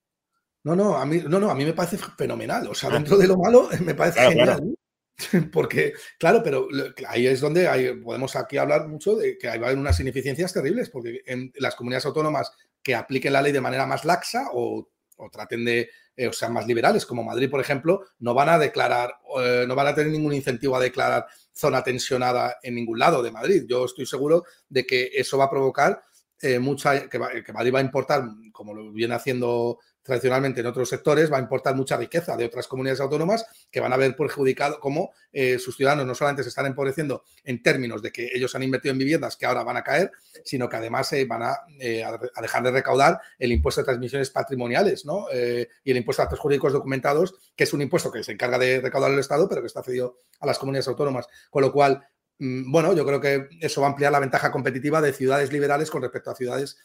No, 0.66 0.76
no, 0.76 0.98
a 0.98 1.06
mí, 1.06 1.20
no, 1.28 1.40
no, 1.40 1.50
a 1.50 1.56
mí 1.56 1.66
me 1.66 1.74
parece 1.74 1.98
fenomenal. 1.98 2.68
O 2.68 2.76
sea, 2.76 2.90
ah. 2.90 2.94
dentro 2.94 3.18
de 3.18 3.28
lo 3.28 3.38
malo 3.38 3.70
me 3.84 3.96
parece 3.96 4.22
genial. 4.30 4.76
Porque, 5.52 5.94
claro, 6.18 6.42
pero 6.44 6.68
ahí 7.08 7.28
es 7.28 7.40
donde 7.40 8.02
podemos 8.04 8.36
aquí 8.36 8.58
hablar 8.58 8.88
mucho 8.88 9.16
de 9.16 9.38
que 9.38 9.48
hay 9.48 9.60
unas 9.74 10.00
ineficiencias 10.00 10.54
terribles, 10.54 10.90
porque 10.90 11.22
en 11.26 11.52
las 11.58 11.76
comunidades 11.76 12.06
autónomas 12.06 12.52
que 12.82 12.96
apliquen 12.96 13.34
la 13.34 13.42
ley 13.42 13.52
de 13.52 13.62
manera 13.62 13.86
más 13.86 14.06
laxa 14.06 14.48
o, 14.54 14.90
traten 15.32 15.64
de, 15.64 15.90
eh, 16.18 16.28
o 16.28 16.34
sean 16.34 16.52
más 16.52 16.68
liberales, 16.68 17.06
como 17.06 17.24
Madrid, 17.24 17.50
por 17.50 17.62
ejemplo, 17.62 18.02
no 18.20 18.34
van 18.34 18.50
a 18.50 18.60
declarar, 18.60 19.14
eh, 19.40 19.66
no 19.68 19.76
van 19.76 19.88
a 19.88 19.96
tener 19.96 20.12
ningún 20.12 20.34
incentivo 20.34 20.76
a 20.76 20.82
declarar 20.82 21.28
zona 21.52 21.84
tensionada 21.84 22.58
en 22.62 22.76
ningún 22.76 23.00
lado 23.00 23.22
de 23.24 23.32
Madrid. 23.32 23.64
Yo 23.68 23.86
estoy 23.86 24.06
seguro 24.06 24.44
de 24.68 24.86
que 24.86 25.12
eso 25.14 25.38
va 25.38 25.46
a 25.46 25.50
provocar 25.50 26.02
eh, 26.42 26.60
mucha, 26.60 27.08
que, 27.08 27.20
que 27.46 27.54
Madrid 27.54 27.74
va 27.74 27.80
a 27.80 27.84
importar, 27.84 28.24
como 28.52 28.74
lo 28.74 28.92
viene 28.92 29.14
haciendo 29.14 29.80
tradicionalmente 30.04 30.60
en 30.60 30.68
otros 30.68 30.90
sectores, 30.90 31.32
va 31.32 31.38
a 31.38 31.42
importar 31.42 31.76
mucha 31.76 31.98
riqueza 31.98 32.36
de 32.36 32.46
otras 32.46 32.68
comunidades 32.68 33.00
autónomas 33.00 33.46
que 33.72 33.80
van 33.80 33.94
a 33.94 33.98
ver 33.98 34.16
perjudicado 34.16 34.80
cómo 34.80 35.14
eh, 35.32 35.58
sus 35.58 35.78
ciudadanos 35.78 36.06
no 36.06 36.14
solamente 36.14 36.44
se 36.44 36.50
están 36.50 36.66
empobreciendo 36.66 37.24
en 37.44 37.64
términos 37.64 38.02
de 38.02 38.12
que 38.12 38.30
ellos 38.34 38.54
han 38.56 38.64
invertido 38.64 38.92
en 38.92 39.00
viviendas 39.00 39.38
que 39.38 39.46
ahora 39.46 39.64
van 39.64 39.78
a 39.78 39.84
caer, 39.84 40.12
sino 40.44 40.68
que 40.68 40.76
además 40.76 41.08
se 41.08 41.26
van 41.26 41.56
eh, 41.80 42.04
a, 42.04 42.20
dejar 42.42 42.64
de 42.64 42.72
recaudar 42.72 43.20
el 43.40 43.52
impuesto 43.52 43.82
de 43.82 43.86
transmisiones 43.86 44.30
patrimoniales 44.30 45.06
¿no? 45.06 45.28
Eh, 45.32 45.70
y 45.84 45.92
el 45.92 45.98
impuesto 45.98 46.22
de 46.22 46.26
actos 46.26 46.40
jurídicos 46.40 46.74
documentados, 46.74 47.36
que 47.56 47.64
es 47.64 47.74
un 47.74 47.82
impuesto 47.82 48.12
que 48.12 48.24
se 48.24 48.34
encarga 48.34 48.60
de 48.60 48.82
recaudar 48.82 49.12
el 49.12 49.20
Estado, 49.20 49.48
pero 49.48 49.62
que 49.62 49.68
está 49.68 49.82
cedido 49.82 50.18
a 50.42 50.46
las 50.46 50.60
comunidades 50.60 50.90
autónomas. 50.90 51.28
Con 51.50 51.62
lo 51.62 51.72
cual, 51.72 52.06
mm, 52.40 52.70
bueno, 52.72 52.94
yo 52.94 53.06
creo 53.06 53.22
que 53.22 53.48
eso 53.62 53.82
va 53.82 53.88
a 53.88 53.90
ampliar 53.92 54.12
la 54.12 54.20
ventaja 54.20 54.52
competitiva 54.52 55.02
de 55.02 55.14
ciudades 55.14 55.54
liberales 55.54 55.90
con 55.90 56.02
respecto 56.02 56.32
a 56.32 56.36
ciudades 56.36 56.78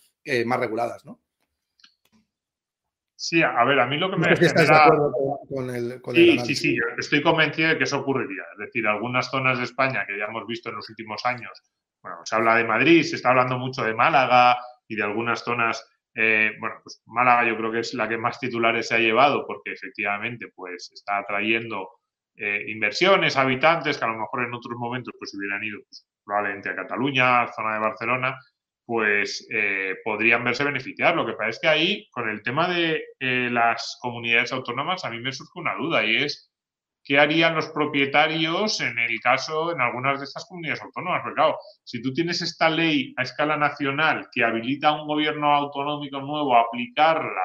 más 0.45 0.61
reguladas, 0.61 1.07
¿no? 1.07 1.21
Sí, 3.21 3.43
a 3.43 3.65
ver, 3.65 3.81
a 3.81 3.87
mí 3.87 3.97
lo 3.97 4.13
que 4.13 4.17
me 4.17 4.37
genera... 4.37 4.89
Con 5.49 5.71
el, 5.71 6.01
sí, 6.15 6.39
sí, 6.39 6.55
sí, 6.55 6.77
estoy 6.97 7.21
convencido 7.21 7.71
de 7.71 7.79
que 7.79 7.83
eso 7.83 7.99
ocurriría. 7.99 8.45
Es 8.53 8.59
decir, 8.59 8.87
algunas 8.87 9.29
zonas 9.29 9.59
de 9.59 9.65
España 9.65 10.05
que 10.07 10.17
ya 10.17 10.27
hemos 10.27 10.47
visto 10.47 10.69
en 10.69 10.77
los 10.77 10.89
últimos 10.89 11.27
años, 11.27 11.51
bueno, 12.01 12.19
se 12.25 12.37
habla 12.37 12.55
de 12.55 12.65
Madrid, 12.65 13.03
se 13.03 13.17
está 13.17 13.31
hablando 13.31 13.59
mucho 13.59 13.83
de 13.83 13.93
Málaga 13.93 14.57
y 14.87 14.95
de 14.95 15.03
algunas 15.03 15.43
zonas, 15.43 15.85
eh, 16.15 16.53
bueno, 16.61 16.77
pues 16.85 17.03
Málaga 17.07 17.49
yo 17.49 17.57
creo 17.57 17.73
que 17.73 17.81
es 17.81 17.93
la 17.95 18.09
que 18.09 18.19
más 18.19 18.39
titulares 18.39 18.87
se 18.87 18.95
ha 18.95 18.99
llevado 19.01 19.45
porque 19.49 19.73
efectivamente 19.73 20.53
pues 20.55 20.89
está 20.95 21.19
atrayendo 21.19 21.89
eh, 22.37 22.67
inversiones, 22.69 23.37
habitantes 23.37 23.99
que 23.99 24.05
a 24.05 24.09
lo 24.09 24.19
mejor 24.19 24.45
en 24.45 24.55
otros 24.55 24.79
momentos 24.79 25.13
pues 25.19 25.35
hubieran 25.35 25.65
ido 25.65 25.81
pues, 25.89 26.07
probablemente 26.25 26.69
a 26.69 26.77
Cataluña, 26.77 27.49
zona 27.49 27.75
de 27.75 27.81
Barcelona, 27.81 28.39
pues 28.89 29.47
eh, 29.51 29.97
podrían 30.03 30.43
verse 30.45 30.65
beneficiar. 30.65 31.15
Lo 31.15 31.27
que 31.27 31.35
pasa 31.35 31.51
es 31.51 31.59
que 31.61 31.69
ahí, 31.69 32.09
con 32.11 32.27
el 32.27 32.43
tema 32.43 32.67
de 32.71 33.05
eh, 33.21 33.51
las 33.53 33.99
comunidades 34.01 34.51
autónomas, 34.51 35.05
a 35.05 35.11
mí 35.11 35.21
me 35.21 35.31
surge 35.31 35.61
una 35.61 35.75
duda 35.75 36.07
y 36.07 36.17
es 36.17 36.51
qué 37.05 37.19
harían 37.19 37.55
los 37.55 37.69
propietarios 37.69 38.81
en 38.81 38.99
el 38.99 39.21
caso, 39.21 39.73
en 39.73 39.83
algunas 39.83 40.21
de 40.21 40.25
estas 40.25 40.47
comunidades 40.47 40.81
autónomas. 40.81 41.21
Porque 41.23 41.35
claro, 41.35 41.59
si 41.85 42.01
tú 42.01 42.15
tienes 42.15 42.41
esta 42.41 42.71
ley 42.71 43.13
a 43.19 43.25
escala 43.25 43.59
nacional 43.59 44.29
que 44.33 44.43
habilita 44.43 44.89
a 44.89 45.03
un 45.03 45.07
gobierno 45.07 45.55
autonómico 45.55 46.23
nuevo 46.23 46.57
a 46.57 46.63
aplicarla, 46.63 47.45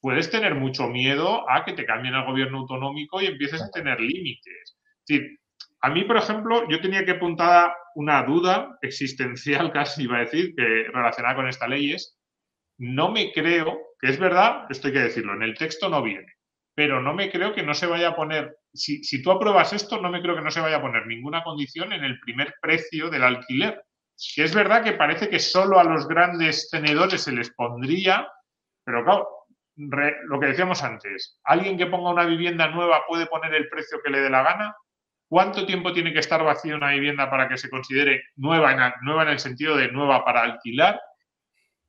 puedes 0.00 0.32
tener 0.32 0.56
mucho 0.56 0.88
miedo 0.88 1.48
a 1.48 1.64
que 1.64 1.74
te 1.74 1.86
cambien 1.86 2.16
el 2.16 2.26
gobierno 2.26 2.58
autonómico 2.58 3.22
y 3.22 3.26
empieces 3.26 3.62
a 3.62 3.70
tener 3.70 4.00
límites. 4.00 4.78
Es 5.06 5.06
decir, 5.06 5.39
a 5.82 5.90
mí, 5.90 6.04
por 6.04 6.16
ejemplo, 6.16 6.68
yo 6.68 6.80
tenía 6.80 7.04
que 7.04 7.12
apuntar 7.12 7.74
una 7.94 8.22
duda 8.22 8.78
existencial, 8.82 9.72
casi 9.72 10.04
iba 10.04 10.18
a 10.18 10.20
decir, 10.20 10.54
que 10.54 10.86
relacionada 10.92 11.36
con 11.36 11.48
esta 11.48 11.68
ley 11.68 11.92
es, 11.92 12.18
no 12.78 13.10
me 13.10 13.32
creo, 13.32 13.78
que 14.00 14.08
es 14.08 14.18
verdad, 14.18 14.66
esto 14.70 14.88
hay 14.88 14.94
que 14.94 15.00
decirlo, 15.00 15.34
en 15.34 15.42
el 15.42 15.56
texto 15.56 15.88
no 15.88 16.02
viene, 16.02 16.32
pero 16.74 17.02
no 17.02 17.14
me 17.14 17.30
creo 17.30 17.54
que 17.54 17.62
no 17.62 17.74
se 17.74 17.86
vaya 17.86 18.08
a 18.08 18.16
poner, 18.16 18.56
si, 18.72 19.02
si 19.04 19.22
tú 19.22 19.30
apruebas 19.30 19.72
esto, 19.72 20.00
no 20.00 20.10
me 20.10 20.22
creo 20.22 20.34
que 20.34 20.42
no 20.42 20.50
se 20.50 20.60
vaya 20.60 20.76
a 20.76 20.82
poner 20.82 21.06
ninguna 21.06 21.42
condición 21.42 21.92
en 21.92 22.04
el 22.04 22.18
primer 22.20 22.54
precio 22.60 23.10
del 23.10 23.24
alquiler. 23.24 23.82
Que 24.34 24.44
es 24.44 24.54
verdad 24.54 24.84
que 24.84 24.92
parece 24.92 25.30
que 25.30 25.38
solo 25.38 25.78
a 25.78 25.84
los 25.84 26.06
grandes 26.06 26.68
tenedores 26.70 27.22
se 27.22 27.32
les 27.32 27.50
pondría, 27.54 28.28
pero 28.84 29.02
claro, 29.02 29.28
lo 29.76 30.40
que 30.40 30.46
decíamos 30.46 30.82
antes, 30.82 31.40
alguien 31.44 31.78
que 31.78 31.86
ponga 31.86 32.10
una 32.10 32.26
vivienda 32.26 32.68
nueva 32.68 33.02
puede 33.08 33.26
poner 33.26 33.54
el 33.54 33.68
precio 33.68 33.98
que 34.04 34.10
le 34.10 34.20
dé 34.20 34.30
la 34.30 34.42
gana. 34.42 34.76
¿Cuánto 35.30 35.64
tiempo 35.64 35.92
tiene 35.92 36.12
que 36.12 36.18
estar 36.18 36.42
vacía 36.42 36.74
una 36.74 36.90
vivienda 36.90 37.30
para 37.30 37.48
que 37.48 37.56
se 37.56 37.70
considere 37.70 38.24
nueva 38.34 38.72
en, 38.72 39.28
el 39.28 39.38
sentido 39.38 39.76
de 39.76 39.86
nueva 39.92 40.24
para 40.24 40.42
alquilar? 40.42 41.00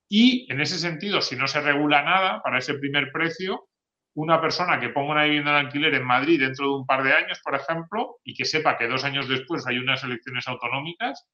Y 0.07 0.45
en 0.53 0.61
ese 0.61 0.77
sentido, 0.77 1.23
si 1.23 1.35
no 1.35 1.47
se 1.47 1.59
regula 1.59 2.03
nada 2.03 2.43
para 2.43 2.59
ese 2.59 2.75
primer 2.75 3.11
precio, 3.11 3.67
una 4.13 4.39
persona 4.39 4.79
que 4.79 4.89
ponga 4.89 5.13
una 5.13 5.23
vivienda 5.23 5.59
en 5.59 5.65
alquiler 5.65 5.95
en 5.95 6.03
Madrid 6.03 6.39
dentro 6.39 6.67
de 6.67 6.75
un 6.75 6.85
par 6.85 7.01
de 7.01 7.13
años, 7.13 7.41
por 7.43 7.55
ejemplo, 7.55 8.17
y 8.23 8.35
que 8.35 8.45
sepa 8.45 8.77
que 8.77 8.87
dos 8.87 9.03
años 9.05 9.27
después 9.27 9.65
hay 9.65 9.79
unas 9.79 10.03
elecciones 10.03 10.47
autonómicas, 10.47 11.27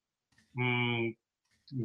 mm, 0.54 1.10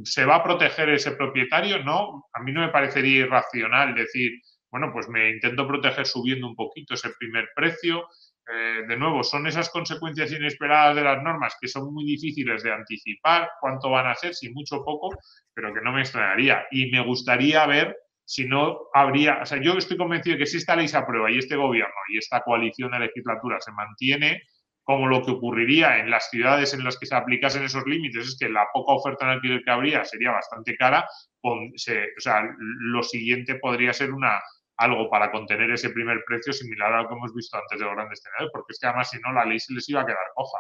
¿se 0.05 0.25
va 0.25 0.37
a 0.37 0.45
proteger 0.45 0.91
ese 0.91 1.11
propietario? 1.11 1.83
No, 1.83 2.29
a 2.33 2.41
mí 2.45 2.53
no 2.53 2.61
me 2.61 2.69
parecería 2.69 3.23
irracional 3.23 3.97
decir, 3.97 4.41
bueno, 4.71 4.93
pues 4.93 5.09
me 5.09 5.31
intento 5.31 5.67
proteger 5.67 6.07
subiendo 6.07 6.47
un 6.47 6.55
poquito 6.55 6.95
ese 6.95 7.11
primer 7.19 7.49
precio, 7.57 8.07
eh, 8.49 8.83
de 8.89 8.97
nuevo, 8.97 9.23
son 9.23 9.47
esas 9.47 9.71
consecuencias 9.71 10.33
inesperadas 10.33 10.97
de 10.97 11.03
las 11.03 11.23
normas 11.23 11.57
que 11.61 11.69
son 11.69 11.93
muy 11.93 12.05
difíciles 12.05 12.63
de 12.63 12.73
anticipar 12.73 13.49
cuánto 13.61 13.91
van 13.91 14.09
a 14.09 14.15
ser, 14.15 14.35
si 14.35 14.51
mucho 14.51 14.79
o 14.79 14.85
poco, 14.85 15.11
pero 15.55 15.73
que 15.73 15.81
no 15.81 15.93
me 15.93 16.01
extrañaría. 16.01 16.67
Y 16.71 16.91
me 16.91 17.05
gustaría 17.05 17.65
ver 17.67 17.97
si 18.25 18.47
no 18.47 18.89
habría, 18.95 19.43
o 19.43 19.47
sea, 19.47 19.61
yo 19.61 19.75
estoy 19.75 19.97
convencido 19.97 20.35
de 20.35 20.41
que 20.41 20.47
si 20.47 20.57
esta 20.57 20.77
ley 20.77 20.89
se 20.89 20.97
aprueba 20.97 21.31
y 21.31 21.39
este 21.39 21.57
gobierno 21.57 21.95
y 22.09 22.19
esta 22.19 22.41
coalición 22.41 22.91
de 22.91 23.01
legislatura 23.01 23.61
se 23.61 23.73
mantiene, 23.73 24.43
como 24.85 25.07
lo 25.07 25.23
que 25.23 25.31
ocurriría 25.31 25.99
en 25.99 26.11
las 26.11 26.29
ciudades 26.31 26.75
en 26.75 26.85
las 26.85 26.99
que 26.99 27.07
se 27.07 27.15
aplicasen 27.15 27.63
esos 27.63 27.87
límites 27.87 28.27
es 28.27 28.37
que 28.39 28.49
la 28.49 28.67
poca 28.73 28.95
oferta 28.95 29.25
en 29.25 29.31
alquiler 29.33 29.63
que 29.65 29.71
habría 29.71 30.05
sería 30.05 30.33
bastante 30.33 30.77
cara, 30.77 31.07
o 31.43 31.57
sea, 31.77 32.43
lo 32.59 33.03
siguiente 33.03 33.57
podría 33.57 33.93
ser 33.93 34.13
una, 34.13 34.41
algo 34.77 35.09
para 35.11 35.31
contener 35.31 35.71
ese 35.71 35.91
primer 35.91 36.23
precio 36.27 36.53
similar 36.53 36.93
a 36.93 37.03
lo 37.03 37.09
que 37.09 37.15
hemos 37.15 37.35
visto 37.35 37.57
antes 37.57 37.79
de 37.79 37.85
los 37.85 37.95
grandes 37.95 38.23
tenedores, 38.23 38.51
porque 38.53 38.73
es 38.73 38.79
que 38.79 38.87
además 38.87 39.11
si 39.11 39.19
no 39.21 39.33
la 39.33 39.45
ley 39.45 39.59
se 39.61 39.75
les 39.75 39.89
iba 39.89 40.01
a 40.01 40.07
quedar 40.07 40.19
coja. 40.35 40.59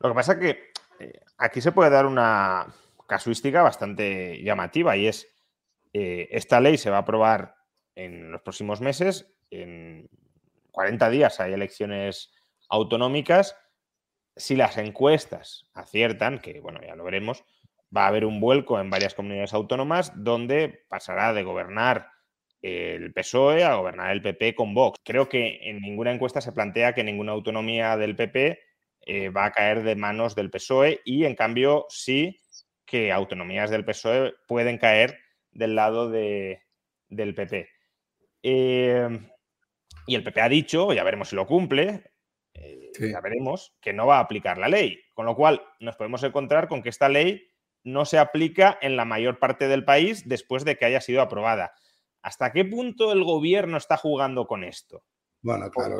Lo 0.00 0.08
que 0.08 0.14
pasa 0.14 0.32
es 0.32 0.38
que 0.38 0.72
eh, 0.98 1.20
aquí 1.38 1.60
se 1.60 1.72
puede 1.72 1.90
dar 1.90 2.06
una 2.06 2.66
casuística 3.06 3.62
bastante 3.62 4.42
llamativa 4.42 4.96
y 4.96 5.06
es, 5.06 5.28
eh, 5.92 6.28
esta 6.30 6.60
ley 6.60 6.78
se 6.78 6.90
va 6.90 6.98
a 6.98 7.00
aprobar 7.00 7.54
en 7.94 8.32
los 8.32 8.40
próximos 8.42 8.80
meses, 8.80 9.34
en 9.50 10.08
40 10.70 11.10
días 11.10 11.40
hay 11.40 11.52
elecciones 11.52 12.32
autonómicas, 12.68 13.56
si 14.34 14.56
las 14.56 14.78
encuestas 14.78 15.66
aciertan, 15.74 16.38
que 16.38 16.60
bueno, 16.60 16.80
ya 16.82 16.94
lo 16.94 17.04
veremos, 17.04 17.44
va 17.94 18.04
a 18.04 18.08
haber 18.08 18.24
un 18.24 18.40
vuelco 18.40 18.80
en 18.80 18.88
varias 18.88 19.14
comunidades 19.14 19.52
autónomas 19.52 20.12
donde 20.16 20.86
pasará 20.88 21.34
de 21.34 21.42
gobernar 21.42 22.08
el 22.62 23.12
PSOE 23.12 23.64
a 23.64 23.74
gobernar 23.74 24.12
el 24.12 24.22
PP 24.22 24.54
con 24.54 24.72
Vox. 24.72 25.00
Creo 25.04 25.28
que 25.28 25.58
en 25.62 25.80
ninguna 25.80 26.12
encuesta 26.12 26.40
se 26.40 26.52
plantea 26.52 26.94
que 26.94 27.04
ninguna 27.04 27.32
autonomía 27.32 27.96
del 27.96 28.14
PP 28.16 28.60
eh, 29.04 29.28
va 29.30 29.46
a 29.46 29.52
caer 29.52 29.82
de 29.82 29.96
manos 29.96 30.36
del 30.36 30.50
PSOE 30.50 31.00
y 31.04 31.24
en 31.24 31.34
cambio 31.34 31.86
sí 31.88 32.40
que 32.86 33.10
autonomías 33.10 33.70
del 33.70 33.84
PSOE 33.84 34.34
pueden 34.46 34.78
caer 34.78 35.18
del 35.50 35.74
lado 35.74 36.08
del 36.08 37.34
PP. 37.34 37.68
Em, 38.42 39.28
y 40.06 40.14
el 40.14 40.22
PP 40.22 40.40
ha 40.40 40.48
dicho, 40.48 40.92
ya 40.92 41.02
veremos 41.02 41.30
si 41.30 41.36
lo 41.36 41.46
cumple, 41.46 42.04
eh, 42.54 42.90
ya 42.98 43.20
veremos, 43.20 43.74
que 43.80 43.92
no 43.92 44.06
va 44.06 44.18
a 44.18 44.20
aplicar 44.20 44.58
la 44.58 44.68
ley. 44.68 45.00
Con 45.14 45.26
lo 45.26 45.34
cual 45.34 45.62
nos 45.80 45.96
podemos 45.96 46.22
encontrar 46.22 46.68
con 46.68 46.82
que 46.82 46.90
esta 46.90 47.08
ley 47.08 47.48
no 47.84 48.04
se 48.04 48.18
aplica 48.18 48.78
en 48.80 48.96
la 48.96 49.04
mayor 49.04 49.38
parte 49.38 49.68
del 49.68 49.84
país 49.84 50.28
después 50.28 50.64
de 50.64 50.76
que 50.76 50.84
haya 50.84 51.00
sido 51.00 51.22
aprobada. 51.22 51.72
¿Hasta 52.22 52.52
qué 52.52 52.64
punto 52.64 53.12
el 53.12 53.24
gobierno 53.24 53.76
está 53.76 53.96
jugando 53.96 54.46
con 54.46 54.64
esto? 54.64 55.04
Bueno, 55.42 55.70
claro. 55.70 55.98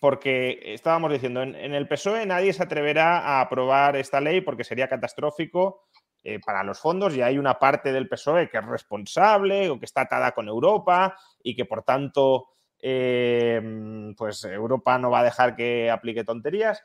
Porque, 0.00 0.74
estábamos 0.74 1.12
diciendo, 1.12 1.42
en, 1.42 1.54
el 1.54 1.86
PSOE 1.86 2.26
nadie 2.26 2.52
se 2.52 2.64
atreverá 2.64 3.20
a 3.20 3.40
aprobar 3.40 3.94
esta 3.94 4.20
ley 4.20 4.40
porque 4.40 4.64
sería 4.64 4.88
catastrófico 4.88 5.84
eh, 6.24 6.40
para 6.44 6.64
los 6.64 6.80
fondos 6.80 7.14
y 7.14 7.22
hay 7.22 7.38
una 7.38 7.60
parte 7.60 7.92
del 7.92 8.08
PSOE 8.08 8.50
que 8.50 8.58
es 8.58 8.66
responsable 8.66 9.70
o 9.70 9.78
que 9.78 9.84
está 9.84 10.00
atada 10.00 10.32
con 10.32 10.48
Europa 10.48 11.16
y 11.40 11.54
que 11.54 11.66
por 11.66 11.84
tanto 11.84 12.48
em, 12.80 14.12
pues 14.16 14.42
Europa 14.42 14.98
no 14.98 15.08
va 15.08 15.20
a 15.20 15.24
dejar 15.24 15.54
que 15.54 15.88
aplique 15.88 16.24
tonterías. 16.24 16.82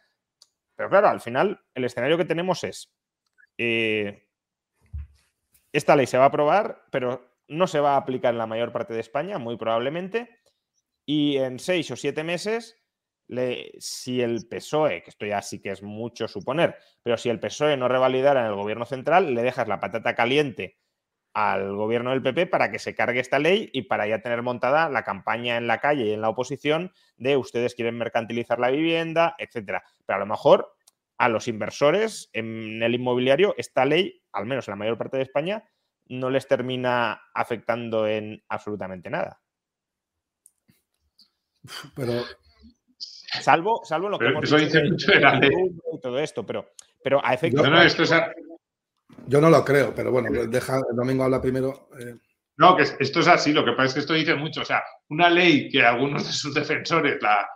Pero 0.76 0.88
claro, 0.90 1.08
al 1.08 1.20
final 1.20 1.60
el 1.74 1.86
escenario 1.86 2.20
que 2.20 2.26
tenemos 2.26 2.64
es, 2.64 2.94
eh, 3.58 4.28
esta 5.72 5.96
ley 5.96 6.06
se 6.06 6.20
va 6.20 6.26
a 6.26 6.28
aprobar, 6.28 6.86
pero 6.92 7.27
no 7.48 7.68
se 7.68 7.80
va 7.80 7.94
a 7.94 7.98
aplicar 7.98 8.34
en 8.34 8.38
la 8.38 8.48
mayor 8.48 8.72
parte 8.72 8.94
de 8.94 9.00
España, 9.00 9.38
muy 9.38 9.58
probablemente, 9.58 10.30
y 11.06 11.38
en 11.38 11.60
seis 11.60 11.90
o 11.92 11.96
siete 11.96 12.24
meses, 12.24 12.76
si 13.80 14.22
el 14.22 14.48
PSOE, 14.48 15.04
que 15.04 15.10
esto 15.10 15.26
ya 15.26 15.42
sí 15.42 15.60
que 15.62 15.72
es 15.72 15.84
mucho 15.84 16.28
suponer, 16.28 16.78
pero 17.04 17.18
si 17.18 17.30
el 17.30 17.40
PSOE 17.40 17.78
no 17.78 17.88
revalidara 17.88 18.42
en 18.42 18.48
el 18.48 18.56
gobierno 18.56 18.86
central, 18.86 19.34
le 19.34 19.44
dejas 19.44 19.68
la 19.68 19.80
patata 19.80 20.16
caliente 20.16 20.78
al 21.34 21.76
gobierno 21.76 22.12
del 22.12 22.24
PP 22.24 22.48
para 22.48 22.72
que 22.72 22.80
se 22.80 22.96
cargue 22.96 23.20
esta 23.20 23.38
ley 23.38 23.70
y 23.72 23.84
para 23.84 24.08
ya 24.08 24.22
tener 24.22 24.42
montada 24.42 24.90
la 24.90 25.04
campaña 25.04 25.58
en 25.58 25.68
la 25.68 25.80
calle 25.80 26.06
y 26.06 26.14
en 26.14 26.22
la 26.22 26.30
oposición 26.30 26.92
de 27.16 27.38
ustedes 27.38 27.76
quieren 27.76 27.98
mercantilizar 27.98 28.60
la 28.60 28.72
vivienda, 28.72 29.36
etcétera. 29.38 29.84
Pero 30.06 30.18
a 30.18 30.20
lo 30.20 30.26
mejor 30.26 30.74
a 31.20 31.30
los 31.30 31.48
inversores 31.48 32.30
en 32.34 32.82
el 32.82 32.96
inmobiliario 32.96 33.54
esta 33.58 33.86
ley, 33.86 34.24
al 34.32 34.48
menos 34.48 34.68
en 34.68 34.72
la 34.72 34.78
mayor 34.78 34.98
parte 34.98 35.18
de 35.18 35.24
España, 35.24 35.64
no 36.10 36.30
les 36.30 36.48
termina 36.48 37.22
afectando 37.34 38.08
en 38.08 38.44
absolutamente 38.50 39.10
nada. 39.10 39.42
Pero. 41.96 42.24
Salvo, 43.42 43.82
salvo 43.84 44.10
lo 44.10 44.18
que 44.18 44.28
hemos 44.28 44.44
eso 44.44 44.58
dice 44.58 44.84
mucho 44.84 45.12
de 45.12 45.20
la 45.20 45.36
ley. 45.36 45.50
y 45.94 46.00
todo 46.00 46.18
esto, 46.18 46.46
pero, 46.46 46.72
pero 47.04 47.24
a 47.24 47.34
efectos. 47.34 47.62
Yo 49.26 49.42
no 49.42 49.50
lo 49.50 49.64
creo, 49.66 49.94
pero 49.94 50.12
bueno, 50.12 50.30
deja, 50.48 50.78
el 50.78 50.96
domingo 50.96 51.24
habla 51.24 51.42
primero. 51.42 51.90
Eh. 52.00 52.16
No, 52.58 52.76
que 52.76 52.84
esto 52.84 53.20
es 53.20 53.28
así, 53.28 53.54
lo 53.54 53.64
que 53.64 53.72
pasa 53.72 53.86
es 53.86 53.94
que 53.94 54.00
esto 54.02 54.14
dice 54.14 54.36
mucho. 54.36 54.62
O 54.62 54.66
sea, 54.66 54.84
una 55.10 55.30
ley 55.30 55.70
que 55.70 55.84
algunos 55.84 56.26
de 56.26 56.34
sus 56.34 56.54
defensores 56.54 57.22
la, 57.22 57.48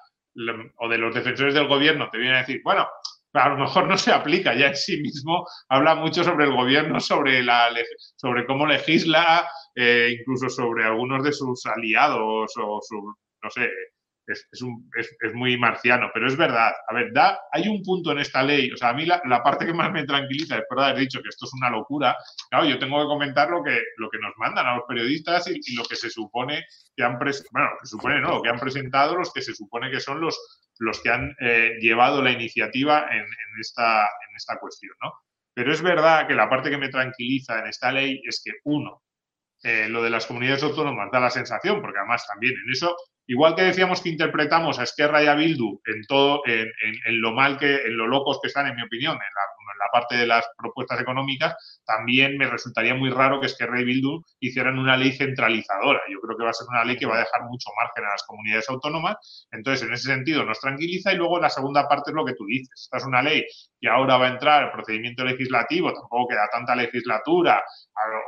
o 0.77 0.89
de 0.89 0.97
los 0.97 1.13
defensores 1.13 1.53
del 1.53 1.67
gobierno 1.67 2.09
te 2.09 2.17
vienen 2.17 2.37
a 2.37 2.41
decir, 2.41 2.61
bueno, 2.63 2.87
a 3.33 3.49
lo 3.49 3.57
mejor 3.57 3.87
no 3.87 3.97
se 3.97 4.11
aplica 4.11 4.53
ya 4.55 4.67
en 4.67 4.75
sí 4.75 5.01
mismo, 5.01 5.45
habla 5.69 5.95
mucho 5.95 6.23
sobre 6.23 6.45
el 6.45 6.53
gobierno, 6.53 6.99
sobre, 6.99 7.43
la, 7.43 7.69
sobre 8.15 8.45
cómo 8.45 8.65
legisla, 8.65 9.47
eh, 9.75 10.17
incluso 10.19 10.49
sobre 10.49 10.85
algunos 10.85 11.23
de 11.23 11.31
sus 11.31 11.65
aliados 11.65 12.51
o 12.57 12.79
su, 12.81 13.15
no 13.43 13.49
sé, 13.49 13.69
es, 14.31 15.33
muy 15.33 15.57
marciano, 15.57 16.09
pero 16.13 16.27
es 16.27 16.37
verdad. 16.37 16.71
A 16.87 16.93
ver, 16.93 17.11
da, 17.13 17.39
hay 17.51 17.67
un 17.67 17.81
punto 17.83 18.11
en 18.11 18.19
esta 18.19 18.43
ley, 18.43 18.71
o 18.71 18.77
sea, 18.77 18.89
a 18.89 18.93
mí 18.93 19.05
la, 19.05 19.21
parte 19.43 19.65
que 19.65 19.73
más 19.73 19.91
me 19.91 20.05
tranquiliza, 20.05 20.57
es 20.57 20.63
verdad, 20.69 20.97
he 20.97 21.01
dicho 21.01 21.21
que 21.21 21.29
esto 21.29 21.45
es 21.45 21.53
una 21.53 21.69
locura, 21.69 22.15
claro, 22.49 22.65
yo 22.65 22.79
tengo 22.79 23.01
que 23.01 23.07
comentar 23.07 23.49
lo 23.49 23.63
que, 23.63 23.81
lo 23.97 24.09
que 24.09 24.19
nos 24.19 24.33
mandan 24.37 24.65
a 24.67 24.75
los 24.75 24.85
periodistas 24.87 25.47
y, 25.47 25.75
lo 25.75 25.83
que 25.83 25.95
se 25.95 26.09
supone 26.09 26.65
que 26.95 27.03
han, 27.03 27.17
bueno, 27.17 27.69
que 27.79 27.87
supone, 27.87 28.19
no, 28.19 28.35
lo 28.35 28.41
que 28.41 28.49
han 28.49 28.59
presentado 28.59 29.15
los 29.15 29.31
que 29.31 29.41
se 29.41 29.53
supone 29.53 29.89
que 29.89 29.99
son 29.99 30.19
los, 30.19 30.69
los 30.79 31.01
que 31.01 31.09
han 31.09 31.35
eh, 31.39 31.77
llevado 31.79 32.21
la 32.21 32.31
iniciativa 32.31 33.07
en, 33.11 33.25
esta, 33.59 34.01
en 34.03 34.35
esta 34.35 34.57
cuestión, 34.59 34.93
¿no? 35.01 35.13
Pero 35.53 35.73
es 35.73 35.81
verdad 35.81 36.27
que 36.27 36.33
la 36.33 36.49
parte 36.49 36.69
que 36.69 36.77
me 36.77 36.89
tranquiliza 36.89 37.59
en 37.59 37.67
esta 37.67 37.91
ley 37.91 38.21
es 38.25 38.41
que, 38.43 38.53
uno, 38.63 39.03
eh, 39.63 39.87
lo 39.89 40.01
de 40.01 40.09
las 40.09 40.25
comunidades 40.25 40.63
autónomas 40.63 41.11
da 41.11 41.19
la 41.19 41.29
sensación, 41.29 41.81
porque 41.81 41.99
además 41.99 42.25
también 42.25 42.55
en 42.65 42.71
eso, 42.71 42.95
igual 43.27 43.55
que 43.55 43.63
decíamos 43.63 44.01
que 44.01 44.09
interpretamos 44.09 44.79
a 44.79 44.83
Esquerra 44.83 45.23
y 45.23 45.27
a 45.27 45.35
Bildu 45.35 45.81
en 45.85 46.05
todo, 46.07 46.41
en, 46.45 46.67
en, 47.05 47.21
lo 47.21 47.31
mal 47.31 47.57
que, 47.57 47.75
en 47.75 47.97
lo 47.97 48.07
locos 48.07 48.39
que 48.41 48.47
están, 48.47 48.67
en 48.67 48.75
mi 48.75 48.83
opinión, 48.83 49.13
en 49.13 49.19
la 49.19 49.41
la 49.79 49.87
parte 49.91 50.15
de 50.15 50.27
las 50.27 50.45
propuestas 50.57 50.99
económicas, 51.01 51.81
también 51.85 52.37
me 52.37 52.47
resultaría 52.47 52.95
muy 52.95 53.09
raro 53.09 53.39
que 53.39 53.47
Esquerra 53.47 53.81
y 53.81 53.85
Bildu 53.85 54.21
hicieran 54.39 54.77
una 54.79 54.97
ley 54.97 55.11
centralizadora. 55.11 56.01
Yo 56.09 56.19
creo 56.21 56.37
que 56.37 56.43
va 56.43 56.49
a 56.51 56.53
ser 56.53 56.67
una 56.69 56.83
ley 56.83 56.97
que 56.97 57.05
va 57.05 57.15
a 57.15 57.19
dejar 57.19 57.43
mucho 57.43 57.69
margen 57.77 58.05
a 58.05 58.11
las 58.11 58.23
comunidades 58.23 58.69
autónomas. 58.69 59.47
Entonces, 59.51 59.87
en 59.87 59.93
ese 59.93 60.07
sentido, 60.07 60.43
nos 60.43 60.59
tranquiliza. 60.59 61.11
Y 61.13 61.17
luego 61.17 61.39
la 61.39 61.49
segunda 61.49 61.87
parte 61.87 62.11
es 62.11 62.15
lo 62.15 62.25
que 62.25 62.33
tú 62.33 62.45
dices. 62.45 62.69
Esta 62.75 62.97
es 62.97 63.05
una 63.05 63.21
ley 63.21 63.45
que 63.79 63.89
ahora 63.89 64.17
va 64.17 64.27
a 64.27 64.29
entrar 64.29 64.63
el 64.63 64.71
procedimiento 64.71 65.25
legislativo, 65.25 65.91
tampoco 65.91 66.27
queda 66.29 66.47
tanta 66.51 66.75
legislatura. 66.75 67.63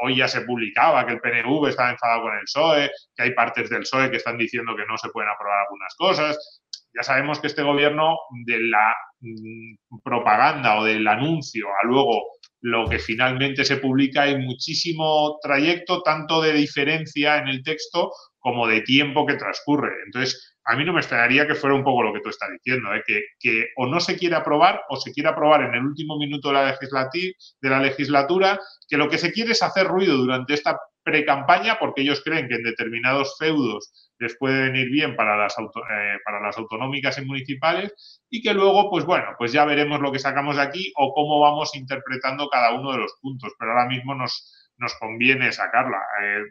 Hoy 0.01 0.17
ya 0.17 0.27
se 0.27 0.41
publicaba 0.41 1.05
que 1.05 1.13
el 1.13 1.19
PNV 1.19 1.67
estaba 1.67 1.91
enfadado 1.91 2.23
con 2.23 2.33
el 2.33 2.41
PSOE, 2.41 2.91
que 3.15 3.23
hay 3.23 3.33
partes 3.33 3.69
del 3.69 3.81
PSOE 3.81 4.09
que 4.09 4.17
están 4.17 4.37
diciendo 4.37 4.75
que 4.75 4.85
no 4.85 4.97
se 4.97 5.09
pueden 5.09 5.29
aprobar 5.29 5.59
algunas 5.59 5.93
cosas 5.95 6.62
ya 6.95 7.03
sabemos 7.03 7.39
que 7.39 7.47
este 7.47 7.63
gobierno 7.63 8.17
de 8.45 8.59
la 8.59 8.95
mm, 9.19 9.99
propaganda 10.03 10.79
o 10.79 10.83
del 10.83 11.07
anuncio 11.07 11.67
a 11.67 11.87
luego 11.87 12.23
lo 12.61 12.87
que 12.87 12.97
finalmente 12.97 13.65
se 13.65 13.77
publica 13.77 14.23
hay 14.23 14.37
muchísimo 14.37 15.37
trayecto, 15.41 16.01
tanto 16.01 16.41
de 16.41 16.53
diferencia 16.53 17.37
en 17.37 17.49
el 17.49 17.61
texto 17.61 18.11
como 18.39 18.67
de 18.67 18.81
tiempo 18.81 19.25
que 19.25 19.35
transcurre. 19.35 19.91
Entonces, 20.05 20.55
a 20.65 20.77
mí 20.77 20.85
no 20.85 20.93
me 20.93 21.01
extrañaría 21.01 21.45
que 21.45 21.55
fuera 21.55 21.75
un 21.75 21.83
poco 21.83 22.03
lo 22.03 22.13
que 22.13 22.21
tú 22.21 22.29
estás 22.29 22.49
diciendo, 22.51 22.93
¿eh? 22.93 23.03
que, 23.05 23.21
que, 23.37 23.67
o 23.75 23.85
no 23.85 23.99
se 23.99 24.17
quiere 24.17 24.35
aprobar 24.35 24.81
o 24.89 24.95
se 24.95 25.11
quiere 25.11 25.29
aprobar 25.29 25.61
en 25.63 25.75
el 25.75 25.85
último 25.85 26.17
minuto 26.17 26.49
de 26.49 26.53
la, 26.53 26.77
de 27.11 27.69
la 27.69 27.81
legislatura, 27.81 28.57
que 28.87 28.97
lo 28.97 29.09
que 29.09 29.17
se 29.17 29.33
quiere 29.33 29.51
es 29.51 29.61
hacer 29.61 29.87
ruido 29.87 30.15
durante 30.15 30.53
esta 30.53 30.79
pre-campaña 31.03 31.77
porque 31.79 32.01
ellos 32.01 32.21
creen 32.23 32.47
que 32.47 32.55
en 32.55 32.63
determinados 32.63 33.35
feudos 33.37 34.12
les 34.19 34.37
puede 34.37 34.69
venir 34.69 34.89
bien 34.89 35.15
para 35.15 35.37
las, 35.37 35.57
eh, 35.57 36.17
para 36.23 36.39
las 36.41 36.57
autonómicas 36.57 37.17
y 37.17 37.25
municipales 37.25 38.21
y 38.29 38.41
que 38.41 38.53
luego, 38.53 38.89
pues 38.89 39.05
bueno, 39.05 39.35
pues 39.37 39.51
ya 39.51 39.65
veremos 39.65 39.99
lo 39.99 40.11
que 40.11 40.19
sacamos 40.19 40.57
de 40.57 40.61
aquí 40.61 40.93
o 40.95 41.13
cómo 41.13 41.39
vamos 41.39 41.75
interpretando 41.75 42.49
cada 42.49 42.73
uno 42.73 42.91
de 42.91 42.99
los 42.99 43.13
puntos, 43.21 43.53
pero 43.57 43.71
ahora 43.71 43.87
mismo 43.87 44.15
nos, 44.15 44.71
nos 44.77 44.93
conviene 44.95 45.51
sacarla. 45.51 46.01
Eh, 46.21 46.43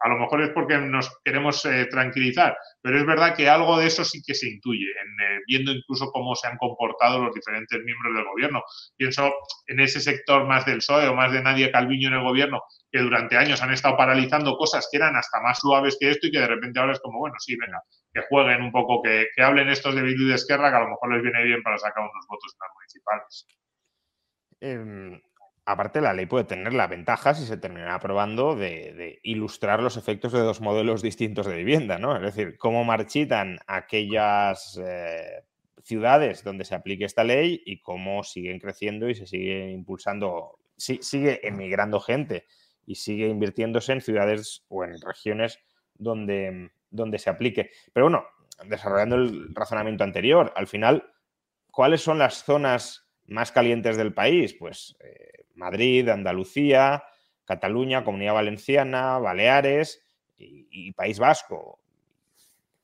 a 0.00 0.08
lo 0.08 0.18
mejor 0.18 0.42
es 0.42 0.50
porque 0.50 0.78
nos 0.78 1.14
queremos 1.22 1.64
eh, 1.66 1.86
tranquilizar, 1.86 2.56
pero 2.80 2.98
es 2.98 3.04
verdad 3.04 3.36
que 3.36 3.48
algo 3.48 3.78
de 3.78 3.86
eso 3.86 4.04
sí 4.04 4.22
que 4.26 4.34
se 4.34 4.48
intuye, 4.48 4.86
en, 4.86 5.42
viendo 5.46 5.72
incluso 5.72 6.10
cómo 6.10 6.34
se 6.34 6.48
han 6.48 6.56
comportado 6.56 7.22
los 7.22 7.34
diferentes 7.34 7.78
miembros 7.84 8.14
del 8.14 8.24
gobierno. 8.24 8.62
Pienso 8.96 9.32
en 9.66 9.80
ese 9.80 10.00
sector 10.00 10.46
más 10.46 10.64
del 10.64 10.78
PSOE 10.78 11.08
o 11.08 11.14
más 11.14 11.32
de 11.32 11.42
Nadia 11.42 11.70
Calviño 11.70 12.08
en 12.08 12.14
el 12.14 12.22
gobierno, 12.22 12.62
que 12.90 13.00
durante 13.00 13.36
años 13.36 13.62
han 13.62 13.72
estado 13.72 13.96
paralizando 13.96 14.56
cosas 14.56 14.88
que 14.90 14.96
eran 14.96 15.16
hasta 15.16 15.40
más 15.40 15.58
suaves 15.58 15.98
que 16.00 16.10
esto 16.10 16.26
y 16.26 16.30
que 16.30 16.40
de 16.40 16.46
repente 16.46 16.80
ahora 16.80 16.92
es 16.92 17.00
como, 17.00 17.18
bueno, 17.18 17.36
sí, 17.38 17.56
venga, 17.56 17.82
que 18.12 18.22
jueguen 18.28 18.62
un 18.62 18.72
poco, 18.72 19.02
que, 19.02 19.26
hablen 19.42 19.68
estos 19.68 19.94
de 19.94 20.02
Bildu 20.02 20.24
y 20.24 20.28
de 20.28 20.34
Esquerra, 20.34 20.70
que 20.70 20.76
a 20.76 20.80
lo 20.80 20.88
mejor 20.88 21.12
les 21.12 21.22
viene 21.22 21.44
bien 21.44 21.62
para 21.62 21.78
sacar 21.78 22.02
unos 22.02 22.26
votos 22.26 22.54
en 22.54 22.58
las 22.60 22.74
municipales. 22.74 23.46
Em, 24.62 25.20
aparte, 25.64 26.00
la 26.00 26.14
ley 26.14 26.26
puede 26.26 26.44
tener 26.44 26.72
la 26.72 26.86
ventaja, 26.86 27.34
si 27.34 27.46
se 27.46 27.56
termina 27.56 27.94
aprobando, 27.94 28.56
de, 28.56 29.20
ilustrar 29.22 29.82
los 29.82 29.96
efectos 29.96 30.32
de 30.32 30.40
dos 30.40 30.60
modelos 30.60 31.02
distintos 31.02 31.46
de 31.46 31.56
vivienda, 31.56 31.98
¿no? 31.98 32.16
Es 32.16 32.22
decir, 32.22 32.56
cómo 32.58 32.84
marchitan 32.84 33.58
aquellas 33.66 34.78
eh, 34.82 35.44
ciudades 35.82 36.44
donde 36.44 36.64
se 36.64 36.74
aplique 36.74 37.04
esta 37.04 37.24
ley 37.24 37.62
y 37.64 37.80
cómo 37.80 38.22
siguen 38.22 38.58
creciendo 38.58 39.08
y 39.08 39.14
se 39.14 39.26
sigue 39.26 39.70
impulsando, 39.70 40.58
sigue 40.76 41.46
emigrando 41.46 42.00
gente 42.00 42.46
y 42.86 42.96
sigue 42.96 43.28
invirtiéndose 43.28 43.92
en 43.92 44.00
ciudades 44.00 44.64
o 44.68 44.84
en 44.84 45.00
regiones 45.00 45.58
donde, 45.94 46.70
donde 46.90 47.18
se 47.18 47.30
aplique. 47.30 47.70
Pero 47.92 48.06
bueno, 48.06 48.24
desarrollando 48.66 49.16
el 49.16 49.54
razonamiento 49.54 50.04
anterior, 50.04 50.52
al 50.56 50.66
final, 50.66 51.12
¿cuáles 51.70 52.00
son 52.00 52.18
las 52.18 52.44
zonas 52.44 53.08
más 53.26 53.52
calientes 53.52 53.96
del 53.96 54.12
país? 54.12 54.54
Pues 54.58 54.96
eh, 55.00 55.39
Madrid, 55.60 56.08
Andalucía, 56.08 57.04
Cataluña, 57.44 58.04
Comunidad 58.04 58.34
Valenciana, 58.34 59.18
Baleares 59.18 60.02
y, 60.36 60.92
País 60.92 61.18
Vasco. 61.18 61.78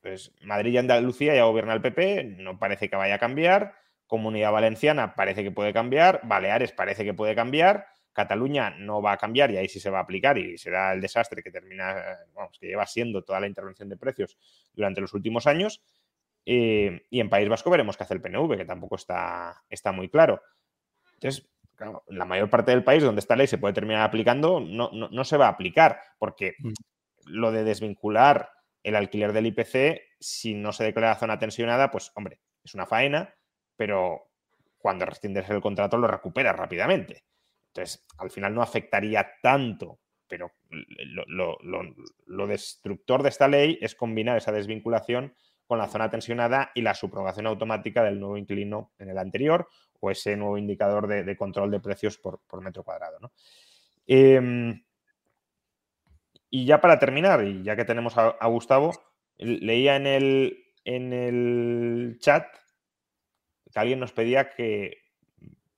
Pues 0.01 0.31
Madrid 0.41 0.73
y 0.73 0.77
Andalucía 0.77 1.35
ya 1.35 1.43
gobierna 1.43 1.73
el 1.73 1.81
PP, 1.81 2.37
no 2.37 2.57
parece 2.57 2.89
que 2.89 2.95
vaya 2.95 3.15
a 3.15 3.19
cambiar. 3.19 3.73
Comunidad 4.05 4.53
Valenciana 4.53 5.15
parece 5.15 5.43
que 5.43 5.51
puede 5.51 5.73
cambiar, 5.73 6.21
Baleares 6.23 6.71
parece 6.71 7.03
que 7.03 7.13
puede 7.13 7.35
cambiar 7.35 7.87
Cataluña 8.17 8.71
no 8.71 8.99
va 8.99 9.11
a 9.11 9.17
cambiar 9.17 9.51
y 9.51 9.57
ahí 9.57 9.69
sí 9.69 9.79
se 9.79 9.91
va 9.91 9.99
a 9.99 10.01
aplicar 10.01 10.39
y 10.39 10.57
será 10.57 10.91
el 10.91 11.01
desastre 11.01 11.43
que 11.43 11.51
termina, 11.51 12.17
vamos, 12.33 12.57
que 12.59 12.65
lleva 12.65 12.87
siendo 12.87 13.23
toda 13.23 13.39
la 13.39 13.45
intervención 13.45 13.89
de 13.89 13.95
precios 13.95 14.39
durante 14.73 15.01
los 15.01 15.13
últimos 15.13 15.45
años. 15.45 15.83
Eh, 16.43 17.05
y 17.11 17.19
en 17.19 17.29
País 17.29 17.47
Vasco 17.47 17.69
veremos 17.69 17.95
qué 17.95 18.05
hace 18.05 18.15
el 18.15 18.21
PNV, 18.21 18.57
que 18.57 18.65
tampoco 18.65 18.95
está, 18.95 19.63
está 19.69 19.91
muy 19.91 20.09
claro. 20.09 20.41
Entonces, 21.13 21.47
la 22.07 22.25
mayor 22.25 22.49
parte 22.49 22.71
del 22.71 22.83
país 22.83 23.03
donde 23.03 23.19
esta 23.19 23.35
ley 23.35 23.47
se 23.47 23.57
puede 23.57 23.73
terminar 23.73 24.01
aplicando 24.01 24.59
no, 24.59 24.89
no, 24.91 25.23
se 25.23 25.37
va 25.37 25.47
a 25.47 25.51
aplicar, 25.51 25.99
porque 26.17 26.55
mm. 26.59 26.73
lo 27.25 27.51
de 27.51 27.63
desvincular 27.63 28.49
el 28.83 28.95
alquiler 28.95 29.33
del 29.33 29.47
IPC, 29.47 30.01
si 30.19 30.53
no 30.53 30.71
se 30.71 30.85
declara 30.85 31.15
zona 31.15 31.37
tensionada, 31.37 31.91
pues 31.91 32.11
hombre, 32.15 32.39
es 32.63 32.73
una 32.73 32.85
faena, 32.85 33.33
pero 33.75 34.31
cuando 34.77 35.05
rescindes 35.05 35.49
el 35.49 35.61
contrato 35.61 35.97
lo 35.97 36.07
recuperas 36.07 36.55
rápidamente. 36.55 37.25
Entonces, 37.67 38.05
al 38.17 38.31
final 38.31 38.55
no 38.55 38.61
afectaría 38.61 39.29
tanto, 39.41 39.99
pero 40.27 40.51
lo, 40.69 42.47
destructor 42.47 43.23
de 43.23 43.29
esta 43.29 43.47
ley 43.47 43.77
es 43.81 43.95
combinar 43.95 44.37
esa 44.37 44.51
desvinculación 44.51 45.35
con 45.65 45.77
la 45.77 45.87
zona 45.87 46.09
tensionada 46.09 46.71
y 46.73 46.81
la 46.81 46.93
subrogación 46.93 47.47
automática 47.47 48.03
del 48.03 48.19
nuevo 48.19 48.37
inquilino 48.37 48.93
en 48.97 49.09
el 49.09 49.17
anterior 49.17 49.67
o 49.99 50.11
ese 50.11 50.35
nuevo 50.35 50.57
indicador 50.57 51.07
de, 51.07 51.37
control 51.37 51.71
de 51.71 51.79
precios 51.79 52.17
por, 52.17 52.39
metro 52.61 52.83
cuadrado. 52.83 53.31
Em, 54.05 54.83
y 56.49 56.65
ya 56.65 56.79
para 56.79 56.99
terminar, 56.99 57.43
y 57.45 57.63
ya 57.63 57.75
que 57.75 57.85
tenemos 57.85 58.17
a, 58.17 58.47
Gustavo, 58.47 58.93
leía 59.37 59.95
en 59.95 60.07
el, 60.07 60.65
en 60.85 61.13
el 61.13 62.17
chat 62.19 62.45
que 63.71 63.79
alguien 63.79 63.99
nos 63.99 64.13
pedía 64.13 64.49
que 64.49 65.03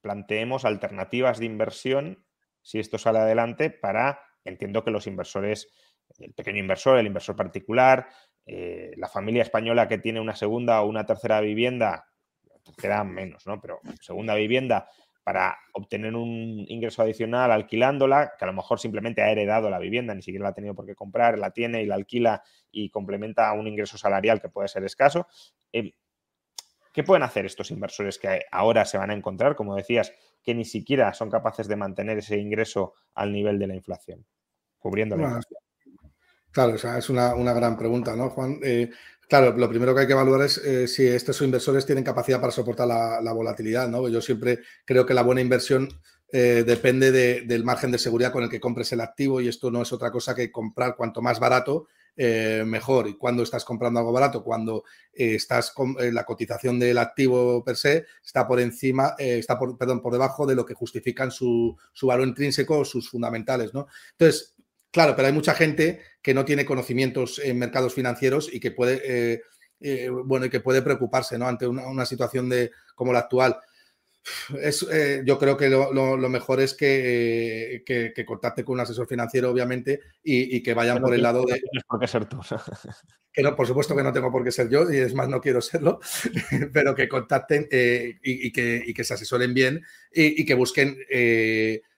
planteemos 0.01 0.65
alternativas 0.65 1.39
de 1.39 1.45
inversión, 1.45 2.25
si 2.61 2.79
esto 2.79 2.97
sale 2.97 3.19
adelante, 3.19 3.69
para 3.69 4.21
entiendo 4.45 4.83
que 4.83 4.91
los 4.91 5.07
inversores, 5.07 5.71
el 6.19 6.33
pequeño 6.33 6.59
inversor, 6.59 6.97
el 6.97 7.07
inversor 7.07 7.35
particular, 7.35 8.07
eh, 8.45 8.93
la 8.97 9.07
familia 9.07 9.43
española 9.43 9.87
que 9.87 9.97
tiene 9.97 10.19
una 10.19 10.35
segunda 10.35 10.81
o 10.81 10.87
una 10.87 11.05
tercera 11.05 11.41
vivienda, 11.41 12.08
tercera 12.73 13.03
menos, 13.03 13.45
¿no? 13.47 13.59
Pero 13.59 13.79
segunda 14.01 14.35
vivienda 14.35 14.89
para 15.23 15.59
obtener 15.73 16.15
un 16.15 16.65
ingreso 16.69 17.03
adicional 17.03 17.51
alquilándola, 17.51 18.33
que 18.37 18.45
a 18.45 18.47
lo 18.47 18.53
mejor 18.53 18.79
simplemente 18.79 19.21
ha 19.21 19.29
heredado 19.29 19.69
la 19.69 19.77
vivienda, 19.77 20.15
ni 20.15 20.23
siquiera 20.23 20.43
la 20.43 20.49
ha 20.49 20.53
tenido 20.53 20.73
por 20.73 20.87
qué 20.87 20.95
comprar, 20.95 21.37
la 21.37 21.51
tiene 21.51 21.83
y 21.83 21.85
la 21.85 21.95
alquila 21.95 22.41
y 22.71 22.89
complementa 22.89 23.53
un 23.53 23.67
ingreso 23.67 23.97
salarial 23.97 24.41
que 24.41 24.49
puede 24.49 24.67
ser 24.67 24.83
escaso. 24.83 25.27
Eh, 25.71 25.93
¿Qué 26.91 27.03
pueden 27.03 27.21
hacer 27.21 27.45
estos 27.45 27.69
inversores 27.69 28.17
que 28.17 28.45
ahora 28.51 28.85
se 28.85 28.97
van 28.97 29.11
a 29.11 29.13
encontrar, 29.13 29.55
como 29.55 29.75
decías, 29.75 30.11
que 30.41 30.55
ni 30.55 30.65
siquiera 30.65 31.13
son 31.13 31.29
capaces 31.29 31.67
de 31.67 31.75
mantener 31.75 32.17
ese 32.17 32.37
ingreso 32.37 32.95
al 33.13 33.31
nivel 33.31 33.59
de 33.59 33.67
la 33.67 33.75
inflación, 33.75 34.25
cubriendo 34.79 35.15
la 35.15 35.25
inflación? 35.25 35.59
Claro, 36.51 36.73
es 36.73 37.09
una, 37.09 37.53
gran 37.53 37.77
pregunta, 37.77 38.15
¿no, 38.15 38.31
Juan? 38.31 38.59
Eh, 38.63 38.89
claro, 39.29 39.55
lo 39.55 39.69
primero 39.69 39.93
que 39.93 40.01
hay 40.01 40.07
que 40.07 40.13
evaluar 40.13 40.41
es 40.41 40.57
eh, 40.57 40.87
si 40.87 41.07
estos 41.07 41.41
inversores 41.41 41.85
tienen 41.85 42.03
capacidad 42.03 42.41
para 42.41 42.51
soportar 42.51 42.87
la, 42.87 43.31
volatilidad, 43.31 43.87
¿no? 43.87 44.09
Yo 44.09 44.21
siempre 44.21 44.59
creo 44.83 45.05
que 45.05 45.13
la 45.13 45.21
buena 45.21 45.39
inversión 45.39 45.87
eh, 46.31 46.63
depende 46.65 47.11
del 47.11 47.63
margen 47.63 47.91
de 47.91 47.97
seguridad 47.97 48.31
con 48.31 48.43
el 48.43 48.49
que 48.49 48.59
compres 48.59 48.91
el 48.91 49.01
activo 49.01 49.39
y 49.39 49.47
esto 49.47 49.71
no 49.71 49.81
es 49.81 49.93
otra 49.93 50.11
cosa 50.11 50.35
que 50.35 50.51
comprar 50.51 50.95
cuanto 50.97 51.21
más 51.21 51.39
barato, 51.39 51.87
mejor. 52.65 53.07
¿Y 53.07 53.17
cuando 53.17 53.43
estás 53.43 53.63
comprando 53.63 54.01
algo 54.01 54.11
barato? 54.11 54.43
Cuando 54.43 54.83
estás 55.13 55.71
con 55.71 55.95
la 55.97 56.25
cotización 56.25 56.77
del 56.77 56.97
activo 56.97 57.63
per 57.63 57.77
se 57.77 58.07
está 58.21 58.45
por 58.45 58.59
encima, 58.59 59.15
está 59.17 59.57
por, 59.57 59.77
perdón, 59.77 60.01
por 60.01 60.11
debajo 60.11 60.45
de 60.45 60.53
lo 60.53 60.65
que 60.65 60.73
justifican 60.73 61.31
su, 61.31 61.77
su 61.93 62.07
valor 62.07 62.27
intrínseco 62.27 62.79
o 62.79 62.83
sus 62.83 63.09
fundamentales, 63.09 63.73
¿no? 63.73 63.87
Entonces, 64.11 64.58
Claro, 64.91 65.15
pero 65.15 65.27
hay 65.27 65.33
mucha 65.33 65.53
gente 65.53 66.01
que 66.21 66.33
no 66.33 66.45
tiene 66.45 66.65
conocimientos 66.65 67.39
en 67.39 67.59
mercados 67.59 67.93
financieros 67.93 68.49
y 68.51 68.59
que 68.59 68.71
puede, 68.71 69.01
eh, 69.03 69.41
eh, 69.79 70.09
bueno, 70.09 70.47
y 70.47 70.49
que 70.49 70.61
puede 70.61 70.81
preocuparse 70.81 71.37
¿no? 71.37 71.47
ante 71.47 71.67
una, 71.67 72.05
situación 72.05 72.49
de, 72.49 72.71
como 72.95 73.13
la 73.13 73.19
actual. 73.19 73.57
Es, 74.61 74.85
eh, 74.91 75.23
yo 75.25 75.39
creo 75.39 75.55
que 75.55 75.69
lo, 75.69 76.17
mejor 76.29 76.59
es 76.59 76.73
que, 76.73 77.83
que, 77.85 78.25
contacte 78.25 78.63
con 78.63 78.73
un 78.73 78.79
asesor 78.81 79.07
financiero, 79.07 79.49
obviamente, 79.49 80.01
y, 80.23 80.61
que 80.61 80.73
vayan 80.73 80.99
por 80.99 81.13
el 81.13 81.21
lado 81.21 81.45
de. 81.45 81.61
No 81.71 81.81
por 81.87 81.99
qué 81.99 82.07
ser 82.07 82.25
tú. 82.25 82.39
que 83.33 83.41
no, 83.41 83.55
por 83.55 83.65
supuesto 83.65 83.95
que 83.95 84.03
no 84.03 84.11
tengo 84.11 84.31
por 84.31 84.43
qué 84.43 84.51
ser 84.51 84.69
yo, 84.69 84.91
y 84.91 84.97
es 84.97 85.13
más, 85.13 85.29
no 85.29 85.39
quiero 85.39 85.61
serlo, 85.61 85.99
pero 86.73 86.93
que 86.93 87.07
contacten 87.07 87.67
y, 87.71 88.51
que, 88.51 88.83
y, 88.85 88.93
que, 88.93 89.03
se 89.03 89.13
asesoren 89.13 89.53
bien 89.53 89.83
y, 90.11 90.45
que 90.45 90.53
busquen 90.53 90.97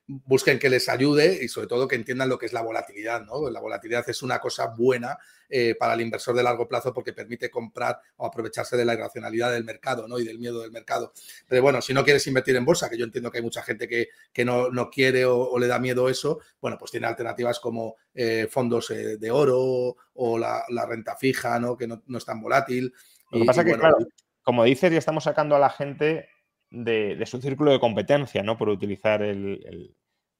busquen 0.07 0.59
que 0.59 0.69
les 0.69 0.89
ayude 0.89 1.39
y 1.43 1.47
sobre 1.47 1.67
todo 1.67 1.87
que 1.87 1.95
entiendan 1.95 2.29
lo 2.29 2.37
que 2.37 2.45
es 2.45 2.53
la 2.53 2.61
volatilidad. 2.61 3.25
¿no? 3.25 3.49
La 3.49 3.59
volatilidad 3.59 4.09
es 4.09 4.21
una 4.21 4.39
cosa 4.39 4.67
buena 4.67 5.17
eh, 5.49 5.75
para 5.75 5.93
el 5.93 6.01
inversor 6.01 6.35
de 6.35 6.43
largo 6.43 6.67
plazo 6.67 6.93
porque 6.93 7.13
permite 7.13 7.49
comprar 7.49 7.99
o 8.17 8.25
aprovecharse 8.25 8.75
de 8.77 8.85
la 8.85 8.93
irracionalidad 8.93 9.51
del 9.51 9.63
mercado 9.63 10.07
¿no? 10.07 10.19
y 10.19 10.25
del 10.25 10.39
miedo 10.39 10.61
del 10.61 10.71
mercado. 10.71 11.13
Pero 11.47 11.61
bueno, 11.61 11.81
si 11.81 11.93
no 11.93 12.03
quieres 12.03 12.25
invertir 12.27 12.55
en 12.55 12.65
bolsa, 12.65 12.89
que 12.89 12.97
yo 12.97 13.05
entiendo 13.05 13.31
que 13.31 13.37
hay 13.37 13.43
mucha 13.43 13.63
gente 13.63 13.87
que, 13.87 14.09
que 14.33 14.45
no, 14.45 14.69
no, 14.69 14.89
quiere 14.89 15.25
o, 15.25 15.57
le 15.57 15.67
da 15.67 15.79
miedo 15.79 16.09
eso, 16.09 16.39
bueno, 16.59 16.77
pues 16.77 16.91
tiene 16.91 17.07
alternativas 17.07 17.59
como 17.59 17.95
eh, 18.13 18.47
fondos 18.49 18.89
eh, 18.91 19.17
de 19.17 19.31
oro 19.31 19.95
o 20.13 20.37
la, 20.37 20.65
renta 20.87 21.15
fija, 21.15 21.59
¿no? 21.59 21.77
que 21.77 21.87
no, 21.87 22.01
es 22.17 22.25
tan 22.25 22.41
volátil. 22.41 22.93
Lo 23.31 23.39
que 23.39 23.45
pasa 23.45 23.61
es 23.61 23.67
que, 23.67 23.79
claro, 23.79 23.97
como 24.43 24.63
dices, 24.63 24.91
ya 24.91 24.97
estamos 24.97 25.23
sacando 25.23 25.55
a 25.55 25.59
la 25.59 25.69
gente 25.69 26.27
de, 26.71 27.23
su 27.25 27.39
círculo 27.39 27.71
de 27.71 27.79
competencia, 27.79 28.41
¿no? 28.41 28.57
Por 28.57 28.69
utilizar 28.69 29.21
el, 29.21 29.93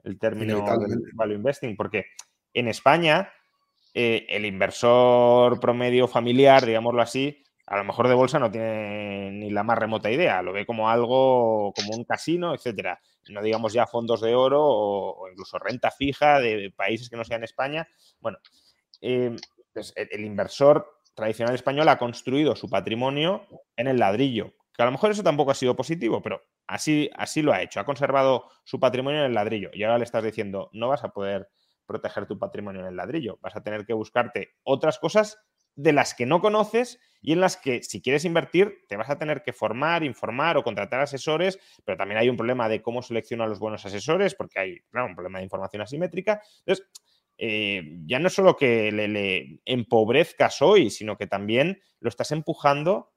el 0.04 0.20
término 0.20 0.66
value 1.14 1.36
investing, 1.36 1.76
porque 1.76 2.06
en 2.54 2.68
España 2.68 3.32
eh, 3.94 4.26
el 4.30 4.46
inversor 4.46 5.60
promedio 5.60 6.08
familiar, 6.08 6.66
digámoslo 6.66 7.02
así, 7.02 7.44
a 7.68 7.78
lo 7.78 7.84
mejor 7.84 8.08
de 8.08 8.16
bolsa 8.16 8.40
no 8.40 8.52
tiene 8.52 9.32
ni 9.32 9.50
la 9.50 9.64
más 9.64 9.78
remota 9.78 10.12
idea, 10.12 10.42
lo 10.42 10.52
ve 10.52 10.66
como 10.66 10.90
algo, 10.90 11.74
como 11.74 11.96
un 11.96 12.04
casino, 12.04 12.54
etcétera. 12.54 13.00
No 13.30 13.42
digamos 13.42 13.72
ya 13.72 13.88
fondos 13.88 14.20
de 14.22 14.36
oro 14.36 14.62
o, 14.62 15.30
incluso 15.30 15.58
renta 15.60 15.92
fija 15.92 16.40
de 16.40 16.74
países 16.76 17.10
que 17.10 17.16
no 17.16 17.24
sean 17.24 17.44
España. 17.44 17.88
Bueno, 18.20 18.40
eh, 19.00 19.36
pues 19.74 19.94
el 19.96 20.26
inversor 20.26 21.00
tradicional 21.14 21.56
español 21.56 21.88
ha 21.88 21.98
construido 21.98 22.56
su 22.56 22.70
patrimonio 22.70 23.48
en 23.78 23.88
el 23.88 24.00
ladrillo, 24.00 24.54
que 24.74 24.84
a 24.84 24.86
lo 24.86 24.92
mejor 24.92 25.12
eso 25.12 25.24
tampoco 25.24 25.52
ha 25.52 25.56
sido 25.56 25.76
positivo, 25.76 26.22
pero 26.22 26.44
Así, 26.72 27.10
así 27.18 27.42
lo 27.42 27.52
ha 27.52 27.62
hecho, 27.62 27.82
ha 27.82 27.86
conservado 27.86 28.50
su 28.64 28.80
patrimonio 28.80 29.20
en 29.20 29.26
el 29.26 29.34
ladrillo. 29.34 29.70
Y 29.74 29.84
ahora 29.84 29.98
le 29.98 30.06
estás 30.06 30.24
diciendo, 30.24 30.70
no 30.72 30.88
vas 30.88 31.04
a 31.04 31.10
poder 31.10 31.50
proteger 31.86 32.26
tu 32.28 32.40
patrimonio 32.40 32.80
en 32.80 32.88
el 32.88 32.96
ladrillo, 32.96 33.40
vas 33.42 33.58
a 33.58 33.62
tener 33.62 33.86
que 33.86 33.92
buscarte 33.92 34.56
otras 34.64 34.98
cosas 34.98 35.38
de 35.76 35.92
las 35.92 36.14
que 36.14 36.26
no 36.26 36.40
conoces 36.40 36.98
y 37.22 37.34
en 37.34 37.42
las 37.42 37.58
que 37.58 37.84
si 37.84 38.02
quieres 38.02 38.24
invertir 38.24 38.86
te 38.88 38.96
vas 38.96 39.10
a 39.10 39.18
tener 39.18 39.44
que 39.44 39.52
formar, 39.52 40.06
informar 40.06 40.56
o 40.56 40.64
contratar 40.64 41.02
asesores, 41.02 41.60
pero 41.84 41.98
también 41.98 42.20
hay 42.20 42.30
un 42.30 42.38
problema 42.38 42.70
de 42.70 42.82
cómo 42.82 43.02
seleccionar 43.02 43.50
los 43.50 43.60
buenos 43.60 43.86
asesores 43.86 44.34
porque 44.34 44.60
hay 44.60 44.78
un 44.94 45.14
problema 45.14 45.40
de 45.40 45.44
información 45.44 45.82
asimétrica. 45.82 46.42
Entonces, 46.60 46.88
eh, 47.38 48.00
ya 48.06 48.20
no 48.20 48.30
solo 48.30 48.56
que 48.56 48.94
le, 48.94 49.10
le, 49.10 49.60
empobrezcas 49.66 50.62
hoy, 50.62 50.90
sino 50.90 51.18
que 51.18 51.28
también 51.28 51.82
lo 52.00 52.08
estás 52.08 52.32
empujando 52.32 53.11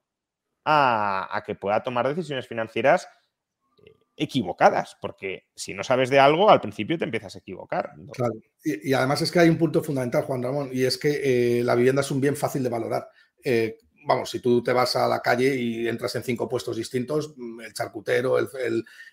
a, 0.65 1.43
que 1.45 1.55
pueda 1.55 1.83
tomar 1.83 2.07
decisiones 2.07 2.47
financieras 2.47 3.07
equivocadas, 4.17 4.97
porque 5.01 5.47
si 5.55 5.73
no 5.73 5.83
sabes 5.83 6.09
de 6.09 6.19
algo, 6.19 6.49
al 6.49 6.61
principio 6.61 6.97
te 6.97 7.03
empiezas 7.03 7.35
a 7.35 7.39
equivocar. 7.39 7.91
Claro. 8.13 8.33
Y, 8.63 8.93
además 8.93 9.21
es 9.21 9.31
que 9.31 9.39
hay 9.39 9.49
un 9.49 9.57
punto 9.57 9.83
fundamental, 9.83 10.23
Juan 10.23 10.41
Ramón, 10.41 10.69
y 10.71 10.83
es 10.83 10.97
que 10.97 11.59
eh, 11.59 11.63
la 11.63 11.75
vivienda 11.75 12.01
es 12.01 12.11
un 12.11 12.21
bien 12.21 12.35
fácil 12.35 12.63
de 12.63 12.69
valorar. 12.69 13.09
Eh, 13.43 13.77
vamos, 14.05 14.29
si 14.29 14.39
tú 14.39 14.63
te 14.63 14.71
vas 14.71 14.95
a 14.95 15.07
la 15.07 15.19
calle 15.19 15.55
y 15.55 15.87
entras 15.87 16.15
en 16.15 16.23
cinco 16.23 16.47
puestos 16.47 16.77
distintos, 16.77 17.33
mm, 17.35 17.61
el 17.61 17.73
charcutero, 17.73 18.37
el, 18.39 18.47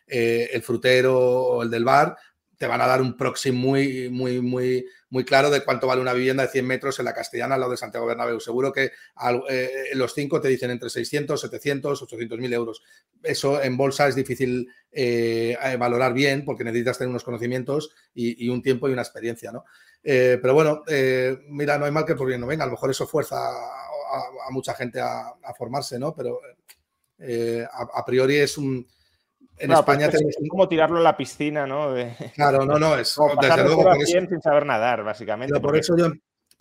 eh, 0.06 0.50
el 0.52 0.62
frutero 0.62 1.18
o 1.18 1.62
el 1.62 1.70
del 1.70 1.84
bar, 1.84 2.16
te 2.56 2.66
van 2.66 2.80
a 2.80 2.86
dar 2.86 3.02
un 3.02 3.16
proxy 3.16 3.50
muy, 3.50 4.08
muy, 4.08 4.40
muy, 4.40 4.86
muy 5.12 5.26
claro 5.26 5.50
de 5.50 5.62
cuánto 5.62 5.86
vale 5.86 6.00
una 6.00 6.14
vivienda 6.14 6.42
de 6.42 6.48
100 6.48 6.66
metros 6.66 6.98
en 6.98 7.04
la 7.04 7.12
Castellana 7.12 7.56
al 7.56 7.60
lado 7.60 7.72
de 7.72 7.76
Santiago 7.76 8.06
Bernabéu. 8.06 8.40
Seguro 8.40 8.72
que 8.72 8.92
eh, 9.50 9.70
los 9.92 10.14
cinco 10.14 10.40
te 10.40 10.48
dicen 10.48 10.70
entre 10.70 10.88
600, 10.88 11.38
700, 11.38 12.00
800 12.00 12.38
mil 12.38 12.50
euros. 12.50 12.82
Eso 13.22 13.62
en 13.62 13.76
bolsa 13.76 14.08
es 14.08 14.14
difícil 14.14 14.66
eh, 14.90 15.54
valorar 15.78 16.14
bien 16.14 16.46
porque 16.46 16.64
necesitas 16.64 16.96
tener 16.96 17.10
unos 17.10 17.24
conocimientos 17.24 17.90
y, 18.14 18.48
un 18.48 18.62
tiempo 18.62 18.88
y 18.88 18.94
una 18.94 19.02
experiencia, 19.02 19.52
¿no? 19.52 19.66
Eh, 20.02 20.38
pero 20.40 20.54
bueno, 20.54 20.82
mira, 21.46 21.76
no 21.76 21.84
hay 21.84 21.92
mal 21.92 22.06
que 22.06 22.14
por 22.14 22.26
bien 22.26 22.40
no 22.40 22.46
venga. 22.46 22.64
A 22.64 22.68
lo 22.68 22.72
mejor 22.72 22.90
eso 22.90 23.06
fuerza 23.06 23.36
a, 23.36 24.50
mucha 24.50 24.72
gente 24.72 24.98
a, 24.98 25.34
formarse, 25.58 25.98
¿no? 25.98 26.14
Pero 26.14 26.40
a 27.70 28.04
priori 28.06 28.36
es 28.36 28.56
un 28.56 28.86
en 29.58 29.72
España 29.72 30.08
tenemos... 30.08 30.34
Es 30.40 30.48
como 30.48 30.68
tirarlo 30.68 30.98
a 30.98 31.02
la 31.02 31.16
piscina, 31.16 31.66
¿no? 31.66 31.94
Claro, 32.34 32.64
no, 32.64 32.78
no, 32.78 32.96
es 32.96 33.16
desde 33.40 33.64
luego 33.64 33.82
por 33.82 33.96
eso... 33.96 34.18
sin 34.28 34.42
saber 34.42 34.66
nadar, 34.66 35.04
básicamente. 35.04 35.60
por 35.60 35.76
eso 35.76 35.96
yo, 35.96 36.12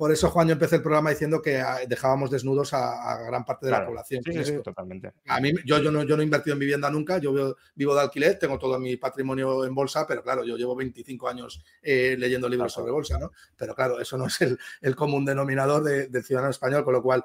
por 0.02 0.12
eso, 0.12 0.32
Juan, 0.32 0.48
yo 0.48 0.54
empecé 0.54 0.78
el 0.78 0.82
programa 0.82 1.12
diciendo 1.12 1.44
que 1.44 1.60
ah, 1.60 1.78
dejábamos 1.88 2.32
desnudos 2.32 2.74
a, 2.74 3.22
gran 3.28 3.46
parte 3.46 3.68
de 3.68 3.72
la 3.72 3.86
población. 3.86 4.24
Sí, 4.26 4.44
sí, 4.44 4.58
totalmente. 4.64 5.14
A 5.28 5.40
mí, 5.40 5.54
yo, 5.64 5.78
yo, 5.78 5.92
no, 5.92 6.02
yo 6.02 6.16
no 6.16 6.24
he 6.24 6.26
invertido 6.26 6.56
en 6.56 6.60
vivienda 6.60 6.90
nunca, 6.90 7.20
yo 7.20 7.56
vivo, 7.76 7.94
de 7.94 8.02
alquiler, 8.02 8.40
tengo 8.40 8.58
todo 8.58 8.80
mi 8.80 8.98
patrimonio 8.98 9.64
en 9.64 9.76
bolsa, 9.76 10.08
pero 10.08 10.24
claro, 10.24 10.44
yo 10.44 10.58
llevo 10.58 10.76
25 10.76 11.30
años 11.30 11.64
eh, 11.84 12.16
leyendo 12.18 12.50
libros 12.50 12.74
sobre 12.74 12.92
bolsa, 12.92 13.20
¿no? 13.20 13.32
Pero 13.56 13.76
claro, 13.76 14.00
eso 14.00 14.18
no 14.18 14.26
es 14.26 14.40
el, 14.82 14.96
común 14.96 15.24
denominador 15.24 15.84
del 15.84 16.24
ciudadano 16.24 16.50
español, 16.50 16.84
con 16.84 16.94
lo 16.94 17.04
cual 17.04 17.24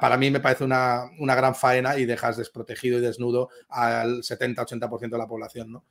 para 0.00 0.16
mí 0.16 0.30
me 0.30 0.40
parece 0.40 0.64
una, 0.64 1.10
gran 1.18 1.54
faena 1.54 1.98
y 1.98 2.06
dejas 2.06 2.36
desprotegido 2.36 2.98
y 2.98 3.02
desnudo 3.02 3.50
al 3.68 4.22
70-80% 4.22 5.10
de 5.10 5.18
la 5.18 5.26
población, 5.26 5.72
¿no? 5.72 5.84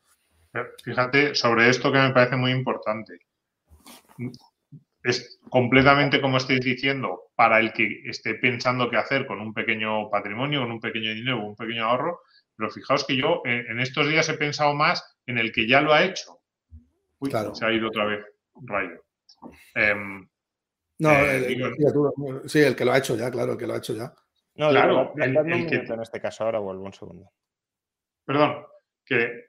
Fíjate, 0.84 1.34
sobre 1.34 1.70
esto 1.70 1.92
que 1.92 2.00
me 2.00 2.12
parece 2.12 2.36
muy 2.36 2.52
importante. 2.52 3.20
Es 5.02 5.40
completamente, 5.50 6.22
como 6.22 6.38
estáis 6.38 6.62
diciendo, 6.62 7.32
para 7.36 7.60
el 7.60 7.74
que 7.74 8.04
esté 8.06 8.36
pensando 8.36 8.90
qué 8.90 8.98
hacer 8.98 9.26
con 9.26 9.42
un 9.42 9.54
pequeño 9.54 10.10
patrimonio, 10.10 10.62
con 10.62 10.72
un 10.72 10.80
pequeño 10.80 11.14
dinero, 11.14 11.44
un 11.44 11.56
pequeño 11.56 11.86
ahorro, 11.86 12.22
pero 12.56 12.70
fijaos 12.70 13.06
que 13.06 13.18
yo 13.18 13.42
en, 13.46 13.80
estos 13.80 14.08
días 14.08 14.30
he 14.30 14.36
pensado 14.36 14.76
más 14.76 15.18
en 15.26 15.40
el 15.40 15.52
que 15.52 15.68
ya 15.68 15.82
lo 15.82 15.94
ha 15.94 16.04
hecho. 16.04 16.40
Uy, 17.20 17.32
se 17.32 17.66
ha 17.66 17.72
ido 17.72 17.88
otra 17.88 18.06
vez, 18.06 18.24
rayo. 18.62 19.04
Em, 19.74 20.28
no, 21.00 21.12
eh, 21.12 21.58
sí, 22.46 22.60
el 22.60 22.76
que 22.76 22.86
lo 22.86 22.92
ha 22.92 22.98
hecho 22.98 23.16
ya, 23.16 23.32
claro, 23.32 23.54
el 23.54 23.58
que 23.58 23.68
lo 23.68 23.74
ha 23.74 23.78
hecho 23.78 23.96
ya. 23.96 24.14
No, 24.56 24.70
claro, 24.70 25.14
el, 25.18 25.36
en 25.36 26.02
este 26.02 26.22
caso 26.22 26.44
ahora 26.44 26.60
vuelvo 26.60 26.84
un 26.84 26.94
segundo. 26.94 27.32
Perdón, 28.24 28.66
que 29.04 29.46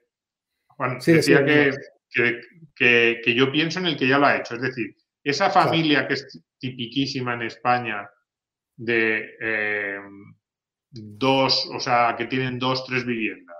Juan 0.67 0.99
decía 1.05 1.45
que, 1.45 2.41
que, 2.75 3.35
yo 3.35 3.51
pienso 3.51 3.79
en 3.79 3.87
el 3.87 3.97
que 3.97 4.07
ya 4.07 4.17
lo 4.17 4.25
ha 4.25 4.37
hecho. 4.37 4.55
Es 4.55 4.61
decir, 4.61 4.95
esa 5.23 5.49
familia 5.49 6.07
que 6.07 6.15
es 6.15 6.43
tipiquísima 6.57 7.35
en 7.35 7.43
España 7.43 8.09
de 8.75 9.35
eh, 9.39 9.99
dos, 10.89 11.69
o 11.73 11.79
sea, 11.79 12.15
que 12.17 12.25
tienen 12.25 12.57
dos, 12.57 12.85
tres 12.85 13.05
viviendas 13.05 13.55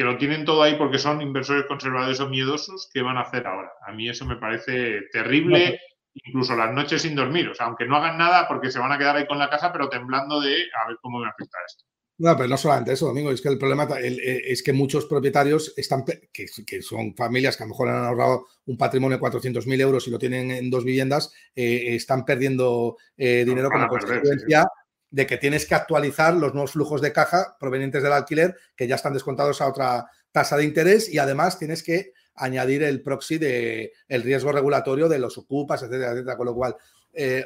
que 0.00 0.04
lo 0.04 0.16
tienen 0.16 0.44
todo 0.44 0.62
ahí 0.62 0.76
porque 0.76 0.98
son 0.98 1.20
inversores 1.20 1.66
conservadores 1.66 2.20
o 2.20 2.28
miedosos, 2.30 2.88
¿qué 2.92 3.02
van 3.02 3.16
a 3.16 3.20
hacer 3.22 3.46
ahora? 3.46 3.70
A 3.86 3.92
mí 3.92 4.08
eso 4.08 4.24
me 4.24 4.36
parece 4.36 5.02
terrible, 5.12 5.78
incluso 6.14 6.56
las 6.56 6.72
noches 6.72 7.02
sin 7.02 7.14
dormir, 7.14 7.48
o 7.48 7.54
sea, 7.54 7.66
aunque 7.66 7.86
no 7.86 7.96
hagan 7.96 8.18
nada 8.18 8.48
porque 8.48 8.70
se 8.70 8.78
van 8.78 8.92
a 8.92 8.98
quedar 8.98 9.16
ahí 9.16 9.26
con 9.26 9.38
la 9.38 9.50
casa, 9.50 9.72
pero 9.72 9.88
temblando 9.88 10.40
de 10.40 10.54
a 10.54 10.88
ver 10.88 10.98
cómo 11.00 11.18
me 11.18 11.28
afecta 11.28 11.58
esto. 11.66 11.84
No, 12.20 12.36
pero 12.36 12.50
no 12.50 12.58
solamente 12.58 12.92
eso, 12.92 13.06
Domingo, 13.06 13.30
es 13.30 13.40
que 13.40 13.48
el 13.48 13.56
problema 13.56 13.88
eh, 13.98 14.42
es 14.44 14.62
que 14.62 14.74
muchos 14.74 15.06
propietarios 15.06 15.72
están, 15.74 16.04
que, 16.04 16.82
son 16.82 17.14
familias 17.14 17.56
que 17.56 17.62
a 17.62 17.66
lo 17.66 17.70
mejor 17.70 17.88
han 17.88 18.04
ahorrado 18.04 18.46
un 18.66 18.76
patrimonio 18.76 19.16
de 19.16 19.22
400.000 19.22 19.80
euros 19.80 20.06
y 20.06 20.10
lo 20.10 20.18
tienen 20.18 20.50
en 20.50 20.68
dos 20.68 20.84
viviendas, 20.84 21.32
eh, 21.56 21.94
están 21.94 22.26
perdiendo 22.26 22.98
eh, 23.16 23.42
dinero 23.46 23.70
como 23.70 23.88
consecuencia 23.88 24.66
de 25.08 25.26
que 25.26 25.38
tienes 25.38 25.64
que 25.64 25.74
actualizar 25.74 26.34
los 26.34 26.52
nuevos 26.52 26.72
flujos 26.72 27.00
de 27.00 27.12
caja 27.12 27.56
provenientes 27.58 28.02
del 28.02 28.12
alquiler 28.12 28.54
que 28.76 28.86
ya 28.86 28.96
están 28.96 29.14
descontados 29.14 29.62
a 29.62 29.68
otra 29.68 30.06
tasa 30.30 30.58
de 30.58 30.64
interés 30.64 31.12
y 31.12 31.18
además 31.18 31.58
tienes 31.58 31.82
que 31.82 32.12
añadir 32.40 32.82
el 32.82 33.02
proxy 33.02 33.38
de 33.38 33.92
el 34.08 34.22
riesgo 34.22 34.52
regulatorio 34.52 35.08
de 35.08 35.18
los 35.18 35.38
ocupas, 35.38 35.82
etcétera, 35.82 36.12
etcétera. 36.12 36.36
Con 36.36 36.46
lo 36.46 36.54
cual, 36.54 36.76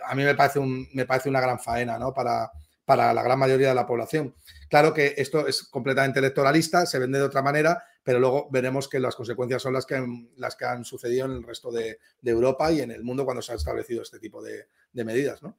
a 0.05 0.15
mí 0.15 0.25
me 0.25 0.35
parece, 0.35 0.59
un, 0.59 0.89
me 0.93 1.07
parece 1.07 1.29
una 1.29 1.41
gran 1.41 1.59
faena, 1.59 1.99
¿no? 1.99 2.13
Para, 2.13 2.51
para 2.85 3.15
la 3.15 3.23
gran 3.23 3.39
mayoría 3.39 3.69
de 3.69 3.75
la 3.75 3.87
población. 3.87 4.35
Claro 4.69 4.93
que 4.93 5.15
esto 5.17 5.47
es 5.47 5.63
completamente 5.65 6.19
electoralista, 6.19 6.87
se 6.87 6.99
vende 6.99 7.19
de 7.19 7.25
otra 7.25 7.43
manera, 7.43 7.83
pero 8.03 8.19
luego 8.19 8.49
veremos 8.51 8.89
que 8.89 9.01
las 9.01 9.17
consecuencias 9.17 9.63
son 9.63 9.73
las 9.73 9.87
que, 9.87 10.05
las 10.37 10.57
que 10.57 10.67
han 10.67 10.85
sucedido 10.85 11.27
en 11.27 11.33
el 11.33 11.43
resto 11.43 11.73
de, 11.73 11.99
Europa 12.23 12.71
y 12.71 12.81
en 12.81 12.91
el 12.91 13.03
mundo 13.03 13.25
cuando 13.25 13.43
se 13.43 13.53
ha 13.53 13.57
establecido 13.57 14.03
este 14.03 14.19
tipo 14.19 14.43
de, 14.43 14.67
medidas, 14.93 15.43
¿no? 15.43 15.59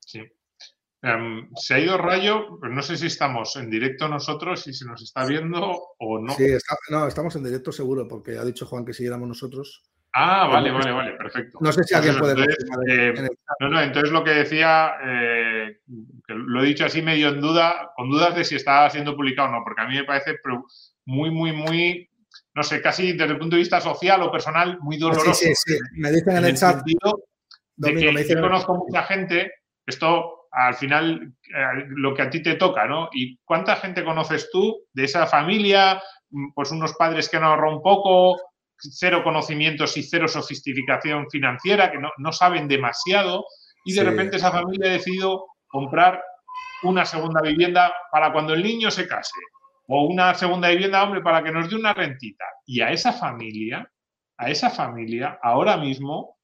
Sí. 0.00 0.20
Em, 1.06 1.48
se 1.54 1.74
ha 1.74 1.78
ido 1.78 1.96
Rayo, 1.96 2.58
no 2.62 2.82
sé 2.82 2.96
si 2.96 3.06
estamos 3.06 3.54
en 3.54 3.70
directo 3.70 4.08
nosotros, 4.08 4.62
si 4.62 4.74
se 4.74 4.84
nos 4.84 5.00
está 5.00 5.24
viendo 5.24 5.94
o 5.98 6.18
no. 6.18 6.34
Sí, 6.34 6.48
no, 6.90 7.06
estamos 7.06 7.36
en 7.36 7.44
directo 7.44 7.70
seguro, 7.70 8.08
porque 8.08 8.36
ha 8.36 8.44
dicho 8.44 8.66
Juan 8.66 8.84
que 8.84 8.92
siguiéramos 8.92 9.28
nosotros. 9.28 9.84
Ah, 10.12 10.48
vale, 10.48 10.72
vale, 10.72 10.90
vale, 10.90 11.12
perfecto. 11.12 11.58
No 11.60 11.70
sé 11.70 11.84
si 11.84 11.94
alguien 11.94 12.18
puede. 12.18 12.42
Eh, 12.88 13.14
no, 13.60 13.68
no, 13.68 13.80
entonces 13.80 14.10
lo 14.10 14.24
que 14.24 14.30
decía, 14.30 14.94
eh, 15.04 15.78
que 16.26 16.34
lo 16.34 16.64
he 16.64 16.66
dicho 16.66 16.86
así 16.86 17.02
medio 17.02 17.28
en 17.28 17.40
duda, 17.40 17.92
con 17.94 18.10
dudas 18.10 18.34
de 18.34 18.42
si 18.42 18.56
está 18.56 18.90
siendo 18.90 19.14
publicado 19.14 19.48
o 19.48 19.52
no, 19.52 19.60
porque 19.62 19.82
a 19.82 19.86
mí 19.86 19.94
me 19.94 20.04
parece 20.04 20.40
muy, 21.04 21.30
muy, 21.30 21.52
muy, 21.52 22.10
no 22.52 22.64
sé, 22.64 22.82
casi 22.82 23.12
desde 23.12 23.34
el 23.34 23.38
punto 23.38 23.54
de 23.54 23.60
vista 23.60 23.80
social 23.80 24.22
o 24.22 24.32
personal, 24.32 24.78
muy 24.80 24.96
doloroso. 24.96 25.34
Sí, 25.34 25.54
sí, 25.54 25.74
sí. 25.76 25.78
Me 25.92 26.10
dicen 26.10 26.36
en, 26.38 26.46
el, 26.46 26.56
chat. 26.56 26.82
De 27.76 27.94
que 27.94 28.28
yo 28.28 28.40
conozco 28.40 28.74
mucha 28.74 29.04
gente, 29.04 29.52
esto 29.86 30.35
al 30.56 30.74
final 30.74 31.34
eh, 31.54 31.84
lo 31.88 32.14
que 32.14 32.22
a 32.22 32.30
ti 32.30 32.42
te 32.42 32.54
toca, 32.54 32.86
¿no? 32.86 33.10
¿Y 33.12 33.38
cuánta 33.44 33.76
gente 33.76 34.02
conoces 34.02 34.50
tú 34.50 34.84
de 34.94 35.04
esa 35.04 35.26
familia? 35.26 36.02
Pues 36.54 36.70
unos 36.70 36.94
padres 36.94 37.28
que 37.28 37.36
han 37.36 37.44
ahorrado 37.44 37.76
un 37.76 37.82
poco, 37.82 38.40
cero 38.78 39.20
conocimientos 39.22 39.98
y 39.98 40.02
cero 40.02 40.26
sofisticación 40.26 41.28
financiera, 41.30 41.92
que 41.92 41.98
no, 41.98 42.32
saben 42.32 42.68
demasiado, 42.68 43.44
y 43.84 43.92
de 43.92 44.04
repente 44.04 44.36
esa 44.36 44.50
familia 44.50 44.88
ha 44.88 44.94
decidido 44.94 45.44
comprar 45.66 46.22
una 46.82 47.04
segunda 47.04 47.42
vivienda 47.42 47.92
para 48.10 48.32
cuando 48.32 48.54
el 48.54 48.62
niño 48.62 48.90
se 48.90 49.06
case, 49.06 49.38
o 49.88 50.04
una 50.04 50.32
segunda 50.34 50.70
vivienda, 50.70 51.02
hombre, 51.02 51.20
para 51.20 51.44
que 51.44 51.52
nos 51.52 51.68
dé 51.68 51.76
una 51.76 51.92
rentita. 51.92 52.46
Y 52.64 52.80
a 52.80 52.92
esa 52.92 53.12
familia, 53.12 53.90
a 54.38 54.48
esa 54.48 54.70
familia, 54.70 55.38
ahora 55.42 55.76
mismo, 55.76 56.36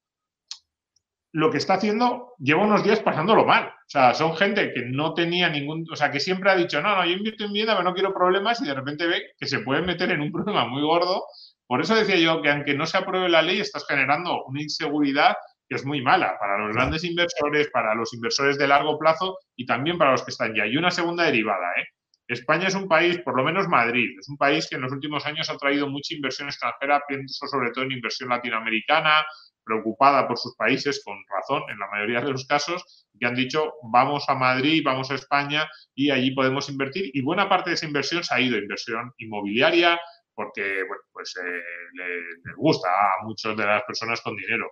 lo 1.33 1.49
que 1.49 1.57
está 1.57 1.73
haciendo, 1.75 2.35
lleva 2.37 2.63
unos 2.63 2.83
días 2.83 2.99
pasándolo 2.99 3.43
mal. 3.43 3.73
O 3.93 3.99
sea, 3.99 4.13
son 4.15 4.35
gente 4.35 4.73
que 4.73 4.85
no 4.85 5.13
tenía 5.13 5.49
ningún, 5.49 5.85
o 5.91 5.95
sea, 5.95 6.09
que 6.09 6.19
siempre 6.19 6.49
ha 6.49 6.55
dicho, 6.55 6.81
no, 6.81 6.95
no, 6.95 7.05
yo 7.05 7.11
invierto 7.11 7.43
en 7.43 7.53
vivienda, 7.53 7.75
pero 7.75 7.87
no 7.87 7.93
quiero 7.93 8.11
problemas, 8.11 8.59
y 8.61 8.65
de 8.65 8.73
repente 8.73 9.05
ve 9.05 9.21
que 9.37 9.45
se 9.45 9.59
pueden 9.59 9.85
meter 9.85 10.09
en 10.09 10.21
un 10.21 10.31
problema 10.31 10.65
muy 10.65 10.81
gordo 10.81 11.25
por 11.67 11.81
eso 11.81 11.95
decía 11.95 12.17
yo 12.17 12.41
que 12.41 12.51
aunque 12.51 12.75
no 12.75 12.85
se 12.85 12.97
apruebe 12.97 13.29
la 13.29 13.41
ley, 13.41 13.59
estás 13.59 13.85
generando 13.87 14.43
una 14.45 14.61
inseguridad 14.61 15.35
que 15.67 15.75
es 15.75 15.85
muy 15.85 16.01
mala 16.01 16.37
para 16.39 16.59
los 16.59 16.75
grandes 16.75 17.03
inversores, 17.03 17.69
para 17.71 17.95
los 17.95 18.13
inversores 18.13 18.57
de 18.57 18.67
largo 18.67 18.99
plazo 18.99 19.39
y 19.55 19.65
también 19.65 19.97
para 19.97 20.11
los 20.11 20.23
que 20.23 20.31
están 20.31 20.53
ya. 20.53 20.67
Y 20.67 20.77
una 20.77 20.91
segunda 20.91 21.23
derivada, 21.23 21.71
¿eh? 21.79 21.85
España 22.27 22.67
es 22.67 22.75
un 22.75 22.87
país, 22.87 23.17
por 23.19 23.35
lo 23.35 23.43
menos 23.43 23.67
Madrid, 23.67 24.07
es 24.19 24.29
un 24.29 24.37
país 24.37 24.67
que 24.69 24.75
en 24.75 24.81
los 24.81 24.91
últimos 24.91 25.25
años 25.25 25.49
ha 25.49 25.57
traído 25.57 25.89
mucha 25.89 26.13
inversión 26.13 26.47
extranjera, 26.47 27.01
pienso 27.07 27.47
sobre 27.47 27.71
todo 27.71 27.85
en 27.85 27.93
inversión 27.93 28.29
latinoamericana, 28.29 29.25
preocupada 29.63 30.27
por 30.27 30.37
sus 30.37 30.55
países, 30.55 31.01
con 31.03 31.17
razón 31.29 31.63
en 31.69 31.79
la 31.79 31.87
mayoría 31.87 32.21
de 32.21 32.31
los 32.31 32.45
casos, 32.45 33.07
que 33.19 33.25
han 33.25 33.35
dicho 33.35 33.73
vamos 33.83 34.25
a 34.27 34.35
Madrid, 34.35 34.81
vamos 34.83 35.11
a 35.11 35.15
España 35.15 35.69
y 35.95 36.11
allí 36.11 36.31
podemos 36.31 36.69
invertir. 36.69 37.11
Y 37.13 37.21
buena 37.21 37.47
parte 37.49 37.69
de 37.69 37.75
esa 37.75 37.85
inversión 37.85 38.23
se 38.23 38.33
ha 38.33 38.41
ido 38.41 38.57
inversión 38.57 39.13
inmobiliaria, 39.17 39.99
porque 40.33 40.83
bueno, 40.87 41.03
pues 41.11 41.35
eh, 41.37 41.61
le, 41.93 42.53
gusta 42.55 42.89
a 42.89 43.23
muchas 43.23 43.55
de 43.55 43.65
las 43.65 43.83
personas 43.83 44.21
con 44.21 44.35
dinero. 44.35 44.71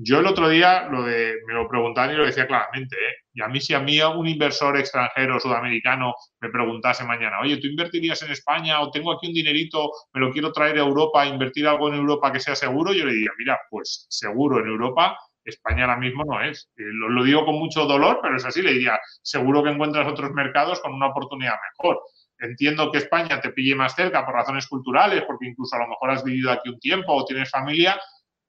Yo 0.00 0.20
el 0.20 0.26
otro 0.26 0.48
día 0.48 0.84
lo 0.88 1.02
de, 1.02 1.38
me 1.44 1.54
lo 1.54 1.68
preguntaban 1.68 2.12
y 2.12 2.16
lo 2.16 2.24
decía 2.24 2.46
claramente, 2.46 2.94
¿eh? 2.94 3.14
y 3.34 3.42
a 3.42 3.48
mí 3.48 3.60
si 3.60 3.74
a 3.74 3.80
mí 3.80 4.00
un 4.00 4.28
inversor 4.28 4.78
extranjero 4.78 5.40
sudamericano 5.40 6.14
me 6.40 6.50
preguntase 6.50 7.04
mañana, 7.04 7.40
oye, 7.40 7.56
¿tú 7.56 7.66
invertirías 7.66 8.22
en 8.22 8.30
España 8.30 8.80
o 8.80 8.92
tengo 8.92 9.10
aquí 9.10 9.26
un 9.26 9.34
dinerito, 9.34 9.90
me 10.12 10.20
lo 10.20 10.30
quiero 10.30 10.52
traer 10.52 10.76
a 10.76 10.82
Europa, 10.82 11.26
invertir 11.26 11.66
algo 11.66 11.88
en 11.88 11.96
Europa 11.96 12.30
que 12.30 12.38
sea 12.38 12.54
seguro? 12.54 12.92
Yo 12.92 13.04
le 13.06 13.12
diría, 13.12 13.32
mira, 13.38 13.58
pues 13.68 14.06
seguro 14.08 14.60
en 14.60 14.68
Europa, 14.68 15.18
España 15.44 15.82
ahora 15.82 15.96
mismo 15.96 16.24
no 16.24 16.40
es. 16.42 16.70
Lo, 16.76 17.08
lo 17.08 17.24
digo 17.24 17.44
con 17.44 17.56
mucho 17.56 17.84
dolor, 17.84 18.20
pero 18.22 18.36
es 18.36 18.44
así, 18.44 18.62
le 18.62 18.74
diría, 18.74 19.00
seguro 19.22 19.64
que 19.64 19.70
encuentras 19.70 20.06
otros 20.06 20.30
mercados 20.30 20.80
con 20.80 20.94
una 20.94 21.08
oportunidad 21.08 21.56
mejor. 21.72 22.00
Entiendo 22.38 22.92
que 22.92 22.98
España 22.98 23.40
te 23.40 23.50
pille 23.50 23.74
más 23.74 23.96
cerca 23.96 24.24
por 24.24 24.34
razones 24.34 24.68
culturales, 24.68 25.24
porque 25.26 25.46
incluso 25.46 25.74
a 25.74 25.80
lo 25.80 25.88
mejor 25.88 26.10
has 26.10 26.22
vivido 26.22 26.52
aquí 26.52 26.68
un 26.68 26.78
tiempo 26.78 27.12
o 27.12 27.24
tienes 27.24 27.50
familia, 27.50 27.98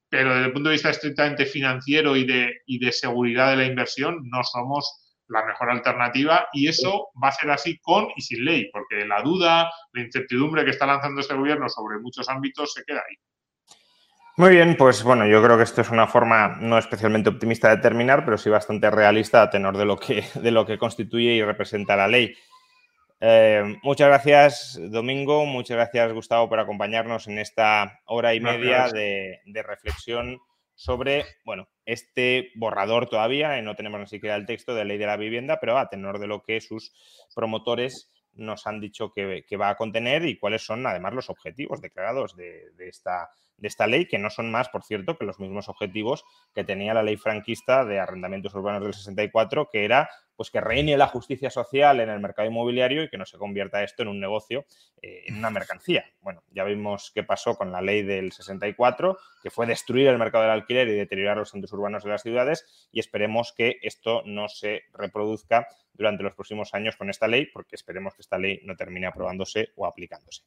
pero 0.09 0.33
desde 0.33 0.47
el 0.47 0.53
punto 0.53 0.69
de 0.69 0.73
vista 0.73 0.89
estrictamente 0.89 1.45
financiero 1.45 2.15
y 2.15 2.25
de, 2.25 2.91
seguridad 2.91 3.51
de 3.51 3.57
la 3.57 3.65
inversión, 3.65 4.19
no 4.23 4.43
somos 4.43 5.05
la 5.27 5.45
mejor 5.45 5.69
alternativa 5.69 6.47
y 6.51 6.67
eso 6.67 7.09
va 7.23 7.29
a 7.29 7.33
ser 7.33 7.51
así 7.51 7.77
con 7.79 8.07
y 8.15 8.21
sin 8.21 8.43
ley, 8.43 8.69
porque 8.71 9.05
la 9.05 9.21
duda, 9.21 9.69
la 9.93 10.01
incertidumbre 10.01 10.65
que 10.65 10.71
está 10.71 10.87
lanzando 10.87 11.21
este 11.21 11.35
gobierno 11.35 11.69
sobre 11.69 11.99
muchos 11.99 12.27
ámbitos 12.27 12.73
se 12.73 12.83
queda 12.83 13.03
ahí. 13.07 13.15
Muy 14.37 14.51
bien, 14.51 14.75
pues 14.77 15.03
bueno, 15.03 15.27
yo 15.27 15.43
creo 15.43 15.57
que 15.57 15.63
esto 15.63 15.81
es 15.81 15.89
una 15.89 16.07
forma 16.07 16.57
no 16.61 16.77
especialmente 16.77 17.29
optimista 17.29 17.69
de 17.69 17.81
terminar, 17.81 18.23
pero 18.23 18.37
sí 18.37 18.49
bastante 18.49 18.89
realista 18.89 19.41
a 19.41 19.49
tenor 19.49 19.77
de 19.77 19.85
lo 19.85 19.97
que, 19.97 20.23
de 20.33 20.51
lo 20.51 20.65
que 20.65 20.77
constituye 20.77 21.33
y 21.33 21.43
representa 21.43 21.95
la 21.95 22.07
ley. 22.07 22.33
Eh, 23.21 23.77
muchas 23.83 24.07
gracias, 24.07 24.79
Domingo. 24.81 25.45
Muchas 25.45 25.75
gracias, 25.75 26.13
Gustavo, 26.13 26.47
por 26.47 26.59
acompañarnos 26.59 27.27
en 27.27 27.39
esta 27.39 27.99
hora 28.05 28.33
y 28.33 28.39
media 28.39 28.87
de, 28.87 29.41
reflexión 29.63 30.39
sobre, 30.73 31.25
bueno, 31.43 31.67
este 31.85 32.51
borrador 32.55 33.09
todavía, 33.09 33.59
y 33.59 33.61
no 33.61 33.75
tenemos 33.75 33.99
ni 33.99 34.07
siquiera 34.07 34.37
el 34.37 34.45
texto 34.45 34.73
de 34.73 34.85
ley 34.85 34.97
de 34.97 35.07
la 35.07 35.17
vivienda, 35.17 35.59
pero 35.59 35.77
a 35.77 35.89
tenor 35.89 36.19
de 36.19 36.27
lo 36.27 36.43
que 36.43 36.61
sus 36.61 36.93
promotores 37.35 38.09
nos 38.33 38.65
han 38.67 38.79
dicho 38.79 39.11
que, 39.11 39.43
va 39.59 39.69
a 39.69 39.75
contener 39.75 40.25
y 40.25 40.39
cuáles 40.39 40.65
son 40.65 40.87
además 40.87 41.13
los 41.13 41.29
objetivos 41.29 41.81
declarados 41.81 42.37
de, 42.37 42.71
esta, 42.77 43.31
de 43.57 43.67
esta 43.67 43.85
ley, 43.85 44.05
que 44.05 44.17
no 44.17 44.29
son 44.29 44.49
más, 44.49 44.69
por 44.69 44.83
cierto, 44.83 45.17
que 45.17 45.25
los 45.25 45.41
mismos 45.41 45.67
objetivos 45.67 46.23
que 46.55 46.63
tenía 46.63 46.93
la 46.93 47.03
ley 47.03 47.17
franquista 47.17 47.83
de 47.83 47.99
arrendamientos 47.99 48.55
urbanos 48.55 48.83
del 48.83 48.93
64, 48.93 49.69
que 49.69 49.83
era 49.83 50.09
pues 50.39 50.51
que 50.51 50.61
reine 50.61 50.95
la 50.95 51.07
justicia 51.07 51.49
social 51.49 51.99
en 51.99 52.07
el 52.07 52.21
mercado 52.21 52.47
inmobiliario 52.47 53.03
y 53.03 53.09
que 53.09 53.17
no 53.17 53.25
se 53.25 53.37
convierta 53.37 53.83
esto 53.83 54.03
en 54.03 54.07
un 54.07 54.21
negocio, 54.21 54.63
eh, 55.01 55.23
en 55.25 55.35
una 55.35 55.49
mercancía. 55.49 56.05
Bueno, 56.21 56.43
ya 56.49 56.63
vimos 56.63 57.11
qué 57.13 57.23
pasó 57.23 57.57
con 57.57 57.73
la 57.73 57.81
ley 57.81 58.03
del 58.03 58.31
64, 58.31 59.17
que 59.43 59.49
fue 59.49 59.65
destruir 59.65 60.07
el 60.07 60.17
mercado 60.17 60.45
del 60.45 60.53
alquiler 60.53 60.87
y 60.87 60.93
deteriorar 60.93 61.35
los 61.35 61.49
centros 61.49 61.73
urbanos 61.73 62.05
de 62.05 62.11
las 62.11 62.21
ciudades 62.21 62.87
y 62.89 63.01
esperemos 63.01 63.51
que 63.51 63.79
esto 63.81 64.21
no 64.25 64.47
se 64.47 64.83
reproduzca 64.93 65.67
durante 65.91 66.23
los 66.23 66.35
próximos 66.35 66.73
años 66.73 66.95
con 66.95 67.09
esta 67.09 67.27
ley, 67.27 67.47
porque 67.47 67.75
esperemos 67.75 68.15
que 68.15 68.21
esta 68.21 68.37
ley 68.37 68.61
no 68.63 68.77
termine 68.77 69.07
aprobándose 69.07 69.73
o 69.75 69.85
aplicándose. 69.85 70.43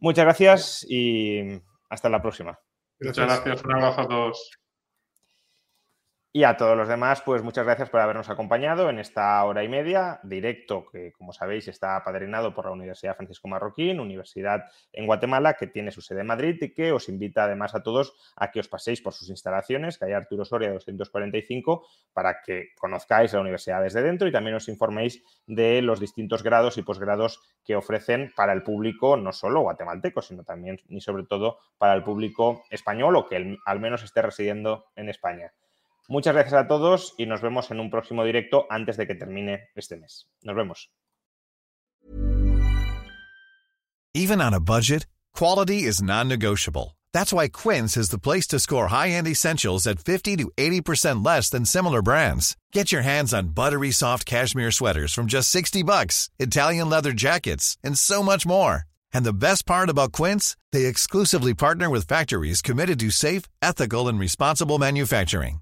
Muchas 0.00 0.24
gracias 0.24 0.86
y 0.88 1.60
hasta 1.90 2.08
la 2.08 2.22
próxima. 2.22 2.58
Muchas 2.98 3.26
gracias. 3.26 3.62
Un 3.62 3.74
abrazo 3.74 4.00
a 4.00 4.08
todos. 4.08 4.61
Y 6.34 6.44
a 6.44 6.56
todos 6.56 6.78
los 6.78 6.88
demás, 6.88 7.20
pues 7.20 7.42
muchas 7.42 7.66
gracias 7.66 7.90
por 7.90 8.00
habernos 8.00 8.30
acompañado 8.30 8.88
en 8.88 8.98
esta 8.98 9.44
hora 9.44 9.64
y 9.64 9.68
media, 9.68 10.18
directo, 10.22 10.86
que 10.90 11.12
como 11.12 11.34
sabéis 11.34 11.68
está 11.68 11.94
apadrinado 11.94 12.54
por 12.54 12.64
la 12.64 12.70
Universidad 12.70 13.16
Francisco 13.16 13.48
Marroquín, 13.48 14.00
universidad 14.00 14.64
en 14.94 15.04
Guatemala, 15.04 15.58
que 15.58 15.66
tiene 15.66 15.90
su 15.90 16.00
sede 16.00 16.22
en 16.22 16.28
Madrid 16.28 16.56
y 16.62 16.72
que 16.72 16.90
os 16.90 17.10
invita 17.10 17.44
además 17.44 17.74
a 17.74 17.82
todos 17.82 18.14
a 18.34 18.50
que 18.50 18.60
os 18.60 18.68
paséis 18.68 19.02
por 19.02 19.12
sus 19.12 19.28
instalaciones, 19.28 19.98
que 19.98 20.06
hay 20.06 20.12
Arturo 20.12 20.46
Soria 20.46 20.72
245, 20.72 21.86
para 22.14 22.40
que 22.40 22.68
conozcáis 22.78 23.34
la 23.34 23.40
universidad 23.42 23.82
desde 23.82 24.00
dentro 24.00 24.26
y 24.26 24.32
también 24.32 24.56
os 24.56 24.68
informéis 24.70 25.22
de 25.46 25.82
los 25.82 26.00
distintos 26.00 26.42
grados 26.42 26.78
y 26.78 26.82
posgrados 26.82 27.42
que 27.62 27.76
ofrecen 27.76 28.32
para 28.34 28.54
el 28.54 28.62
público, 28.62 29.18
no 29.18 29.34
solo 29.34 29.60
guatemalteco, 29.60 30.22
sino 30.22 30.44
también 30.44 30.80
y 30.88 31.02
sobre 31.02 31.24
todo 31.24 31.58
para 31.76 31.92
el 31.92 32.02
público 32.02 32.64
español 32.70 33.16
o 33.16 33.28
que 33.28 33.58
al 33.66 33.80
menos 33.80 34.02
esté 34.02 34.22
residiendo 34.22 34.86
en 34.96 35.10
España. 35.10 35.52
Muchas 36.08 36.34
gracias 36.34 36.54
a 36.54 36.66
todos 36.66 37.14
y 37.16 37.26
nos 37.26 37.40
vemos 37.40 37.70
en 37.70 37.80
un 37.80 37.90
próximo 37.90 38.24
directo 38.24 38.66
antes 38.70 38.96
de 38.96 39.06
que 39.06 39.14
termine 39.14 39.70
este 39.74 39.96
mes. 39.96 40.28
Nos 40.42 40.56
vemos. 40.56 40.90
Even 44.14 44.42
on 44.42 44.52
a 44.52 44.60
budget, 44.60 45.06
quality 45.34 45.84
is 45.84 46.02
non-negotiable. 46.02 46.98
That's 47.14 47.32
why 47.32 47.48
Quince 47.48 47.96
is 47.96 48.10
the 48.10 48.18
place 48.18 48.46
to 48.48 48.58
score 48.58 48.88
high-end 48.88 49.26
essentials 49.26 49.86
at 49.86 50.04
50 50.04 50.36
to 50.36 50.50
80% 50.58 51.24
less 51.24 51.48
than 51.48 51.64
similar 51.64 52.02
brands. 52.02 52.56
Get 52.72 52.92
your 52.92 53.00
hands 53.02 53.32
on 53.32 53.54
buttery 53.54 53.90
soft 53.90 54.26
cashmere 54.26 54.70
sweaters 54.70 55.14
from 55.14 55.28
just 55.28 55.48
60 55.48 55.82
bucks, 55.82 56.28
Italian 56.38 56.90
leather 56.90 57.12
jackets, 57.12 57.78
and 57.82 57.96
so 57.98 58.22
much 58.22 58.44
more. 58.44 58.82
And 59.14 59.24
the 59.24 59.32
best 59.32 59.64
part 59.64 59.88
about 59.88 60.12
Quince, 60.12 60.56
they 60.72 60.84
exclusively 60.84 61.54
partner 61.54 61.88
with 61.88 62.06
factories 62.06 62.60
committed 62.60 63.00
to 63.00 63.10
safe, 63.10 63.44
ethical, 63.62 64.08
and 64.08 64.18
responsible 64.18 64.78
manufacturing. 64.78 65.61